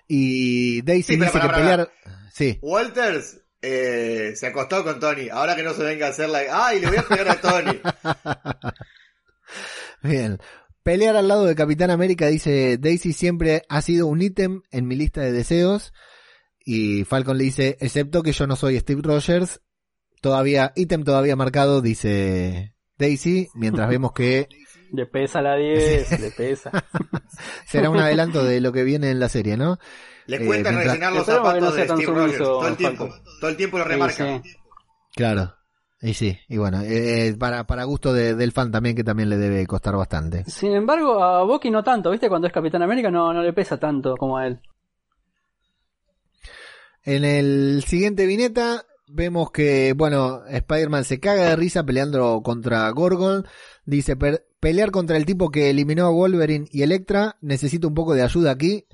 Y 0.07 0.81
Daisy 0.81 1.13
Sí, 1.13 1.19
dice 1.19 1.31
pará, 1.31 1.47
que 1.47 1.59
pelear, 1.59 1.91
sí, 2.33 2.57
Walters 2.63 3.41
eh, 3.61 4.33
se 4.35 4.47
acostó 4.47 4.83
con 4.83 4.99
Tony. 4.99 5.29
Ahora 5.29 5.55
que 5.55 5.63
no 5.63 5.73
se 5.73 5.83
venga 5.83 6.07
a 6.07 6.09
hacer 6.09 6.29
la. 6.29 6.41
¡Ay, 6.51 6.79
le 6.79 6.87
voy 6.87 6.97
a 6.97 7.03
pegar 7.03 7.29
a 7.29 7.41
Tony! 7.41 7.79
Bien. 10.03 10.39
Pelear 10.83 11.15
al 11.15 11.27
lado 11.27 11.45
de 11.45 11.55
Capitán 11.55 11.91
América, 11.91 12.27
dice 12.27 12.77
Daisy, 12.77 13.13
siempre 13.13 13.63
ha 13.69 13.81
sido 13.81 14.07
un 14.07 14.21
ítem 14.21 14.61
en 14.71 14.87
mi 14.87 14.95
lista 14.95 15.21
de 15.21 15.31
deseos. 15.31 15.93
Y 16.65 17.03
Falcon 17.03 17.37
le 17.37 17.43
dice, 17.45 17.77
excepto 17.79 18.23
que 18.23 18.31
yo 18.31 18.47
no 18.47 18.55
soy 18.55 18.79
Steve 18.79 19.01
Rogers, 19.03 19.61
todavía, 20.21 20.71
ítem 20.75 21.03
todavía 21.03 21.35
marcado, 21.35 21.81
dice 21.81 22.75
Daisy, 22.97 23.49
mientras 23.55 23.89
vemos 23.89 24.11
que 24.13 24.47
Le 24.91 25.05
pesa 25.05 25.41
la 25.41 25.55
10, 25.55 26.19
le 26.21 26.31
pesa. 26.31 26.71
será 27.65 27.89
un 27.89 27.97
adelanto 27.99 28.43
de 28.43 28.61
lo 28.61 28.71
que 28.71 28.83
viene 28.83 29.09
en 29.11 29.19
la 29.19 29.29
serie, 29.29 29.57
¿no? 29.57 29.77
Le 30.27 30.37
Eh, 30.37 30.45
cuentan 30.45 30.75
mientras- 30.75 30.95
rellenar 30.95 31.13
los 31.13 31.27
no 31.27 31.33
zapatos 31.33 31.75
de 31.75 31.83
Steve 31.85 32.05
Rogers. 32.05 32.37
Todo 32.37 32.67
el 32.67 32.77
tiempo. 32.77 33.07
Falcon. 33.09 33.23
Todo 33.39 33.49
el 33.49 33.57
tiempo 33.57 33.77
lo 33.79 33.83
Sí, 33.83 33.89
remarcan. 33.89 34.43
sí. 34.43 34.55
Claro. 35.15 35.55
Y 36.01 36.13
sí, 36.13 36.37
y 36.47 36.57
bueno, 36.57 36.81
eh, 36.81 37.35
para, 37.37 37.65
para 37.67 37.83
gusto 37.83 38.13
de- 38.13 38.33
del 38.35 38.51
fan 38.53 38.71
también, 38.71 38.95
que 38.95 39.03
también 39.03 39.29
le 39.29 39.37
debe 39.37 39.67
costar 39.67 39.95
bastante. 39.97 40.45
Sin 40.45 40.71
embargo, 40.71 41.21
a 41.21 41.43
Bucky 41.43 41.69
no 41.69 41.83
tanto, 41.83 42.09
¿viste? 42.11 42.29
Cuando 42.29 42.47
es 42.47 42.53
Capitán 42.53 42.81
América 42.83 43.11
no, 43.11 43.33
no 43.33 43.41
le 43.43 43.51
pesa 43.51 43.77
tanto 43.77 44.15
como 44.15 44.37
a 44.37 44.47
él. 44.47 44.61
En 47.03 47.23
el 47.23 47.83
siguiente 47.85 48.25
vineta 48.25 48.85
vemos 49.07 49.51
que, 49.51 49.93
bueno, 49.95 50.45
Spider-Man 50.47 51.03
se 51.03 51.19
caga 51.19 51.49
de 51.49 51.55
risa 51.55 51.83
peleando 51.83 52.41
contra 52.43 52.89
Gorgon. 52.91 53.45
Dice, 53.85 54.15
"Per- 54.15 54.45
pelear 54.59 54.91
contra 54.91 55.17
el 55.17 55.25
tipo 55.25 55.49
que 55.49 55.69
eliminó 55.69 56.05
a 56.05 56.11
Wolverine 56.11 56.67
y 56.71 56.83
Electra, 56.83 57.37
necesito 57.41 57.87
un 57.87 57.93
poco 57.93 58.13
de 58.13 58.21
ayuda 58.21 58.51
aquí. 58.51 58.85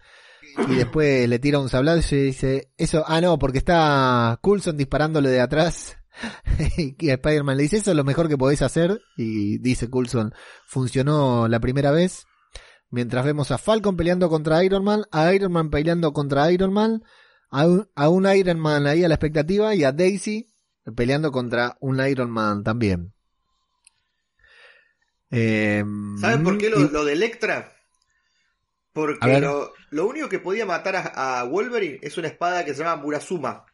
Y 0.69 0.75
después 0.75 1.27
le 1.27 1.37
tira 1.39 1.59
un 1.59 1.67
sablazo 1.69 2.15
y 2.15 2.21
dice, 2.23 2.69
eso, 2.77 3.03
ah 3.07 3.19
no, 3.19 3.37
porque 3.37 3.57
está 3.57 4.39
Coulson 4.41 4.77
disparándole 4.77 5.29
de 5.29 5.41
atrás. 5.41 5.97
y 6.77 7.09
Spider-Man 7.09 7.57
le 7.57 7.63
dice, 7.63 7.77
eso 7.77 7.91
es 7.91 7.97
lo 7.97 8.03
mejor 8.03 8.27
que 8.29 8.37
podéis 8.37 8.61
hacer. 8.61 9.01
Y 9.17 9.57
dice 9.59 9.89
Coulson, 9.89 10.33
funcionó 10.65 11.47
la 11.47 11.59
primera 11.59 11.91
vez. 11.91 12.25
Mientras 12.89 13.25
vemos 13.25 13.51
a 13.51 13.57
Falcon 13.57 13.97
peleando 13.97 14.29
contra 14.29 14.63
Iron 14.63 14.83
Man, 14.83 15.03
a 15.11 15.33
Iron 15.33 15.51
Man 15.51 15.69
peleando 15.69 16.13
contra 16.13 16.51
Iron 16.51 16.71
Man, 16.71 17.03
a 17.49 17.65
un, 17.67 17.89
a 17.95 18.09
un 18.09 18.25
Iron 18.33 18.59
Man 18.59 18.87
ahí 18.87 19.03
a 19.03 19.07
la 19.07 19.15
expectativa 19.15 19.75
y 19.75 19.83
a 19.83 19.91
Daisy 19.91 20.47
peleando 20.95 21.31
contra 21.31 21.75
un 21.81 21.99
Iron 22.05 22.29
Man 22.29 22.63
también. 22.63 23.13
Eh, 25.31 25.83
¿Saben 26.21 26.43
por 26.43 26.57
qué 26.57 26.69
lo, 26.69 26.79
y- 26.79 26.89
lo 26.89 27.03
de 27.03 27.13
Electra? 27.13 27.71
Porque 28.93 29.41
lo 29.89 30.07
único 30.07 30.29
que 30.29 30.39
podía 30.39 30.65
matar 30.65 30.95
a, 30.95 31.39
a 31.39 31.43
Wolverine 31.43 31.99
es 32.01 32.17
una 32.17 32.29
espada 32.29 32.63
que 32.63 32.73
se 32.73 32.83
llama 32.83 33.01
Murasuma, 33.01 33.65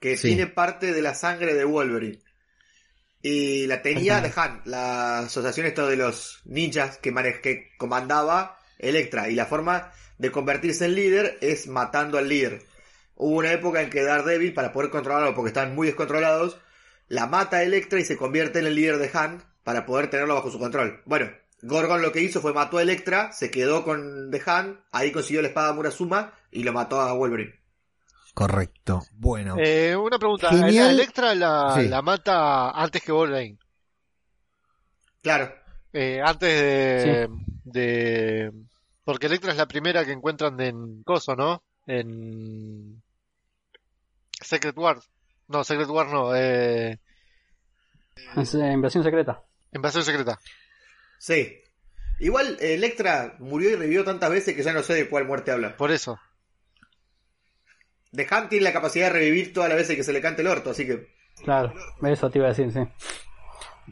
que 0.00 0.16
Sí. 0.16 0.28
tiene 0.28 0.46
parte 0.46 0.92
de 0.92 1.02
la 1.02 1.14
sangre 1.14 1.54
de 1.54 1.64
Wolverine. 1.64 2.20
Y 3.22 3.66
la 3.66 3.80
tenía 3.80 4.20
de 4.20 4.32
Han, 4.36 4.60
la 4.66 5.20
asociación 5.20 5.66
esto 5.66 5.86
de 5.86 5.96
los 5.96 6.42
ninjas 6.44 6.98
que, 6.98 7.12
que 7.42 7.70
comandaba 7.78 8.58
Electra. 8.78 9.30
Y 9.30 9.34
la 9.34 9.46
forma 9.46 9.92
de 10.18 10.30
convertirse 10.30 10.84
en 10.84 10.94
líder 10.94 11.38
es 11.40 11.66
matando 11.66 12.18
al 12.18 12.28
líder. 12.28 12.62
Hubo 13.16 13.36
una 13.36 13.52
época 13.52 13.80
en 13.80 13.88
que 13.90 14.02
Daredevil, 14.02 14.52
para 14.52 14.72
poder 14.72 14.90
controlarlo, 14.90 15.34
porque 15.34 15.48
estaban 15.48 15.74
muy 15.74 15.86
descontrolados, 15.86 16.58
la 17.08 17.26
mata 17.26 17.58
a 17.58 17.62
Electra 17.62 17.98
y 17.98 18.04
se 18.04 18.16
convierte 18.16 18.58
en 18.58 18.66
el 18.66 18.74
líder 18.74 18.98
de 18.98 19.10
Han 19.14 19.42
para 19.62 19.86
poder 19.86 20.10
tenerlo 20.10 20.34
bajo 20.34 20.50
su 20.50 20.58
control. 20.58 21.00
Bueno, 21.06 21.30
Gorgon 21.62 22.02
lo 22.02 22.12
que 22.12 22.20
hizo 22.20 22.42
fue 22.42 22.52
mató 22.52 22.76
a 22.76 22.82
Electra, 22.82 23.32
se 23.32 23.50
quedó 23.50 23.84
con 23.84 24.30
The 24.30 24.42
Han, 24.44 24.80
ahí 24.92 25.12
consiguió 25.12 25.40
la 25.40 25.48
espada 25.48 25.72
Murasuma 25.72 26.34
y 26.50 26.62
lo 26.64 26.72
mató 26.74 27.00
a 27.00 27.12
Wolverine. 27.14 27.54
Correcto. 28.34 29.02
Bueno. 29.12 29.56
Eh, 29.58 29.94
una 29.96 30.18
pregunta, 30.18 30.50
Genial. 30.50 30.88
¿a 30.88 30.90
Electra 30.90 31.34
la, 31.34 31.74
Sí. 31.76 31.88
la 31.88 32.02
mata 32.02 32.70
antes 32.70 33.02
que 33.02 33.12
Wolverine? 33.12 33.58
Claro, 35.22 35.54
Eh, 35.92 36.20
antes 36.22 36.48
de, 36.50 37.28
de... 37.64 38.52
Porque 39.04 39.26
Electra 39.26 39.52
es 39.52 39.56
la 39.56 39.66
primera 39.68 40.04
que 40.04 40.10
encuentran 40.12 40.60
en 40.60 41.02
Coso, 41.04 41.36
¿no? 41.36 41.62
En... 41.86 43.00
Secret 44.40 44.76
Wars. 44.76 45.08
No, 45.48 45.62
Secret 45.62 45.88
Wars 45.88 46.10
no. 46.10 46.34
Eh... 46.34 46.98
Es, 48.36 48.54
eh, 48.54 48.72
Invasión 48.72 49.04
secreta. 49.04 49.42
Invasión 49.72 50.04
Secreta. 50.04 50.38
sí. 51.18 51.60
Igual 52.20 52.56
eh, 52.60 52.74
Electra 52.74 53.34
murió 53.40 53.70
y 53.70 53.74
revivió 53.74 54.04
tantas 54.04 54.30
veces 54.30 54.54
que 54.54 54.62
ya 54.62 54.72
no 54.72 54.82
sé 54.84 54.94
de 54.94 55.08
cuál 55.08 55.26
muerte 55.26 55.50
habla. 55.50 55.76
Por 55.76 55.90
eso. 55.90 56.18
The 58.14 58.26
Han 58.30 58.48
tiene 58.48 58.64
la 58.64 58.72
capacidad 58.72 59.06
de 59.06 59.12
revivir 59.12 59.52
todas 59.52 59.68
las 59.68 59.78
veces 59.78 59.96
que 59.96 60.04
se 60.04 60.12
le 60.12 60.20
cante 60.20 60.42
el 60.42 60.48
orto, 60.48 60.70
así 60.70 60.86
que... 60.86 61.08
Claro, 61.42 61.72
eso 62.02 62.30
te 62.30 62.38
iba 62.38 62.46
a 62.46 62.50
decir, 62.50 62.70
sí. 62.70 62.80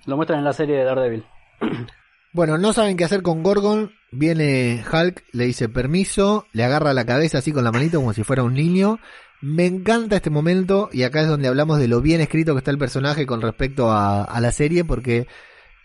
Lo 0.07 0.17
muestran 0.17 0.39
en 0.39 0.45
la 0.45 0.53
serie 0.53 0.77
de 0.77 0.85
Daredevil. 0.85 1.27
Bueno, 2.35 2.57
no 2.57 2.73
saben 2.73 2.97
qué 2.97 3.05
hacer 3.05 3.21
con 3.21 3.43
Gorgon. 3.43 3.93
Viene 4.11 4.83
Hulk, 4.91 5.23
le 5.33 5.45
dice 5.45 5.69
permiso, 5.69 6.47
le 6.53 6.65
agarra 6.65 6.95
la 6.95 7.05
cabeza 7.05 7.39
así 7.39 7.53
con 7.53 7.63
la 7.63 7.73
manito 7.73 7.99
como 7.99 8.15
si 8.15 8.25
fuera 8.25 8.43
un 8.43 8.55
niño. 8.55 9.01
Me 9.43 9.67
encanta 9.67 10.17
este 10.17 10.31
momento 10.31 10.89
y 10.93 11.03
acá 11.03 11.21
es 11.21 11.29
donde 11.29 11.49
hablamos 11.49 11.79
de 11.79 11.89
lo 11.89 12.01
bien 12.01 12.23
escrito 12.23 12.55
que 12.55 12.61
está 12.61 12.71
el 12.71 12.79
personaje 12.79 13.27
con 13.27 13.43
respecto 13.43 13.91
a, 13.91 14.25
a 14.25 14.41
la 14.41 14.51
serie 14.51 14.83
porque 14.83 15.27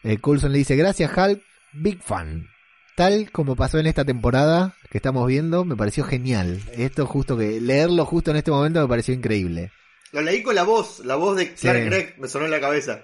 eh, 0.03 0.19
Coulson 0.19 0.53
le 0.53 0.59
dice 0.59 0.77
gracias 0.77 1.11
Hulk, 1.17 1.41
big 1.73 2.01
fan. 2.01 2.47
Tal 2.97 3.29
como 3.31 3.55
pasó 3.55 3.77
en 3.77 3.85
esta 3.85 4.03
temporada 4.03 4.73
que 4.89 4.97
estamos 4.97 5.27
viendo, 5.27 5.63
me 5.65 5.75
pareció 5.75 6.03
genial. 6.03 6.59
Esto 6.75 7.05
justo 7.05 7.37
que 7.37 7.61
leerlo 7.61 8.05
justo 8.05 8.31
en 8.31 8.37
este 8.37 8.49
momento 8.49 8.81
me 8.81 8.87
pareció 8.87 9.13
increíble. 9.13 9.71
Lo 10.13 10.21
leí 10.21 10.41
con 10.41 10.55
la 10.55 10.63
voz, 10.63 11.05
la 11.05 11.13
voz 11.13 11.37
de 11.37 11.53
Clark 11.53 11.77
Sí. 11.77 11.85
Gregg 11.85 12.15
me 12.19 12.27
sonó 12.27 12.45
en 12.45 12.51
la 12.51 12.59
cabeza. 12.59 12.93
Ah, 12.93 13.03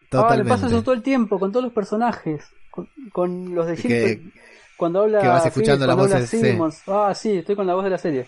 le 0.00 0.08
Totalmente. 0.08 0.48
pasa 0.50 0.66
eso 0.68 0.82
todo 0.82 0.94
el 0.94 1.02
tiempo, 1.02 1.38
con 1.38 1.52
todos 1.52 1.64
los 1.64 1.74
personajes. 1.74 2.42
Con, 2.70 2.88
con 3.12 3.54
los 3.54 3.66
de 3.66 3.76
Que-. 3.76 4.22
Cuando 4.78 5.02
habla. 5.02 5.20
que 5.20 5.28
vas 5.28 5.42
Phillips, 5.42 5.56
escuchando 5.58 5.86
la 5.86 5.94
cuando 5.94 6.14
voz 6.18 6.22
de- 6.22 6.26
sí. 6.38 6.40
Simmons. 6.40 6.82
Ah, 6.86 7.12
sí, 7.14 7.32
estoy 7.32 7.54
con 7.54 7.66
la 7.66 7.74
voz 7.74 7.84
de 7.84 7.90
la 7.90 7.98
serie. 7.98 8.26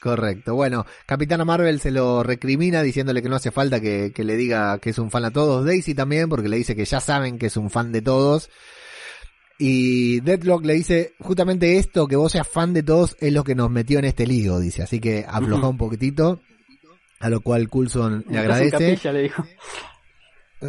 Correcto. 0.00 0.54
Bueno, 0.54 0.86
Capitana 1.04 1.44
Marvel 1.44 1.78
se 1.78 1.90
lo 1.90 2.22
recrimina 2.22 2.80
diciéndole 2.82 3.20
que 3.20 3.28
no 3.28 3.36
hace 3.36 3.50
falta 3.50 3.80
que, 3.80 4.12
que 4.14 4.24
le 4.24 4.36
diga 4.36 4.78
que 4.78 4.90
es 4.90 4.98
un 4.98 5.10
fan 5.10 5.26
a 5.26 5.30
todos. 5.30 5.66
Daisy 5.66 5.94
también, 5.94 6.30
porque 6.30 6.48
le 6.48 6.56
dice 6.56 6.74
que 6.74 6.86
ya 6.86 7.00
saben 7.00 7.38
que 7.38 7.46
es 7.46 7.56
un 7.58 7.68
fan 7.68 7.92
de 7.92 8.00
todos. 8.00 8.48
Y 9.62 10.20
Deadlock 10.20 10.64
le 10.64 10.72
dice, 10.72 11.12
justamente 11.20 11.76
esto, 11.76 12.06
que 12.08 12.16
vos 12.16 12.32
seas 12.32 12.48
fan 12.48 12.72
de 12.72 12.82
todos, 12.82 13.14
es 13.20 13.30
lo 13.30 13.44
que 13.44 13.54
nos 13.54 13.70
metió 13.70 13.98
en 13.98 14.06
este 14.06 14.26
lío, 14.26 14.58
dice. 14.58 14.82
Así 14.82 15.00
que 15.00 15.26
afloja 15.28 15.68
un 15.68 15.76
poquitito. 15.76 16.40
A 17.20 17.28
lo 17.28 17.42
cual 17.42 17.68
Coulson 17.68 18.24
le 18.30 18.38
agradece. 18.38 18.70
capilla, 18.70 19.12
le 19.12 19.22
dijo. 19.24 19.44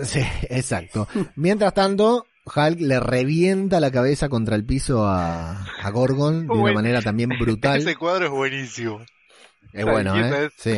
Sí, 0.03 0.19
exacto. 0.49 1.07
Mientras 1.37 1.73
tanto, 1.73 2.25
Hulk 2.45 2.81
le 2.81 2.99
revienta 2.99 3.79
la 3.79 3.91
cabeza 3.91 4.27
contra 4.27 4.57
el 4.57 4.65
piso 4.65 5.05
a, 5.07 5.63
a 5.63 5.89
Gorgon 5.91 6.47
de 6.47 6.53
una 6.53 6.73
manera 6.73 7.01
también 7.01 7.29
brutal. 7.39 7.79
Ese 7.79 7.95
cuadro 7.95 8.25
es 8.25 8.31
buenísimo. 8.31 8.99
Es 9.71 9.85
bueno, 9.85 10.13
¿eh? 10.19 10.49
Sí. 10.57 10.77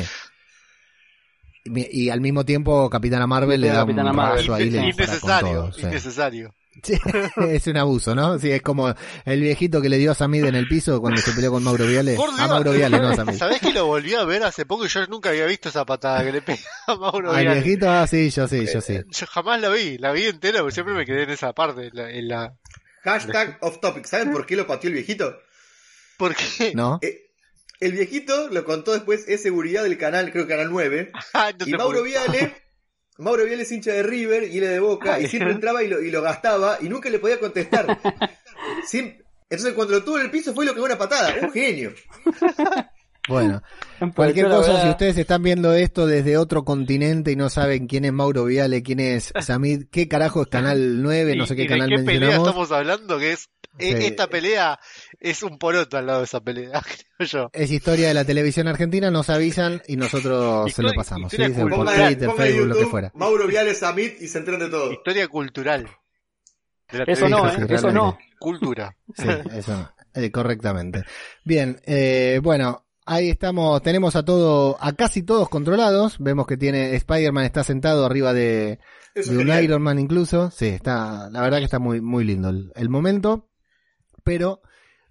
Y, 1.66 2.04
y 2.04 2.10
al 2.12 2.22
mismo 2.22 2.46
tiempo 2.46 2.88
Capitana 2.90 3.26
Marvel 3.26 3.60
le 3.62 3.70
da 3.70 3.78
Capitana 3.82 4.12
un 4.12 4.16
Marvel. 4.18 4.38
raso 4.40 4.54
ahí, 4.54 4.70
le 4.70 4.78
innecesario, 4.90 5.50
todo. 5.52 5.72
sí. 5.72 5.82
innecesario. 5.82 6.50
Sí, 6.50 6.63
es 7.50 7.68
un 7.68 7.78
abuso, 7.78 8.16
¿no? 8.16 8.40
Sí, 8.40 8.52
es 8.52 8.62
como 8.62 8.94
el 9.26 9.42
viejito 9.42 9.82
que 9.82 9.90
le 9.90 9.98
dio 9.98 10.12
a 10.12 10.16
Samid 10.16 10.46
en 10.46 10.56
el 10.56 10.68
piso 10.68 11.00
cuando 11.00 11.22
se 11.22 11.32
peleó 11.34 11.52
con 11.52 11.64
Mauro 11.64 11.86
Viale. 11.86 12.16
Por 12.16 12.30
A. 12.40 12.48
Mauro 12.48 12.72
Viale, 12.72 13.00
no 13.00 13.10
a 13.10 13.16
Samid. 13.16 13.36
¿Sabés 13.38 13.60
que 13.62 13.72
lo 13.74 13.86
volví 13.86 14.14
a 14.16 14.24
ver 14.26 14.44
hace 14.44 14.66
poco 14.66 14.86
y 14.86 14.90
yo 14.90 15.06
nunca 15.08 15.30
había 15.30 15.46
visto 15.46 15.70
esa 15.70 15.86
patada 15.86 16.24
que 16.24 16.32
le 16.32 16.42
pega 16.42 16.60
a 16.88 16.96
Mauro 16.96 17.32
Al 17.32 17.42
Viale? 17.44 17.62
viejito, 17.62 17.90
ah, 17.90 18.06
sí, 18.08 18.30
yo 18.30 18.48
sí, 18.48 18.66
yo 18.72 18.82
sí. 18.82 19.00
Yo 19.08 19.26
jamás 19.28 19.62
la 19.62 19.70
vi, 19.70 19.98
la 19.98 20.12
vi 20.12 20.26
entera, 20.26 20.60
pero 20.60 20.72
siempre 20.72 20.94
me 20.96 21.06
quedé 21.06 21.24
en 21.24 21.30
esa 21.30 21.54
parte, 21.54 21.88
en 21.88 21.92
la, 21.96 22.10
en 22.12 22.28
la... 22.28 22.54
Hashtag 23.04 23.58
off 23.62 23.80
topic. 23.80 24.06
¿Saben 24.06 24.32
por 24.32 24.46
qué 24.46 24.56
lo 24.56 24.66
pateó 24.66 24.88
el 24.88 24.94
viejito? 24.96 25.38
¿Por 26.18 26.36
qué? 26.36 26.72
¿No? 26.74 27.00
Eh, 27.02 27.30
el 27.80 27.92
viejito 27.92 28.48
lo 28.50 28.64
contó 28.64 28.94
después, 28.94 29.26
es 29.28 29.42
seguridad 29.44 29.84
del 29.84 29.98
canal, 29.98 30.32
creo 30.32 30.46
que 30.48 30.54
canal 30.54 30.70
9. 30.72 31.12
Ah, 31.34 31.52
no 31.60 31.68
Y 31.68 31.72
Mauro 31.72 32.00
puedo- 32.00 32.04
Viale, 32.04 32.56
Mauro 33.20 33.46
Viale 33.46 33.64
es 33.64 33.72
hincha 33.72 33.92
de 33.92 34.04
River 34.04 34.44
y 34.52 34.58
él 34.58 34.64
es 34.64 34.70
de 34.72 34.80
Boca, 34.80 35.20
y 35.20 35.28
siempre 35.28 35.52
entraba 35.54 35.84
y 35.84 35.88
lo, 35.88 36.02
y 36.02 36.10
lo 36.12 36.22
gastaba 36.22 36.78
y 36.82 36.90
nunca 36.90 37.10
le 37.10 37.20
podía 37.20 37.40
contestar. 37.40 38.00
Siempre- 38.88 39.24
entonces 39.50 39.74
cuando 39.76 39.94
lo 39.94 40.04
tuvo 40.04 40.18
en 40.18 40.26
el 40.26 40.32
piso 40.32 40.54
fue 40.54 40.66
lo 40.66 40.74
que 40.74 40.80
fue 40.80 40.90
una 40.90 40.98
patada, 40.98 41.36
un 41.42 41.52
genio. 41.52 41.94
Bueno, 43.26 43.64
cualquier 44.16 44.50
cosa, 44.50 44.82
si 44.84 44.90
ustedes 44.90 45.18
están 45.18 45.42
viendo 45.44 45.72
esto 45.74 46.06
desde 46.06 46.36
otro 46.38 46.66
continente 46.66 47.32
y 47.32 47.38
no 47.38 47.48
saben 47.50 47.88
quién 47.88 48.04
es 48.04 48.12
Mauro 48.12 48.44
Viale, 48.44 48.84
quién 48.84 49.00
es 49.00 49.32
Samid, 49.40 49.86
qué 49.90 50.10
carajo 50.10 50.42
es 50.42 50.50
Canal 50.50 51.02
9, 51.02 51.34
no 51.38 51.46
¿Y- 51.46 51.48
sé 51.48 51.54
y 51.54 51.56
qué 51.56 51.62
de 51.64 51.70
canal 51.70 51.88
qué 51.90 51.96
pelea 52.00 52.20
mencionamos. 52.20 52.48
estamos 52.50 52.72
hablando? 52.74 53.18
Que 53.20 53.32
es... 53.32 53.48
e- 53.78 53.98
Sí. 53.98 54.06
Esta 54.06 54.28
pelea 54.28 54.80
es 55.20 55.42
un 55.44 55.58
poroto 55.58 55.98
al 55.98 56.06
lado 56.08 56.20
de 56.20 56.26
esa 56.26 56.42
pelea, 56.42 56.82
creo 57.18 57.28
yo. 57.28 57.50
Es 57.54 57.72
historia 57.72 58.08
de 58.08 58.14
la 58.14 58.26
televisión 58.26 58.68
argentina, 58.68 59.10
nos 59.12 59.30
avisan 59.30 59.82
y 59.88 59.96
nosotros 59.98 60.72
se 60.74 60.84
lo 60.84 60.94
pasamos. 60.94 61.32
¿sí? 61.32 61.42
historia 61.42 61.76
Por 61.76 61.86
Twitter, 61.94 62.32
Facebook, 62.36 62.68
lo 62.68 62.76
que 62.76 62.86
fuera. 62.88 63.12
Mauro 63.16 63.48
Viale 63.48 63.74
Samit 63.76 64.22
y 64.22 64.28
se 64.28 64.40
enteren 64.40 64.60
de 64.60 64.70
todo. 64.70 64.92
Historia 64.92 65.28
cultural. 65.28 65.88
De 66.92 66.98
la 67.00 67.04
Eso 67.08 67.28
no, 67.30 67.48
¿eh? 67.50 67.66
Eso 67.70 67.92
no. 67.92 68.18
Cultura. 68.40 68.96
Sí, 69.16 69.28
eso, 69.56 69.92
eh, 70.14 70.30
correctamente. 70.32 71.04
Bien, 71.46 71.80
eh, 71.86 72.40
bueno, 72.44 72.86
ahí 73.06 73.30
estamos, 73.30 73.82
tenemos 73.82 74.16
a 74.16 74.24
todo, 74.24 74.78
a 74.80 74.92
casi 74.94 75.24
todos 75.24 75.50
controlados. 75.50 76.18
Vemos 76.20 76.46
que 76.46 76.58
tiene, 76.58 76.94
Spider-Man 76.96 77.46
está 77.46 77.64
sentado 77.64 78.06
arriba 78.06 78.34
de, 78.34 78.80
de 79.16 79.38
un. 79.38 79.48
Iron 79.64 79.82
Man 79.82 79.98
incluso. 79.98 80.52
Sí, 80.52 80.68
está, 80.68 81.30
la 81.32 81.42
verdad 81.42 81.60
que 81.60 81.64
está 81.66 81.80
muy, 81.80 82.02
muy 82.02 82.26
lindo 82.26 82.50
el, 82.50 82.72
el 82.76 82.90
momento. 82.90 83.50
Pero 84.24 84.62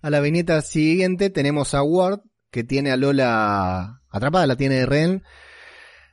a 0.00 0.10
la 0.10 0.20
viñeta 0.20 0.60
siguiente 0.62 1.30
tenemos 1.30 1.74
a 1.74 1.82
Ward, 1.82 2.20
que 2.50 2.64
tiene 2.64 2.90
a 2.90 2.96
Lola 2.96 4.02
atrapada, 4.10 4.46
la 4.46 4.56
tiene 4.56 4.76
de 4.76 4.86
rehén. 4.86 5.22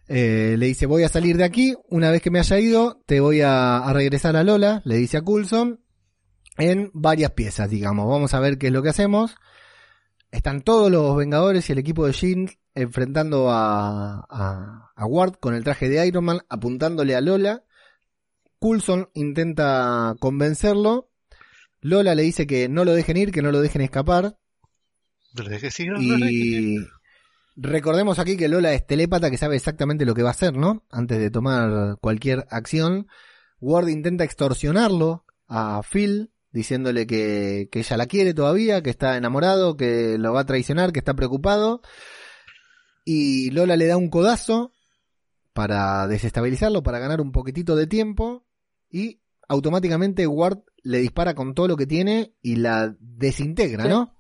Eh, 0.08 0.56
le 0.58 0.66
dice, 0.66 0.86
voy 0.86 1.04
a 1.04 1.10
salir 1.10 1.38
de 1.38 1.44
aquí, 1.44 1.76
una 1.88 2.10
vez 2.10 2.22
que 2.22 2.32
me 2.32 2.40
haya 2.40 2.60
ido, 2.60 3.02
te 3.06 3.20
voy 3.20 3.42
a, 3.42 3.84
regresar 3.94 4.36
a 4.36 4.44
Lola, 4.44 4.82
le 4.86 4.96
dice 4.96 5.18
a 5.18 5.22
Coulson, 5.22 5.82
en 6.58 6.90
varias 6.94 7.32
piezas, 7.32 7.70
digamos. 7.70 8.08
Vamos 8.08 8.34
a 8.34 8.40
ver 8.40 8.58
qué 8.58 8.68
es 8.68 8.74
lo 8.74 8.82
que 8.82 8.90
hacemos. 8.90 9.36
Están 10.32 10.62
todos 10.62 10.92
los 10.92 11.16
Vengadores 11.16 11.70
y 11.70 11.74
el 11.74 11.80
equipo 11.80 12.06
de 12.06 12.14
Shield 12.14 12.52
enfrentando 12.76 13.50
a, 13.50 14.26
a 14.96 15.06
Ward 15.06 15.36
con 15.40 15.54
el 15.56 15.64
traje 15.64 15.90
de 15.90 16.06
Iron 16.06 16.26
Man, 16.26 16.42
apuntándole 16.50 17.16
a 17.16 17.22
Lola. 17.22 17.64
Coulson 18.60 19.10
intenta 19.14 20.16
convencerlo. 20.20 21.09
Lola 21.82 22.16
le 22.16 22.24
dice 22.24 22.46
que 22.46 22.68
no 22.70 22.84
lo 22.86 22.94
dejen 22.94 23.18
ir, 23.18 23.32
que 23.32 23.42
no 23.42 23.52
lo 23.52 23.62
dejen 23.62 23.82
escapar. 23.82 24.38
No 25.34 25.44
lo 25.44 25.50
no 26.02 26.18
lo. 26.18 26.30
Y 26.30 26.78
recordemos 27.56 28.20
aquí 28.20 28.38
que 28.38 28.48
Lola 28.48 28.74
es 28.74 28.86
telépata 28.86 29.30
que 29.30 29.38
sabe 29.38 29.56
exactamente 29.56 30.06
lo 30.06 30.14
que 30.14 30.24
va 30.24 30.30
a 30.30 30.32
hacer, 30.32 30.56
¿no? 30.56 30.86
Antes 30.90 31.20
de 31.20 31.32
tomar 31.32 31.98
cualquier 32.00 32.46
acción. 32.50 33.08
Ward 33.62 33.90
intenta 33.90 34.24
extorsionarlo 34.24 35.26
a 35.48 35.82
Phil, 35.84 36.32
diciéndole 36.52 37.06
que, 37.06 37.70
que 37.72 37.80
ella 37.80 37.98
la 37.98 38.08
quiere 38.08 38.34
todavía, 38.34 38.82
que 38.82 38.90
está 38.90 39.18
enamorado, 39.18 39.76
que 39.78 40.18
lo 40.18 40.34
va 40.34 40.42
a 40.42 40.46
traicionar, 40.46 40.92
que 40.92 41.00
está 41.00 41.14
preocupado. 41.14 41.82
Y 43.06 43.52
Lola 43.52 43.76
le 43.76 43.88
da 43.88 43.98
un 43.98 44.10
codazo 44.10 44.74
para 45.54 46.08
desestabilizarlo, 46.08 46.84
para 46.84 47.00
ganar 47.00 47.22
un 47.22 47.32
poquitito 47.32 47.76
de 47.76 47.88
tiempo. 47.88 48.46
Y 48.90 49.22
automáticamente 49.48 50.28
Ward 50.28 50.60
le 50.84 51.00
dispara 51.00 51.34
con 51.34 51.54
todo 51.54 51.68
lo 51.68 51.78
que 51.78 51.86
tiene 51.88 52.34
y 52.42 52.56
la 52.58 52.96
desintegra, 53.00 53.86
¿no? 53.86 54.16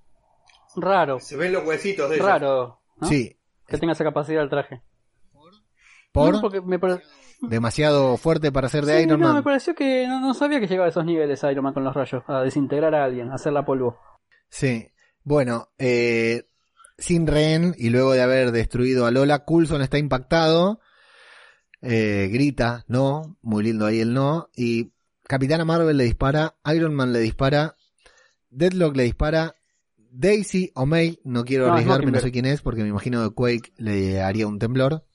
Raro, 0.75 1.19
Se 1.19 1.35
ven 1.35 1.53
los 1.53 1.65
huesitos 1.65 2.09
de 2.09 2.17
ella. 2.17 2.25
raro. 2.25 2.81
¿no? 2.97 3.07
Sí. 3.07 3.37
Que 3.67 3.77
tenga 3.77 3.93
esa 3.93 4.03
capacidad 4.03 4.43
el 4.43 4.49
traje. 4.49 4.81
Por 6.11 6.33
No, 6.33 6.41
porque 6.41 6.61
me 6.61 6.79
pare- 6.79 7.01
demasiado 7.41 8.17
fuerte 8.17 8.51
para 8.51 8.67
ser 8.69 8.85
de 8.85 8.97
Sí, 8.97 9.03
Iron 9.03 9.19
no, 9.19 9.27
Man. 9.27 9.35
me 9.37 9.43
pareció 9.43 9.73
que 9.75 10.05
no, 10.07 10.19
no 10.19 10.33
sabía 10.33 10.59
que 10.59 10.67
llegaba 10.67 10.87
a 10.87 10.89
esos 10.89 11.05
niveles 11.05 11.41
Iron 11.43 11.63
Man 11.63 11.73
con 11.73 11.83
los 11.83 11.93
rayos, 11.95 12.23
a 12.27 12.41
desintegrar 12.41 12.93
a 12.95 13.03
alguien, 13.05 13.29
a 13.31 13.35
hacerla 13.35 13.65
polvo. 13.65 13.97
Sí. 14.49 14.89
Bueno, 15.23 15.69
eh, 15.77 16.49
sin 16.97 17.27
rehén 17.27 17.75
y 17.77 17.89
luego 17.91 18.13
de 18.13 18.21
haber 18.21 18.51
destruido 18.51 19.05
a 19.05 19.11
Lola, 19.11 19.45
Coulson 19.45 19.81
está 19.81 19.97
impactado. 19.97 20.79
eh, 21.81 22.27
grita, 22.31 22.83
no, 22.89 23.37
muy 23.41 23.63
lindo 23.63 23.85
ahí 23.85 24.01
el 24.01 24.13
no. 24.13 24.49
Y 24.55 24.91
Capitana 25.29 25.63
Marvel 25.63 25.95
le 25.95 26.05
dispara, 26.05 26.55
Iron 26.73 26.95
Man 26.95 27.13
le 27.13 27.19
dispara, 27.19 27.75
Deadlock 28.49 28.95
le 28.97 29.03
dispara, 29.03 29.53
Daisy 29.95 30.71
o 30.73 30.87
May, 30.87 31.19
no 31.23 31.45
quiero 31.45 31.67
No, 31.67 31.73
arriesgarme, 31.73 32.11
no 32.11 32.19
sé 32.19 32.31
quién 32.31 32.47
es, 32.47 32.63
porque 32.63 32.81
me 32.81 32.89
imagino 32.89 33.21
que 33.29 33.35
Quake 33.35 33.73
le 33.77 34.21
haría 34.23 34.47
un 34.47 34.57
temblor. 34.57 35.05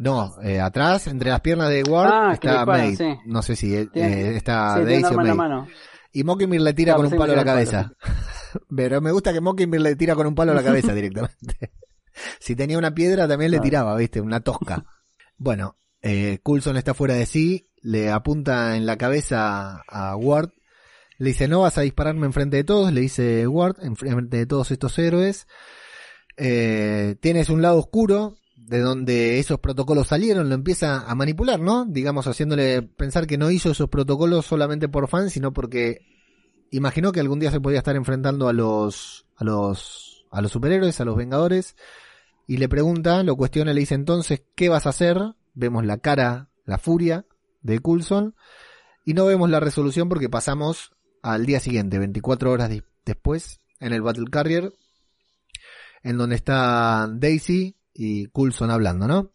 No, 0.00 0.34
eh, 0.42 0.60
atrás, 0.60 1.06
entre 1.06 1.30
las 1.30 1.42
piernas 1.42 1.70
de 1.70 1.84
Ward, 1.84 2.10
Ah, 2.12 2.32
está 2.34 2.66
May. 2.66 2.96
sí. 2.96 3.06
No 3.24 3.40
sé 3.40 3.54
si 3.54 3.72
eh, 3.76 3.88
eh, 3.94 4.32
está 4.34 4.78
Sí, 4.78 4.84
Daisy 4.84 5.14
o 5.14 5.16
May. 5.16 5.32
mano. 5.32 5.68
Y 6.12 6.24
Mockingbird 6.24 6.62
le 6.62 6.72
tira 6.74 6.96
con 6.96 7.06
un 7.06 7.16
palo 7.16 7.32
a 7.32 7.36
la 7.36 7.44
cabeza. 7.44 7.92
Pero 8.76 9.00
me 9.00 9.12
gusta 9.12 9.32
que 9.32 9.40
Mockingbird 9.40 9.80
le 9.82 9.94
tira 9.94 10.16
con 10.16 10.26
un 10.26 10.34
palo 10.34 10.50
a 10.50 10.54
la 10.56 10.64
cabeza 10.64 10.92
directamente. 10.92 11.72
si 12.40 12.56
tenía 12.56 12.78
una 12.78 12.92
piedra 12.92 13.28
también 13.28 13.52
le 13.52 13.60
tiraba, 13.60 13.94
viste, 13.96 14.20
una 14.20 14.40
tosca. 14.40 14.84
Bueno, 15.38 15.76
eh, 16.02 16.40
Coulson 16.42 16.76
está 16.76 16.94
fuera 16.94 17.14
de 17.14 17.26
sí, 17.26 17.68
le 17.86 18.10
apunta 18.10 18.76
en 18.76 18.84
la 18.84 18.98
cabeza 18.98 19.84
a 19.86 20.16
Ward, 20.16 20.50
le 21.18 21.28
dice 21.28 21.46
no 21.46 21.60
vas 21.60 21.78
a 21.78 21.82
dispararme 21.82 22.26
enfrente 22.26 22.56
de 22.56 22.64
todos, 22.64 22.92
le 22.92 23.00
dice 23.00 23.46
Ward, 23.46 23.76
enfrente 23.80 24.38
de 24.38 24.46
todos 24.46 24.72
estos 24.72 24.98
héroes. 24.98 25.46
Eh, 26.36 27.14
tienes 27.20 27.48
un 27.48 27.62
lado 27.62 27.78
oscuro 27.78 28.38
de 28.56 28.80
donde 28.80 29.38
esos 29.38 29.60
protocolos 29.60 30.08
salieron, 30.08 30.48
lo 30.48 30.56
empieza 30.56 31.08
a 31.08 31.14
manipular, 31.14 31.60
¿no? 31.60 31.84
Digamos, 31.84 32.26
haciéndole 32.26 32.82
pensar 32.82 33.28
que 33.28 33.38
no 33.38 33.52
hizo 33.52 33.70
esos 33.70 33.88
protocolos 33.88 34.46
solamente 34.46 34.88
por 34.88 35.06
fan, 35.06 35.30
sino 35.30 35.52
porque 35.52 36.00
imaginó 36.72 37.12
que 37.12 37.20
algún 37.20 37.38
día 37.38 37.52
se 37.52 37.60
podía 37.60 37.78
estar 37.78 37.94
enfrentando 37.94 38.48
a 38.48 38.52
los, 38.52 39.26
a 39.36 39.44
los, 39.44 40.26
a 40.32 40.42
los 40.42 40.50
superhéroes, 40.50 41.00
a 41.00 41.04
los 41.04 41.16
vengadores, 41.16 41.76
y 42.48 42.56
le 42.56 42.68
pregunta, 42.68 43.22
lo 43.22 43.36
cuestiona, 43.36 43.72
le 43.72 43.80
dice 43.80 43.94
entonces, 43.94 44.42
¿qué 44.56 44.68
vas 44.68 44.86
a 44.86 44.90
hacer? 44.90 45.18
Vemos 45.54 45.86
la 45.86 45.98
cara, 45.98 46.50
la 46.64 46.78
furia 46.78 47.24
de 47.62 47.78
Coulson, 47.80 48.34
y 49.04 49.14
no 49.14 49.26
vemos 49.26 49.50
la 49.50 49.60
resolución 49.60 50.08
porque 50.08 50.28
pasamos 50.28 50.92
al 51.22 51.46
día 51.46 51.60
siguiente, 51.60 51.98
24 51.98 52.50
horas 52.50 52.70
después, 53.04 53.60
en 53.80 53.92
el 53.92 54.02
Battle 54.02 54.26
Carrier, 54.30 54.72
en 56.02 56.18
donde 56.18 56.36
está 56.36 57.08
Daisy 57.10 57.76
y 57.92 58.26
Coulson 58.26 58.70
hablando, 58.70 59.06
¿no? 59.08 59.32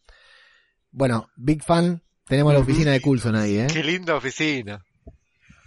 Bueno, 0.91 1.29
Big 1.35 1.63
Fan, 1.63 2.03
tenemos 2.27 2.53
la 2.53 2.59
oficina 2.59 2.91
de 2.91 3.01
Coulson 3.01 3.35
ahí, 3.35 3.57
¿eh? 3.57 3.67
Qué 3.71 3.83
linda 3.83 4.15
oficina. 4.15 4.83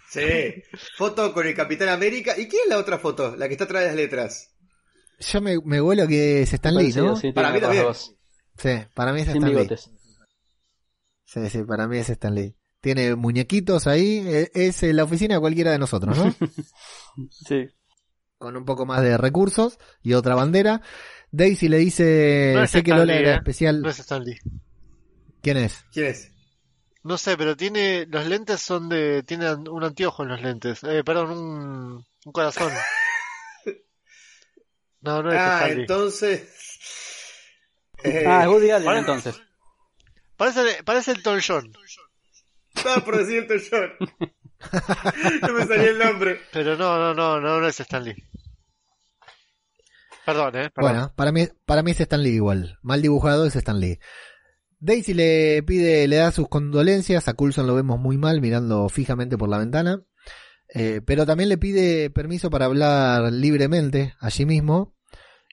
Sí. 0.09 0.63
Foto 0.97 1.33
con 1.35 1.47
el 1.47 1.55
Capitán 1.55 1.89
América. 1.89 2.35
¿Y 2.39 2.47
quién 2.47 2.63
es 2.65 2.69
la 2.69 2.79
otra 2.79 2.99
foto? 2.99 3.35
La 3.37 3.49
que 3.49 3.55
está 3.55 3.65
atrás 3.65 3.83
de 3.83 3.89
las 3.89 3.97
letras. 3.97 4.55
Yo 5.19 5.41
me, 5.41 5.59
me 5.65 5.81
vuelo 5.81 6.07
que 6.07 6.43
es 6.43 6.53
Stan 6.53 6.75
Lee, 6.75 6.85
Parecido, 6.85 7.07
¿no? 7.07 7.17
sí, 7.17 7.33
Para 7.33 7.53
mí 7.53 7.61
también. 7.61 7.87
Sí, 8.57 8.71
para 8.95 9.13
mí 9.13 9.21
es 9.21 9.27
Sin 9.27 9.37
Stan 9.45 9.55
Lee. 9.55 9.69
Sí, 11.35 11.51
sí, 11.51 11.63
para 11.65 11.89
mí 11.89 11.99
es 11.99 12.09
Stan 12.11 12.35
Lee. 12.35 12.55
Tiene 12.81 13.15
muñequitos 13.17 13.87
ahí, 13.89 14.19
e- 14.27 14.51
es 14.55 14.83
eh, 14.85 14.93
la 14.93 15.05
oficina 15.05 15.35
de 15.35 15.41
cualquiera 15.41 15.73
de 15.73 15.79
nosotros, 15.79 16.17
¿no? 16.17 16.35
Sí. 17.31 17.67
Con 18.39 18.57
un 18.57 18.65
poco 18.65 18.87
más 18.87 19.03
de 19.03 19.17
recursos 19.17 19.79
y 20.03 20.13
otra 20.15 20.35
bandera. 20.35 20.81
Daisy 21.31 21.69
le 21.69 21.79
dice, 21.79 22.53
No 22.55 22.63
es 22.63 22.71
sé 22.71 22.83
que 22.83 22.91
Lola 22.93 23.07
Lee, 23.15 23.23
era 23.23 23.33
¿eh? 23.33 23.37
especial. 23.37 23.81
No 23.83 23.89
es 23.89 23.99
Stan 23.99 24.23
Lee. 24.23 24.39
¿Quién 25.43 25.57
es? 25.57 25.85
¿Quién 25.93 26.07
es? 26.07 26.31
No 27.03 27.19
sé, 27.19 27.37
pero 27.37 27.57
tiene. 27.57 28.07
Los 28.07 28.27
lentes 28.27 28.61
son 28.61 28.89
de. 28.89 29.23
Tiene 29.25 29.53
un 29.55 29.85
anteojo 29.85 30.23
en 30.23 30.29
los 30.31 30.41
lentes. 30.43 30.83
Eh, 30.85 31.03
perdón, 31.05 31.31
un, 31.33 32.07
un 32.27 32.33
corazón. 32.33 32.73
No, 35.01 35.23
no 35.23 35.31
es 35.31 35.39
Ah, 35.39 35.57
Stan 35.63 35.75
Lee. 35.75 35.81
entonces. 35.83 36.49
Eh, 38.03 38.25
Ah, 38.27 38.43
es 38.45 38.49
Woody 38.49 38.71
Allen 38.71 38.89
Ahora- 38.89 39.01
entonces. 39.01 39.41
Parece, 40.37 40.83
parece 40.85 41.13
el 41.13 41.23
Tom 41.23 41.39
John. 41.47 41.73
Estaba 42.75 43.05
por 43.05 43.17
decir 43.19 43.47
el 43.49 43.63
John. 43.71 43.91
no 45.43 45.53
me 45.53 45.67
salía 45.67 45.91
el 45.91 45.99
nombre. 45.99 46.41
Pero 46.53 46.77
no, 46.77 46.99
no, 46.99 47.15
no, 47.15 47.41
no, 47.41 47.61
no 47.61 47.69
es 47.69 47.79
Stan 47.81 48.03
Lee. 48.03 48.17
Perdón, 50.27 50.57
eh. 50.57 50.71
Perdón. 50.71 50.93
Bueno, 50.93 51.13
para 51.15 51.33
mí, 51.33 51.47
para 51.65 51.83
mí 51.83 51.93
es 51.93 52.01
Stan 52.01 52.23
Lee 52.23 52.31
igual. 52.31 52.79
Mal 52.83 53.03
dibujado 53.03 53.47
es 53.47 53.55
Stan 53.57 53.79
Lee. 53.79 53.99
Daisy 54.81 55.15
le 55.15 55.63
pide, 55.63 56.09
le 56.09 56.17
da 56.17 56.33
sus 56.33 56.49
condolencias. 56.49 57.29
A 57.29 57.35
Coulson 57.35 57.67
lo 57.67 57.75
vemos 57.75 58.01
muy 58.01 58.19
mal 58.19 58.41
mirando 58.41 58.89
fijamente 58.89 59.39
por 59.39 59.49
la 59.49 59.59
ventana. 59.59 60.03
Eh, 60.75 61.01
pero 61.05 61.25
también 61.27 61.49
le 61.49 61.59
pide 61.59 62.11
permiso 62.11 62.51
para 62.51 62.65
hablar 62.65 63.33
libremente 63.33 64.15
allí 64.19 64.47
mismo. 64.47 64.97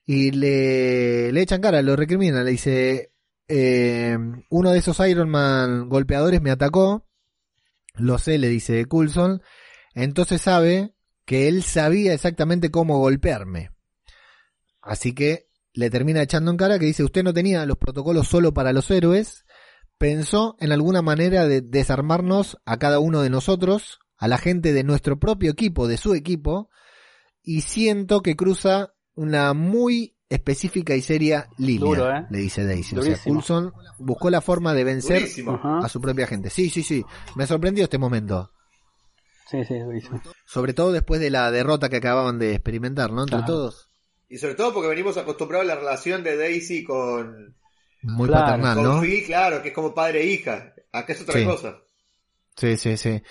Y 0.06 0.32
le, 0.32 1.32
le 1.32 1.42
echan 1.42 1.62
cara, 1.62 1.82
lo 1.82 1.96
recrimina. 1.96 2.44
Le 2.44 2.52
dice, 2.52 3.11
eh, 3.54 4.18
uno 4.50 4.72
de 4.72 4.80
esos 4.80 4.98
Iron 5.08 5.30
Man 5.30 5.90
golpeadores 5.90 6.42
me 6.42 6.52
atacó. 6.52 7.06
Lo 7.96 8.18
sé, 8.18 8.38
le 8.38 8.48
dice 8.48 8.86
Coulson. 8.86 9.42
Entonces 9.94 10.42
sabe 10.42 10.96
que 11.26 11.50
él 11.50 11.62
sabía 11.62 12.14
exactamente 12.14 12.72
cómo 12.72 13.00
golpearme. 13.00 13.72
Así 14.82 15.14
que 15.14 15.50
le 15.74 15.90
termina 15.90 16.22
echando 16.22 16.50
en 16.50 16.58
cara 16.58 16.80
que 16.80 16.86
dice, 16.86 17.04
usted 17.04 17.24
no 17.24 17.34
tenía 17.34 17.66
los 17.66 17.78
protocolos 17.78 18.30
solo 18.30 18.54
para 18.54 18.72
los 18.72 18.90
héroes, 18.90 19.46
pensó 19.98 20.56
en 20.60 20.72
alguna 20.72 21.02
manera 21.02 21.46
de 21.46 21.62
desarmarnos 21.62 22.58
a 22.66 22.80
cada 22.80 23.00
uno 23.00 23.22
de 23.22 23.30
nosotros, 23.30 24.00
a 24.18 24.30
la 24.30 24.38
gente 24.38 24.72
de 24.72 24.86
nuestro 24.86 25.20
propio 25.20 25.52
equipo, 25.52 25.88
de 25.90 25.98
su 25.98 26.14
equipo, 26.14 26.70
y 27.44 27.62
siento 27.62 28.22
que 28.22 28.38
cruza 28.38 28.94
una 29.14 29.54
muy 29.54 30.16
específica 30.32 30.96
y 30.96 31.02
seria 31.02 31.48
línea, 31.58 31.86
Duro, 31.86 32.10
¿eh? 32.10 32.26
le 32.30 32.40
dice 32.40 32.66
Daisy. 32.66 32.98
O 32.98 33.04
sea. 33.04 33.18
Coulson 33.24 33.74
buscó 34.00 34.30
la 34.30 34.42
forma 34.42 34.74
de 34.74 34.84
vencer 34.84 35.20
Durísimo. 35.20 35.60
A 35.64 35.88
su 35.90 36.00
propia 36.02 36.26
gente. 36.26 36.50
Sí, 36.50 36.70
sí, 36.70 36.82
sí. 36.84 37.04
Me 37.36 37.46
sorprendió 37.46 37.84
este 37.84 37.98
momento. 37.98 38.52
Sí, 39.50 39.66
sí, 39.66 39.78
durísimo. 39.78 40.22
Sobre 40.46 40.74
todo 40.74 40.94
después 40.94 41.20
de 41.20 41.30
la 41.30 41.52
derrota 41.52 41.90
que 41.90 41.98
acababan 41.98 42.40
de 42.40 42.54
experimentar, 42.54 43.12
¿no? 43.12 43.24
Entre 43.24 43.42
todos. 43.44 43.90
Y 44.30 44.38
sobre 44.38 44.56
todo 44.56 44.74
porque 44.74 44.88
venimos 44.88 45.18
acostumbrados 45.18 45.66
a 45.70 45.76
la 45.76 45.80
relación 45.80 46.24
de 46.24 46.38
Daisy 46.38 46.86
con, 46.86 47.54
Muy 48.02 48.30
Claro, 48.30 48.46
paternal, 48.46 48.78
con 48.78 49.06
claro, 49.26 49.62
que 49.62 49.68
es 49.70 49.76
como 49.76 49.94
padre 49.94 50.22
e 50.22 50.28
hija. 50.28 50.74
Acá 50.94 51.12
es 51.12 51.22
otra 51.22 51.38
Sí. 51.38 51.46
cosa. 51.46 51.78
Sí, 52.56 52.78
sí, 52.78 52.96
sí. 52.96 53.22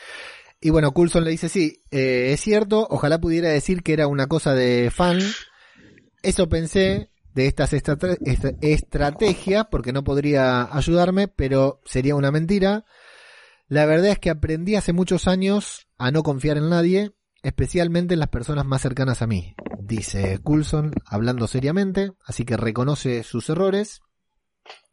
Y 0.60 0.68
bueno, 0.68 0.92
Coulson 0.92 1.24
le 1.24 1.30
dice, 1.30 1.48
sí, 1.48 1.82
eh, 1.90 2.32
es 2.34 2.40
cierto, 2.42 2.86
ojalá 2.90 3.18
pudiera 3.18 3.48
decir 3.48 3.82
que 3.82 3.94
era 3.94 4.06
una 4.06 4.26
cosa 4.26 4.54
de 4.54 4.90
fan. 4.94 5.18
Eso 6.22 6.48
pensé 6.48 7.10
de 7.34 7.46
estas 7.46 7.72
estrate- 7.72 8.18
esta- 8.24 8.52
estrategias, 8.60 9.66
porque 9.70 9.92
no 9.92 10.04
podría 10.04 10.74
ayudarme, 10.74 11.28
pero 11.28 11.80
sería 11.84 12.14
una 12.16 12.30
mentira. 12.30 12.84
La 13.68 13.86
verdad 13.86 14.10
es 14.10 14.18
que 14.18 14.30
aprendí 14.30 14.74
hace 14.76 14.92
muchos 14.92 15.28
años 15.28 15.86
a 15.96 16.10
no 16.10 16.22
confiar 16.22 16.56
en 16.56 16.68
nadie, 16.70 17.12
especialmente 17.42 18.14
en 18.14 18.20
las 18.20 18.28
personas 18.28 18.66
más 18.66 18.82
cercanas 18.82 19.22
a 19.22 19.26
mí, 19.26 19.54
dice 19.78 20.40
Coulson, 20.42 20.92
hablando 21.06 21.46
seriamente, 21.46 22.12
así 22.24 22.44
que 22.44 22.56
reconoce 22.56 23.22
sus 23.22 23.48
errores. 23.48 24.00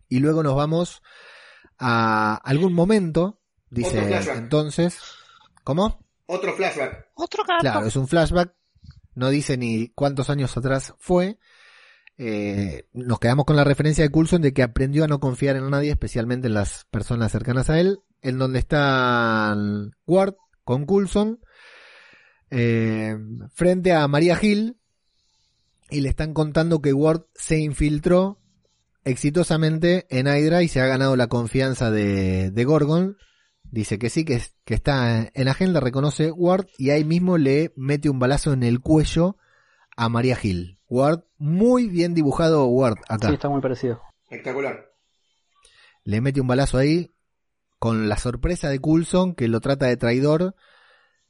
Y 0.08 0.20
luego 0.20 0.44
nos 0.44 0.56
vamos 0.56 1.02
a 1.80 2.36
algún 2.36 2.74
momento, 2.74 3.42
dice 3.70 4.00
entonces. 4.38 5.00
¿Cómo? 5.64 6.00
Otro 6.28 6.54
flashback. 6.56 7.08
Otro. 7.16 7.44
Claro, 7.60 7.86
es 7.86 7.96
un 7.96 8.08
flashback, 8.08 8.54
no 9.18 9.32
dice 9.32 9.58
ni 9.58 9.90
cuántos 9.90 10.30
años 10.30 10.56
atrás 10.56 10.94
fue. 11.00 11.40
Eh, 12.20 12.88
nos 12.94 13.20
quedamos 13.20 13.46
con 13.46 13.56
la 13.56 13.64
referencia 13.64 14.04
de 14.04 14.12
Coulson 14.12 14.44
de 14.44 14.54
que 14.54 14.62
aprendió 14.62 15.04
a 15.04 15.08
no 15.08 15.20
confiar 15.20 15.56
en 15.56 15.70
nadie, 15.72 15.90
especialmente 15.90 16.48
en 16.48 16.54
las 16.54 16.86
personas 16.92 17.32
cercanas 17.32 17.72
a 17.72 17.80
él, 17.80 17.98
en 18.22 18.38
donde 18.38 18.60
está 18.60 19.58
Ward 20.06 20.36
con 20.64 20.86
Coulson, 20.86 21.40
eh, 22.52 23.18
frente 23.56 23.92
a 23.92 24.08
María 24.08 24.38
Hill, 24.40 24.78
y 25.90 26.02
le 26.02 26.10
están 26.10 26.36
contando 26.36 26.80
que 26.80 26.94
Ward 26.94 27.26
se 27.34 27.58
infiltró 27.58 28.40
exitosamente 29.04 30.06
en 30.10 30.28
Hydra 30.28 30.62
y 30.62 30.68
se 30.68 30.80
ha 30.80 30.86
ganado 30.86 31.16
la 31.16 31.28
confianza 31.28 31.90
de, 31.90 32.52
de 32.52 32.66
Gorgon. 32.66 33.18
Dice 33.72 34.00
que 34.00 34.10
sí, 34.10 34.24
que, 34.26 34.36
es- 34.36 34.54
que 34.66 34.74
está 34.74 35.30
en 35.34 35.48
agenda, 35.48 35.80
reconoce 35.80 36.32
Ward 36.32 36.68
y 36.78 36.90
ahí 36.92 37.04
mismo 37.04 37.38
le 37.38 37.74
mete 37.76 38.10
un 38.10 38.20
balazo 38.20 38.54
en 38.54 38.64
el 38.64 38.80
cuello 38.80 39.38
a 39.96 40.10
María 40.10 40.38
Hill. 40.42 40.80
Ward, 40.90 41.24
muy 41.38 41.88
bien 41.88 42.14
dibujado 42.14 42.66
Ward 42.68 42.98
acá. 43.10 43.28
Sí, 43.28 43.34
está 43.34 43.50
muy 43.50 43.62
parecido. 43.62 44.02
Espectacular. 44.24 44.92
Le 46.04 46.22
mete 46.22 46.40
un 46.40 46.48
balazo 46.48 46.78
ahí 46.78 47.14
con 47.80 48.08
la 48.08 48.18
sorpresa 48.18 48.70
de 48.70 48.80
Coulson 48.80 49.36
que 49.36 49.48
lo 49.48 49.60
trata 49.60 49.88
de 49.88 49.98
traidor. 49.98 50.56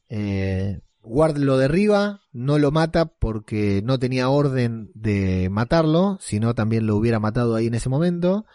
Eh, 0.10 0.80
Ward 1.02 1.38
lo 1.38 1.58
derriba, 1.58 2.22
no 2.34 2.60
lo 2.60 2.72
mata 2.72 3.06
porque 3.06 3.82
no 3.84 3.98
tenía 3.98 4.30
orden 4.30 4.92
de 4.94 5.50
matarlo, 5.50 6.18
sino 6.22 6.54
también 6.54 6.86
lo 6.86 6.96
hubiera 6.98 7.20
matado 7.20 7.56
ahí 7.56 7.68
en 7.68 7.76
ese 7.76 7.90
momento. 7.90 8.46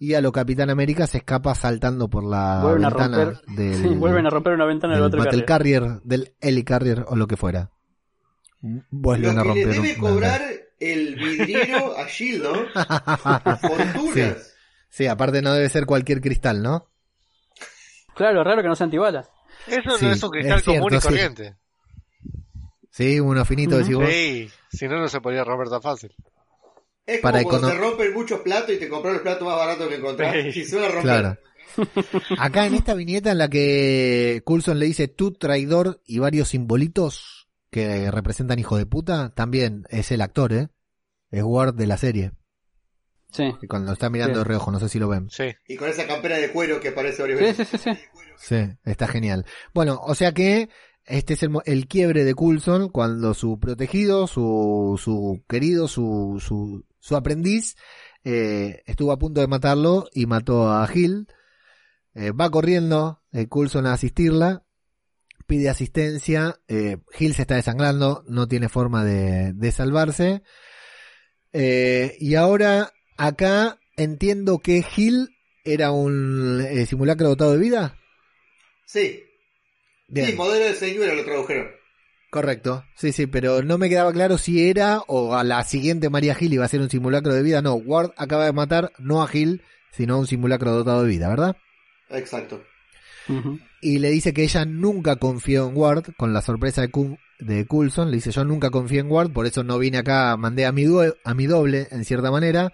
Y 0.00 0.14
a 0.14 0.20
lo 0.20 0.30
Capitán 0.30 0.70
América 0.70 1.06
se 1.08 1.18
escapa 1.18 1.54
saltando 1.56 2.08
por 2.08 2.24
la 2.24 2.60
Vuelven 2.62 2.84
a 2.84 2.88
ventana 2.90 3.24
romper, 3.24 3.42
del, 3.56 3.74
sí, 3.82 3.88
vuelven 3.88 4.26
a 4.26 4.30
romper 4.30 4.52
una 4.52 4.64
ventana 4.64 4.94
del 4.94 5.02
del 5.02 5.08
otro 5.08 5.24
Battle 5.24 5.44
carrier. 5.44 5.80
Carrier, 5.82 6.02
del 6.04 6.34
Helicarrier 6.40 7.04
o 7.08 7.16
lo 7.16 7.26
que 7.26 7.36
fuera. 7.36 7.70
Vuelven 8.60 9.34
Lo 9.36 9.40
a 9.40 9.42
que 9.44 9.48
le 9.54 9.64
romper 9.64 9.82
debe 9.82 9.96
cobrar 9.98 10.42
el 10.80 11.14
vidriero 11.16 11.96
a 11.96 12.06
Shield, 12.06 12.42
¿no? 12.44 12.52
ventana. 12.52 13.58
Fortunas. 13.62 14.54
Sí, 14.88 15.06
aparte 15.06 15.42
no 15.42 15.52
debe 15.52 15.68
ser 15.68 15.84
cualquier 15.86 16.20
cristal, 16.20 16.62
¿no? 16.62 16.88
Claro, 18.14 18.42
raro 18.42 18.62
que 18.62 18.68
no 18.68 18.74
sea 18.76 18.84
antibalas. 18.84 19.30
Eso 19.66 19.96
Sí, 19.98 20.06
no 20.06 20.12
es 20.12 20.22
un 20.22 20.30
cristal 20.30 20.58
es 20.58 20.64
cierto, 20.64 20.80
común 20.80 20.94
y 20.94 21.00
sí. 21.00 21.06
corriente. 21.08 21.56
Sí, 22.90 23.20
uno 23.20 23.44
finito, 23.44 23.76
Ujú. 23.76 23.78
decís 23.80 23.96
vos. 23.96 24.08
Sí, 24.08 24.50
si 24.72 24.88
no, 24.88 24.98
no 24.98 25.08
se 25.08 25.20
podría 25.20 25.44
romper 25.44 25.68
tan 25.68 25.82
fácil. 25.82 26.14
Es 27.08 27.20
Para 27.20 27.38
como 27.42 27.50
cuando 27.58 27.68
te 27.70 27.74
rompen 27.78 28.12
muchos 28.12 28.40
platos 28.40 28.74
y 28.74 28.78
te 28.78 28.88
compras 28.88 29.14
los 29.14 29.22
platos 29.22 29.46
más 29.48 29.56
baratos 29.56 29.88
que 29.88 29.94
encontrás. 29.94 30.34
Sí. 30.52 30.60
Y 30.60 30.64
se 30.64 30.76
a 30.78 30.88
romper. 30.88 31.02
Claro. 31.02 31.38
Acá 32.38 32.66
en 32.66 32.74
esta 32.74 32.94
viñeta 32.94 33.32
en 33.32 33.38
la 33.38 33.48
que 33.48 34.42
Coulson 34.44 34.78
le 34.78 34.86
dice 34.86 35.08
tú 35.08 35.32
traidor 35.32 36.00
y 36.06 36.18
varios 36.18 36.48
simbolitos 36.48 37.48
que 37.70 38.10
representan 38.10 38.58
hijo 38.58 38.76
de 38.76 38.86
puta, 38.86 39.30
también 39.34 39.84
es 39.90 40.10
el 40.10 40.20
actor, 40.20 40.52
¿eh? 40.52 40.68
Es 41.30 41.42
Ward 41.42 41.74
de 41.74 41.86
la 41.86 41.96
serie. 41.96 42.32
Sí. 43.30 43.44
Y 43.60 43.66
cuando 43.66 43.88
lo 43.88 43.92
está 43.92 44.08
mirando 44.10 44.34
Sí. 44.34 44.38
de 44.40 44.44
reojo, 44.44 44.70
no 44.70 44.80
sé 44.80 44.88
si 44.88 44.98
lo 44.98 45.08
ven. 45.08 45.28
Sí. 45.30 45.44
Y 45.66 45.76
con 45.76 45.88
esa 45.88 46.06
campera 46.06 46.38
de 46.38 46.50
cuero 46.50 46.80
que 46.80 46.88
aparece 46.88 47.22
varias 47.22 47.38
Sí, 47.38 47.44
veces. 47.44 47.68
sí, 47.68 47.78
sí, 47.78 47.90
sí. 47.94 48.00
Sí, 48.38 48.56
está 48.84 49.06
genial. 49.06 49.44
Bueno, 49.74 50.00
o 50.02 50.14
sea 50.14 50.32
que 50.32 50.68
este 51.04 51.34
es 51.34 51.42
el, 51.42 51.50
el 51.66 51.86
quiebre 51.88 52.24
de 52.24 52.34
Coulson 52.34 52.88
cuando 52.88 53.34
su 53.34 53.58
protegido, 53.60 54.26
su, 54.26 54.98
su 55.02 55.42
querido, 55.48 55.88
su, 55.88 56.42
su, 56.44 56.84
su 56.98 57.16
aprendiz 57.16 57.76
eh, 58.24 58.82
estuvo 58.86 59.12
a 59.12 59.18
punto 59.18 59.40
de 59.40 59.46
matarlo 59.46 60.08
y 60.12 60.26
mató 60.26 60.70
a 60.70 60.88
Hill. 60.92 61.26
Eh, 62.14 62.32
va 62.32 62.50
corriendo 62.50 63.22
eh, 63.32 63.46
Coulson 63.46 63.86
a 63.86 63.92
asistirla, 63.92 64.64
pide 65.46 65.68
asistencia, 65.68 66.60
eh, 66.68 66.98
Hill 67.18 67.34
se 67.34 67.42
está 67.42 67.54
desangrando, 67.54 68.24
no 68.26 68.48
tiene 68.48 68.68
forma 68.68 69.04
de, 69.04 69.52
de 69.54 69.72
salvarse. 69.72 70.42
Eh, 71.52 72.16
y 72.18 72.34
ahora 72.34 72.92
acá 73.16 73.78
entiendo 73.96 74.58
que 74.58 74.84
Hill 74.96 75.30
era 75.64 75.90
un 75.90 76.60
eh, 76.60 76.86
simulacro 76.86 77.28
dotado 77.28 77.52
de 77.52 77.58
vida. 77.58 77.96
Sí. 78.86 79.22
Bien. 80.08 80.28
Sí, 80.28 80.32
modelo 80.34 80.64
de 80.64 80.74
señora 80.74 81.14
lo 81.14 81.24
tradujeron. 81.24 81.77
Correcto, 82.30 82.84
sí, 82.94 83.12
sí, 83.12 83.26
pero 83.26 83.62
no 83.62 83.78
me 83.78 83.88
quedaba 83.88 84.12
claro 84.12 84.36
si 84.36 84.68
era 84.68 85.00
o 85.06 85.34
a 85.34 85.44
la 85.44 85.64
siguiente 85.64 86.10
María 86.10 86.34
Gil 86.34 86.52
iba 86.52 86.64
a 86.64 86.68
ser 86.68 86.80
un 86.82 86.90
simulacro 86.90 87.32
de 87.32 87.42
vida. 87.42 87.62
No, 87.62 87.74
Ward 87.74 88.12
acaba 88.18 88.44
de 88.44 88.52
matar 88.52 88.92
no 88.98 89.22
a 89.22 89.28
Gil, 89.28 89.62
sino 89.92 90.14
a 90.14 90.18
un 90.18 90.26
simulacro 90.26 90.72
dotado 90.72 91.02
de 91.02 91.08
vida, 91.08 91.28
¿verdad? 91.28 91.56
Exacto. 92.10 92.62
Y 93.80 93.98
le 93.98 94.10
dice 94.10 94.32
que 94.32 94.42
ella 94.42 94.64
nunca 94.64 95.16
confió 95.16 95.68
en 95.68 95.76
Ward, 95.76 96.14
con 96.16 96.32
la 96.32 96.42
sorpresa 96.42 96.82
de, 96.82 97.66
Coulson. 97.66 98.10
Le 98.10 98.16
dice, 98.16 98.30
yo 98.30 98.44
nunca 98.44 98.70
confié 98.70 99.00
en 99.00 99.10
Ward, 99.10 99.32
por 99.32 99.46
eso 99.46 99.64
no 99.64 99.78
vine 99.78 99.98
acá, 99.98 100.36
mandé 100.36 100.66
a 100.66 100.72
mi, 100.72 100.84
a 101.24 101.34
mi 101.34 101.46
doble, 101.46 101.88
en 101.90 102.04
cierta 102.04 102.30
manera. 102.30 102.72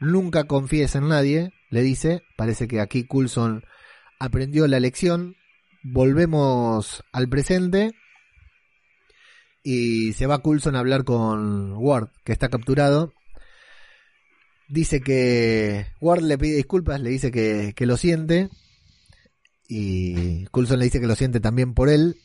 Nunca 0.00 0.44
confíes 0.44 0.94
en 0.94 1.08
nadie, 1.08 1.52
le 1.70 1.82
dice. 1.82 2.22
Parece 2.36 2.68
que 2.68 2.80
aquí 2.80 3.04
Coulson 3.04 3.64
aprendió 4.18 4.66
la 4.66 4.80
lección. 4.80 5.36
Volvemos 5.82 7.04
al 7.12 7.28
presente. 7.28 7.92
Y 9.62 10.12
se 10.14 10.26
va 10.26 10.42
Coulson 10.42 10.76
a 10.76 10.80
hablar 10.80 11.04
con 11.04 11.74
Ward, 11.74 12.08
que 12.24 12.32
está 12.32 12.48
capturado. 12.48 13.12
Dice 14.68 15.00
que 15.00 15.86
Ward 16.00 16.22
le 16.22 16.38
pide 16.38 16.56
disculpas, 16.56 17.00
le 17.00 17.10
dice 17.10 17.30
que, 17.30 17.72
que 17.76 17.86
lo 17.86 17.96
siente. 17.96 18.48
Y 19.68 20.46
Coulson 20.46 20.78
le 20.78 20.86
dice 20.86 21.00
que 21.00 21.06
lo 21.06 21.14
siente 21.14 21.40
también 21.40 21.74
por 21.74 21.88
él. 21.88 22.16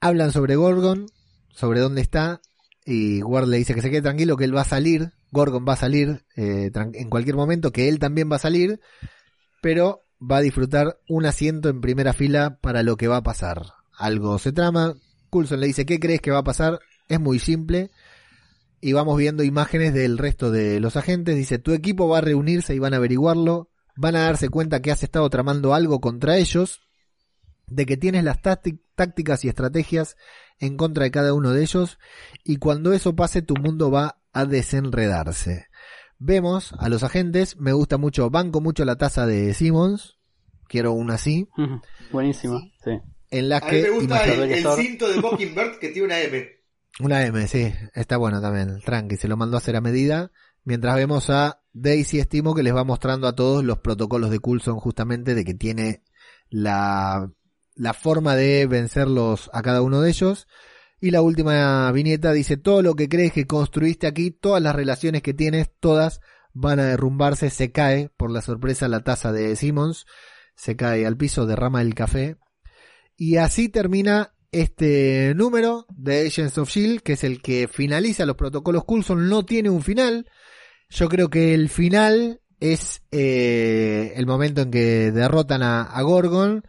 Hablan 0.00 0.32
sobre 0.32 0.56
Gorgon, 0.56 1.06
sobre 1.50 1.80
dónde 1.80 2.02
está. 2.02 2.40
Y 2.84 3.22
Ward 3.22 3.48
le 3.48 3.56
dice 3.56 3.74
que 3.74 3.80
se 3.80 3.90
quede 3.90 4.02
tranquilo, 4.02 4.36
que 4.36 4.44
él 4.44 4.56
va 4.56 4.62
a 4.62 4.66
salir. 4.66 5.12
Gorgon 5.30 5.64
va 5.66 5.72
a 5.72 5.76
salir 5.76 6.24
eh, 6.36 6.70
en 6.74 7.08
cualquier 7.08 7.36
momento, 7.36 7.72
que 7.72 7.88
él 7.88 7.98
también 7.98 8.30
va 8.30 8.36
a 8.36 8.40
salir. 8.40 8.80
Pero 9.62 10.02
va 10.20 10.38
a 10.38 10.42
disfrutar 10.42 10.98
un 11.08 11.26
asiento 11.26 11.68
en 11.68 11.80
primera 11.80 12.12
fila 12.12 12.58
para 12.60 12.82
lo 12.82 12.96
que 12.96 13.08
va 13.08 13.18
a 13.18 13.22
pasar. 13.22 13.62
Algo 13.96 14.38
se 14.38 14.52
trama. 14.52 14.94
Coulson 15.34 15.58
le 15.58 15.66
dice, 15.66 15.84
¿qué 15.84 15.98
crees 15.98 16.20
que 16.20 16.30
va 16.30 16.38
a 16.38 16.44
pasar? 16.44 16.78
Es 17.08 17.18
muy 17.18 17.40
simple. 17.40 17.90
Y 18.80 18.92
vamos 18.92 19.18
viendo 19.18 19.42
imágenes 19.42 19.92
del 19.92 20.16
resto 20.16 20.52
de 20.52 20.78
los 20.78 20.96
agentes. 20.96 21.34
Dice, 21.34 21.58
tu 21.58 21.72
equipo 21.72 22.06
va 22.06 22.18
a 22.18 22.20
reunirse 22.20 22.72
y 22.72 22.78
van 22.78 22.94
a 22.94 22.98
averiguarlo. 22.98 23.68
Van 23.96 24.14
a 24.14 24.20
darse 24.20 24.48
cuenta 24.48 24.80
que 24.80 24.92
has 24.92 25.02
estado 25.02 25.28
tramando 25.30 25.74
algo 25.74 26.00
contra 26.00 26.36
ellos. 26.36 26.82
De 27.66 27.84
que 27.84 27.96
tienes 27.96 28.22
las 28.22 28.42
tácti- 28.42 28.80
tácticas 28.94 29.44
y 29.44 29.48
estrategias 29.48 30.16
en 30.60 30.76
contra 30.76 31.02
de 31.02 31.10
cada 31.10 31.34
uno 31.34 31.50
de 31.50 31.62
ellos. 31.62 31.98
Y 32.44 32.58
cuando 32.58 32.92
eso 32.92 33.16
pase, 33.16 33.42
tu 33.42 33.54
mundo 33.56 33.90
va 33.90 34.20
a 34.32 34.44
desenredarse. 34.44 35.66
Vemos 36.20 36.74
a 36.78 36.88
los 36.88 37.02
agentes. 37.02 37.56
Me 37.58 37.72
gusta 37.72 37.98
mucho, 37.98 38.30
banco 38.30 38.60
mucho 38.60 38.84
la 38.84 38.94
taza 38.94 39.26
de 39.26 39.52
Simmons. 39.52 40.16
Quiero 40.68 40.92
una 40.92 41.14
así. 41.14 41.48
Buenísima. 42.12 42.60
Sí. 42.84 42.92
En 43.30 43.52
A 43.52 43.60
mí 43.60 43.66
que 43.70 43.82
me 43.82 43.90
gusta 43.90 44.24
el, 44.24 44.66
cinto 44.76 45.08
de 45.08 45.20
Mockingbird 45.20 45.78
que 45.78 45.88
tiene 45.88 46.06
una 46.06 46.20
M. 46.20 46.48
Una 47.00 47.26
M, 47.26 47.48
sí, 47.48 47.72
está 47.94 48.16
bueno 48.16 48.40
también. 48.40 48.80
Tranqui, 48.80 49.16
se 49.16 49.28
lo 49.28 49.36
mandó 49.36 49.56
a 49.56 49.58
hacer 49.58 49.76
a 49.76 49.80
medida. 49.80 50.30
Mientras 50.64 50.94
vemos 50.94 51.28
a 51.30 51.60
Daisy 51.72 52.20
Estimo 52.20 52.54
que 52.54 52.62
les 52.62 52.74
va 52.74 52.84
mostrando 52.84 53.26
a 53.26 53.34
todos 53.34 53.64
los 53.64 53.78
protocolos 53.78 54.30
de 54.30 54.38
Coulson 54.38 54.78
justamente 54.78 55.34
de 55.34 55.44
que 55.44 55.54
tiene 55.54 56.02
la, 56.48 57.30
la 57.74 57.94
forma 57.94 58.36
de 58.36 58.66
vencerlos 58.66 59.50
a 59.52 59.62
cada 59.62 59.82
uno 59.82 60.00
de 60.00 60.10
ellos. 60.10 60.46
Y 61.00 61.10
la 61.10 61.20
última 61.20 61.90
viñeta 61.92 62.32
dice 62.32 62.56
todo 62.56 62.80
lo 62.80 62.94
que 62.94 63.08
crees 63.08 63.32
que 63.32 63.46
construiste 63.46 64.06
aquí, 64.06 64.30
todas 64.30 64.62
las 64.62 64.74
relaciones 64.74 65.22
que 65.22 65.34
tienes, 65.34 65.70
todas 65.80 66.20
van 66.54 66.78
a 66.78 66.84
derrumbarse, 66.84 67.50
se 67.50 67.72
cae, 67.72 68.10
por 68.16 68.30
la 68.30 68.40
sorpresa, 68.40 68.88
la 68.88 69.00
taza 69.00 69.32
de 69.32 69.54
Simmons, 69.56 70.06
se 70.54 70.76
cae 70.76 71.04
al 71.04 71.16
piso, 71.16 71.46
derrama 71.46 71.82
el 71.82 71.94
café. 71.94 72.36
Y 73.16 73.36
así 73.36 73.68
termina 73.68 74.32
este 74.52 75.32
número 75.34 75.86
de 75.96 76.26
Agents 76.26 76.58
of 76.58 76.70
Shield, 76.70 77.00
que 77.00 77.14
es 77.14 77.24
el 77.24 77.42
que 77.42 77.68
finaliza 77.68 78.26
los 78.26 78.36
protocolos 78.36 78.84
Coulson, 78.84 79.28
no 79.28 79.44
tiene 79.44 79.70
un 79.70 79.82
final. 79.82 80.26
Yo 80.90 81.08
creo 81.08 81.28
que 81.30 81.54
el 81.54 81.68
final 81.68 82.40
es 82.60 83.02
eh, 83.10 84.12
el 84.16 84.26
momento 84.26 84.62
en 84.62 84.70
que 84.70 85.10
derrotan 85.12 85.62
a, 85.62 85.82
a 85.82 86.02
Gorgon 86.02 86.62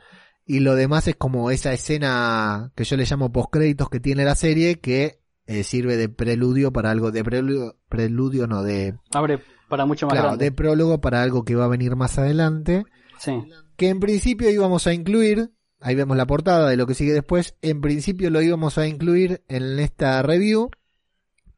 y 0.46 0.60
lo 0.60 0.76
demás 0.76 1.08
es 1.08 1.16
como 1.16 1.52
esa 1.52 1.74
escena 1.74 2.72
que 2.76 2.84
yo 2.84 2.98
le 2.98 3.06
llamo 3.06 3.32
postcréditos 3.32 3.90
que 3.90 4.00
tiene 4.00 4.26
la 4.26 4.36
serie 4.36 4.80
que 4.80 5.20
eh, 5.48 5.64
sirve 5.64 5.96
de 5.96 6.10
preludio 6.10 6.72
para 6.74 6.92
algo 6.92 7.12
de 7.12 7.24
preludio, 7.24 7.78
preludio 7.88 8.48
no 8.48 8.64
de 8.64 8.96
Abre 9.14 9.40
para 9.70 9.86
mucho 9.86 10.08
más 10.08 10.14
claro, 10.14 10.28
grande. 10.30 10.46
de 10.46 10.52
prólogo 10.52 11.02
para 11.02 11.22
algo 11.22 11.44
que 11.46 11.56
va 11.56 11.66
a 11.66 11.70
venir 11.70 11.96
más 11.96 12.18
adelante 12.18 12.84
Sí. 13.20 13.32
que 13.78 13.90
en 13.90 14.00
principio 14.00 14.50
íbamos 14.50 14.88
a 14.88 14.94
incluir, 14.94 15.52
ahí 15.80 15.96
vemos 15.96 16.18
la 16.18 16.26
portada 16.26 16.70
de 16.70 16.78
lo 16.78 16.88
que 16.88 16.94
sigue 16.96 17.14
después, 17.14 17.56
en 17.62 17.82
principio 17.82 18.30
lo 18.30 18.42
íbamos 18.42 18.78
a 18.78 18.88
incluir 18.88 19.44
en 19.48 19.80
esta 19.80 20.22
review, 20.22 20.70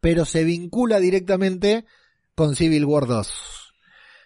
pero 0.01 0.25
se 0.25 0.43
vincula 0.43 0.99
directamente 0.99 1.85
con 2.35 2.55
Civil 2.55 2.85
War 2.85 3.07
2. 3.07 3.73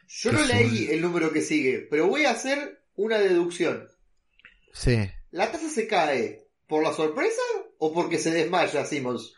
Yo 0.08 0.32
no 0.34 0.44
leí 0.46 0.88
el 0.92 1.02
número 1.02 1.32
que 1.32 1.42
sigue, 1.42 1.88
pero 1.90 2.08
voy 2.08 2.26
a 2.26 2.32
hacer 2.32 2.84
una 2.96 3.18
deducción. 3.18 3.88
Sí. 4.74 5.10
¿La 5.32 5.52
taza 5.52 5.70
se 5.70 5.88
cae 5.88 6.48
por 6.68 6.84
la 6.84 6.94
sorpresa 6.94 7.42
o 7.78 7.94
porque 7.94 8.18
se 8.18 8.32
desmaya 8.32 8.86
Simmons? 8.86 9.34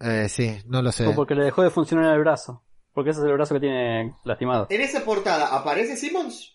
Eh, 0.00 0.28
sí, 0.28 0.58
no 0.66 0.82
lo 0.82 0.90
sé. 0.90 1.06
O 1.06 1.14
porque 1.14 1.36
le 1.36 1.44
dejó 1.44 1.62
de 1.62 1.70
funcionar 1.70 2.12
el 2.12 2.20
brazo. 2.20 2.64
Porque 2.92 3.10
ese 3.10 3.20
es 3.20 3.26
el 3.26 3.32
brazo 3.34 3.54
que 3.54 3.60
tiene 3.60 4.16
lastimado. 4.24 4.66
¿En 4.68 4.80
esa 4.80 5.04
portada 5.04 5.56
aparece 5.56 5.96
Simmons? 5.96 6.52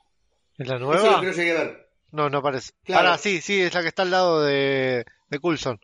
¿Es 0.57 0.67
la 0.67 0.75
Eso 0.75 0.93
es 0.93 1.01
lo 1.01 1.03
nueva? 1.03 1.21
que 1.21 1.27
no 1.27 1.31
llegué 1.31 1.51
a 1.51 1.63
ver. 1.63 1.86
No, 2.11 2.29
no 2.29 2.41
parece. 2.41 2.71
Claro. 2.83 3.03
Pará, 3.05 3.17
sí, 3.17 3.41
sí, 3.41 3.61
es 3.61 3.73
la 3.73 3.81
que 3.81 3.87
está 3.89 4.03
al 4.03 4.11
lado 4.11 4.43
de, 4.43 5.05
de 5.29 5.39
Coulson. 5.39 5.79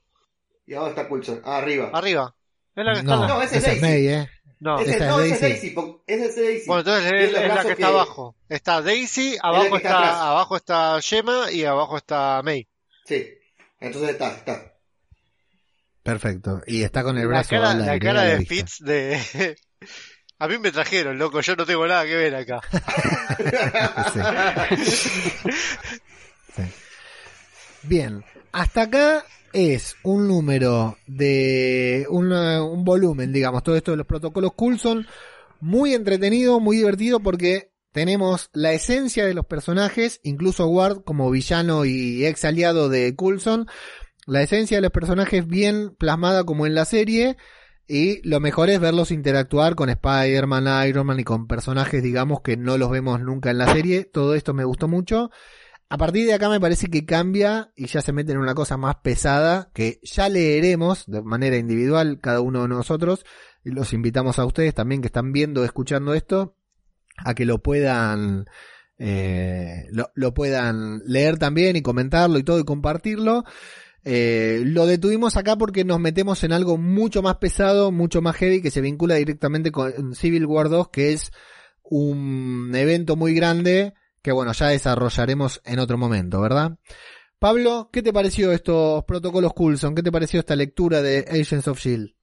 Y 0.66 0.74
ahora 0.74 0.92
está 0.92 1.08
Coulson. 1.10 1.42
Ah, 1.44 1.58
arriba. 1.58 1.90
Arriba. 1.94 2.34
Es 2.76 2.86
la 2.86 2.94
que 2.94 3.00
está 3.00 3.16
No, 3.16 3.42
ese 3.42 3.58
es 3.58 3.64
esa 3.64 3.74
es 3.74 3.82
Daisy. 3.82 3.84
May, 4.06 4.08
eh. 4.08 4.30
No. 4.60 4.80
Ese, 4.80 4.92
esa 4.96 5.04
es 5.06 5.12
no, 5.12 5.20
ese 5.20 5.34
es 5.36 5.42
Daisy. 5.42 5.60
Daisy. 5.60 5.70
po- 5.76 6.04
Ese 6.08 6.26
es 6.26 6.36
Daisy. 6.38 6.66
Bueno, 6.68 6.80
entonces 6.80 7.12
es, 7.14 7.32
la 7.34 7.64
que 7.64 7.72
está 7.74 7.88
abajo. 7.88 8.36
Está 8.48 8.82
Daisy, 8.82 9.38
abajo 9.42 9.76
está 9.76 9.90
está, 9.90 10.30
abajo 10.30 10.56
está 10.56 11.02
Gemma 11.02 11.52
y 11.52 11.66
abajo 11.66 11.98
está 11.98 12.42
May. 12.44 12.68
Sí. 13.06 13.28
Entonces 13.82 14.12
está, 14.12 14.32
está. 14.34 14.74
Perfecto. 16.02 16.62
Y 16.66 16.84
está 16.84 17.04
con 17.04 17.18
el 17.18 17.24
La 17.24 17.28
brazo 17.28 17.50
cara, 17.50 17.74
la 17.74 18.00
cara 18.00 18.14
la 18.14 18.24
de 18.24 18.38
vista. 18.38 18.56
Fitz 18.56 18.80
de... 18.80 19.58
A 20.40 20.48
mí 20.48 20.58
me 20.58 20.72
trajeron, 20.72 21.18
loco, 21.18 21.40
yo 21.42 21.56
no 21.56 21.66
tengo 21.66 21.86
nada 21.88 22.06
que 22.06 22.16
ver 22.16 22.36
acá. 22.36 22.62
Bien, 27.84 28.24
hasta 28.52 28.84
acá 28.84 29.26
es 29.52 29.96
un 30.04 30.28
número 30.28 30.98
de 31.06 32.08
una- 32.10 32.64
un 32.64 32.84
volumen, 32.84 33.32
digamos, 33.34 33.64
todo 33.64 33.76
esto 33.76 33.92
de 33.92 33.98
los 33.98 34.08
protocolos 34.08 34.54
Coulson, 34.56 35.06
muy 35.60 35.94
entretenido, 35.94 36.60
muy 36.60 36.78
divertido 36.78 37.20
porque 37.20 37.72
tenemos 37.92 38.50
la 38.54 38.74
esencia 38.74 39.26
de 39.26 39.34
los 39.34 39.46
personajes, 39.46 40.20
incluso 40.24 40.68
Ward 40.68 41.04
como 41.04 41.30
villano 41.30 41.86
y 41.86 42.26
ex 42.26 42.44
aliado 42.46 42.90
de 42.90 43.16
Coulson, 43.16 43.68
la 44.26 44.42
esencia 44.42 44.78
de 44.78 44.82
los 44.82 44.92
personajes 44.92 45.46
bien 45.46 45.94
plasmada 45.96 46.44
como 46.46 46.66
en 46.66 46.74
la 46.74 46.86
serie 46.86 47.38
y 47.88 48.28
lo 48.28 48.40
mejor 48.40 48.70
es 48.70 48.80
verlos 48.80 49.12
interactuar 49.12 49.76
con 49.76 49.90
Spider-Man, 49.90 50.88
Iron 50.88 51.06
Man 51.06 51.20
y 51.20 51.24
con 51.26 51.48
personajes, 51.48 52.02
digamos, 52.02 52.42
que 52.42 52.56
no 52.56 52.78
los 52.78 52.90
vemos 52.90 53.20
nunca 53.20 53.52
en 53.52 53.58
la 53.58 53.72
serie. 53.74 54.06
Todo 54.06 54.36
esto 54.36 54.54
me 54.54 54.64
gustó 54.64 54.88
mucho. 54.88 55.30
A 55.90 55.98
partir 55.98 56.26
de 56.26 56.34
acá 56.34 56.50
me 56.50 56.60
parece 56.60 56.88
que 56.88 57.06
cambia 57.06 57.72
y 57.76 57.88
ya 57.88 58.02
se 58.02 58.14
mete 58.14 58.32
en 58.32 58.40
una 58.40 58.56
cosa 58.56 58.78
más 58.78 58.96
pesada 59.04 59.70
que 59.74 60.00
ya 60.02 60.28
leeremos 60.28 61.06
de 61.06 61.22
manera 61.22 61.58
individual 61.58 62.20
cada 62.20 62.42
uno 62.42 62.64
de 62.64 62.68
nosotros 62.70 63.26
los 63.64 63.94
invitamos 63.94 64.40
a 64.40 64.46
ustedes 64.46 64.74
también 64.74 65.02
que 65.02 65.08
están 65.08 65.32
viendo, 65.32 65.64
escuchando 65.64 66.14
esto, 66.14 66.58
a 67.18 67.34
que 67.34 67.46
lo 67.46 67.62
puedan 67.62 68.46
eh, 68.98 69.88
lo, 69.92 70.12
lo 70.16 70.34
puedan 70.34 71.02
leer 71.06 71.38
también 71.38 71.76
y 71.76 71.82
comentarlo 71.82 72.38
y 72.38 72.44
todo 72.44 72.60
y 72.60 72.66
compartirlo. 72.66 73.44
Eh, 74.06 74.62
lo 74.66 74.86
detuvimos 74.86 75.38
acá 75.38 75.56
porque 75.56 75.86
nos 75.86 76.00
metemos 76.00 76.44
en 76.44 76.52
algo 76.52 76.78
mucho 76.78 77.22
más 77.22 77.38
pesado, 77.38 77.92
mucho 77.92 78.22
más 78.22 78.36
heavy, 78.36 78.62
que 78.62 78.72
se 78.72 78.82
vincula 78.82 79.16
directamente 79.16 79.72
con 79.72 80.14
Civil 80.14 80.46
War 80.46 80.70
2, 80.70 80.90
que 80.90 81.14
es 81.14 81.32
un 81.84 82.72
evento 82.76 83.16
muy 83.16 83.34
grande 83.34 83.94
que 84.24 84.32
bueno, 84.32 84.54
ya 84.54 84.70
desarrollaremos 84.70 85.62
en 85.66 85.80
otro 85.80 85.98
momento, 85.98 86.42
¿verdad? 86.42 86.78
Pablo, 87.38 87.90
¿qué 87.92 88.02
te 88.02 88.14
pareció 88.14 88.54
estos 88.54 89.04
protocolos 89.04 89.54
Coulson? 89.54 89.94
¿Qué 89.94 90.02
te 90.02 90.14
pareció 90.14 90.40
esta 90.40 90.56
lectura 90.56 91.02
de 91.02 91.26
Agents 91.30 91.68
of 91.68 91.78
Shield? 91.78 92.16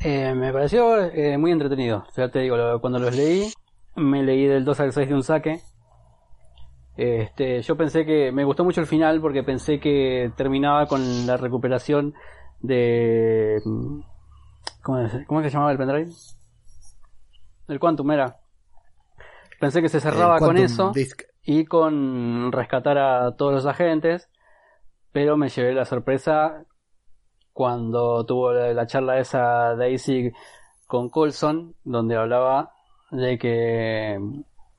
Eh, 0.00 0.34
me 0.34 0.52
pareció 0.52 1.00
eh, 1.04 1.38
muy 1.38 1.52
entretenido. 1.52 2.04
Sea, 2.10 2.28
te 2.28 2.40
digo, 2.40 2.56
cuando 2.80 2.98
los 2.98 3.14
leí, 3.14 3.50
me 3.94 4.24
leí 4.24 4.46
del 4.46 4.64
2 4.64 4.80
al 4.80 4.92
6 4.92 5.08
de 5.08 5.14
un 5.14 5.22
saque. 5.22 5.60
Este, 6.96 7.62
yo 7.62 7.76
pensé 7.76 8.04
que 8.04 8.32
me 8.32 8.44
gustó 8.44 8.64
mucho 8.64 8.80
el 8.80 8.88
final 8.88 9.20
porque 9.20 9.44
pensé 9.44 9.78
que 9.78 10.32
terminaba 10.36 10.86
con 10.86 11.26
la 11.28 11.36
recuperación 11.36 12.14
de 12.58 13.60
mm, 13.64 14.00
¿cómo 14.82 14.98
es, 14.98 15.12
cómo 15.28 15.38
es 15.38 15.44
que 15.44 15.50
se 15.50 15.54
llamaba 15.54 15.70
el 15.70 15.78
pendrive? 15.78 16.10
El 17.68 17.78
Quantum 17.78 18.10
era. 18.10 18.40
Pensé 19.58 19.82
que 19.82 19.88
se 19.88 20.00
cerraba 20.00 20.36
El 20.36 20.40
con 20.40 20.56
eso 20.56 20.92
Disc. 20.94 21.22
y 21.42 21.64
con 21.64 22.52
rescatar 22.52 22.98
a 22.98 23.36
todos 23.36 23.52
los 23.52 23.66
agentes, 23.66 24.28
pero 25.12 25.36
me 25.36 25.48
llevé 25.48 25.72
la 25.72 25.84
sorpresa 25.84 26.64
cuando 27.52 28.24
tuvo 28.24 28.52
la, 28.52 28.72
la 28.72 28.86
charla 28.86 29.18
esa 29.18 29.74
Daisy 29.74 30.32
con 30.86 31.10
Coulson, 31.10 31.74
donde 31.84 32.16
hablaba 32.16 32.72
de 33.10 33.38
que 33.38 34.18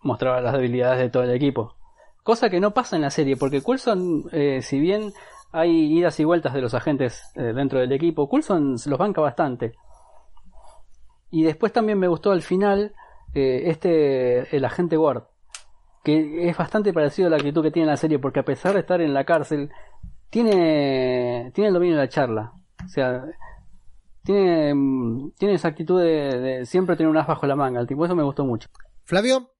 mostraba 0.01 0.41
las 0.41 0.53
debilidades 0.53 0.99
de 0.99 1.09
todo 1.09 1.23
el 1.23 1.31
equipo. 1.31 1.75
Cosa 2.23 2.49
que 2.49 2.59
no 2.59 2.73
pasa 2.73 2.95
en 2.95 3.01
la 3.01 3.09
serie, 3.09 3.37
porque 3.37 3.61
Coulson, 3.61 4.25
eh, 4.31 4.61
si 4.61 4.79
bien 4.79 5.11
hay 5.51 5.97
idas 5.97 6.19
y 6.19 6.25
vueltas 6.25 6.53
de 6.53 6.61
los 6.61 6.73
agentes 6.73 7.31
eh, 7.35 7.53
dentro 7.53 7.79
del 7.79 7.91
equipo, 7.91 8.29
Coulson 8.29 8.75
los 8.85 8.99
banca 8.99 9.21
bastante. 9.21 9.73
Y 11.31 11.43
después 11.43 11.73
también 11.73 11.99
me 11.99 12.07
gustó 12.07 12.31
al 12.31 12.41
final 12.41 12.93
eh, 13.33 13.63
este 13.65 14.55
el 14.55 14.65
agente 14.65 14.97
Ward, 14.97 15.23
que 16.03 16.49
es 16.49 16.57
bastante 16.57 16.93
parecido 16.93 17.27
a 17.27 17.31
la 17.31 17.37
actitud 17.37 17.63
que 17.63 17.71
tiene 17.71 17.87
en 17.87 17.91
la 17.91 17.97
serie, 17.97 18.19
porque 18.19 18.39
a 18.39 18.45
pesar 18.45 18.73
de 18.73 18.81
estar 18.81 19.01
en 19.01 19.13
la 19.13 19.25
cárcel, 19.25 19.69
tiene, 20.29 21.51
tiene 21.53 21.67
el 21.69 21.73
dominio 21.73 21.95
de 21.95 22.03
la 22.03 22.09
charla. 22.09 22.53
O 22.85 22.87
sea, 22.87 23.25
tiene, 24.23 24.73
mm, 24.73 25.31
tiene 25.37 25.55
esa 25.55 25.69
actitud 25.69 26.01
de, 26.01 26.39
de 26.39 26.65
siempre 26.65 26.95
tener 26.95 27.09
un 27.09 27.17
as 27.17 27.27
bajo 27.27 27.45
la 27.47 27.55
manga. 27.55 27.81
El 27.81 27.87
tipo, 27.87 28.05
eso 28.05 28.15
me 28.15 28.23
gustó 28.23 28.45
mucho. 28.45 28.69
Flavio, 29.03 29.51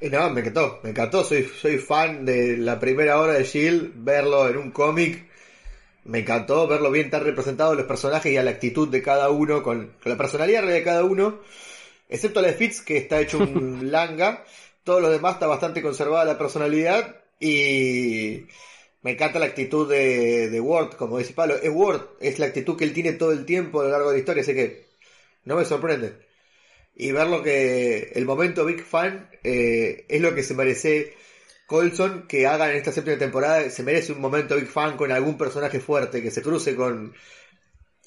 Y 0.00 0.08
no, 0.10 0.30
me 0.30 0.40
encantó, 0.40 0.80
me 0.82 0.90
encantó, 0.90 1.22
soy, 1.22 1.44
soy 1.44 1.78
fan 1.78 2.24
de 2.24 2.56
la 2.56 2.80
primera 2.80 3.20
hora 3.20 3.34
de 3.34 3.44
Shield, 3.44 3.92
verlo 3.94 4.48
en 4.48 4.56
un 4.56 4.72
cómic, 4.72 5.28
me 6.04 6.20
encantó 6.20 6.66
verlo 6.66 6.90
bien 6.90 7.08
tan 7.08 7.22
representado 7.22 7.76
los 7.76 7.86
personajes 7.86 8.32
y 8.32 8.36
a 8.36 8.42
la 8.42 8.50
actitud 8.50 8.88
de 8.88 9.00
cada 9.00 9.30
uno, 9.30 9.62
con, 9.62 9.92
con 10.02 10.10
la 10.10 10.18
personalidad 10.18 10.66
de 10.66 10.82
cada 10.82 11.04
uno, 11.04 11.38
excepto 12.12 12.40
la 12.40 12.48
de 12.48 12.54
Fitz 12.54 12.82
que 12.82 12.98
está 12.98 13.20
hecho 13.20 13.38
un 13.38 13.90
langa, 13.92 14.44
todos 14.84 15.02
los 15.02 15.10
demás 15.10 15.34
está 15.34 15.46
bastante 15.46 15.82
conservada 15.82 16.24
la 16.24 16.38
personalidad 16.38 17.16
y 17.40 18.46
me 19.02 19.12
encanta 19.12 19.38
la 19.38 19.46
actitud 19.46 19.88
de, 19.88 20.48
de 20.50 20.60
Ward, 20.60 20.96
como 20.96 21.18
dice 21.18 21.34
Pablo, 21.34 21.56
es 21.56 21.70
Ward, 21.72 22.02
es 22.20 22.38
la 22.38 22.46
actitud 22.46 22.76
que 22.76 22.84
él 22.84 22.92
tiene 22.92 23.12
todo 23.12 23.32
el 23.32 23.44
tiempo 23.44 23.80
a 23.80 23.84
lo 23.84 23.90
largo 23.90 24.08
de 24.10 24.16
la 24.16 24.20
historia, 24.20 24.42
así 24.42 24.54
que 24.54 24.86
no 25.44 25.56
me 25.56 25.64
sorprende 25.64 26.32
y 26.94 27.12
ver 27.12 27.26
lo 27.28 27.42
que 27.42 28.12
el 28.14 28.24
momento 28.24 28.64
Big 28.64 28.82
Fan 28.82 29.30
eh, 29.42 30.04
es 30.08 30.20
lo 30.20 30.34
que 30.34 30.42
se 30.42 30.54
merece 30.54 31.14
Colson 31.66 32.26
que 32.26 32.46
haga 32.46 32.70
en 32.70 32.76
esta 32.76 32.92
séptima 32.92 33.18
temporada. 33.18 33.68
Se 33.70 33.82
merece 33.82 34.12
un 34.12 34.20
momento 34.20 34.56
Big 34.56 34.66
Fan 34.68 34.96
con 34.96 35.10
algún 35.10 35.38
personaje 35.38 35.80
fuerte 35.80 36.22
que 36.22 36.30
se 36.30 36.42
cruce 36.42 36.74
con. 36.74 37.14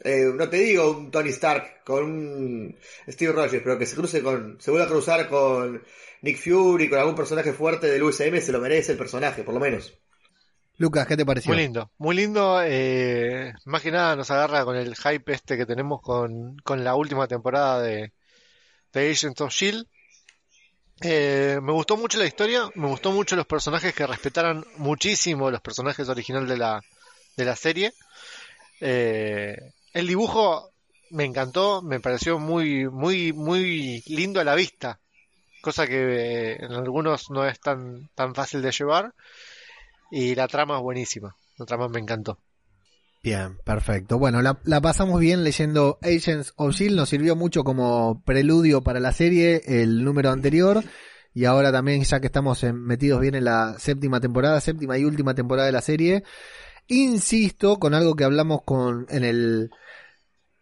Eh, 0.04 0.32
no 0.34 0.50
te 0.50 0.58
digo 0.58 0.92
un 0.92 1.12
Tony 1.12 1.30
Stark, 1.30 1.84
con 1.86 2.04
un 2.04 2.78
Steve 3.08 3.32
Rogers, 3.32 3.64
pero 3.64 3.78
que 3.78 3.86
se 3.86 3.96
cruce 3.96 4.22
con. 4.22 4.58
Se 4.60 4.72
vuelva 4.72 4.88
a 4.88 4.90
cruzar 4.90 5.30
con 5.30 5.82
Nick 6.22 6.38
Fury, 6.38 6.90
con 6.90 7.00
algún 7.00 7.16
personaje 7.16 7.54
fuerte 7.54 7.88
del 7.88 8.04
USM, 8.04 8.40
se 8.42 8.52
lo 8.52 8.60
merece 8.60 8.92
el 8.92 8.98
personaje, 8.98 9.44
por 9.44 9.54
lo 9.54 9.60
menos. 9.60 9.94
Lucas, 10.78 11.08
¿qué 11.08 11.16
te 11.16 11.26
pareció? 11.26 11.54
Muy 11.54 11.62
lindo, 11.62 11.92
muy 11.98 12.16
lindo. 12.16 12.62
eh, 12.62 13.54
más 13.64 13.82
que 13.82 13.92
nada 13.92 14.16
nos 14.18 14.30
agarra 14.30 14.66
con 14.66 14.76
el 14.76 14.96
hype 14.96 15.32
este 15.32 15.56
que 15.56 15.66
tenemos 15.66 16.02
con, 16.02 16.58
con 16.58 16.84
la 16.84 16.96
última 16.96 17.28
temporada 17.28 17.82
de, 17.82 18.12
de 18.92 19.12
Agents 19.12 19.40
of 19.40 19.54
Shield. 19.54 19.88
Eh, 21.02 21.60
me 21.62 21.72
gustó 21.72 21.96
mucho 21.96 22.18
la 22.18 22.26
historia, 22.26 22.70
me 22.76 22.88
gustó 22.88 23.12
mucho 23.12 23.36
los 23.38 23.46
personajes 23.46 23.94
que 23.94 24.08
respetaran 24.08 24.66
muchísimo 24.78 25.52
los 25.52 25.62
personajes 25.62 26.10
originales 26.10 26.50
de 26.50 26.58
la, 26.58 26.82
de 27.38 27.46
la 27.46 27.56
serie. 27.56 27.94
Eh, 28.82 29.56
el 29.96 30.08
dibujo 30.08 30.74
me 31.12 31.24
encantó, 31.24 31.82
me 31.82 32.02
pareció 32.02 32.38
muy, 32.38 32.90
muy, 32.90 33.32
muy 33.32 34.04
lindo 34.08 34.42
a 34.42 34.44
la 34.44 34.54
vista, 34.54 35.00
cosa 35.62 35.88
que 35.88 36.52
eh, 36.52 36.58
en 36.60 36.74
algunos 36.74 37.32
no 37.32 37.46
es 37.46 37.62
tan, 37.62 38.10
tan 38.14 38.36
fácil 38.36 38.62
de 38.62 38.72
llevar. 38.72 39.14
Y 40.12 40.36
la 40.36 40.50
trama 40.50 40.76
es 40.76 40.82
buenísima, 40.82 41.38
la 41.58 41.66
trama 41.66 41.88
me 41.88 42.02
encantó. 42.02 42.38
Bien, 43.24 43.58
perfecto. 43.64 44.20
Bueno, 44.20 44.42
la, 44.42 44.82
pasamos 44.82 45.22
bien 45.22 45.46
leyendo 45.46 45.98
Agents 46.02 46.54
of 46.58 46.76
Shield, 46.76 46.98
nos 46.98 47.10
sirvió 47.10 47.38
mucho 47.38 47.64
como 47.64 48.22
preludio 48.26 48.84
para 48.84 49.00
la 49.00 49.14
serie 49.14 49.62
el 49.66 50.04
número 50.04 50.30
anterior 50.30 50.84
y 51.34 51.46
ahora 51.46 51.72
también 51.72 52.04
ya 52.04 52.20
que 52.20 52.28
estamos 52.28 52.62
metidos 52.64 53.22
bien 53.22 53.36
en 53.36 53.46
la 53.46 53.80
séptima 53.80 54.20
temporada, 54.20 54.60
séptima 54.60 54.98
y 54.98 55.06
última 55.06 55.34
temporada 55.34 55.66
de 55.66 55.72
la 55.72 55.82
serie, 55.82 56.24
insisto 56.88 57.78
con 57.80 57.94
algo 57.94 58.16
que 58.16 58.26
hablamos 58.26 58.62
con 58.64 59.08
en 59.10 59.24
el 59.24 59.72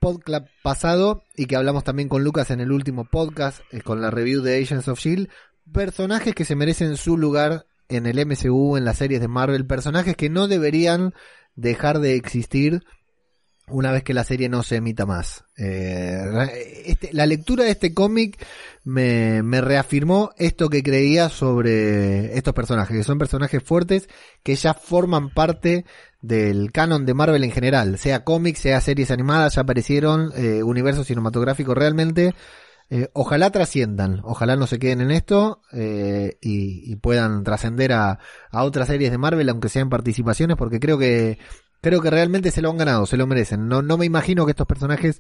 podcast 0.04 0.48
pasado 0.62 1.24
y 1.34 1.46
que 1.46 1.56
hablamos 1.56 1.86
también 1.86 2.10
con 2.10 2.26
Lucas 2.26 2.52
en 2.52 2.60
el 2.60 2.74
último 2.74 3.06
podcast 3.06 3.62
eh, 3.72 3.80
con 3.80 4.02
la 4.02 4.12
review 4.12 4.42
de 4.42 4.62
Agents 4.62 4.90
of 4.90 5.00
Shield, 5.00 5.30
personajes 5.72 6.36
que 6.36 6.44
se 6.44 6.58
merecen 6.58 6.98
su 6.98 7.18
lugar 7.18 7.68
en 7.88 8.06
el 8.06 8.18
MCU, 8.26 8.76
en 8.76 8.84
las 8.84 8.98
series 8.98 9.22
de 9.22 9.30
Marvel, 9.30 9.66
personajes 9.66 10.18
que 10.18 10.30
no 10.30 10.50
deberían 10.50 11.14
dejar 11.56 12.00
de 12.00 12.16
existir 12.16 12.84
una 13.70 13.92
vez 13.92 14.04
que 14.04 14.14
la 14.14 14.24
serie 14.24 14.50
no 14.50 14.62
se 14.64 14.76
emita 14.78 15.06
más. 15.06 15.46
Eh, 15.58 16.84
este- 16.86 17.10
la 17.14 17.26
lectura 17.26 17.64
de 17.64 17.72
este 17.72 17.94
cómic 17.94 18.46
me, 18.84 19.42
me 19.44 19.62
reafirmó 19.62 20.32
esto 20.38 20.70
que 20.70 20.84
creía 20.84 21.30
sobre 21.30 22.38
estos 22.38 22.54
personajes, 22.54 22.98
que 22.98 23.04
son 23.04 23.18
personajes 23.18 23.64
fuertes 23.64 24.10
que 24.44 24.56
ya 24.56 24.74
forman 24.74 25.30
parte 25.30 25.86
del 26.22 26.72
canon 26.72 27.06
de 27.06 27.14
Marvel 27.14 27.44
en 27.44 27.52
general, 27.52 27.98
sea 27.98 28.24
cómics, 28.24 28.60
sea 28.60 28.82
series 28.82 29.12
animadas, 29.12 29.56
ya 29.56 29.62
aparecieron, 29.62 30.32
eh, 30.36 30.64
universo 30.64 31.04
cinematográfico 31.04 31.74
realmente. 31.76 32.34
eh, 32.90 33.10
ojalá 33.14 33.50
trasciendan, 33.50 34.20
ojalá 34.24 34.56
no 34.56 34.68
se 34.68 34.78
queden 34.78 35.02
en 35.02 35.12
esto 35.12 35.62
eh, 35.72 36.38
y, 36.42 36.92
y 36.92 36.96
puedan 36.98 37.44
trascender 37.44 37.94
a, 37.94 38.20
a 38.52 38.64
otras 38.64 38.88
series 38.88 39.10
de 39.12 39.18
Marvel, 39.18 39.50
aunque 39.50 39.70
sean 39.70 39.90
participaciones, 39.90 40.58
porque 40.58 40.80
creo 40.80 40.98
que 41.00 41.40
creo 41.84 42.02
que 42.02 42.10
realmente 42.10 42.50
se 42.50 42.62
lo 42.62 42.70
han 42.70 42.78
ganado, 42.78 43.06
se 43.06 43.18
lo 43.18 43.28
merecen. 43.28 43.68
No, 43.68 43.82
no 43.82 43.98
me 43.98 44.06
imagino 44.06 44.46
que 44.46 44.52
estos 44.52 44.66
personajes 44.66 45.20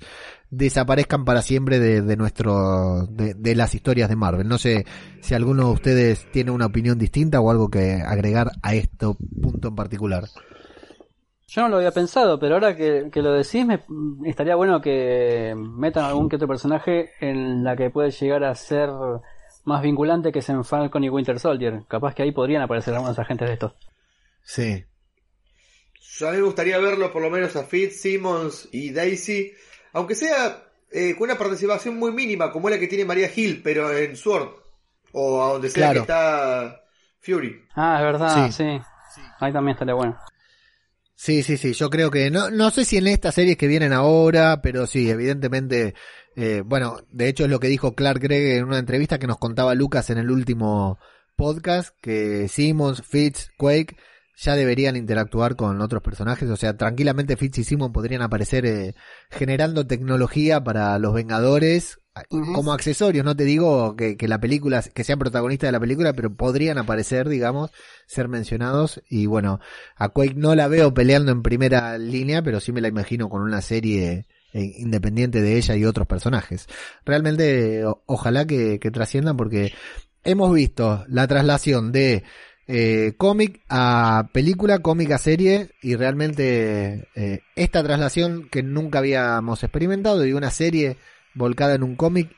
desaparezcan 0.49 1.25
para 1.25 1.41
siempre 1.41 1.77
de, 1.77 2.01
de 2.01 2.15
nuestro 2.15 3.05
de, 3.07 3.33
de 3.33 3.55
las 3.55 3.75
historias 3.75 4.07
de 4.07 4.15
Marvel. 4.15 4.47
No 4.47 4.57
sé 4.57 4.85
si 5.19 5.33
alguno 5.33 5.65
de 5.65 5.73
ustedes 5.73 6.31
tiene 6.31 6.51
una 6.51 6.65
opinión 6.65 6.97
distinta 6.97 7.41
o 7.41 7.51
algo 7.51 7.69
que 7.69 7.95
agregar 7.95 8.51
a 8.61 8.73
este 8.75 9.07
punto 9.41 9.67
en 9.67 9.75
particular. 9.75 10.23
Yo 11.47 11.63
no 11.63 11.67
lo 11.67 11.75
había 11.75 11.91
pensado, 11.91 12.39
pero 12.39 12.55
ahora 12.55 12.77
que, 12.77 13.09
que 13.11 13.21
lo 13.21 13.33
decís, 13.33 13.65
me, 13.65 13.83
estaría 14.25 14.55
bueno 14.55 14.81
que 14.81 15.53
metan 15.55 16.05
algún 16.05 16.29
que 16.29 16.37
otro 16.37 16.47
personaje 16.47 17.11
en 17.19 17.63
la 17.65 17.75
que 17.75 17.89
puede 17.89 18.09
llegar 18.09 18.45
a 18.45 18.55
ser 18.55 18.89
más 19.65 19.81
vinculante 19.81 20.31
que 20.31 20.39
es 20.39 20.49
en 20.49 20.63
Falcon 20.63 21.03
y 21.03 21.09
Winter 21.09 21.39
Soldier. 21.39 21.83
Capaz 21.89 22.15
que 22.15 22.23
ahí 22.23 22.31
podrían 22.31 22.61
aparecer 22.61 22.93
algunos 22.93 23.19
agentes 23.19 23.49
de 23.49 23.53
estos. 23.53 23.73
Sí. 24.43 24.85
Yo 26.17 26.27
a 26.27 26.31
mí 26.31 26.37
me 26.37 26.43
gustaría 26.43 26.77
verlo 26.79 27.11
por 27.11 27.21
lo 27.21 27.29
menos 27.29 27.55
a 27.55 27.63
Fitz, 27.63 28.01
Simmons 28.01 28.69
y 28.71 28.91
Daisy, 28.91 29.51
aunque 29.93 30.15
sea 30.15 30.63
eh, 30.91 31.15
con 31.17 31.29
una 31.29 31.37
participación 31.37 31.97
muy 31.97 32.11
mínima, 32.11 32.51
como 32.51 32.69
la 32.69 32.77
que 32.77 32.87
tiene 32.87 33.05
María 33.05 33.29
Hill, 33.35 33.61
pero 33.63 33.91
en 33.97 34.15
Sword, 34.15 34.49
o 35.11 35.43
a 35.43 35.53
donde 35.53 35.69
sea 35.69 35.91
Claro. 35.91 35.93
que 35.93 35.99
está 36.01 36.81
Fury. 37.21 37.65
Ah, 37.75 37.97
es 37.99 38.03
verdad, 38.03 38.47
Sí. 38.47 38.51
sí. 38.51 38.79
Ahí 39.39 39.51
también 39.51 39.73
estaría 39.73 39.93
bueno. 39.95 40.17
Sí, 41.15 41.41
sí, 41.43 41.57
sí, 41.57 41.73
yo 41.73 41.89
creo 41.89 42.11
que 42.11 42.29
no, 42.31 42.49
no 42.51 42.69
sé 42.71 42.85
si 42.85 42.97
en 42.97 43.07
estas 43.07 43.35
series 43.35 43.55
que 43.57 43.67
vienen 43.67 43.93
ahora, 43.93 44.61
pero 44.61 44.85
sí, 44.87 45.09
evidentemente, 45.09 45.93
eh, 46.35 46.61
bueno, 46.65 46.97
de 47.09 47.27
hecho 47.29 47.45
es 47.45 47.49
lo 47.49 47.59
que 47.59 47.67
dijo 47.67 47.93
Clark 47.95 48.19
Gregg 48.19 48.57
en 48.57 48.65
una 48.65 48.79
entrevista 48.79 49.19
que 49.19 49.27
nos 49.27 49.37
contaba 49.37 49.73
Lucas 49.75 50.09
en 50.09 50.17
el 50.17 50.29
último 50.31 50.99
podcast 51.35 51.95
que 52.01 52.47
Simmons, 52.49 53.03
Fitz, 53.07 53.49
Quake 53.57 53.95
ya 54.35 54.55
deberían 54.55 54.95
interactuar 54.95 55.55
con 55.55 55.81
otros 55.81 56.01
personajes. 56.01 56.49
O 56.49 56.55
sea, 56.57 56.75
tranquilamente 56.77 57.37
Fitz 57.37 57.59
y 57.59 57.63
Simmons 57.63 57.93
podrían 57.93 58.21
aparecer 58.21 58.65
eh, 58.65 58.95
generando 59.29 59.85
tecnología 59.87 60.63
para 60.63 60.97
los 60.99 61.13
Vengadores 61.13 61.99
como 62.53 62.73
accesorios. 62.73 63.25
No 63.25 63.35
te 63.35 63.43
digo 63.43 63.95
que, 63.95 64.17
que 64.17 64.27
la 64.27 64.39
película, 64.39 64.81
que 64.83 65.03
sean 65.03 65.17
protagonistas 65.19 65.67
de 65.69 65.71
la 65.71 65.79
película, 65.79 66.13
pero 66.13 66.35
podrían 66.35 66.77
aparecer, 66.77 67.27
digamos, 67.27 67.71
ser 68.05 68.27
mencionados. 68.27 69.01
Y 69.09 69.25
bueno, 69.25 69.59
a 69.95 70.09
Quake 70.09 70.35
no 70.35 70.53
la 70.55 70.67
veo 70.67 70.93
peleando 70.93 71.31
en 71.31 71.41
primera 71.41 71.97
línea, 71.97 72.43
pero 72.43 72.59
sí 72.59 72.71
me 72.71 72.81
la 72.81 72.87
imagino 72.87 73.29
con 73.29 73.41
una 73.41 73.61
serie 73.61 74.27
eh, 74.53 74.73
independiente 74.77 75.41
de 75.41 75.57
ella 75.57 75.75
y 75.75 75.85
otros 75.85 76.05
personajes. 76.07 76.67
Realmente, 77.05 77.83
o- 77.85 78.03
ojalá 78.05 78.45
que, 78.45 78.79
que 78.79 78.91
trasciendan 78.91 79.35
porque 79.35 79.73
hemos 80.23 80.53
visto 80.53 81.03
la 81.07 81.27
traslación 81.27 81.91
de 81.91 82.23
eh, 82.67 83.13
cómic 83.17 83.61
a 83.69 84.29
película, 84.31 84.79
cómic 84.79 85.11
a 85.11 85.17
serie 85.17 85.71
y 85.81 85.95
realmente 85.95 87.07
eh, 87.15 87.41
esta 87.55 87.83
traslación 87.83 88.47
que 88.49 88.63
nunca 88.63 88.99
habíamos 88.99 89.63
experimentado 89.63 90.19
de 90.19 90.33
una 90.33 90.51
serie 90.51 90.97
volcada 91.33 91.75
en 91.75 91.83
un 91.83 91.95
cómic 91.95 92.29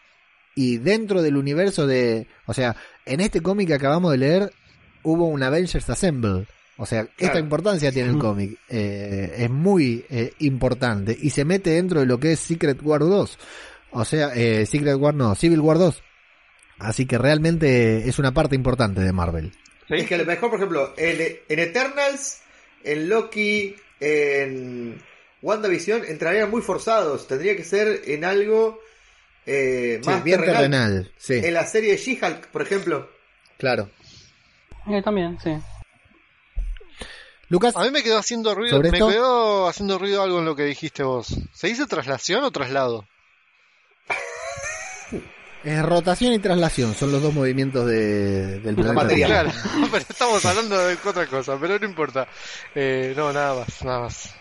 y 0.56 0.77
dentro 0.77 1.22
del 1.22 1.38
universo 1.38 1.85
de, 1.85 2.27
o 2.45 2.53
sea, 2.53 2.76
en 3.06 3.19
este 3.19 3.41
cómic 3.41 3.68
que 3.68 3.73
acabamos 3.76 4.11
de 4.11 4.18
leer 4.18 4.52
hubo 5.03 5.27
un 5.27 5.43
Avengers 5.43 5.89
Assemble. 5.89 6.47
O 6.77 6.85
sea, 6.85 7.07
esta 7.18 7.39
importancia 7.39 7.91
tiene 7.91 8.10
el 8.10 8.18
cómic. 8.19 8.57
Eh, 8.69 9.34
es 9.38 9.49
muy 9.49 10.06
eh, 10.10 10.34
importante 10.39 11.18
y 11.19 11.30
se 11.30 11.45
mete 11.45 11.72
dentro 11.72 12.02
de 12.02 12.06
lo 12.06 12.19
que 12.19 12.34
es 12.34 12.39
Secret 12.39 12.80
War 12.84 13.02
2. 13.02 13.38
O 13.91 14.06
sea, 14.06 14.34
eh, 14.35 14.65
Secret 14.65 14.97
War 14.97 15.14
no, 15.14 15.35
Civil 15.35 15.61
War 15.61 15.77
2. 15.77 16.02
Así 16.80 17.06
que 17.06 17.18
realmente 17.18 18.10
es 18.10 18.19
una 18.19 18.34
parte 18.34 18.56
importante 18.56 18.99
de 18.99 19.14
Marvel. 19.14 19.53
¿Sí? 19.88 19.95
Es 19.95 20.07
que 20.07 20.16
a 20.16 20.18
lo 20.20 20.26
mejor, 20.26 20.49
por 20.49 20.60
ejemplo, 20.60 20.94
en, 20.98 21.40
en 21.48 21.60
Eternals, 21.60 22.41
en 22.84 23.07
Loki, 23.10 23.76
en 23.99 25.02
WandaVision, 25.41 26.06
entrarían 26.06 26.49
muy 26.49 26.62
forzados. 26.62 27.28
Tendría 27.28 27.56
que 27.56 27.64
ser 27.64 28.02
en 28.06 28.26
algo 28.26 28.80
eh, 29.45 29.99
Sí, 30.03 30.10
más 30.10 30.24
bien 30.24 30.40
terrenal. 30.40 30.56
terrenal. 30.62 31.12
Sí, 31.18 31.34
En 31.36 31.53
la 31.53 31.66
serie 31.68 31.91
de 31.91 31.98
She-Hulk, 31.98 32.48
por 32.48 32.62
ejemplo. 32.64 33.10
claro. 33.57 33.90
Eh, 34.88 35.02
también, 35.03 35.38
sí. 35.44 35.52
Lucas, 37.49 37.76
A 37.76 37.84
mí 37.84 37.91
me 37.91 38.02
quedó 38.02 38.18
haciendo 38.18 38.56
ruido, 38.56 38.78
¿Sobre 38.78 38.90
me 38.91 38.98
esto? 38.98 39.10
quedó 39.10 39.68
haciendo 39.68 39.99
ruido 39.99 40.22
algo 40.24 40.40
en 40.40 40.45
lo 40.45 40.56
que 40.56 40.64
dijiste 40.64 41.03
vos. 41.03 41.28
¿Se 41.53 41.68
dice 41.68 41.86
traslación 41.86 42.44
o 42.44 42.52
traslado? 42.52 43.07
Es 45.66 45.84
rotación 45.84 46.34
y 46.34 46.40
traslación. 46.40 46.94
Son 46.94 47.12
los 47.12 47.22
dos 47.22 47.34
movimientos 47.34 47.88
de, 47.88 48.60
del 48.60 48.76
planeta. 48.76 48.94
materia. 48.94 49.26
Tierra. 49.26 49.52
Claro, 49.52 49.88
pero 49.92 50.06
estamos 50.08 50.46
hablando 50.46 50.78
de 50.78 50.98
otra 51.04 51.26
cosa, 51.28 51.58
pero 51.60 51.80
no 51.80 51.86
importa. 51.86 52.28
Eh, 52.76 53.14
no, 53.18 53.34
nada 53.34 53.56
más, 53.56 53.84
nada 53.84 54.00
más. 54.02 54.36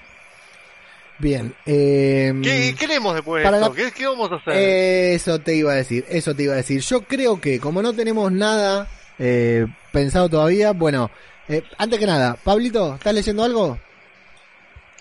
Bien. 1.19 1.55
Eh, 1.65 2.33
¿Qué, 2.79 2.87
leemos 2.87 3.15
después 3.15 3.43
de 3.43 3.49
esto? 3.49 3.69
la- 3.69 3.75
¿Qué, 3.75 3.93
qué 3.93 4.07
vamos 4.07 4.31
a 4.33 4.35
hacer? 4.37 4.53
Eso 4.55 5.39
te 5.41 5.55
iba 5.55 5.73
a 5.73 5.77
decir, 5.77 6.05
eso 6.09 6.35
te 6.35 6.43
iba 6.43 6.53
a 6.55 6.57
decir. 6.57 6.81
Yo 6.81 7.03
creo 7.03 7.41
que 7.41 7.59
como 7.59 7.81
no 7.83 7.93
tenemos 7.93 8.31
nada 8.31 8.89
eh, 9.19 9.67
pensado 9.93 10.29
todavía, 10.29 10.73
bueno, 10.73 11.11
eh, 11.49 11.63
antes 11.79 11.99
que 11.99 12.07
nada, 12.07 12.37
Pablito, 12.43 12.95
¿estás 12.97 13.15
leyendo 13.15 13.45
algo? 13.45 13.79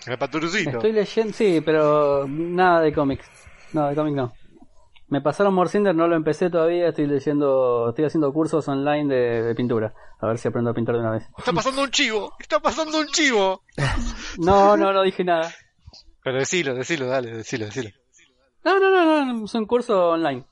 El 0.06 0.18
paturucito. 0.18 0.70
Estoy 0.70 0.92
leyendo, 0.92 1.32
sí, 1.32 1.60
pero 1.64 2.26
nada 2.28 2.80
de 2.82 2.92
cómics. 2.92 3.26
No, 3.72 3.88
de 3.88 3.94
cómic 3.94 4.14
no. 4.14 4.32
Me 5.08 5.20
pasaron 5.20 5.54
Morcinder, 5.54 5.94
no 5.94 6.08
lo 6.08 6.16
empecé 6.16 6.48
todavía, 6.50 6.88
estoy 6.88 7.06
leyendo, 7.06 7.90
estoy 7.90 8.06
haciendo 8.06 8.32
cursos 8.32 8.66
online 8.68 9.14
de, 9.14 9.42
de 9.42 9.54
pintura. 9.54 9.94
A 10.20 10.26
ver 10.26 10.38
si 10.38 10.48
aprendo 10.48 10.70
a 10.70 10.74
pintar 10.74 10.94
de 10.94 11.02
una 11.02 11.10
vez. 11.10 11.24
Está 11.36 11.52
pasando 11.52 11.82
un 11.82 11.90
chivo, 11.90 12.32
está 12.40 12.58
pasando 12.60 12.98
un 12.98 13.06
chivo. 13.08 13.62
No, 14.38 14.76
no, 14.76 14.92
no 14.92 15.02
dije 15.02 15.22
nada. 15.24 15.52
Pero 16.22 16.38
decilo, 16.38 16.74
decilo, 16.74 17.06
dale, 17.06 17.36
decilo, 17.36 17.66
decilo. 17.66 17.90
No, 18.64 18.80
no, 18.80 18.90
no, 18.90 19.24
no, 19.34 19.44
es 19.44 19.54
un 19.54 19.66
curso 19.66 20.10
online. 20.10 20.44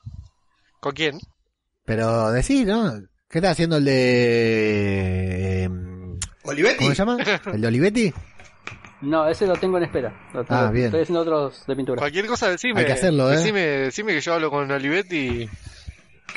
¿Con 0.79 0.93
quién? 0.93 1.19
Pero 1.83 2.31
decís, 2.31 2.65
¿no? 2.65 2.91
¿Qué 3.27 3.39
estás 3.39 3.53
haciendo 3.53 3.77
el 3.77 3.85
de... 3.85 5.63
eh, 5.63 5.69
Olivetti. 6.43 6.77
¿Cómo 6.77 6.89
se 6.91 6.95
llama? 6.95 7.17
¿El 7.53 7.61
de 7.61 7.67
Olivetti? 7.67 8.13
No, 9.03 9.27
ese 9.27 9.45
lo 9.45 9.55
tengo 9.55 9.77
en 9.77 9.83
espera. 9.83 10.13
Lo 10.33 10.43
tengo- 10.45 10.61
Ah, 10.61 10.71
bien. 10.71 10.85
Estoy 10.85 11.01
haciendo 11.01 11.21
otros 11.21 11.65
de 11.67 11.75
pintura. 11.75 11.99
Cualquier 11.99 12.25
cosa 12.25 12.49
decime. 12.49 12.79
Hay 12.79 12.85
que 12.85 12.93
hacerlo, 12.93 13.31
¿eh? 13.31 13.37
Decime, 13.37 13.59
decime 13.61 14.13
que 14.13 14.21
yo 14.21 14.33
hablo 14.33 14.49
con 14.49 14.69
Olivetti. 14.71 15.49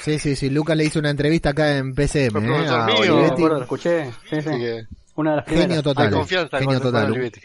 Sí, 0.02 0.18
sí, 0.18 0.36
sí. 0.36 0.50
Lucas 0.50 0.76
le 0.76 0.84
hizo 0.84 0.98
una 0.98 1.10
entrevista 1.10 1.50
acá 1.50 1.76
en 1.76 1.94
PCM, 1.94 2.36
¿eh? 2.44 2.68
A 2.68 2.86
mío. 2.86 3.14
Olivetti. 3.16 3.42
lo 3.42 3.62
escuché. 3.62 4.10
Sí, 4.28 4.42
sí. 4.42 4.50
Una 5.14 5.30
de 5.30 5.36
las 5.36 5.44
primeras. 5.46 5.68
Genio 5.68 5.82
total. 5.82 6.06
hay 6.08 6.12
confianza 6.12 6.58
genio 6.58 6.74
con, 6.80 6.82
con 6.82 6.92
total. 6.92 7.10
Olivetti. 7.12 7.40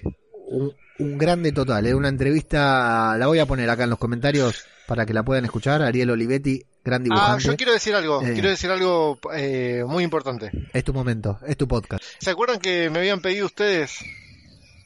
Un, 0.48 0.74
un 1.00 1.18
grande 1.18 1.52
total, 1.54 1.86
¿eh? 1.88 1.94
Una 1.96 2.10
entrevista, 2.10 3.16
la 3.18 3.28
voy 3.28 3.40
a 3.40 3.46
poner 3.46 3.70
acá 3.70 3.84
en 3.86 3.90
los 3.92 4.00
comentarios 4.00 4.66
para 4.88 5.06
que 5.06 5.14
la 5.14 5.24
puedan 5.24 5.46
escuchar. 5.46 5.82
Ariel 5.82 6.10
Olivetti, 6.10 6.62
gran 6.84 7.02
Ah, 7.02 7.04
dibujante. 7.04 7.44
yo 7.46 7.56
quiero 7.56 7.72
decir 7.72 7.96
algo, 7.96 8.22
Eh. 8.22 8.34
quiero 8.34 8.50
decir 8.50 8.70
algo 8.70 9.18
eh, 9.34 9.84
muy 9.88 10.04
importante. 10.04 10.52
Es 10.74 10.84
tu 10.84 10.94
momento, 10.94 11.40
es 11.48 11.56
tu 11.56 11.68
podcast. 11.68 12.04
¿Se 12.20 12.32
acuerdan 12.32 12.60
que 12.60 12.90
me 12.90 13.00
habían 13.00 13.22
pedido 13.22 13.46
ustedes 13.46 14.00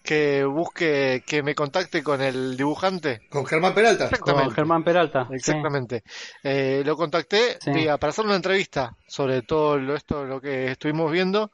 que 0.05 0.45
busque, 0.45 1.23
que 1.25 1.43
me 1.43 1.53
contacte 1.55 2.01
con 2.03 2.21
el 2.21 2.55
dibujante? 2.55 3.21
Con 3.29 3.45
Germán 3.45 3.73
Peralta. 3.73 4.05
Exactamente. 4.05 4.45
Con 4.45 4.55
Germán 4.55 4.83
Peralta. 4.83 5.25
sí. 5.29 5.35
Exactamente. 5.35 6.03
Eh, 6.43 6.83
lo 6.85 6.95
contacté 6.95 7.57
Sí. 7.59 7.71
diga, 7.71 7.97
para 7.97 8.11
hacer 8.11 8.23
una 8.25 8.35
entrevista 8.35 8.95
sobre 9.07 9.41
todo 9.41 9.77
lo, 9.77 9.95
esto, 9.95 10.23
lo 10.25 10.39
que 10.39 10.71
estuvimos 10.71 11.11
viendo. 11.11 11.51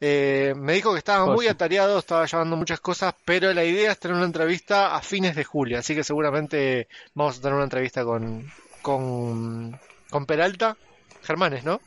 Eh, 0.00 0.54
me 0.56 0.72
dijo 0.74 0.92
que 0.92 0.98
estaba 0.98 1.26
muy 1.26 1.46
atareado, 1.46 1.98
estaba 1.98 2.26
llevando 2.26 2.56
muchas 2.56 2.80
cosas, 2.80 3.14
pero 3.24 3.52
la 3.52 3.64
idea 3.64 3.92
es 3.92 3.98
tener 3.98 4.16
una 4.16 4.26
entrevista 4.26 4.96
a 4.96 5.00
fines 5.02 5.36
de 5.36 5.44
julio, 5.44 5.78
así 5.78 5.94
que 5.94 6.02
seguramente 6.04 6.88
vamos 7.14 7.38
a 7.38 7.40
tener 7.42 7.54
una 7.54 7.64
entrevista 7.64 8.04
con, 8.04 8.50
con, 8.82 9.78
con 10.10 10.26
Peralta. 10.26 10.76
Germanes, 11.22 11.64
¿no? 11.64 11.80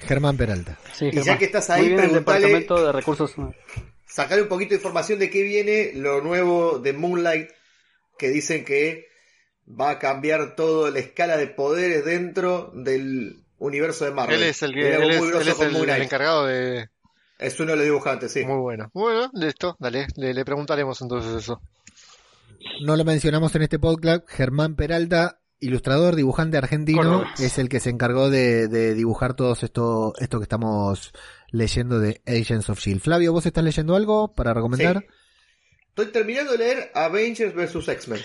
Germán 0.00 0.36
Peralta. 0.36 0.76
Sí, 0.92 1.06
Y 1.06 1.12
ya 1.12 1.22
Germán. 1.22 1.38
que 1.38 1.44
estás 1.44 1.68
Muy 1.68 1.78
ahí, 1.78 1.86
bien 1.88 2.00
el 2.00 2.06
preguntale- 2.10 2.40
departamento 2.40 2.84
de 2.86 2.92
recursos. 2.92 3.34
Sacar 4.12 4.40
un 4.42 4.48
poquito 4.48 4.70
de 4.70 4.76
información 4.76 5.18
de 5.18 5.30
qué 5.30 5.42
viene 5.42 5.92
lo 5.94 6.20
nuevo 6.20 6.78
de 6.78 6.92
Moonlight, 6.92 7.50
que 8.18 8.28
dicen 8.28 8.64
que 8.64 9.08
va 9.68 9.90
a 9.90 9.98
cambiar 9.98 10.56
toda 10.56 10.90
la 10.90 10.98
escala 10.98 11.36
de 11.36 11.46
poderes 11.46 12.04
dentro 12.04 12.72
del 12.74 13.44
universo 13.58 14.04
de 14.04 14.10
Marvel. 14.10 14.42
Él 14.42 14.48
es 14.48 14.62
el, 14.62 14.72
que- 14.74 14.94
él 14.94 15.02
es, 15.10 15.18
muy 15.18 15.28
él 15.28 15.34
grosso 15.34 15.50
es 15.64 15.74
el- 15.74 15.90
encargado 16.02 16.46
de... 16.46 16.88
Es 17.38 17.58
uno 17.58 17.70
de 17.70 17.76
los 17.76 17.84
dibujantes, 17.86 18.32
sí. 18.32 18.44
Muy 18.44 18.58
bueno. 18.58 18.90
Bueno, 18.92 19.30
listo, 19.32 19.74
dale, 19.78 20.06
le, 20.16 20.34
le 20.34 20.44
preguntaremos 20.44 21.00
entonces 21.00 21.32
eso. 21.42 21.62
No 22.82 22.96
lo 22.96 23.04
mencionamos 23.04 23.54
en 23.54 23.62
este 23.62 23.78
podcast. 23.78 24.28
Germán 24.28 24.76
Peralta, 24.76 25.40
ilustrador, 25.58 26.16
dibujante 26.16 26.58
argentino, 26.58 27.20
Correcto. 27.20 27.42
es 27.42 27.56
el 27.58 27.70
que 27.70 27.80
se 27.80 27.88
encargó 27.90 28.28
de, 28.28 28.68
de 28.68 28.94
dibujar 28.94 29.32
todo 29.34 29.54
esto, 29.54 30.12
esto 30.18 30.38
que 30.38 30.42
estamos 30.42 31.12
leyendo 31.52 31.98
de 32.00 32.20
Agents 32.26 32.68
of 32.70 32.78
Shield. 32.80 33.00
Flavio, 33.00 33.32
¿vos 33.32 33.44
estás 33.46 33.64
leyendo 33.64 33.94
algo 33.96 34.32
para 34.34 34.54
recomendar? 34.54 35.00
Sí. 35.00 35.06
Estoy 35.88 36.06
terminando 36.12 36.52
de 36.52 36.58
leer 36.58 36.90
Avengers 36.94 37.54
vs. 37.54 37.88
X-Men. 37.88 38.20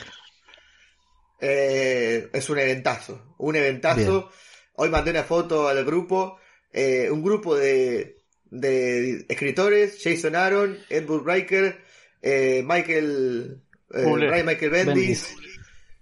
Eh, 1.42 2.30
es 2.34 2.50
un 2.50 2.60
eventazo. 2.60 3.36
Un 3.38 3.56
eventazo. 3.56 3.98
Bien. 4.22 4.24
Hoy 4.76 4.90
mandé 4.90 5.12
una 5.12 5.24
foto 5.24 5.68
al 5.68 5.84
grupo. 5.86 6.38
eh, 6.72 7.10
un 7.12 7.24
grupo 7.24 7.56
de, 7.56 8.22
de 8.46 9.26
escritores: 9.30 10.00
Jason 10.04 10.36
Aaron, 10.36 10.78
Edward 10.90 11.26
Riker, 11.26 11.82
eh, 12.22 12.64
Michael. 12.66 13.62
eh. 13.94 14.04
Ryan 14.06 14.46
Michael 14.46 14.72
Bendis. 14.72 15.36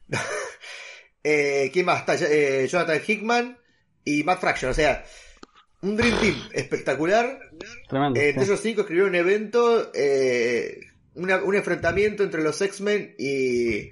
eh, 1.24 1.70
¿Quién 1.72 1.86
más? 1.86 2.00
Está 2.02 2.16
eh, 2.30 2.68
Jonathan 2.68 3.02
Hickman 3.06 3.58
y 4.06 4.24
Matt 4.24 4.40
Fraction. 4.41 4.72
O 4.72 4.74
sea, 4.74 5.04
un 5.84 5.96
Dream 5.96 6.20
Team 6.20 6.36
espectacular. 6.54 7.40
Tremendo. 7.88 8.20
Eh, 8.20 8.30
entre 8.30 8.46
sí. 8.46 8.52
esos 8.52 8.62
cinco 8.62 8.82
escribieron 8.82 9.12
un 9.12 9.16
evento, 9.16 9.92
eh, 9.94 10.80
una- 11.16 11.44
un 11.44 11.56
enfrentamiento 11.56 12.24
entre 12.24 12.42
los 12.42 12.60
X-Men 12.62 13.16
y, 13.20 13.92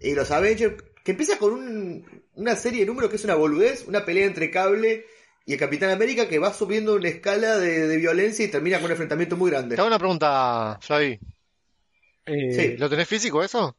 y 0.00 0.14
los 0.14 0.30
Avengers, 0.30 0.74
que 1.02 1.12
empieza 1.12 1.38
con 1.38 1.52
un- 1.54 2.22
una 2.34 2.54
serie 2.56 2.80
de 2.80 2.86
números 2.86 3.10
que 3.10 3.16
es 3.16 3.24
una 3.24 3.34
boludez, 3.34 3.84
una 3.86 4.04
pelea 4.04 4.26
entre 4.26 4.50
Cable 4.50 5.06
y 5.46 5.52
el 5.54 5.58
Capitán 5.58 5.90
América 5.90 6.28
que 6.28 6.38
va 6.38 6.52
subiendo 6.52 6.94
una 6.94 7.08
escala 7.08 7.58
de, 7.58 7.88
de 7.88 7.96
violencia 7.96 8.44
y 8.44 8.48
termina 8.48 8.76
con 8.76 8.86
un 8.86 8.90
enfrentamiento 8.92 9.36
muy 9.36 9.50
grande. 9.50 9.74
Te 9.76 9.80
hago 9.80 9.88
una 9.88 9.98
pregunta, 9.98 10.78
Flavi. 10.82 11.18
Eh, 12.26 12.52
Sí. 12.54 12.76
¿Lo 12.76 12.88
tenés 12.90 13.08
físico 13.08 13.42
eso? 13.42 13.76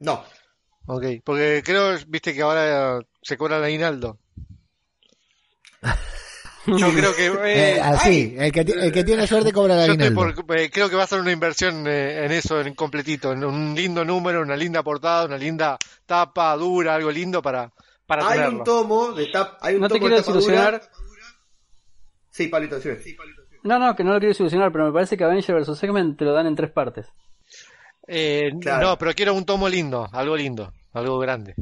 No, 0.00 0.24
Ok, 0.88 1.04
porque 1.24 1.62
creo, 1.64 1.96
viste 2.06 2.32
que 2.32 2.42
ahora 2.42 3.00
se 3.20 3.36
cobra 3.36 3.58
el 3.58 3.64
aguinaldo. 3.64 4.18
Yo 6.66 6.90
creo 6.92 7.14
que... 7.14 7.26
Eh, 7.46 7.76
eh, 7.76 7.80
así, 7.80 8.34
el 8.36 8.50
que, 8.50 8.60
el 8.60 8.92
que 8.92 9.04
tiene 9.04 9.26
suerte 9.26 9.52
cobra 9.52 9.76
por- 10.14 10.34
eh, 10.58 10.68
creo 10.70 10.88
que 10.90 10.96
va 10.96 11.04
a 11.04 11.06
ser 11.06 11.20
una 11.20 11.30
inversión 11.30 11.86
eh, 11.86 12.24
en 12.24 12.32
eso, 12.32 12.60
en 12.60 12.74
completito, 12.74 13.32
en 13.32 13.44
un 13.44 13.74
lindo 13.74 14.04
número, 14.04 14.42
una 14.42 14.56
linda 14.56 14.82
portada, 14.82 15.26
una 15.26 15.38
linda 15.38 15.78
tapa 16.06 16.56
dura, 16.56 16.94
algo 16.96 17.10
lindo 17.12 17.40
para, 17.40 17.70
para 18.06 18.26
hay 18.28 18.38
tenerlo. 18.38 18.58
un 18.58 18.64
tomo 18.64 19.12
de 19.12 19.26
tap, 19.26 19.58
hay 19.60 19.76
un 19.76 19.82
No 19.82 19.88
te 19.88 20.00
quiero 20.00 20.16
de 20.16 20.22
tapa 20.22 20.32
dura. 20.32 20.40
desilusionar. 20.40 20.82
Sí, 22.30 22.48
Pablito, 22.48 22.80
sí. 22.80 22.90
No, 23.62 23.78
no, 23.78 23.94
que 23.96 24.04
no 24.04 24.12
lo 24.12 24.18
quiero 24.18 24.34
solucionar, 24.34 24.70
pero 24.72 24.86
me 24.86 24.92
parece 24.92 25.16
que 25.16 25.24
Avenger 25.24 25.54
vs. 25.56 25.82
X-Men 25.82 26.16
te 26.16 26.24
lo 26.24 26.32
dan 26.32 26.46
en 26.46 26.54
tres 26.56 26.70
partes. 26.72 27.06
Eh, 28.08 28.50
Claro. 28.60 28.88
No, 28.88 28.98
pero 28.98 29.12
quiero 29.14 29.34
un 29.34 29.44
tomo 29.44 29.68
lindo, 29.68 30.08
algo 30.12 30.36
lindo, 30.36 30.72
algo 30.92 31.18
grande. 31.18 31.54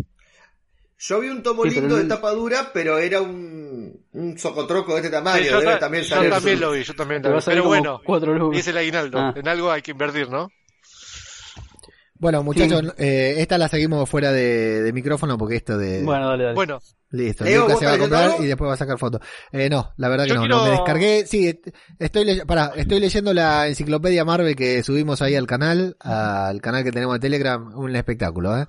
Yo 1.07 1.21
vi 1.21 1.29
un 1.29 1.43
tomo 1.43 1.65
Sí, 1.65 1.71
lindo 1.71 1.97
de 1.97 2.05
tapa 2.05 2.31
dura, 2.31 2.71
pero 2.73 2.99
era 2.99 3.21
un, 3.21 4.07
un 4.13 4.39
socotroco 4.39 4.93
de 4.95 4.99
este 5.01 5.11
tamaño. 5.11 5.43
Sí, 5.45 5.51
yo, 5.51 5.63
ta- 5.63 5.79
también 5.79 6.03
yo 6.05 6.17
lo 6.17 6.71
vi, 6.73 6.83
yo 6.85 6.95
también 6.95 7.23
lo 7.23 7.35
vi. 7.37 7.41
Pero 7.45 7.65
bueno, 7.65 8.01
cuatro 8.05 8.33
lucas. 8.35 8.57
y 8.57 8.61
es 8.61 8.69
el 8.69 8.79
aguinaldo. 8.79 9.19
Ah. 9.19 9.35
En 9.37 9.47
algo 9.49 9.71
hay 9.71 9.83
que 9.83 9.91
invertir, 9.91 10.31
¿no? 10.31 10.49
Bueno, 12.17 12.43
muchachos, 12.43 12.95
eh, 12.97 13.35
esta 13.39 13.59
la 13.59 13.69
seguimos 13.69 14.09
fuera 14.09 14.33
de, 14.33 14.81
de 14.83 14.93
micrófono 14.93 15.37
porque 15.37 15.57
esto 15.57 15.77
de... 15.77 16.03
Bueno, 16.05 16.29
dale, 16.29 16.45
dale. 16.45 16.55
Bueno, 16.55 16.79
Listo, 17.11 17.45
Leo, 17.45 17.63
Lucas 17.63 17.75
¿vos 17.75 17.81
se 17.81 17.87
va 17.87 17.93
a 17.93 17.99
comprar 17.99 18.31
y 18.41 18.47
después 18.47 18.71
va 18.71 18.75
a 18.75 18.79
sacar 18.79 18.99
fotos. 18.99 19.21
Eh, 19.53 19.69
no, 19.69 19.93
la 19.99 20.09
verdad 20.09 20.25
que 20.25 20.31
Yo 20.31 20.35
no, 20.37 20.41
quiero- 20.43 20.57
no, 20.59 20.65
me 20.65 20.71
descargué, 20.71 21.27
sí, 21.27 21.49
est- 21.49 21.69
estoy, 21.99 22.25
ley- 22.25 22.41
pará, 22.47 22.73
estoy 22.77 22.99
leyendo 23.01 23.35
la 23.35 23.67
enciclopedia 23.69 24.25
Marvel 24.25 24.57
que 24.57 24.83
subimos 24.83 25.21
ahí 25.23 25.35
al 25.35 25.47
canal, 25.47 25.97
al 26.01 26.61
canal 26.63 26.83
que 26.83 26.93
tenemos 26.93 27.15
de 27.17 27.21
Telegram, 27.21 27.73
un 27.77 27.95
espectáculo, 27.95 28.57
¿eh? 28.59 28.67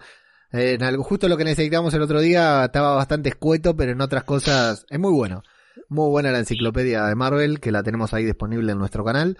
Eh, 0.51 0.73
en 0.73 0.83
algo, 0.83 1.03
justo 1.03 1.27
lo 1.27 1.37
que 1.37 1.43
necesitamos 1.43 1.93
el 1.93 2.01
otro 2.01 2.21
día 2.21 2.65
estaba 2.65 2.95
bastante 2.95 3.29
escueto, 3.29 3.75
pero 3.75 3.91
en 3.91 4.01
otras 4.01 4.23
cosas 4.23 4.85
es 4.89 4.99
muy 4.99 5.11
bueno. 5.11 5.43
Muy 5.89 6.09
buena 6.09 6.31
la 6.31 6.39
enciclopedia 6.39 7.03
de 7.05 7.15
Marvel, 7.15 7.59
que 7.59 7.71
la 7.71 7.83
tenemos 7.83 8.13
ahí 8.13 8.23
disponible 8.23 8.71
en 8.71 8.77
nuestro 8.77 9.03
canal, 9.03 9.37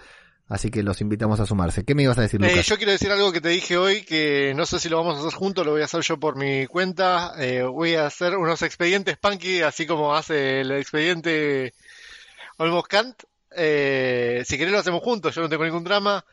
así 0.48 0.70
que 0.70 0.82
los 0.82 1.00
invitamos 1.00 1.40
a 1.40 1.46
sumarse. 1.46 1.84
¿Qué 1.84 1.94
me 1.94 2.02
ibas 2.02 2.18
a 2.18 2.22
decir, 2.22 2.42
eh, 2.44 2.48
Lucas? 2.50 2.66
yo 2.66 2.76
quiero 2.76 2.92
decir 2.92 3.10
algo 3.10 3.32
que 3.32 3.40
te 3.40 3.48
dije 3.48 3.76
hoy, 3.76 4.02
que 4.02 4.52
no 4.54 4.66
sé 4.66 4.78
si 4.78 4.88
lo 4.88 4.98
vamos 4.98 5.16
a 5.16 5.20
hacer 5.20 5.32
juntos, 5.32 5.64
lo 5.64 5.72
voy 5.72 5.82
a 5.82 5.86
hacer 5.86 6.02
yo 6.02 6.20
por 6.20 6.36
mi 6.36 6.66
cuenta. 6.66 7.32
Eh, 7.38 7.62
voy 7.62 7.94
a 7.94 8.06
hacer 8.06 8.36
unos 8.36 8.62
expedientes 8.62 9.16
Punky, 9.16 9.62
así 9.62 9.86
como 9.86 10.14
hace 10.14 10.60
el 10.60 10.72
expediente 10.72 11.72
Olmos 12.58 12.86
Kant. 12.86 13.22
Eh, 13.56 14.42
si 14.46 14.58
querés 14.58 14.72
lo 14.72 14.78
hacemos 14.78 15.02
juntos, 15.02 15.34
yo 15.34 15.40
no 15.40 15.48
tengo 15.48 15.64
ningún 15.64 15.84
drama. 15.84 16.24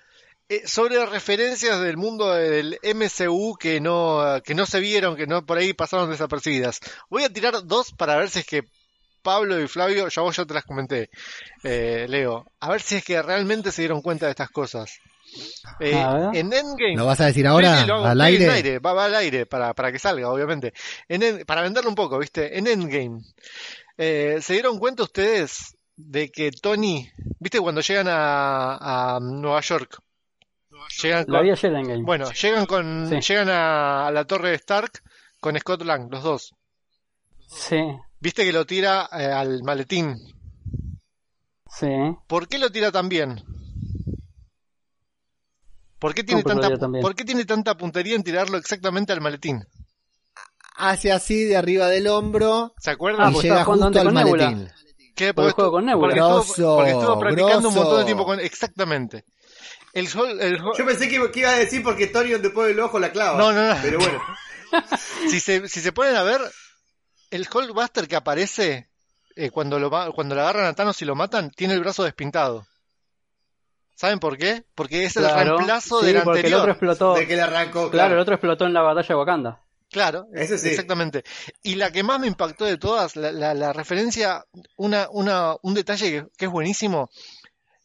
Eh, 0.49 0.67
sobre 0.67 1.03
referencias 1.05 1.79
del 1.81 1.97
mundo 1.97 2.31
del 2.33 2.77
MCU 2.83 3.55
que 3.57 3.79
no, 3.79 4.41
que 4.43 4.53
no 4.53 4.65
se 4.65 4.79
vieron, 4.79 5.15
que 5.15 5.25
no 5.25 5.45
por 5.45 5.57
ahí 5.57 5.73
pasaron 5.73 6.09
desapercibidas. 6.09 6.79
Voy 7.09 7.23
a 7.23 7.29
tirar 7.29 7.65
dos 7.65 7.91
para 7.93 8.17
ver 8.17 8.29
si 8.29 8.39
es 8.39 8.45
que 8.45 8.63
Pablo 9.21 9.59
y 9.61 9.67
Flavio, 9.69 10.09
ya 10.09 10.21
vos 10.21 10.35
ya 10.35 10.45
te 10.45 10.53
las 10.53 10.65
comenté, 10.65 11.09
eh, 11.63 12.05
Leo, 12.09 12.45
a 12.59 12.69
ver 12.69 12.81
si 12.81 12.95
es 12.95 13.05
que 13.05 13.21
realmente 13.21 13.71
se 13.71 13.81
dieron 13.83 14.01
cuenta 14.01 14.25
de 14.25 14.31
estas 14.31 14.49
cosas. 14.49 14.97
Eh, 15.79 15.91
en 16.33 16.51
Endgame, 16.51 16.97
¿Lo 16.97 17.05
vas 17.05 17.21
a 17.21 17.25
decir 17.27 17.47
ahora? 17.47 17.75
Sí, 17.77 17.81
sí, 17.83 17.87
lo 17.87 17.95
hago. 17.95 18.05
¿Al 18.07 18.21
aire? 18.21 18.79
va, 18.79 18.93
va 18.93 19.05
al 19.05 19.15
aire, 19.15 19.45
para, 19.45 19.73
para 19.73 19.91
que 19.93 19.97
salga, 19.99 20.29
obviamente. 20.29 20.73
En 21.07 21.21
End- 21.23 21.45
para 21.45 21.61
venderlo 21.61 21.89
un 21.89 21.95
poco, 21.95 22.19
¿viste? 22.19 22.57
En 22.57 22.67
Endgame, 22.67 23.21
eh, 23.97 24.39
¿se 24.41 24.53
dieron 24.53 24.77
cuenta 24.77 25.03
ustedes 25.03 25.77
de 25.95 26.29
que 26.29 26.51
Tony, 26.51 27.09
¿viste 27.39 27.61
cuando 27.61 27.79
llegan 27.79 28.07
a, 28.09 29.15
a 29.15 29.19
Nueva 29.21 29.61
York? 29.61 29.99
Llegan 31.01 31.25
La 31.27 31.37
con, 31.39 31.43
vi 31.45 31.51
ayer 31.51 31.73
en 31.73 31.87
Game. 31.87 32.03
bueno, 32.03 32.31
llegan 32.31 32.65
con, 32.65 33.07
Sí. 33.09 33.19
llegan 33.21 33.49
a, 33.49 34.07
a 34.07 34.11
la 34.11 34.25
torre 34.25 34.49
de 34.49 34.55
Stark 34.55 35.01
con 35.39 35.57
Scott 35.59 35.81
Lang, 35.83 36.09
los 36.11 36.23
dos. 36.23 36.55
Sí, 37.47 37.77
¿Viste 38.19 38.45
que 38.45 38.53
lo 38.53 38.65
tira 38.65 39.09
eh, 39.11 39.25
al 39.25 39.63
maletín? 39.63 40.15
sí. 41.69 41.87
¿Por 42.27 42.47
qué 42.47 42.57
lo 42.57 42.71
tira 42.71 42.91
tan 42.91 43.09
bien? 43.09 43.43
¿Por 45.99 46.13
qué 46.13 46.23
tiene 46.23 46.43
¿Cómo 46.43 46.59
que 46.61 46.67
lo 46.69 46.77
tanta? 46.79 47.01
¿por 47.01 47.15
qué 47.15 47.23
tiene 47.23 47.45
tanta 47.45 47.77
puntería 47.77 48.15
en 48.15 48.23
tirarlo 48.23 48.57
exactamente 48.57 49.13
al 49.13 49.21
maletín? 49.21 49.63
Hace 50.75 51.11
así 51.11 51.43
de 51.45 51.55
arriba 51.55 51.87
del 51.87 52.07
hombro 52.07 52.73
¿Se 52.79 52.91
acuerdan? 52.91 53.27
Ah, 53.27 53.29
y 53.29 53.33
pues 53.33 53.43
llega 53.43 53.63
justo 53.63 53.85
al 53.85 53.93
con 54.05 54.13
Nebula. 54.13 54.45
maletín. 54.51 54.69
¿Qué? 55.15 55.33
Por 55.33 55.45
el 55.45 55.51
juego 55.51 55.71
con 55.71 55.85
Nebula. 55.85 56.07
Porque 56.07 56.19
estuvo, 56.19 56.35
Grosso, 56.43 56.75
porque 56.77 56.91
estuvo 56.91 57.19
practicando 57.19 57.69
un 57.69 57.75
montón 57.75 57.99
de 57.99 58.05
tiempo 58.05 58.25
con... 58.25 58.39
Exactamente. 58.39 59.25
El 59.93 60.07
sol... 60.07 60.41
El, 60.41 60.57
Yo 60.57 60.85
pensé 60.85 61.07
que, 61.07 61.15
iba- 61.15 61.31
que 61.31 61.39
iba 61.41 61.49
a 61.51 61.57
decir 61.57 61.81
porque 61.83 62.07
Tony 62.07 62.31
donde 62.31 62.49
pone 62.49 62.71
el 62.71 62.79
ojo 62.79 62.99
la 62.99 63.11
clava. 63.11 63.37
No, 63.37 63.53
no, 63.53 63.73
no. 63.73 63.79
Pero 63.81 63.99
bueno. 63.99 64.21
si, 65.29 65.39
se, 65.39 65.67
si 65.69 65.79
se 65.81 65.91
ponen 65.91 66.15
a 66.15 66.23
ver, 66.23 66.41
el 67.31 67.47
Hulkbuster 67.53 68.07
que 68.07 68.15
aparece 68.15 68.89
eh, 69.35 69.51
cuando, 69.51 69.77
lo, 69.79 69.89
cuando 70.13 70.33
le 70.35 70.41
agarran 70.41 70.65
a 70.65 70.73
Thanos 70.73 71.01
y 71.01 71.05
lo 71.05 71.15
matan, 71.15 71.51
tiene 71.51 71.75
el 71.75 71.79
brazo 71.81 72.03
despintado. 72.03 72.65
¿Saben 73.95 74.19
por 74.19 74.37
qué? 74.37 74.63
Porque 74.73 75.05
es 75.05 75.15
el 75.17 75.23
Claro. 75.25 75.55
reemplazo 75.57 75.99
Sí, 75.99 76.07
del 76.07 76.23
porque 76.23 76.39
el 76.39 76.45
anterior. 76.45 76.59
otro 76.61 76.71
explotó. 76.71 77.13
De 77.13 77.27
que 77.27 77.35
le 77.35 77.41
arrancó. 77.43 77.91
Claro, 77.91 78.15
el 78.15 78.19
otro 78.19 78.33
explotó 78.33 78.65
en 78.65 78.73
la 78.73 78.81
batalla 78.81 79.07
de 79.07 79.15
Wakanda. 79.15 79.59
Claro, 79.91 80.25
Ese 80.33 80.57
sí. 80.57 80.69
exactamente. 80.69 81.23
Y 81.61 81.75
la 81.75 81.91
que 81.91 82.01
más 82.01 82.19
me 82.19 82.25
impactó 82.25 82.65
de 82.65 82.77
todas, 82.77 83.15
la, 83.15 83.31
la- 83.31 83.53
la 83.53 83.71
referencia, 83.73 84.43
una, 84.75 85.07
una, 85.11 85.55
un 85.61 85.75
detalle 85.75 86.09
que, 86.11 86.25
que 86.35 86.45
es 86.45 86.51
buenísimo, 86.51 87.11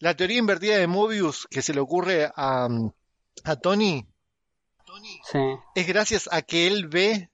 la 0.00 0.16
teoría 0.16 0.38
invertida 0.38 0.76
de 0.78 0.86
Mobius 0.86 1.46
que 1.50 1.62
se 1.62 1.74
le 1.74 1.80
ocurre 1.80 2.30
a, 2.34 2.68
a 3.44 3.56
Tony 3.56 4.06
Sí. 5.30 5.38
es 5.74 5.86
gracias 5.86 6.28
a 6.32 6.42
que 6.42 6.66
él 6.66 6.88
ve 6.88 7.30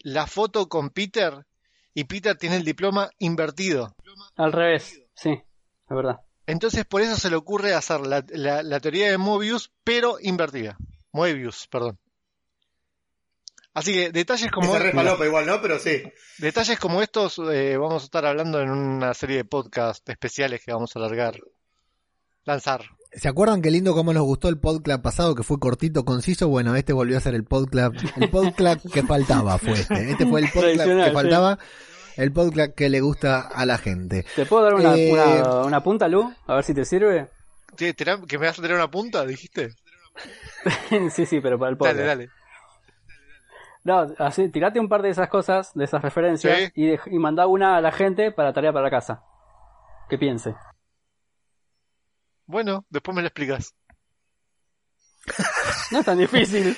la 0.00 0.26
foto 0.26 0.68
con 0.68 0.90
Peter 0.90 1.46
y 1.94 2.04
Peter 2.04 2.36
tiene 2.36 2.56
el 2.56 2.64
diploma 2.64 3.10
invertido. 3.18 3.94
Al 4.36 4.52
revés. 4.52 5.00
Sí, 5.14 5.30
es 5.30 5.96
verdad. 5.96 6.20
Entonces 6.46 6.84
por 6.84 7.00
eso 7.02 7.16
se 7.16 7.30
le 7.30 7.36
ocurre 7.36 7.74
hacer 7.74 8.00
la, 8.06 8.24
la- 8.28 8.62
la 8.62 8.80
teoría 8.80 9.10
de 9.10 9.18
Mobius, 9.18 9.72
pero 9.84 10.18
invertida. 10.20 10.76
Moebius, 11.12 11.66
perdón. 11.68 11.98
Así 13.74 13.92
que 13.94 14.10
detalles 14.10 14.50
como, 14.50 14.72
falopa 14.72 15.24
igual, 15.26 15.46
¿no? 15.46 15.60
Pero 15.62 15.78
sí. 15.78 16.02
detalles 16.38 16.78
como 16.78 17.00
estos 17.00 17.38
eh, 17.52 17.76
vamos 17.76 18.02
a 18.02 18.06
estar 18.06 18.26
hablando 18.26 18.60
en 18.60 18.70
una 18.70 19.14
serie 19.14 19.36
de 19.38 19.44
podcast 19.44 20.08
especiales 20.08 20.62
que 20.64 20.72
vamos 20.72 20.94
a 20.94 20.98
alargar, 20.98 21.38
lanzar. 22.48 22.82
¿Se 23.12 23.26
acuerdan 23.28 23.62
qué 23.62 23.70
lindo 23.70 23.94
cómo 23.94 24.12
nos 24.12 24.22
gustó 24.24 24.48
el 24.48 24.58
podcast 24.58 25.02
pasado 25.02 25.34
que 25.34 25.42
fue 25.42 25.58
cortito, 25.58 26.04
conciso? 26.04 26.48
Bueno, 26.48 26.74
este 26.76 26.92
volvió 26.92 27.16
a 27.16 27.20
ser 27.20 27.34
el 27.34 27.44
podcast, 27.44 27.94
el 28.16 28.28
podcast 28.30 28.84
que 28.92 29.02
faltaba 29.02 29.56
fue 29.58 29.72
este. 29.72 30.10
Este 30.10 30.26
fue 30.26 30.40
el 30.40 30.48
podcast 30.52 30.84
que 30.84 31.04
sí. 31.06 31.10
faltaba, 31.12 31.58
el 32.16 32.32
podcast 32.32 32.74
que 32.74 32.88
le 32.90 33.00
gusta 33.00 33.40
a 33.40 33.64
la 33.64 33.78
gente. 33.78 34.26
¿Te 34.36 34.44
puedo 34.44 34.62
dar 34.64 34.74
una, 34.74 34.94
Eh, 34.96 35.12
una, 35.12 35.62
una 35.64 35.82
punta, 35.82 36.06
Lu? 36.08 36.32
A 36.46 36.56
ver 36.56 36.64
si 36.64 36.74
te 36.74 36.84
sirve. 36.84 37.28
¿Te- 37.76 37.94
te 37.94 38.04
da- 38.04 38.20
¿Que 38.26 38.38
me 38.38 38.46
vas 38.46 38.58
a 38.58 38.62
tener 38.62 38.76
una 38.76 38.90
punta? 38.90 39.24
¿Dijiste? 39.24 39.70
sí, 41.10 41.24
sí, 41.26 41.40
pero 41.40 41.58
para 41.58 41.70
el 41.70 41.76
podcast. 41.78 41.96
Dale, 41.98 42.08
dale. 42.08 42.30
No, 43.84 44.06
así, 44.18 44.48
tirate 44.50 44.80
un 44.80 44.88
par 44.88 45.00
de 45.02 45.08
esas 45.10 45.28
cosas, 45.28 45.72
de 45.74 45.84
esas 45.84 46.02
referencias, 46.02 46.58
Sí. 46.58 46.72
y, 46.74 46.86
dej- 46.90 47.10
y 47.10 47.18
mandá 47.18 47.46
una 47.46 47.76
a 47.76 47.80
la 47.80 47.90
gente 47.92 48.32
para 48.32 48.52
tarea 48.52 48.72
para 48.72 48.84
la 48.84 48.90
casa. 48.90 49.22
Que 50.10 50.18
piense. 50.18 50.54
Bueno, 52.48 52.86
después 52.88 53.14
me 53.14 53.20
lo 53.20 53.28
explicas. 53.28 53.74
No 55.90 56.00
es 56.00 56.04
tan 56.04 56.18
difícil. 56.18 56.76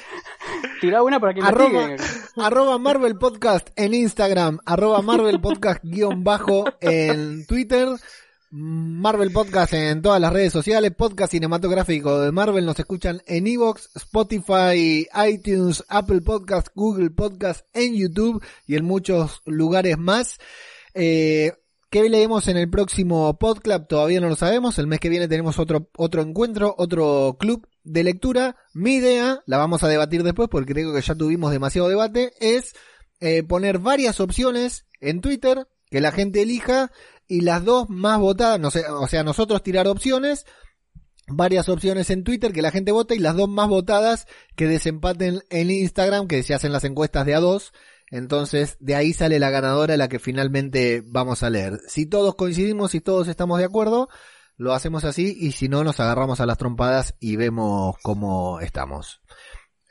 Tirá 0.81 1.03
una 1.03 1.21
para 1.21 1.35
que 1.35 1.41
Arroba, 1.41 1.97
arroba 2.37 2.79
Marvel 2.79 3.17
Podcast 3.17 3.69
en 3.77 3.95
Instagram, 3.95 4.59
arroba 4.65 5.03
Marvel 5.03 5.41
Podcast 5.41 5.81
guion 5.85 6.25
bajo 6.25 6.65
en 6.81 7.47
Twitter, 7.47 7.89
Marvel 8.51 9.33
Podcast 9.33 9.73
en 9.75 10.03
todas 10.03 10.21
las 10.21 10.33
redes 10.33 10.53
sociales, 10.53 10.93
podcast 10.97 11.33
cinematográfico 11.33 12.21
de 12.21 12.33
Marvel, 12.33 12.67
nos 12.67 12.79
escuchan 12.79 13.21
en 13.27 13.47
Evox, 13.47 13.91
Spotify, 13.95 15.07
iTunes, 15.29 15.85
Apple 15.89 16.21
Podcast, 16.21 16.69
Google 16.75 17.11
Podcast, 17.11 17.67
en 17.75 17.95
YouTube 17.95 18.45
y 18.67 18.77
en 18.77 18.85
muchos 18.85 19.43
lugares 19.45 19.99
más. 19.99 20.39
Eh, 20.95 21.53
¿Qué 21.91 22.09
leemos 22.09 22.47
en 22.47 22.57
el 22.57 22.71
próximo 22.71 23.37
podcast? 23.37 23.89
Todavía 23.89 24.21
no 24.21 24.29
lo 24.29 24.37
sabemos. 24.37 24.79
El 24.79 24.87
mes 24.87 25.01
que 25.01 25.09
viene 25.09 25.27
tenemos 25.27 25.59
otro, 25.59 25.91
otro 25.97 26.23
encuentro, 26.23 26.73
otro 26.79 27.37
club 27.37 27.67
de 27.83 28.05
lectura. 28.05 28.55
Mi 28.73 28.95
idea, 28.95 29.43
la 29.45 29.57
vamos 29.57 29.83
a 29.83 29.89
debatir 29.89 30.23
después 30.23 30.49
porque 30.49 30.73
creo 30.73 30.95
que 30.95 31.01
ya 31.01 31.17
tuvimos 31.17 31.51
demasiado 31.51 31.89
debate, 31.89 32.33
es 32.39 32.77
eh, 33.19 33.43
poner 33.43 33.81
varias 33.81 34.21
opciones 34.21 34.87
en 35.01 35.21
Twitter 35.21 35.67
que 35.91 36.01
la 36.01 36.13
gente 36.13 36.43
elija 36.43 36.93
y 37.27 37.41
las 37.41 37.65
dos 37.65 37.91
más 37.91 38.21
votadas, 38.21 38.61
no 38.61 38.71
sé, 38.71 38.87
o 38.89 39.09
sea, 39.09 39.25
nosotros 39.25 39.61
tirar 39.65 39.89
opciones, 39.89 40.47
varias 41.27 41.69
opciones 41.69 42.09
en 42.11 42.23
Twitter 42.23 42.53
que 42.53 42.63
la 42.63 42.71
gente 42.71 42.93
vote 42.93 43.17
y 43.17 43.19
las 43.19 43.35
dos 43.35 43.49
más 43.49 43.69
votadas 43.69 44.29
que 44.55 44.69
desempaten 44.69 45.43
en 45.51 45.71
Instagram, 45.73 46.29
que 46.29 46.45
se 46.45 46.55
hacen 46.55 46.73
las 46.73 46.85
encuestas 46.85 47.27
de 47.27 47.35
a 47.35 47.41
dos. 47.41 47.73
Entonces, 48.11 48.77
de 48.81 48.95
ahí 48.97 49.13
sale 49.13 49.39
la 49.39 49.51
ganadora, 49.51 49.97
la 49.97 50.09
que 50.09 50.19
finalmente 50.19 51.03
vamos 51.07 51.43
a 51.43 51.51
leer. 51.51 51.81
Si 51.87 52.07
todos 52.07 52.35
coincidimos, 52.35 52.91
si 52.91 53.01
todos 53.01 53.29
estamos 53.29 53.59
de 53.59 53.65
acuerdo, 53.67 54.09
lo 54.57 54.73
hacemos 54.75 55.05
así 55.05 55.37
y 55.39 55.53
si 55.53 55.69
no, 55.69 55.85
nos 55.85 56.01
agarramos 56.01 56.41
a 56.41 56.47
las 56.47 56.59
trompadas 56.59 57.15
y 57.21 57.37
vemos 57.37 57.97
cómo 58.03 58.61
estamos. 58.61 59.21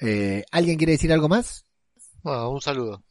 Eh, 0.02 0.44
¿Alguien 0.52 0.78
quiere 0.78 0.94
decir 0.94 1.12
algo 1.14 1.30
más? 1.30 1.64
Bueno, 2.22 2.50
un 2.52 2.62
saludo. 2.62 3.04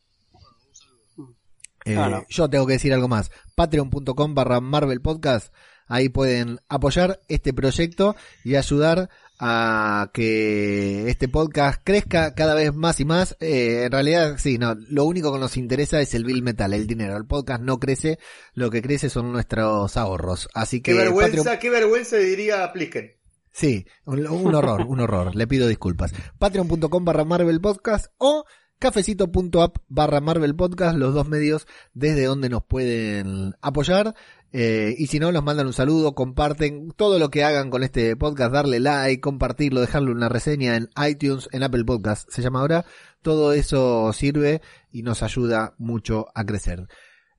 Eh, 1.85 1.97
Ah, 1.97 2.09
no. 2.11 2.27
Yo 2.29 2.49
tengo 2.51 2.67
que 2.67 2.75
decir 2.75 2.93
algo 2.93 3.09
más. 3.09 3.31
Patreon.com 3.55 4.35
barra 4.35 4.61
Marvel 4.61 5.01
Podcast. 5.01 5.53
ahí 5.87 6.11
pueden 6.11 6.61
apoyar 6.69 7.21
este 7.29 7.55
proyecto 7.55 8.15
y 8.45 8.57
ayudar 8.57 9.09
a 9.39 10.11
que 10.13 11.09
este 11.09 11.29
podcast 11.29 11.81
crezca 11.85 12.35
cada 12.35 12.55
vez 12.55 12.75
más 12.75 12.99
y 13.01 13.05
más. 13.05 13.37
Eh, 13.41 13.85
en 13.85 13.93
realidad, 13.93 14.37
sí, 14.39 14.59
no, 14.59 14.75
lo 14.75 15.05
único 15.05 15.33
que 15.33 15.39
nos 15.39 15.57
interesa 15.57 16.01
es 16.01 16.15
el 16.15 16.25
bill 16.25 16.43
metal, 16.43 16.75
el 16.75 16.87
dinero. 16.87 17.17
El 17.17 17.27
podcast 17.27 17.63
no 17.63 17.79
crece, 17.79 18.19
lo 18.55 18.71
que 18.71 18.83
crece 18.83 19.11
son 19.11 19.33
nuestros 19.33 19.97
ahorros. 19.97 20.49
Así 20.55 20.81
que 20.81 20.93
Qué 20.93 20.99
vergüenza, 20.99 21.43
Patreon- 21.55 21.59
qué 21.59 21.71
vergüenza 21.71 22.17
diría 22.17 22.73
Plisken. 22.73 23.13
Sí, 23.53 23.87
un, 24.05 24.27
un 24.27 24.55
horror, 24.55 24.83
un 24.87 25.01
horror. 25.01 25.35
Le 25.35 25.47
pido 25.47 25.67
disculpas. 25.67 26.13
Patreon.com 26.39 27.05
barra 27.05 27.25
Marvel 27.25 27.61
Podcast 27.61 28.07
o 28.19 28.45
cafecito.app 28.79 29.79
barra 29.89 30.21
Marvel 30.21 30.55
Podcast, 30.55 30.97
los 30.97 31.15
dos 31.15 31.29
medios 31.29 31.67
desde 31.95 32.25
donde 32.25 32.49
nos 32.49 32.65
pueden 32.65 33.55
apoyar. 33.61 34.15
Eh, 34.53 34.95
y 34.97 35.09
si 35.09 35.19
no, 35.19 35.31
nos 35.31 35.45
mandan 35.45 35.67
un 35.67 35.73
saludo, 35.73 36.15
comparten 36.15 36.91
todo 36.93 37.19
lo 37.19 37.29
que 37.29 37.45
hagan 37.45 37.71
con 37.71 37.83
este 37.83 38.17
podcast, 38.17 38.53
darle 38.53 38.81
like, 38.81 39.21
compartirlo, 39.21 39.81
dejarle 39.81 40.11
una 40.11 40.29
reseña 40.29 40.77
en 40.77 40.89
iTunes, 41.07 41.49
en 41.53 41.63
Apple 41.63 41.85
Podcast, 41.85 42.31
se 42.31 42.41
llama 42.41 42.61
ahora. 42.61 42.85
Todo 43.23 43.53
eso 43.53 44.13
sirve 44.13 44.63
y 44.91 45.03
nos 45.03 45.23
ayuda 45.23 45.75
mucho 45.77 46.27
a 46.35 46.45
crecer. 46.45 46.87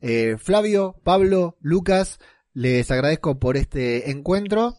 Eh, 0.01 0.37
Flavio, 0.37 0.95
Pablo, 1.03 1.57
Lucas, 1.61 2.19
les 2.53 2.91
agradezco 2.91 3.39
por 3.39 3.57
este 3.57 4.11
encuentro. 4.11 4.75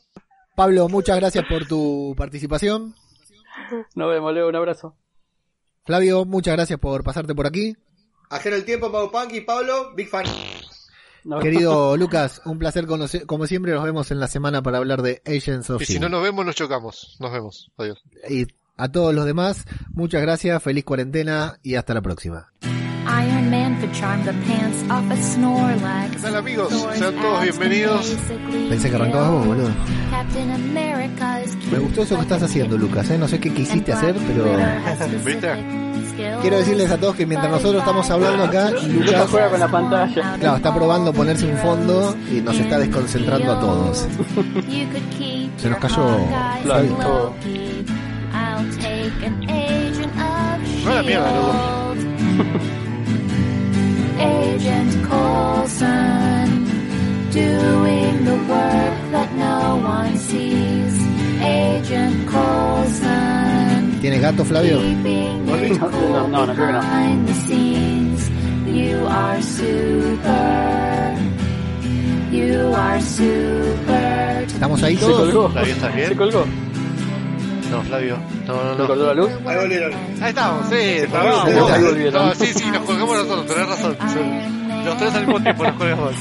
Pablo, 0.57 0.89
muchas 0.89 1.19
gracias 1.19 1.45
por 1.49 1.67
tu 1.67 2.15
participación. 2.17 2.95
Nos 3.95 4.11
vemos, 4.11 4.33
Leo, 4.35 4.49
un 4.49 4.57
abrazo. 4.57 4.97
Flavio, 5.91 6.25
muchas 6.25 6.55
gracias 6.55 6.79
por 6.79 7.03
pasarte 7.03 7.35
por 7.35 7.49
aquí. 7.49 7.77
Ajeno 8.29 8.55
el 8.55 8.65
tiempo, 8.65 8.91
Mau 8.91 9.11
Punk 9.11 9.33
y 9.33 9.41
Pablo, 9.41 9.93
Big 9.97 10.09
Fan. 10.09 10.25
Querido 11.43 11.97
Lucas, 11.99 12.41
un 12.45 12.61
placer 12.61 12.87
conocer, 12.87 13.27
como 13.27 13.49
siempre 13.49 13.73
nos 13.73 13.83
vemos 13.83 14.09
en 14.13 14.21
la 14.21 14.29
semana 14.29 14.63
para 14.63 14.79
hablar 14.79 15.03
de 15.03 15.21
Agents 15.27 15.69
of 15.69 15.83
Y 15.83 15.87
si 15.87 15.95
S.H.I.E.L.D. 15.95 16.01
no 16.01 16.09
nos 16.09 16.23
vemos, 16.23 16.47
nos 16.47 16.55
chocamos. 16.55 17.17
Nos 17.19 17.33
vemos. 17.33 17.73
Adiós. 17.77 18.05
Y 18.29 18.47
a 18.77 18.93
todos 18.93 19.13
los 19.13 19.27
demás, 19.27 19.65
muchas 19.89 20.23
gracias, 20.23 20.63
feliz 20.63 20.85
cuarentena 20.85 21.59
y 21.65 21.75
hasta 21.75 21.93
la 21.93 22.03
próxima. 22.03 22.53
Iron 23.23 23.51
Man 23.51 23.81
could 23.81 23.93
charm 23.93 24.25
the 24.25 24.33
pants 24.47 24.83
off 24.91 25.11
a 25.11 25.17
Snorlax. 25.17 26.13
¿Qué 26.13 26.19
tal, 26.23 26.37
amigos? 26.37 26.73
Sean 26.97 27.15
todos 27.17 27.43
bienvenidos. 27.43 28.17
Pensé 28.69 28.89
que 28.89 28.97
arrancabas 28.97 29.31
vos, 29.31 29.47
boludo. 29.47 29.71
Me 31.71 31.79
gustó 31.79 32.03
eso 32.03 32.17
que 32.17 32.23
estás 32.23 32.43
haciendo, 32.43 32.79
Lucas, 32.79 33.11
¿eh? 33.11 33.19
No 33.19 33.29
sé 33.29 33.39
qué 33.39 33.53
quisiste 33.53 33.93
hacer, 33.93 34.15
pero... 34.27 34.45
Quiero 36.41 36.59
decirles 36.59 36.91
a 36.91 36.99
todos 36.99 37.17
que 37.17 37.27
mientras 37.27 37.51
nosotros 37.51 37.81
estamos 37.81 38.09
hablando 38.11 38.45
acá, 38.45 38.71
Lucas 38.71 39.29
juega 39.31 39.51
con 39.51 39.61
la 39.61 39.69
pantalla. 39.69 40.37
claro, 40.39 40.57
está 40.57 40.75
probando 40.75 41.13
ponerse 41.13 41.47
un 41.47 41.57
fondo 41.59 42.17
y 42.31 42.41
nos 42.41 42.59
está 42.59 42.79
desconcentrando 42.79 43.53
a 43.53 43.61
todos. 43.61 44.07
Se 45.57 45.71
nos 45.71 45.79
cayó. 45.79 46.27
Flavio. 46.63 47.35
No 50.85 50.95
la 50.95 51.03
mierda, 51.03 51.31
Lugo. 51.33 52.71
Agent 54.21 54.93
Coulson, 55.09 56.65
doing 57.33 58.25
the 58.25 58.37
work 58.49 58.97
that 59.13 59.31
no 59.37 59.77
one 59.83 60.17
sees. 60.17 60.95
Agent 61.43 62.29
Coulson, 62.29 63.99
¿Tienes 64.01 64.21
gato, 64.21 64.45
Flavio? 64.45 64.79
No, 64.81 65.89
cool 65.91 66.31
no, 66.31 66.47
no, 66.47 66.55
creo 66.55 66.67
que 66.67 66.73
no. 66.73 66.81
behind 66.81 67.27
the 67.29 67.35
scenes. 67.35 68.31
You 68.67 69.07
are 69.09 69.43
super. 69.43 71.17
You 72.31 72.73
are 72.75 73.01
super. 73.03 74.45
¿Estamos 74.47 74.83
ahí 74.83 74.97
Se 74.97 75.01
todos? 75.05 75.31
colgó. 75.33 75.49
Flavio, 75.51 75.73
¿estás 75.75 75.95
bien? 75.95 76.09
Se 76.09 76.17
colgó. 76.17 76.45
No, 77.71 77.83
Flavio. 77.83 78.17
No, 78.47 78.55
no, 78.65 78.73
¿Se 78.75 78.79
no. 78.79 78.87
cortó 78.87 79.07
la 79.07 79.15
luz? 79.15 79.31
Ahí 79.47 79.57
volvieron. 79.57 79.93
Ahí 80.21 80.29
estamos, 80.31 80.67
sí. 80.69 81.03
vamos. 81.13 81.51
No, 81.55 81.67
volvieron. 81.87 82.27
No, 82.27 82.35
sí, 82.35 82.47
sí, 82.55 82.65
nos 82.71 82.83
colgamos 82.83 83.17
nosotros, 83.17 83.47
tenés 83.47 83.69
razón. 83.69 83.97
Los 84.85 84.97
tres 84.97 85.15
al 85.15 85.27
mismo 85.27 85.43
tiempo 85.43 85.65
nos 85.65 85.75
colgamos. 85.77 86.13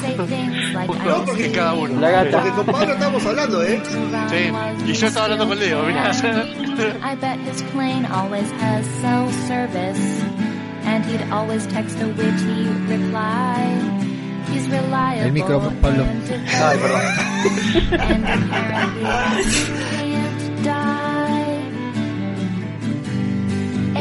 No, 1.05 1.25
porque- 1.25 1.45
En 1.45 1.51
cada 1.53 1.73
uno. 1.73 1.99
La 2.01 2.09
gata. 2.11 2.31
Porque 2.41 2.51
con 2.51 2.65
Pablo 2.65 2.93
estábamos 2.93 3.25
hablando, 3.25 3.63
¿eh? 3.63 3.81
Sí. 4.29 4.51
Y 4.85 4.93
yo 4.93 5.07
estaba 5.07 5.25
hablando 5.25 5.47
con 5.47 5.59
Leo, 5.59 5.83
mirá. 5.83 6.11
I 6.11 7.15
bet 7.15 7.39
his 7.49 7.61
plane 7.73 8.05
always 8.11 8.45
has 8.61 8.85
cell 9.01 9.27
service. 9.47 9.99
And 10.85 11.05
he'd 11.05 11.21
always 11.31 11.65
text 11.67 12.01
a 12.01 12.05
witty 12.07 12.69
reply. 12.87 13.63
He's 14.51 14.67
reliable. 14.69 15.25
El 15.25 15.31
micro, 15.33 15.59
Pablo. 15.81 16.03
Ay, 16.61 16.77
perdón. 16.79 17.01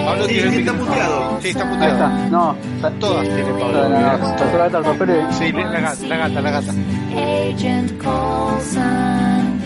Pablo 0.07 0.25
Sí, 0.27 0.35
tiene 0.35 0.51
sí, 0.51 0.57
está 0.59 0.73
micro. 0.73 0.87
muteado. 0.87 1.39
Sí, 1.43 1.49
está 1.49 1.63
Ahí 1.63 1.69
muteado. 1.69 1.95
está. 1.95 2.09
No, 2.31 2.57
está- 2.77 2.91
Todas 2.99 3.23
tienen 3.25 3.59
Pablo. 3.59 3.89
No, 3.89 4.19
no, 4.19 4.39
saltó 4.39 4.45
la 4.59 4.65
gata 4.65 4.79
al 4.79 4.85
papel 4.85 5.11
y- 5.11 5.35
Sí, 5.35 5.53
la 5.53 5.63
gata, 5.81 6.07
la 6.07 6.17
gata, 6.17 6.41
la 6.41 6.51
gata. 6.51 6.73
Agent 7.13 8.03
Coulson, 8.03 9.61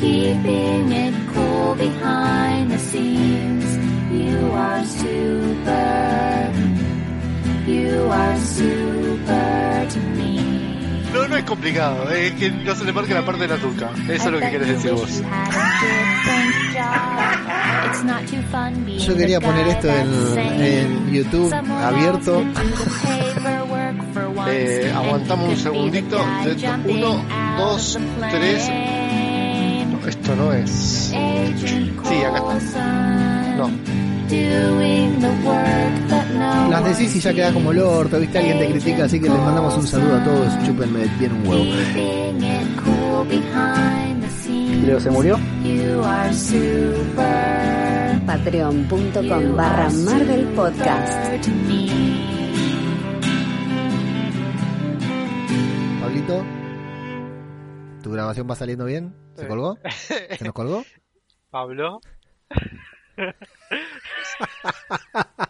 keeping 0.00 0.92
it 0.92 1.14
cool 1.34 1.74
behind 1.76 2.70
the 2.70 2.78
scenes. 2.78 3.64
You 4.12 4.52
are 4.56 4.84
super. 4.84 6.50
You 7.66 8.10
are 8.10 8.38
super 8.38 9.86
to 9.90 9.98
me. 10.16 10.47
No, 11.18 11.26
no 11.26 11.36
es 11.36 11.44
complicado, 11.44 12.10
es 12.10 12.32
que 12.34 12.48
no 12.50 12.74
se 12.74 12.84
le 12.84 12.92
marque 12.92 13.12
la 13.12 13.24
parte 13.24 13.42
de 13.42 13.48
la 13.48 13.56
tuca. 13.56 13.90
Eso 14.08 14.26
es 14.26 14.32
lo 14.32 14.38
que 14.38 14.50
querés 14.50 14.68
decir 14.68 14.92
vos. 14.92 15.22
Yo 18.98 19.16
quería 19.16 19.40
poner 19.40 19.66
esto 19.68 19.88
en, 19.88 20.38
en 20.62 21.12
YouTube 21.12 21.52
abierto. 21.52 22.42
Eh, 24.50 24.92
aguantamos 24.94 25.50
un 25.50 25.56
segundito. 25.56 26.18
Uno, 26.86 27.22
dos, 27.58 27.98
tres. 28.30 28.68
No, 29.90 30.06
esto 30.08 30.36
no 30.36 30.52
es. 30.52 31.12
Sí, 32.04 32.22
acá 32.24 32.56
está. 32.56 33.54
No. 33.56 33.70
Las 36.38 36.84
decís 36.84 37.16
y 37.16 37.20
ya 37.20 37.34
queda 37.34 37.52
como 37.52 37.72
el 37.72 37.78
orto, 37.80 38.18
viste, 38.20 38.38
alguien 38.38 38.58
te 38.58 38.70
critica, 38.70 39.04
así 39.04 39.20
que 39.20 39.28
les 39.28 39.38
mandamos 39.38 39.76
un 39.76 39.86
saludo 39.86 40.16
a 40.16 40.24
todos, 40.24 40.64
chúpenme 40.66 41.06
bien 41.18 41.32
un 41.32 41.46
huevo. 41.48 41.64
Leo 44.86 45.00
se 45.00 45.10
murió. 45.10 45.36
You 45.64 46.02
are 46.04 46.32
super. 46.32 48.20
Patreon.com 48.26 49.56
barra 49.56 49.90
Marvel 49.90 50.46
Podcast. 50.54 51.44
Pablito, 56.00 56.44
¿tu 58.02 58.10
grabación 58.12 58.48
va 58.48 58.54
saliendo 58.54 58.84
bien? 58.84 59.14
¿Se 59.34 59.42
Sí. 59.42 59.48
colgó? 59.48 59.78
¿Se 60.38 60.44
nos 60.44 60.52
colgó? 60.54 60.84
Pablo. 61.50 62.00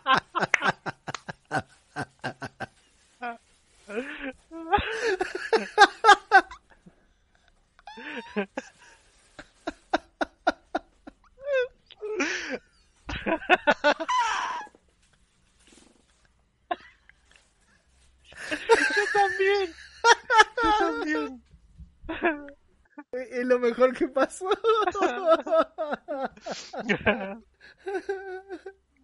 Yo 18.96 19.04
también. 19.12 19.74
Yo 20.62 20.70
también. 20.78 21.42
Es 23.12 23.46
lo 23.46 23.58
mejor 23.58 23.96
que 23.96 24.08
pasó. 24.08 24.48